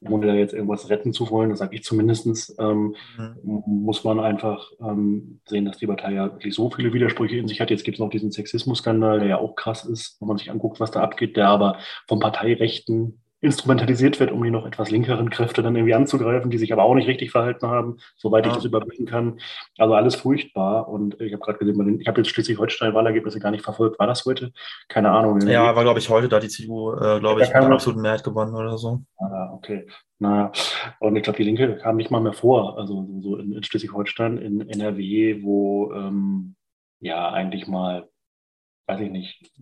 Ohne 0.00 0.26
da 0.26 0.34
jetzt 0.34 0.52
irgendwas 0.52 0.90
retten 0.90 1.14
zu 1.14 1.30
wollen, 1.30 1.48
das 1.48 1.60
sage 1.60 1.76
ich 1.76 1.82
zumindest, 1.82 2.54
ähm, 2.58 2.94
mhm. 3.16 3.62
muss 3.64 4.04
man 4.04 4.20
einfach 4.20 4.70
ähm, 4.80 5.40
sehen, 5.46 5.64
dass 5.64 5.78
die 5.78 5.86
Partei 5.86 6.12
ja 6.12 6.30
wirklich 6.30 6.54
so 6.54 6.70
viele 6.70 6.92
Widersprüche 6.92 7.38
in 7.38 7.48
sich 7.48 7.60
hat. 7.60 7.70
Jetzt 7.70 7.84
gibt 7.84 7.96
es 7.96 8.00
noch 8.00 8.10
diesen 8.10 8.30
Sexismus-Skandal, 8.30 9.20
der 9.20 9.28
ja 9.28 9.38
auch 9.38 9.54
krass 9.54 9.86
ist, 9.86 10.20
wenn 10.20 10.28
man 10.28 10.36
sich 10.36 10.50
anguckt, 10.50 10.78
was 10.78 10.90
da 10.90 11.00
abgeht, 11.00 11.38
der 11.38 11.48
aber 11.48 11.78
vom 12.06 12.20
Parteirechten 12.20 13.23
instrumentalisiert 13.44 14.18
wird, 14.20 14.32
um 14.32 14.42
die 14.42 14.50
noch 14.50 14.66
etwas 14.66 14.90
linkeren 14.90 15.30
Kräfte 15.30 15.62
dann 15.62 15.76
irgendwie 15.76 15.94
anzugreifen, 15.94 16.50
die 16.50 16.58
sich 16.58 16.72
aber 16.72 16.82
auch 16.82 16.94
nicht 16.94 17.06
richtig 17.06 17.30
verhalten 17.30 17.66
haben, 17.68 17.98
soweit 18.16 18.44
ja. 18.44 18.50
ich 18.50 18.56
das 18.56 18.64
überblicken 18.64 19.06
kann. 19.06 19.38
Also 19.78 19.94
alles 19.94 20.14
furchtbar. 20.14 20.88
Und 20.88 21.20
ich 21.20 21.32
habe 21.32 21.42
gerade 21.42 21.58
gesehen, 21.58 22.00
ich 22.00 22.08
habe 22.08 22.20
jetzt 22.20 22.30
Schleswig-Holstein-Wahlergebnisse 22.30 23.40
gar 23.40 23.50
nicht 23.50 23.64
verfolgt. 23.64 23.98
War 23.98 24.06
das 24.06 24.24
heute? 24.24 24.52
Keine 24.88 25.10
Ahnung. 25.10 25.36
Irgendwie. 25.36 25.52
Ja, 25.52 25.76
war, 25.76 25.84
glaube 25.84 25.98
ich, 25.98 26.08
heute, 26.08 26.28
da 26.28 26.40
die 26.40 26.48
CDU, 26.48 26.92
äh, 26.94 27.20
glaube 27.20 27.42
ich, 27.42 27.48
mit 27.48 27.56
einer 27.56 27.74
absoluten 27.74 28.02
Mehrheit 28.02 28.24
gewonnen 28.24 28.54
oder 28.54 28.78
so. 28.78 29.02
Ah, 29.18 29.50
okay. 29.52 29.86
Naja, 30.18 30.52
und 31.00 31.16
ich 31.16 31.22
glaube, 31.22 31.36
die 31.36 31.44
Linke 31.44 31.76
kam 31.76 31.96
nicht 31.96 32.10
mal 32.10 32.20
mehr 32.20 32.32
vor. 32.32 32.78
Also 32.78 33.06
so 33.20 33.36
in, 33.36 33.52
in 33.52 33.62
Schleswig-Holstein, 33.62 34.38
in 34.38 34.68
NRW, 34.68 35.42
wo 35.42 35.92
ähm, 35.92 36.54
ja 37.00 37.30
eigentlich 37.30 37.66
mal, 37.66 38.08
weiß 38.86 39.00
ich 39.00 39.10
nicht, 39.10 39.52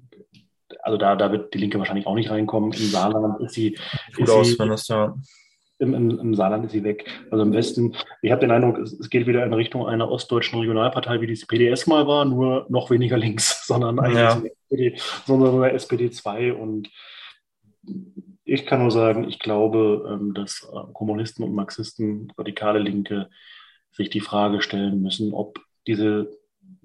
also 0.82 0.98
da, 0.98 1.16
da 1.16 1.32
wird 1.32 1.52
die 1.54 1.58
Linke 1.58 1.78
wahrscheinlich 1.78 2.06
auch 2.06 2.14
nicht 2.14 2.30
reinkommen. 2.30 2.72
Im 2.72 2.78
Saarland 2.78 3.40
ist 3.40 3.54
sie. 3.54 3.78
Gut 4.16 4.28
ist 4.28 4.30
aus, 4.30 4.48
sie, 4.48 4.58
wenn 4.58 4.68
das 4.68 4.88
ja. 4.88 5.14
Im, 5.78 5.94
im, 5.94 6.10
Im, 6.18 6.34
Saarland 6.34 6.64
ist 6.66 6.72
sie 6.72 6.84
weg. 6.84 7.10
Also 7.30 7.42
im 7.42 7.52
Westen, 7.52 7.96
ich 8.20 8.30
habe 8.30 8.40
den 8.40 8.52
Eindruck, 8.52 8.78
es, 8.78 8.92
es, 8.92 9.10
geht 9.10 9.26
wieder 9.26 9.44
in 9.44 9.52
Richtung 9.52 9.86
einer 9.86 10.08
ostdeutschen 10.08 10.60
Regionalpartei, 10.60 11.20
wie 11.20 11.26
die 11.26 11.34
PDS 11.44 11.88
mal 11.88 12.06
war, 12.06 12.24
nur 12.24 12.66
noch 12.68 12.90
weniger 12.90 13.16
links, 13.16 13.66
sondern 13.66 13.98
eigentlich 13.98 14.18
ja. 14.18 14.42
SPD, 14.70 14.96
sondern 15.26 15.64
SPD 15.64 16.10
2. 16.10 16.52
Und 16.52 16.88
ich 18.44 18.66
kann 18.66 18.80
nur 18.80 18.92
sagen, 18.92 19.28
ich 19.28 19.40
glaube, 19.40 20.08
ähm, 20.08 20.34
dass 20.34 20.68
äh, 20.72 20.92
Kommunisten 20.92 21.44
und 21.44 21.54
Marxisten, 21.54 22.32
radikale 22.38 22.78
Linke, 22.78 23.28
sich 23.90 24.08
die 24.08 24.20
Frage 24.20 24.62
stellen 24.62 25.02
müssen, 25.02 25.32
ob 25.34 25.58
diese 25.86 26.30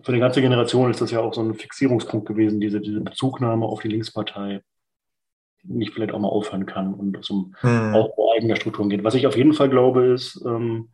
für 0.01 0.11
eine 0.11 0.19
ganze 0.19 0.41
Generation 0.41 0.91
ist 0.91 1.01
das 1.01 1.11
ja 1.11 1.19
auch 1.19 1.33
so 1.33 1.41
ein 1.41 1.55
Fixierungspunkt 1.55 2.27
gewesen, 2.27 2.59
diese, 2.59 2.79
diese 2.79 3.01
Bezugnahme 3.01 3.65
auf 3.65 3.81
die 3.81 3.87
Linkspartei 3.87 4.61
nicht 5.63 5.93
vielleicht 5.93 6.13
auch 6.13 6.19
mal 6.19 6.29
aufhören 6.29 6.65
kann 6.65 6.93
und 6.93 7.17
es 7.17 7.29
um 7.29 7.55
hm. 7.59 7.93
Aufbau 7.93 8.33
eigener 8.35 8.55
Strukturen 8.55 8.89
geht. 8.89 9.03
Was 9.03 9.15
ich 9.15 9.27
auf 9.27 9.35
jeden 9.35 9.53
Fall 9.53 9.69
glaube 9.69 10.05
ist, 10.05 10.41
ähm, 10.45 10.89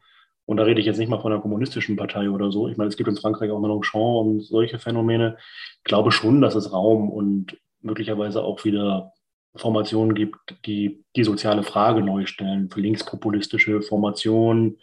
und 0.45 0.57
da 0.57 0.63
rede 0.63 0.79
ich 0.79 0.85
jetzt 0.85 0.97
nicht 0.97 1.09
mal 1.09 1.21
von 1.21 1.31
einer 1.31 1.41
kommunistischen 1.41 1.95
Partei 1.95 2.29
oder 2.29 2.51
so, 2.51 2.67
ich 2.67 2.77
meine, 2.77 2.89
es 2.89 2.97
gibt 2.97 3.09
in 3.09 3.15
Frankreich 3.15 3.51
auch 3.51 3.59
Mélenchon 3.59 4.19
und 4.19 4.41
solche 4.41 4.79
Phänomene, 4.79 5.37
ich 5.77 5.83
glaube 5.83 6.11
schon, 6.11 6.41
dass 6.41 6.55
es 6.55 6.73
Raum 6.73 7.09
und 7.09 7.57
möglicherweise 7.81 8.43
auch 8.43 8.63
wieder 8.65 9.13
Formationen 9.55 10.15
gibt, 10.15 10.55
die 10.65 11.03
die 11.15 11.23
soziale 11.23 11.63
Frage 11.63 12.01
neu 12.01 12.25
stellen, 12.25 12.69
für 12.69 12.81
linkspopulistische 12.81 13.81
Formationen, 13.81 14.79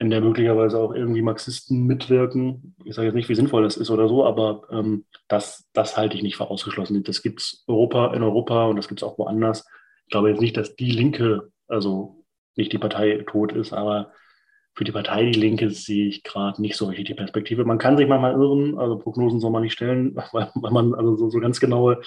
in 0.00 0.08
der 0.08 0.22
möglicherweise 0.22 0.78
auch 0.78 0.94
irgendwie 0.94 1.20
Marxisten 1.20 1.86
mitwirken. 1.86 2.74
Ich 2.84 2.94
sage 2.94 3.06
jetzt 3.06 3.14
nicht, 3.14 3.28
wie 3.28 3.34
sinnvoll 3.34 3.62
das 3.62 3.76
ist 3.76 3.90
oder 3.90 4.08
so, 4.08 4.24
aber 4.24 4.62
ähm, 4.70 5.04
das, 5.28 5.68
das 5.74 5.98
halte 5.98 6.16
ich 6.16 6.22
nicht 6.22 6.36
für 6.36 6.48
ausgeschlossen. 6.48 7.02
Das 7.04 7.22
gibt 7.22 7.40
es 7.40 7.64
Europa, 7.68 8.14
in 8.14 8.22
Europa 8.22 8.64
und 8.64 8.76
das 8.76 8.88
gibt 8.88 9.00
es 9.00 9.06
auch 9.06 9.18
woanders. 9.18 9.66
Ich 10.06 10.10
glaube 10.10 10.30
jetzt 10.30 10.40
nicht, 10.40 10.56
dass 10.56 10.74
die 10.74 10.90
Linke, 10.90 11.52
also 11.68 12.24
nicht 12.56 12.72
die 12.72 12.78
Partei 12.78 13.24
tot 13.26 13.52
ist, 13.52 13.74
aber 13.74 14.10
für 14.74 14.84
die 14.84 14.92
Partei 14.92 15.30
Die 15.30 15.38
Linke 15.38 15.68
sehe 15.68 16.06
ich 16.06 16.22
gerade 16.22 16.62
nicht 16.62 16.76
so 16.76 16.86
richtig 16.86 17.06
die 17.06 17.14
Perspektive. 17.14 17.66
Man 17.66 17.76
kann 17.76 17.98
sich 17.98 18.08
manchmal 18.08 18.32
irren, 18.32 18.78
also 18.78 18.96
Prognosen 18.96 19.38
soll 19.38 19.50
man 19.50 19.62
nicht 19.62 19.74
stellen, 19.74 20.16
weil, 20.32 20.50
weil 20.54 20.72
man 20.72 20.94
also 20.94 21.14
so, 21.16 21.28
so 21.28 21.40
ganz 21.40 21.60
genaue 21.60 22.00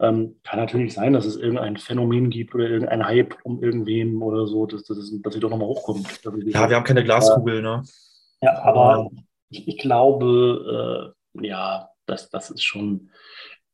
ähm, 0.00 0.36
kann 0.42 0.58
natürlich 0.58 0.94
sein, 0.94 1.12
dass 1.12 1.26
es 1.26 1.36
irgendein 1.36 1.76
Phänomen 1.76 2.30
gibt 2.30 2.54
oder 2.54 2.68
irgendein 2.68 3.06
Hype 3.06 3.36
um 3.44 3.62
irgendwen 3.62 4.22
oder 4.22 4.46
so, 4.46 4.66
dass, 4.66 4.84
dass, 4.84 4.98
dass 5.22 5.34
sie 5.34 5.40
doch 5.40 5.50
nochmal 5.50 5.68
hochkommt. 5.68 6.06
Ja, 6.46 6.68
wir 6.68 6.76
haben 6.76 6.84
keine 6.84 7.04
Glaskugel, 7.04 7.62
ne? 7.62 7.82
Ja, 8.40 8.62
aber 8.62 9.10
ich, 9.50 9.68
ich 9.68 9.78
glaube, 9.78 11.14
äh, 11.36 11.46
ja, 11.46 11.90
das, 12.06 12.30
das 12.30 12.50
ist 12.50 12.64
schon 12.64 13.10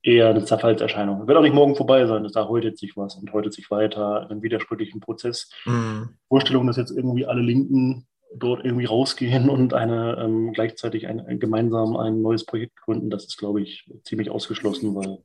eher 0.02 0.30
eine 0.30 0.44
Zerfallserscheinung. 0.44 1.26
Wird 1.26 1.38
auch 1.38 1.42
nicht 1.42 1.54
morgen 1.54 1.76
vorbei 1.76 2.06
sein, 2.06 2.28
da 2.32 2.48
häutet 2.48 2.78
sich 2.78 2.96
was 2.96 3.16
und 3.16 3.32
häutet 3.32 3.52
sich 3.52 3.70
weiter 3.70 4.22
in 4.22 4.30
einem 4.30 4.42
widersprüchlichen 4.42 5.00
Prozess. 5.00 5.50
Mhm. 5.64 6.10
Vorstellung, 6.28 6.66
dass 6.66 6.76
jetzt 6.76 6.90
irgendwie 6.90 7.26
alle 7.26 7.42
Linken 7.42 8.06
dort 8.34 8.64
irgendwie 8.64 8.84
rausgehen 8.84 9.48
und 9.48 9.74
eine 9.74 10.18
ähm, 10.20 10.52
gleichzeitig 10.52 11.06
ein, 11.06 11.38
gemeinsam 11.38 11.96
ein 11.96 12.20
neues 12.22 12.44
Projekt 12.44 12.76
gründen, 12.76 13.10
das 13.10 13.24
ist, 13.24 13.36
glaube 13.36 13.62
ich, 13.62 13.88
ziemlich 14.04 14.30
ausgeschlossen, 14.30 14.94
weil 14.94 15.18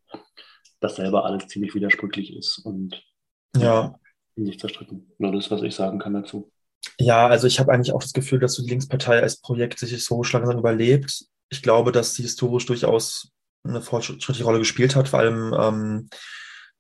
das 0.82 0.98
selber 0.98 1.24
alles 1.24 1.48
ziemlich 1.48 1.74
widersprüchlich 1.74 2.36
ist 2.36 2.60
und 2.60 3.02
ja. 3.56 3.96
in 4.36 4.46
sich 4.46 4.60
zerstritten. 4.60 5.12
Nur 5.18 5.32
das, 5.32 5.50
was 5.50 5.62
ich 5.62 5.76
sagen 5.76 6.00
kann 6.00 6.14
dazu. 6.14 6.52
Ja, 7.00 7.28
also 7.28 7.48
ich 7.48 7.60
habe 7.60 7.72
eigentlich 7.72 7.94
auch 7.94 8.02
das 8.02 8.14
Gefühl, 8.14 8.40
dass 8.40 8.56
die 8.56 8.70
Linkspartei 8.70 9.22
als 9.22 9.40
Projekt 9.40 9.80
sich 9.80 9.92
historisch 9.92 10.34
langsam 10.34 10.58
überlebt. 10.58 11.26
Ich 11.50 11.62
glaube, 11.62 11.92
dass 11.92 12.16
sie 12.16 12.24
historisch 12.24 12.66
durchaus 12.66 13.32
eine 13.64 13.82
fortschrittliche 13.82 14.44
Rolle 14.44 14.60
gespielt 14.60 14.96
hat, 14.96 15.08
vor 15.08 15.20
allem 15.20 15.54
ähm, 15.58 16.10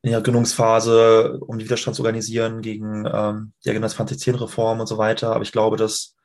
in 0.01 0.11
der 0.11 0.21
Gründungsphase, 0.21 1.39
um 1.41 1.59
den 1.59 1.65
Widerstand 1.65 1.95
zu 1.95 2.01
organisieren 2.01 2.61
gegen 2.61 3.05
ähm, 3.05 3.53
die 3.63 3.69
Agenda 3.69 3.87
2010-Reform 3.87 4.79
und 4.79 4.87
so 4.87 4.97
weiter. 4.97 5.35
Aber 5.35 5.43
ich 5.43 5.51
glaube, 5.51 5.77
dass 5.77 6.15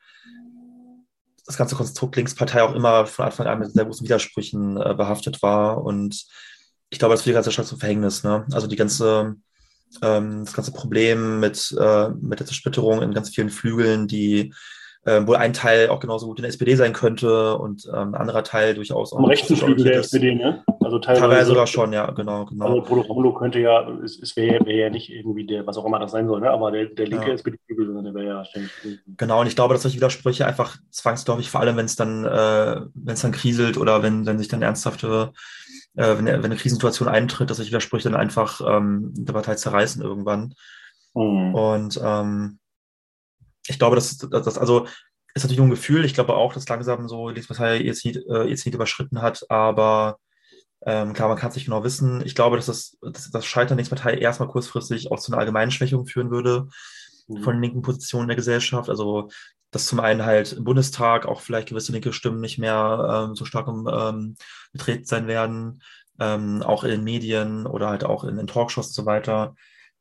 das 1.44 1.58
ganze 1.58 1.76
Konstrukt 1.76 2.16
Linkspartei 2.16 2.62
auch 2.62 2.74
immer 2.74 3.06
von 3.06 3.26
Anfang 3.26 3.46
an 3.46 3.58
mit 3.58 3.72
sehr 3.72 3.84
großen 3.84 4.04
Widersprüchen 4.04 4.80
äh, 4.80 4.94
behaftet 4.94 5.42
war 5.42 5.84
und 5.84 6.26
ich 6.90 6.98
glaube, 6.98 7.14
das 7.14 7.20
wird 7.20 7.32
die 7.32 7.36
ganze 7.36 7.52
Stadt 7.52 7.66
zum 7.66 7.78
Verhängnis. 7.78 8.24
Ne? 8.24 8.46
Also 8.52 8.66
die 8.66 8.76
ganze, 8.76 9.36
ähm, 10.02 10.44
das 10.44 10.54
ganze 10.54 10.72
Problem 10.72 11.40
mit, 11.40 11.76
äh, 11.78 12.08
mit 12.20 12.40
der 12.40 12.46
Zersplitterung 12.46 13.02
in 13.02 13.14
ganz 13.14 13.30
vielen 13.30 13.50
Flügeln, 13.50 14.06
die 14.08 14.52
äh, 15.06 15.24
wohl 15.26 15.36
ein 15.36 15.52
Teil 15.52 15.88
auch 15.88 16.00
genauso 16.00 16.26
gut 16.26 16.38
in 16.38 16.42
der 16.42 16.48
SPD 16.48 16.74
sein 16.74 16.92
könnte 16.92 17.56
und 17.58 17.86
ähm, 17.86 18.08
ein 18.08 18.14
anderer 18.16 18.42
Teil 18.42 18.74
durchaus 18.74 19.12
auch. 19.12 19.18
Am 19.18 19.24
rechten 19.24 19.54
Flügel 19.56 19.84
der 19.84 20.00
SPD, 20.00 20.34
ne? 20.34 20.64
Also 20.80 20.98
teilweise, 20.98 21.20
teilweise 21.22 21.46
sogar 21.46 21.66
schon, 21.68 21.92
ja, 21.92 22.10
genau, 22.10 22.44
genau. 22.44 22.66
Also 22.66 22.82
Polo 22.82 23.32
könnte 23.32 23.60
ja, 23.60 23.88
es, 24.04 24.20
es 24.20 24.36
wäre 24.36 24.64
wär 24.66 24.76
ja 24.76 24.90
nicht 24.90 25.10
irgendwie 25.10 25.46
der, 25.46 25.66
was 25.66 25.78
auch 25.78 25.84
immer 25.84 26.00
das 26.00 26.10
sein 26.10 26.26
soll, 26.26 26.40
ne? 26.40 26.50
aber 26.50 26.72
der, 26.72 26.86
der 26.86 27.06
linke 27.06 27.28
ja. 27.28 27.34
SPD-Flügel, 27.34 27.86
sondern 27.86 28.04
der 28.04 28.14
wäre 28.14 28.26
ja 28.26 28.44
ständig. 28.44 28.70
Genau, 29.16 29.40
und 29.40 29.46
ich 29.46 29.54
glaube, 29.54 29.74
dass 29.74 29.82
solche 29.82 29.96
Widersprüche 29.96 30.46
einfach 30.46 30.76
zwangsläufig, 30.90 31.50
vor 31.50 31.60
allem 31.60 31.76
wenn 31.76 31.86
es 31.86 31.96
dann, 31.96 32.24
äh, 32.24 32.80
wenn 32.94 33.14
es 33.14 33.22
dann 33.22 33.32
kriselt 33.32 33.78
oder 33.78 34.02
wenn, 34.02 34.26
wenn 34.26 34.38
sich 34.38 34.48
dann 34.48 34.62
ernsthafte 34.62 35.32
äh, 35.97 36.18
wenn, 36.18 36.27
wenn 36.27 36.44
eine 36.44 36.56
Krisensituation 36.56 37.09
eintritt, 37.09 37.51
dass 37.51 37.56
sich 37.59 37.68
Widersprüche 37.68 38.10
dann 38.10 38.20
einfach 38.20 38.60
ähm, 38.66 39.12
der 39.14 39.32
Partei 39.32 39.55
zerreißen 39.55 40.02
irgendwann. 40.02 40.55
Mhm. 41.14 41.55
Und 41.55 42.01
ähm, 42.02 42.59
ich 43.66 43.78
glaube, 43.78 43.97
das, 43.97 44.18
das, 44.18 44.59
also 44.59 44.86
ist 45.35 45.43
natürlich 45.43 45.59
nur 45.59 45.66
ein 45.66 45.70
Gefühl. 45.70 46.05
Ich 46.05 46.14
glaube 46.14 46.35
auch, 46.35 46.55
dass 46.55 46.68
langsam 46.68 47.09
so 47.09 47.28
die 47.28 47.35
Linkspartei 47.35 47.78
ihr 47.78 47.94
Ziel, 47.94 48.24
äh, 48.31 48.48
ihr 48.48 48.56
Ziel 48.56 48.74
überschritten 48.74 49.20
hat, 49.20 49.44
aber 49.51 50.18
ähm, 50.85 51.14
klar, 51.14 51.28
man 51.28 51.36
kann 51.36 51.51
es 51.51 51.56
nicht 51.56 51.64
genau 51.64 51.82
wissen. 51.82 52.23
Ich 52.24 52.35
glaube, 52.35 52.56
dass 52.56 52.66
das, 52.66 52.97
dass 53.02 53.31
das 53.31 53.44
Scheitern 53.44 53.77
der 53.77 53.77
Linkspartei 53.78 54.14
erstmal 54.14 54.48
kurzfristig 54.48 55.10
auch 55.10 55.18
zu 55.18 55.32
einer 55.32 55.40
allgemeinen 55.40 55.70
Schwächung 55.70 56.06
führen 56.06 56.31
würde 56.31 56.68
mhm. 57.27 57.43
von 57.43 57.55
den 57.55 57.62
linken 57.62 57.82
Positionen 57.82 58.28
der 58.28 58.36
Gesellschaft. 58.36 58.89
Also 58.89 59.28
dass 59.76 59.86
zum 59.86 60.00
einen 60.00 60.24
halt 60.24 60.54
im 60.54 60.64
Bundestag 60.64 61.26
auch 61.26 61.42
vielleicht 61.42 61.68
gewisse 61.68 61.92
linke 61.92 62.14
Stimmen 62.14 62.40
nicht 62.40 62.56
mehr 62.56 63.26
ähm, 63.28 63.36
so 63.36 63.44
stark 63.44 63.68
ähm, 63.68 64.36
betreten 64.72 65.04
sein 65.04 65.26
werden, 65.26 65.82
ähm, 66.18 66.62
auch 66.62 66.82
in 66.82 66.88
den 66.88 67.04
Medien 67.04 67.66
oder 67.66 67.90
halt 67.90 68.02
auch 68.02 68.24
in 68.24 68.38
den 68.38 68.46
Talkshows 68.46 68.86
und 68.86 68.94
so 68.94 69.04
weiter. 69.04 69.54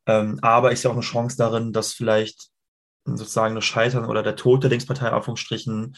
Ähm, 0.06 0.38
aber 0.40 0.72
ich 0.72 0.80
sehe 0.80 0.90
auch 0.90 0.94
eine 0.94 1.02
Chance 1.02 1.36
darin, 1.36 1.74
dass 1.74 1.92
vielleicht 1.92 2.48
sozusagen 3.04 3.54
das 3.54 3.66
Scheitern 3.66 4.06
oder 4.06 4.22
der 4.22 4.34
Tod 4.34 4.62
der 4.62 4.70
Linkspartei, 4.70 5.10
Anführungsstrichen, 5.10 5.94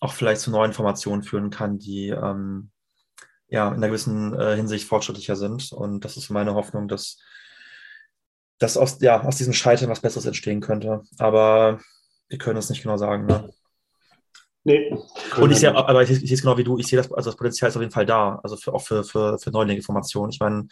auch 0.00 0.12
vielleicht 0.12 0.40
zu 0.40 0.50
neuen 0.50 0.72
Formationen 0.72 1.22
führen 1.22 1.50
kann, 1.50 1.78
die 1.78 2.08
ähm, 2.08 2.72
ja 3.46 3.68
in 3.68 3.74
einer 3.74 3.86
gewissen 3.86 4.34
äh, 4.34 4.56
Hinsicht 4.56 4.88
fortschrittlicher 4.88 5.36
sind. 5.36 5.70
Und 5.70 6.04
das 6.04 6.16
ist 6.16 6.30
meine 6.30 6.54
Hoffnung, 6.54 6.88
dass, 6.88 7.20
dass 8.58 8.76
aus, 8.76 9.00
ja, 9.00 9.22
aus 9.22 9.36
diesem 9.36 9.52
Scheitern 9.52 9.88
was 9.88 10.00
Besseres 10.00 10.26
entstehen 10.26 10.60
könnte. 10.60 11.02
Aber 11.18 11.78
wir 12.30 12.38
können 12.38 12.58
es 12.58 12.70
nicht 12.70 12.82
genau 12.82 12.96
sagen. 12.96 13.26
Ne? 13.26 13.52
Nee. 14.64 14.96
Und 15.38 15.50
ich 15.50 15.58
sehe, 15.58 15.74
aber 15.74 16.02
ich, 16.02 16.10
ich 16.10 16.20
sehe 16.20 16.34
es 16.34 16.42
genau 16.42 16.56
wie 16.56 16.64
du, 16.64 16.78
ich 16.78 16.86
sehe 16.86 16.96
das, 16.96 17.12
also 17.12 17.30
das 17.30 17.36
Potenzial 17.36 17.68
ist 17.68 17.76
auf 17.76 17.82
jeden 17.82 17.92
Fall 17.92 18.06
da, 18.06 18.40
also 18.42 18.56
für, 18.56 18.72
auch 18.72 18.82
für, 18.82 19.04
für, 19.04 19.38
für 19.38 19.50
neulinge 19.50 19.82
Formationen. 19.82 20.30
Ich 20.30 20.40
meine, 20.40 20.68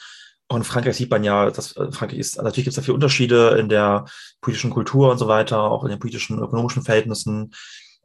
auch 0.48 0.56
in 0.56 0.64
Frankreich 0.64 0.96
sieht 0.96 1.10
man 1.10 1.24
ja, 1.24 1.50
dass 1.50 1.76
äh, 1.76 1.90
Frankreich 1.92 2.18
ist, 2.18 2.36
natürlich 2.36 2.64
gibt 2.64 2.68
es 2.68 2.76
da 2.76 2.82
viele 2.82 2.94
Unterschiede 2.94 3.56
in 3.58 3.68
der 3.68 4.06
politischen 4.40 4.70
Kultur 4.70 5.10
und 5.10 5.18
so 5.18 5.28
weiter, 5.28 5.60
auch 5.62 5.84
in 5.84 5.90
den 5.90 5.98
politischen, 5.98 6.38
ökonomischen 6.38 6.84
Verhältnissen. 6.84 7.52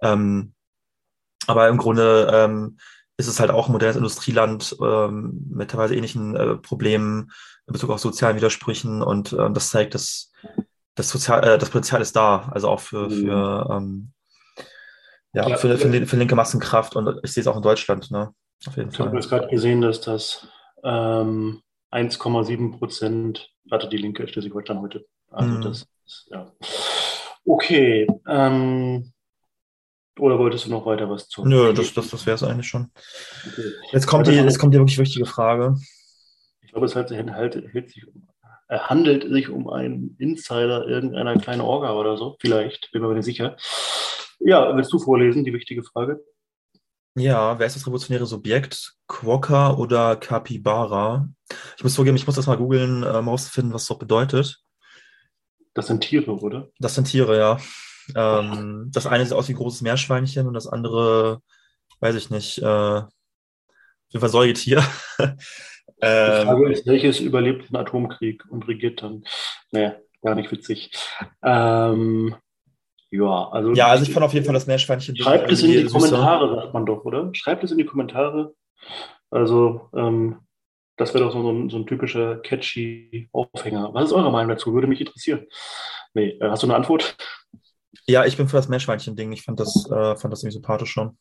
Ähm, 0.02 0.54
aber 1.48 1.68
im 1.70 1.78
Grunde 1.78 2.30
ähm, 2.34 2.78
ist 3.18 3.28
es 3.28 3.40
halt 3.40 3.52
auch 3.52 3.68
ein 3.68 3.72
modernes 3.72 3.98
Industrieland 3.98 4.76
ähm, 4.82 5.48
mit 5.50 5.72
teilweise 5.72 5.96
ähnlichen 5.96 6.36
äh, 6.36 6.56
Problemen 6.56 7.32
in 7.68 7.74
Bezug 7.74 7.92
auf 7.92 8.00
sozialen 8.00 8.36
Widersprüchen 8.36 9.02
und 9.02 9.34
ähm, 9.34 9.54
das 9.54 9.70
zeigt, 9.70 9.94
dass 9.94 10.33
das, 10.96 11.10
Sozial, 11.10 11.44
äh, 11.44 11.58
das 11.58 11.70
Potenzial 11.70 12.02
ist 12.02 12.16
da, 12.16 12.50
also 12.52 12.70
auch 12.70 12.80
für, 12.80 13.10
mhm. 13.10 13.12
für, 13.12 13.70
ähm, 13.72 14.12
ja, 15.34 15.50
ja, 15.50 15.58
für, 15.58 15.78
für, 15.78 15.90
für, 15.90 16.06
für, 16.06 16.16
linke 16.16 16.36
Massenkraft 16.36 16.96
und 16.96 17.20
ich 17.24 17.34
sehe 17.34 17.42
es 17.42 17.48
auch 17.48 17.56
in 17.56 17.64
Deutschland, 17.64 18.12
ne? 18.12 18.34
Auf 18.68 18.78
jeden 18.78 18.92
ich 18.92 19.00
habe 19.00 19.16
jetzt 19.16 19.30
gerade 19.30 19.48
gesehen, 19.48 19.82
dass 19.82 20.00
das 20.02 20.48
ähm, 20.84 21.62
1,7 21.92 22.78
Prozent 22.78 23.50
hatte 23.72 23.88
die 23.88 23.98
Linke 23.98 24.28
Schleswig-Holstein 24.28 24.80
heute. 24.80 25.06
Also 25.32 25.50
mhm. 25.50 25.62
das 25.62 25.88
ist, 26.06 26.28
ja. 26.32 26.52
Okay. 27.46 28.08
Ähm, 28.28 29.12
oder 30.20 30.38
wolltest 30.38 30.66
du 30.66 30.70
noch 30.70 30.86
weiter 30.86 31.10
was 31.10 31.28
zu? 31.28 31.44
Nö, 31.46 31.74
das, 31.74 31.94
das, 31.94 32.10
das 32.10 32.26
wäre 32.26 32.36
es 32.36 32.44
eigentlich 32.44 32.68
schon. 32.68 32.92
Okay. 33.48 33.72
Jetzt, 33.92 34.06
kommt 34.06 34.28
die, 34.28 34.32
jetzt 34.32 34.60
kommt 34.60 34.74
die 34.74 34.78
wirklich 34.78 35.00
wichtige 35.00 35.26
Frage. 35.26 35.76
Ich 36.62 36.72
glaube, 36.72 36.86
es 36.86 36.96
halt, 36.96 37.12
halt, 37.12 37.56
hält 37.72 37.90
sich 37.90 38.08
um, 38.08 38.14
äh, 38.16 38.33
handelt 38.80 39.30
sich 39.32 39.50
um 39.50 39.70
einen 39.70 40.16
Insider 40.20 40.88
irgendeiner 40.88 41.38
kleinen 41.38 41.62
Orga 41.62 41.94
oder 41.94 42.18
so. 42.18 42.38
Vielleicht, 42.40 42.92
bin 42.92 43.02
mir 43.02 43.14
nicht 43.14 43.26
sicher. 43.26 43.58
Ja, 44.40 44.76
willst 44.76 44.92
du 44.92 45.00
vorlesen, 45.00 45.44
die 45.44 45.54
wichtige 45.54 45.84
Frage? 45.84 46.24
Ja, 47.16 47.60
wer 47.60 47.68
ist 47.68 47.76
das 47.76 47.86
revolutionäre 47.86 48.26
Subjekt? 48.26 48.96
Quokka 49.08 49.76
oder 49.76 50.16
Capybara? 50.16 51.30
Ich 51.78 51.84
muss 51.84 51.96
vorgeben, 51.96 52.18
ich 52.18 52.26
muss 52.26 52.36
das 52.36 52.48
mal 52.48 52.58
googeln, 52.58 53.04
um 53.04 53.26
herauszufinden, 53.26 53.74
was 53.74 53.86
das 53.86 54.00
bedeutet. 54.00 54.64
Das 55.76 55.88
sind 55.88 56.02
Tiere, 56.02 56.32
oder? 56.32 56.70
Das 56.80 56.96
sind 56.96 57.06
Tiere, 57.06 57.38
ja. 57.38 57.58
Ähm, 58.16 58.90
das 58.92 59.06
eine 59.06 59.24
sieht 59.26 59.34
aus 59.34 59.48
wie 59.48 59.54
ein 59.54 59.58
großes 59.58 59.82
Meerschweinchen 59.82 60.48
und 60.48 60.54
das 60.56 60.68
andere, 60.68 61.42
weiß 62.00 62.16
ich 62.16 62.30
nicht, 62.30 62.60
äh, 62.60 62.66
auf 62.66 63.10
jeden 64.10 64.20
Fall 64.20 64.30
Säugetier. 64.30 64.84
ähm, 66.04 66.40
Die 66.40 66.46
Frage 66.46 66.72
ist, 66.72 66.88
welches 66.88 67.20
überlebt 67.20 67.70
den 67.70 67.76
Atomkrieg 67.76 68.44
und 68.50 68.68
regiert 68.68 69.02
dann? 69.02 69.24
Naja, 69.72 69.96
gar 70.22 70.36
nicht 70.36 70.52
witzig. 70.52 70.92
Ähm, 71.44 72.36
ja, 73.12 73.48
also. 73.50 73.74
Ja, 73.74 73.88
also 73.88 74.04
ich 74.04 74.12
fand 74.12 74.26
auf 74.26 74.34
jeden 74.34 74.46
Fall 74.46 74.56
das 74.56 74.68
Meerschweinchen. 74.68 75.16
Schreibt 75.16 75.52
es 75.52 75.62
in 75.62 75.72
die 75.72 75.78
süßer. 75.80 76.00
Kommentare, 76.00 76.56
sagt 76.56 76.74
man 76.74 76.86
doch, 76.86 77.06
oder? 77.06 77.30
Schreibt 77.34 77.64
es 77.64 77.72
in 77.72 77.78
die 77.78 77.86
Kommentare. 77.86 78.54
Also, 79.30 79.90
ähm, 79.96 80.40
das 80.98 81.14
wäre 81.14 81.24
doch 81.24 81.32
so 81.32 81.50
ein, 81.52 81.70
so 81.70 81.78
ein, 81.78 81.86
typischer 81.86 82.38
catchy 82.38 83.30
Aufhänger. 83.32 83.94
Was 83.94 84.06
ist 84.06 84.14
eure 84.14 84.32
Meinung 84.32 84.50
dazu? 84.50 84.74
Würde 84.74 84.88
mich 84.88 85.00
interessieren. 85.00 85.46
Nee, 86.14 86.38
äh, 86.40 86.50
hast 86.50 86.64
du 86.64 86.68
eine 86.68 86.76
Antwort? 86.76 87.16
Ja, 88.08 88.26
ich 88.26 88.38
bin 88.38 88.48
für 88.48 88.58
das 88.58 88.68
Meerschweinchen-Ding. 88.68 89.32
Ich 89.32 89.44
fand 89.44 89.60
das, 89.60 89.90
äh, 89.90 90.16
fand 90.16 90.32
das 90.32 90.42
ziemlich 90.42 90.56
sympathisch 90.56 90.92
schon. 90.92 91.18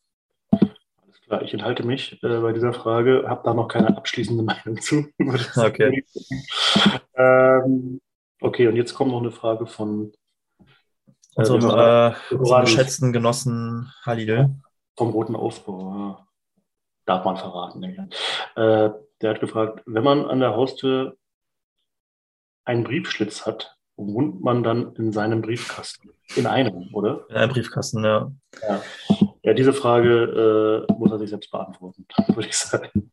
Klar, 1.32 1.44
ich 1.44 1.54
enthalte 1.54 1.82
mich 1.82 2.22
äh, 2.22 2.40
bei 2.40 2.52
dieser 2.52 2.74
Frage, 2.74 3.24
habe 3.26 3.40
da 3.42 3.54
noch 3.54 3.66
keine 3.66 3.96
abschließende 3.96 4.42
Meinung 4.44 4.78
zu. 4.82 5.06
okay. 5.56 6.04
ähm, 7.14 8.02
okay, 8.42 8.68
und 8.68 8.76
jetzt 8.76 8.92
kommt 8.92 9.12
noch 9.12 9.20
eine 9.22 9.30
Frage 9.30 9.66
von 9.66 10.12
äh, 11.36 11.48
unserem, 11.48 12.12
äh, 12.30 12.60
geschätzten 12.60 13.14
Genossen 13.14 13.90
Halil. 14.04 14.50
Vom 14.94 15.09
Roten 15.09 15.34
Aufbau. 15.34 16.22
Darf 17.06 17.24
man 17.24 17.38
verraten. 17.38 17.82
Äh, 17.82 18.90
der 19.22 19.30
hat 19.30 19.40
gefragt, 19.40 19.82
wenn 19.86 20.04
man 20.04 20.26
an 20.26 20.40
der 20.40 20.54
Haustür 20.54 21.16
einen 22.66 22.84
Briefschlitz 22.84 23.46
hat, 23.46 23.78
wohnt 24.07 24.43
man 24.43 24.62
dann 24.62 24.95
in 24.97 25.12
seinem 25.12 25.43
Briefkasten? 25.43 26.11
In 26.37 26.47
einem, 26.47 26.89
oder? 26.93 27.27
In 27.29 27.37
einem 27.37 27.53
Briefkasten, 27.53 28.05
ja. 28.05 28.33
Ja, 28.62 28.83
ja 29.43 29.55
diese 29.55 29.73
Frage 29.73 30.87
äh, 30.89 30.93
muss 30.93 31.11
er 31.11 31.19
sich 31.19 31.31
selbst 31.31 31.51
beantworten, 31.51 32.07
würde 32.29 32.49
ich 32.49 32.57
sagen. 32.57 33.11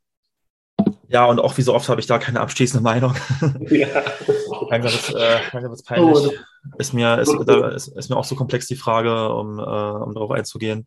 Ja, 1.07 1.25
und 1.25 1.39
auch 1.39 1.57
wie 1.57 1.63
so 1.63 1.73
oft 1.73 1.89
habe 1.89 1.99
ich 1.99 2.07
da 2.07 2.19
keine 2.19 2.39
abschließende 2.39 2.83
Meinung. 2.83 3.15
Ja. 3.69 3.87
langsam 4.69 5.11
wird 5.11 5.73
es 5.73 5.81
äh, 5.81 5.85
peinlich. 5.85 6.17
Oh, 6.17 6.31
ist, 6.77 6.93
mir, 6.93 7.17
ist, 7.19 7.35
da, 7.45 7.69
ist, 7.69 7.87
ist, 7.87 8.09
mir 8.09 8.17
auch 8.17 8.23
so 8.23 8.35
komplex 8.35 8.67
die 8.67 8.75
Frage, 8.75 9.29
um, 9.33 9.59
äh, 9.59 9.61
um 9.61 10.13
darauf 10.13 10.31
einzugehen. 10.31 10.85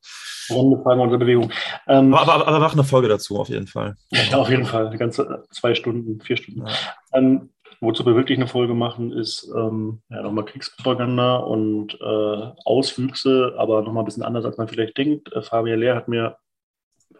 Runde 0.50 0.82
Fragen 0.82 1.00
und 1.00 1.18
Bewegung. 1.18 1.50
Ähm, 1.86 2.14
aber, 2.14 2.34
aber, 2.34 2.48
aber 2.48 2.58
mach 2.60 2.72
eine 2.72 2.84
Folge 2.84 3.08
dazu, 3.08 3.38
auf 3.38 3.48
jeden 3.48 3.66
Fall. 3.66 3.96
Ja, 4.10 4.38
auf 4.38 4.50
jeden 4.50 4.64
Fall. 4.64 4.88
Eine 4.88 4.98
ganze 4.98 5.44
zwei 5.50 5.74
Stunden, 5.74 6.20
vier 6.20 6.36
Stunden. 6.36 6.66
Ja. 6.66 6.74
Ähm, 7.14 7.50
wozu 7.82 8.06
wir 8.06 8.14
wirklich 8.14 8.38
eine 8.38 8.46
Folge 8.46 8.74
machen, 8.74 9.12
ist 9.12 9.52
ähm, 9.54 10.02
ja, 10.08 10.22
nochmal 10.22 10.44
Kriegspropaganda 10.44 11.36
und 11.36 11.94
äh, 12.00 12.52
Auswüchse, 12.64 13.54
aber 13.58 13.82
nochmal 13.82 14.04
ein 14.04 14.06
bisschen 14.06 14.22
anders, 14.22 14.44
als 14.44 14.56
man 14.56 14.68
vielleicht 14.68 14.96
denkt. 14.96 15.32
Äh, 15.32 15.42
Fabian 15.42 15.80
Lehr 15.80 15.96
hat 15.96 16.06
mir 16.06 16.36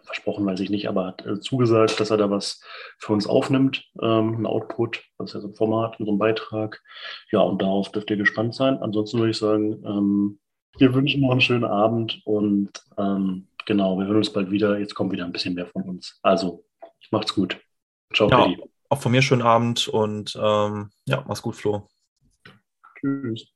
versprochen, 0.03 0.45
weiß 0.45 0.61
ich 0.61 0.69
nicht, 0.69 0.87
aber 0.87 1.07
hat 1.07 1.25
äh, 1.25 1.39
zugesagt, 1.41 1.99
dass 1.99 2.11
er 2.11 2.17
da 2.17 2.31
was 2.31 2.61
für 2.97 3.11
uns 3.11 3.27
aufnimmt, 3.27 3.83
ähm, 4.01 4.39
ein 4.39 4.45
Output, 4.45 5.03
das 5.17 5.29
ist 5.29 5.33
ja 5.35 5.41
so 5.41 5.49
ein 5.49 5.55
Format, 5.55 5.97
so 5.99 6.11
ein 6.11 6.17
Beitrag. 6.17 6.81
Ja, 7.31 7.41
und 7.41 7.61
darauf 7.61 7.91
dürft 7.91 8.09
ihr 8.09 8.17
gespannt 8.17 8.55
sein. 8.55 8.77
Ansonsten 8.77 9.19
würde 9.19 9.31
ich 9.31 9.37
sagen, 9.37 9.83
ähm, 9.85 10.39
wir 10.77 10.93
wünschen 10.93 11.21
noch 11.21 11.31
einen 11.31 11.41
schönen 11.41 11.65
Abend 11.65 12.21
und 12.25 12.71
ähm, 12.97 13.47
genau, 13.65 13.97
wir 13.99 14.07
hören 14.07 14.17
uns 14.17 14.31
bald 14.31 14.49
wieder. 14.49 14.79
Jetzt 14.79 14.95
kommt 14.95 15.11
wieder 15.11 15.25
ein 15.25 15.33
bisschen 15.33 15.55
mehr 15.55 15.67
von 15.67 15.83
uns. 15.83 16.19
Also, 16.23 16.63
macht's 17.11 17.35
gut. 17.35 17.59
Ciao, 18.13 18.29
ja, 18.29 18.53
Auch 18.93 19.01
von 19.01 19.11
mir 19.11 19.23
schönen 19.23 19.41
Abend 19.41 19.87
und 19.87 20.39
ähm, 20.39 20.91
ja, 21.05 21.23
mach's 21.27 21.41
gut, 21.41 21.55
Flo. 21.55 21.89
Tschüss. 22.99 23.53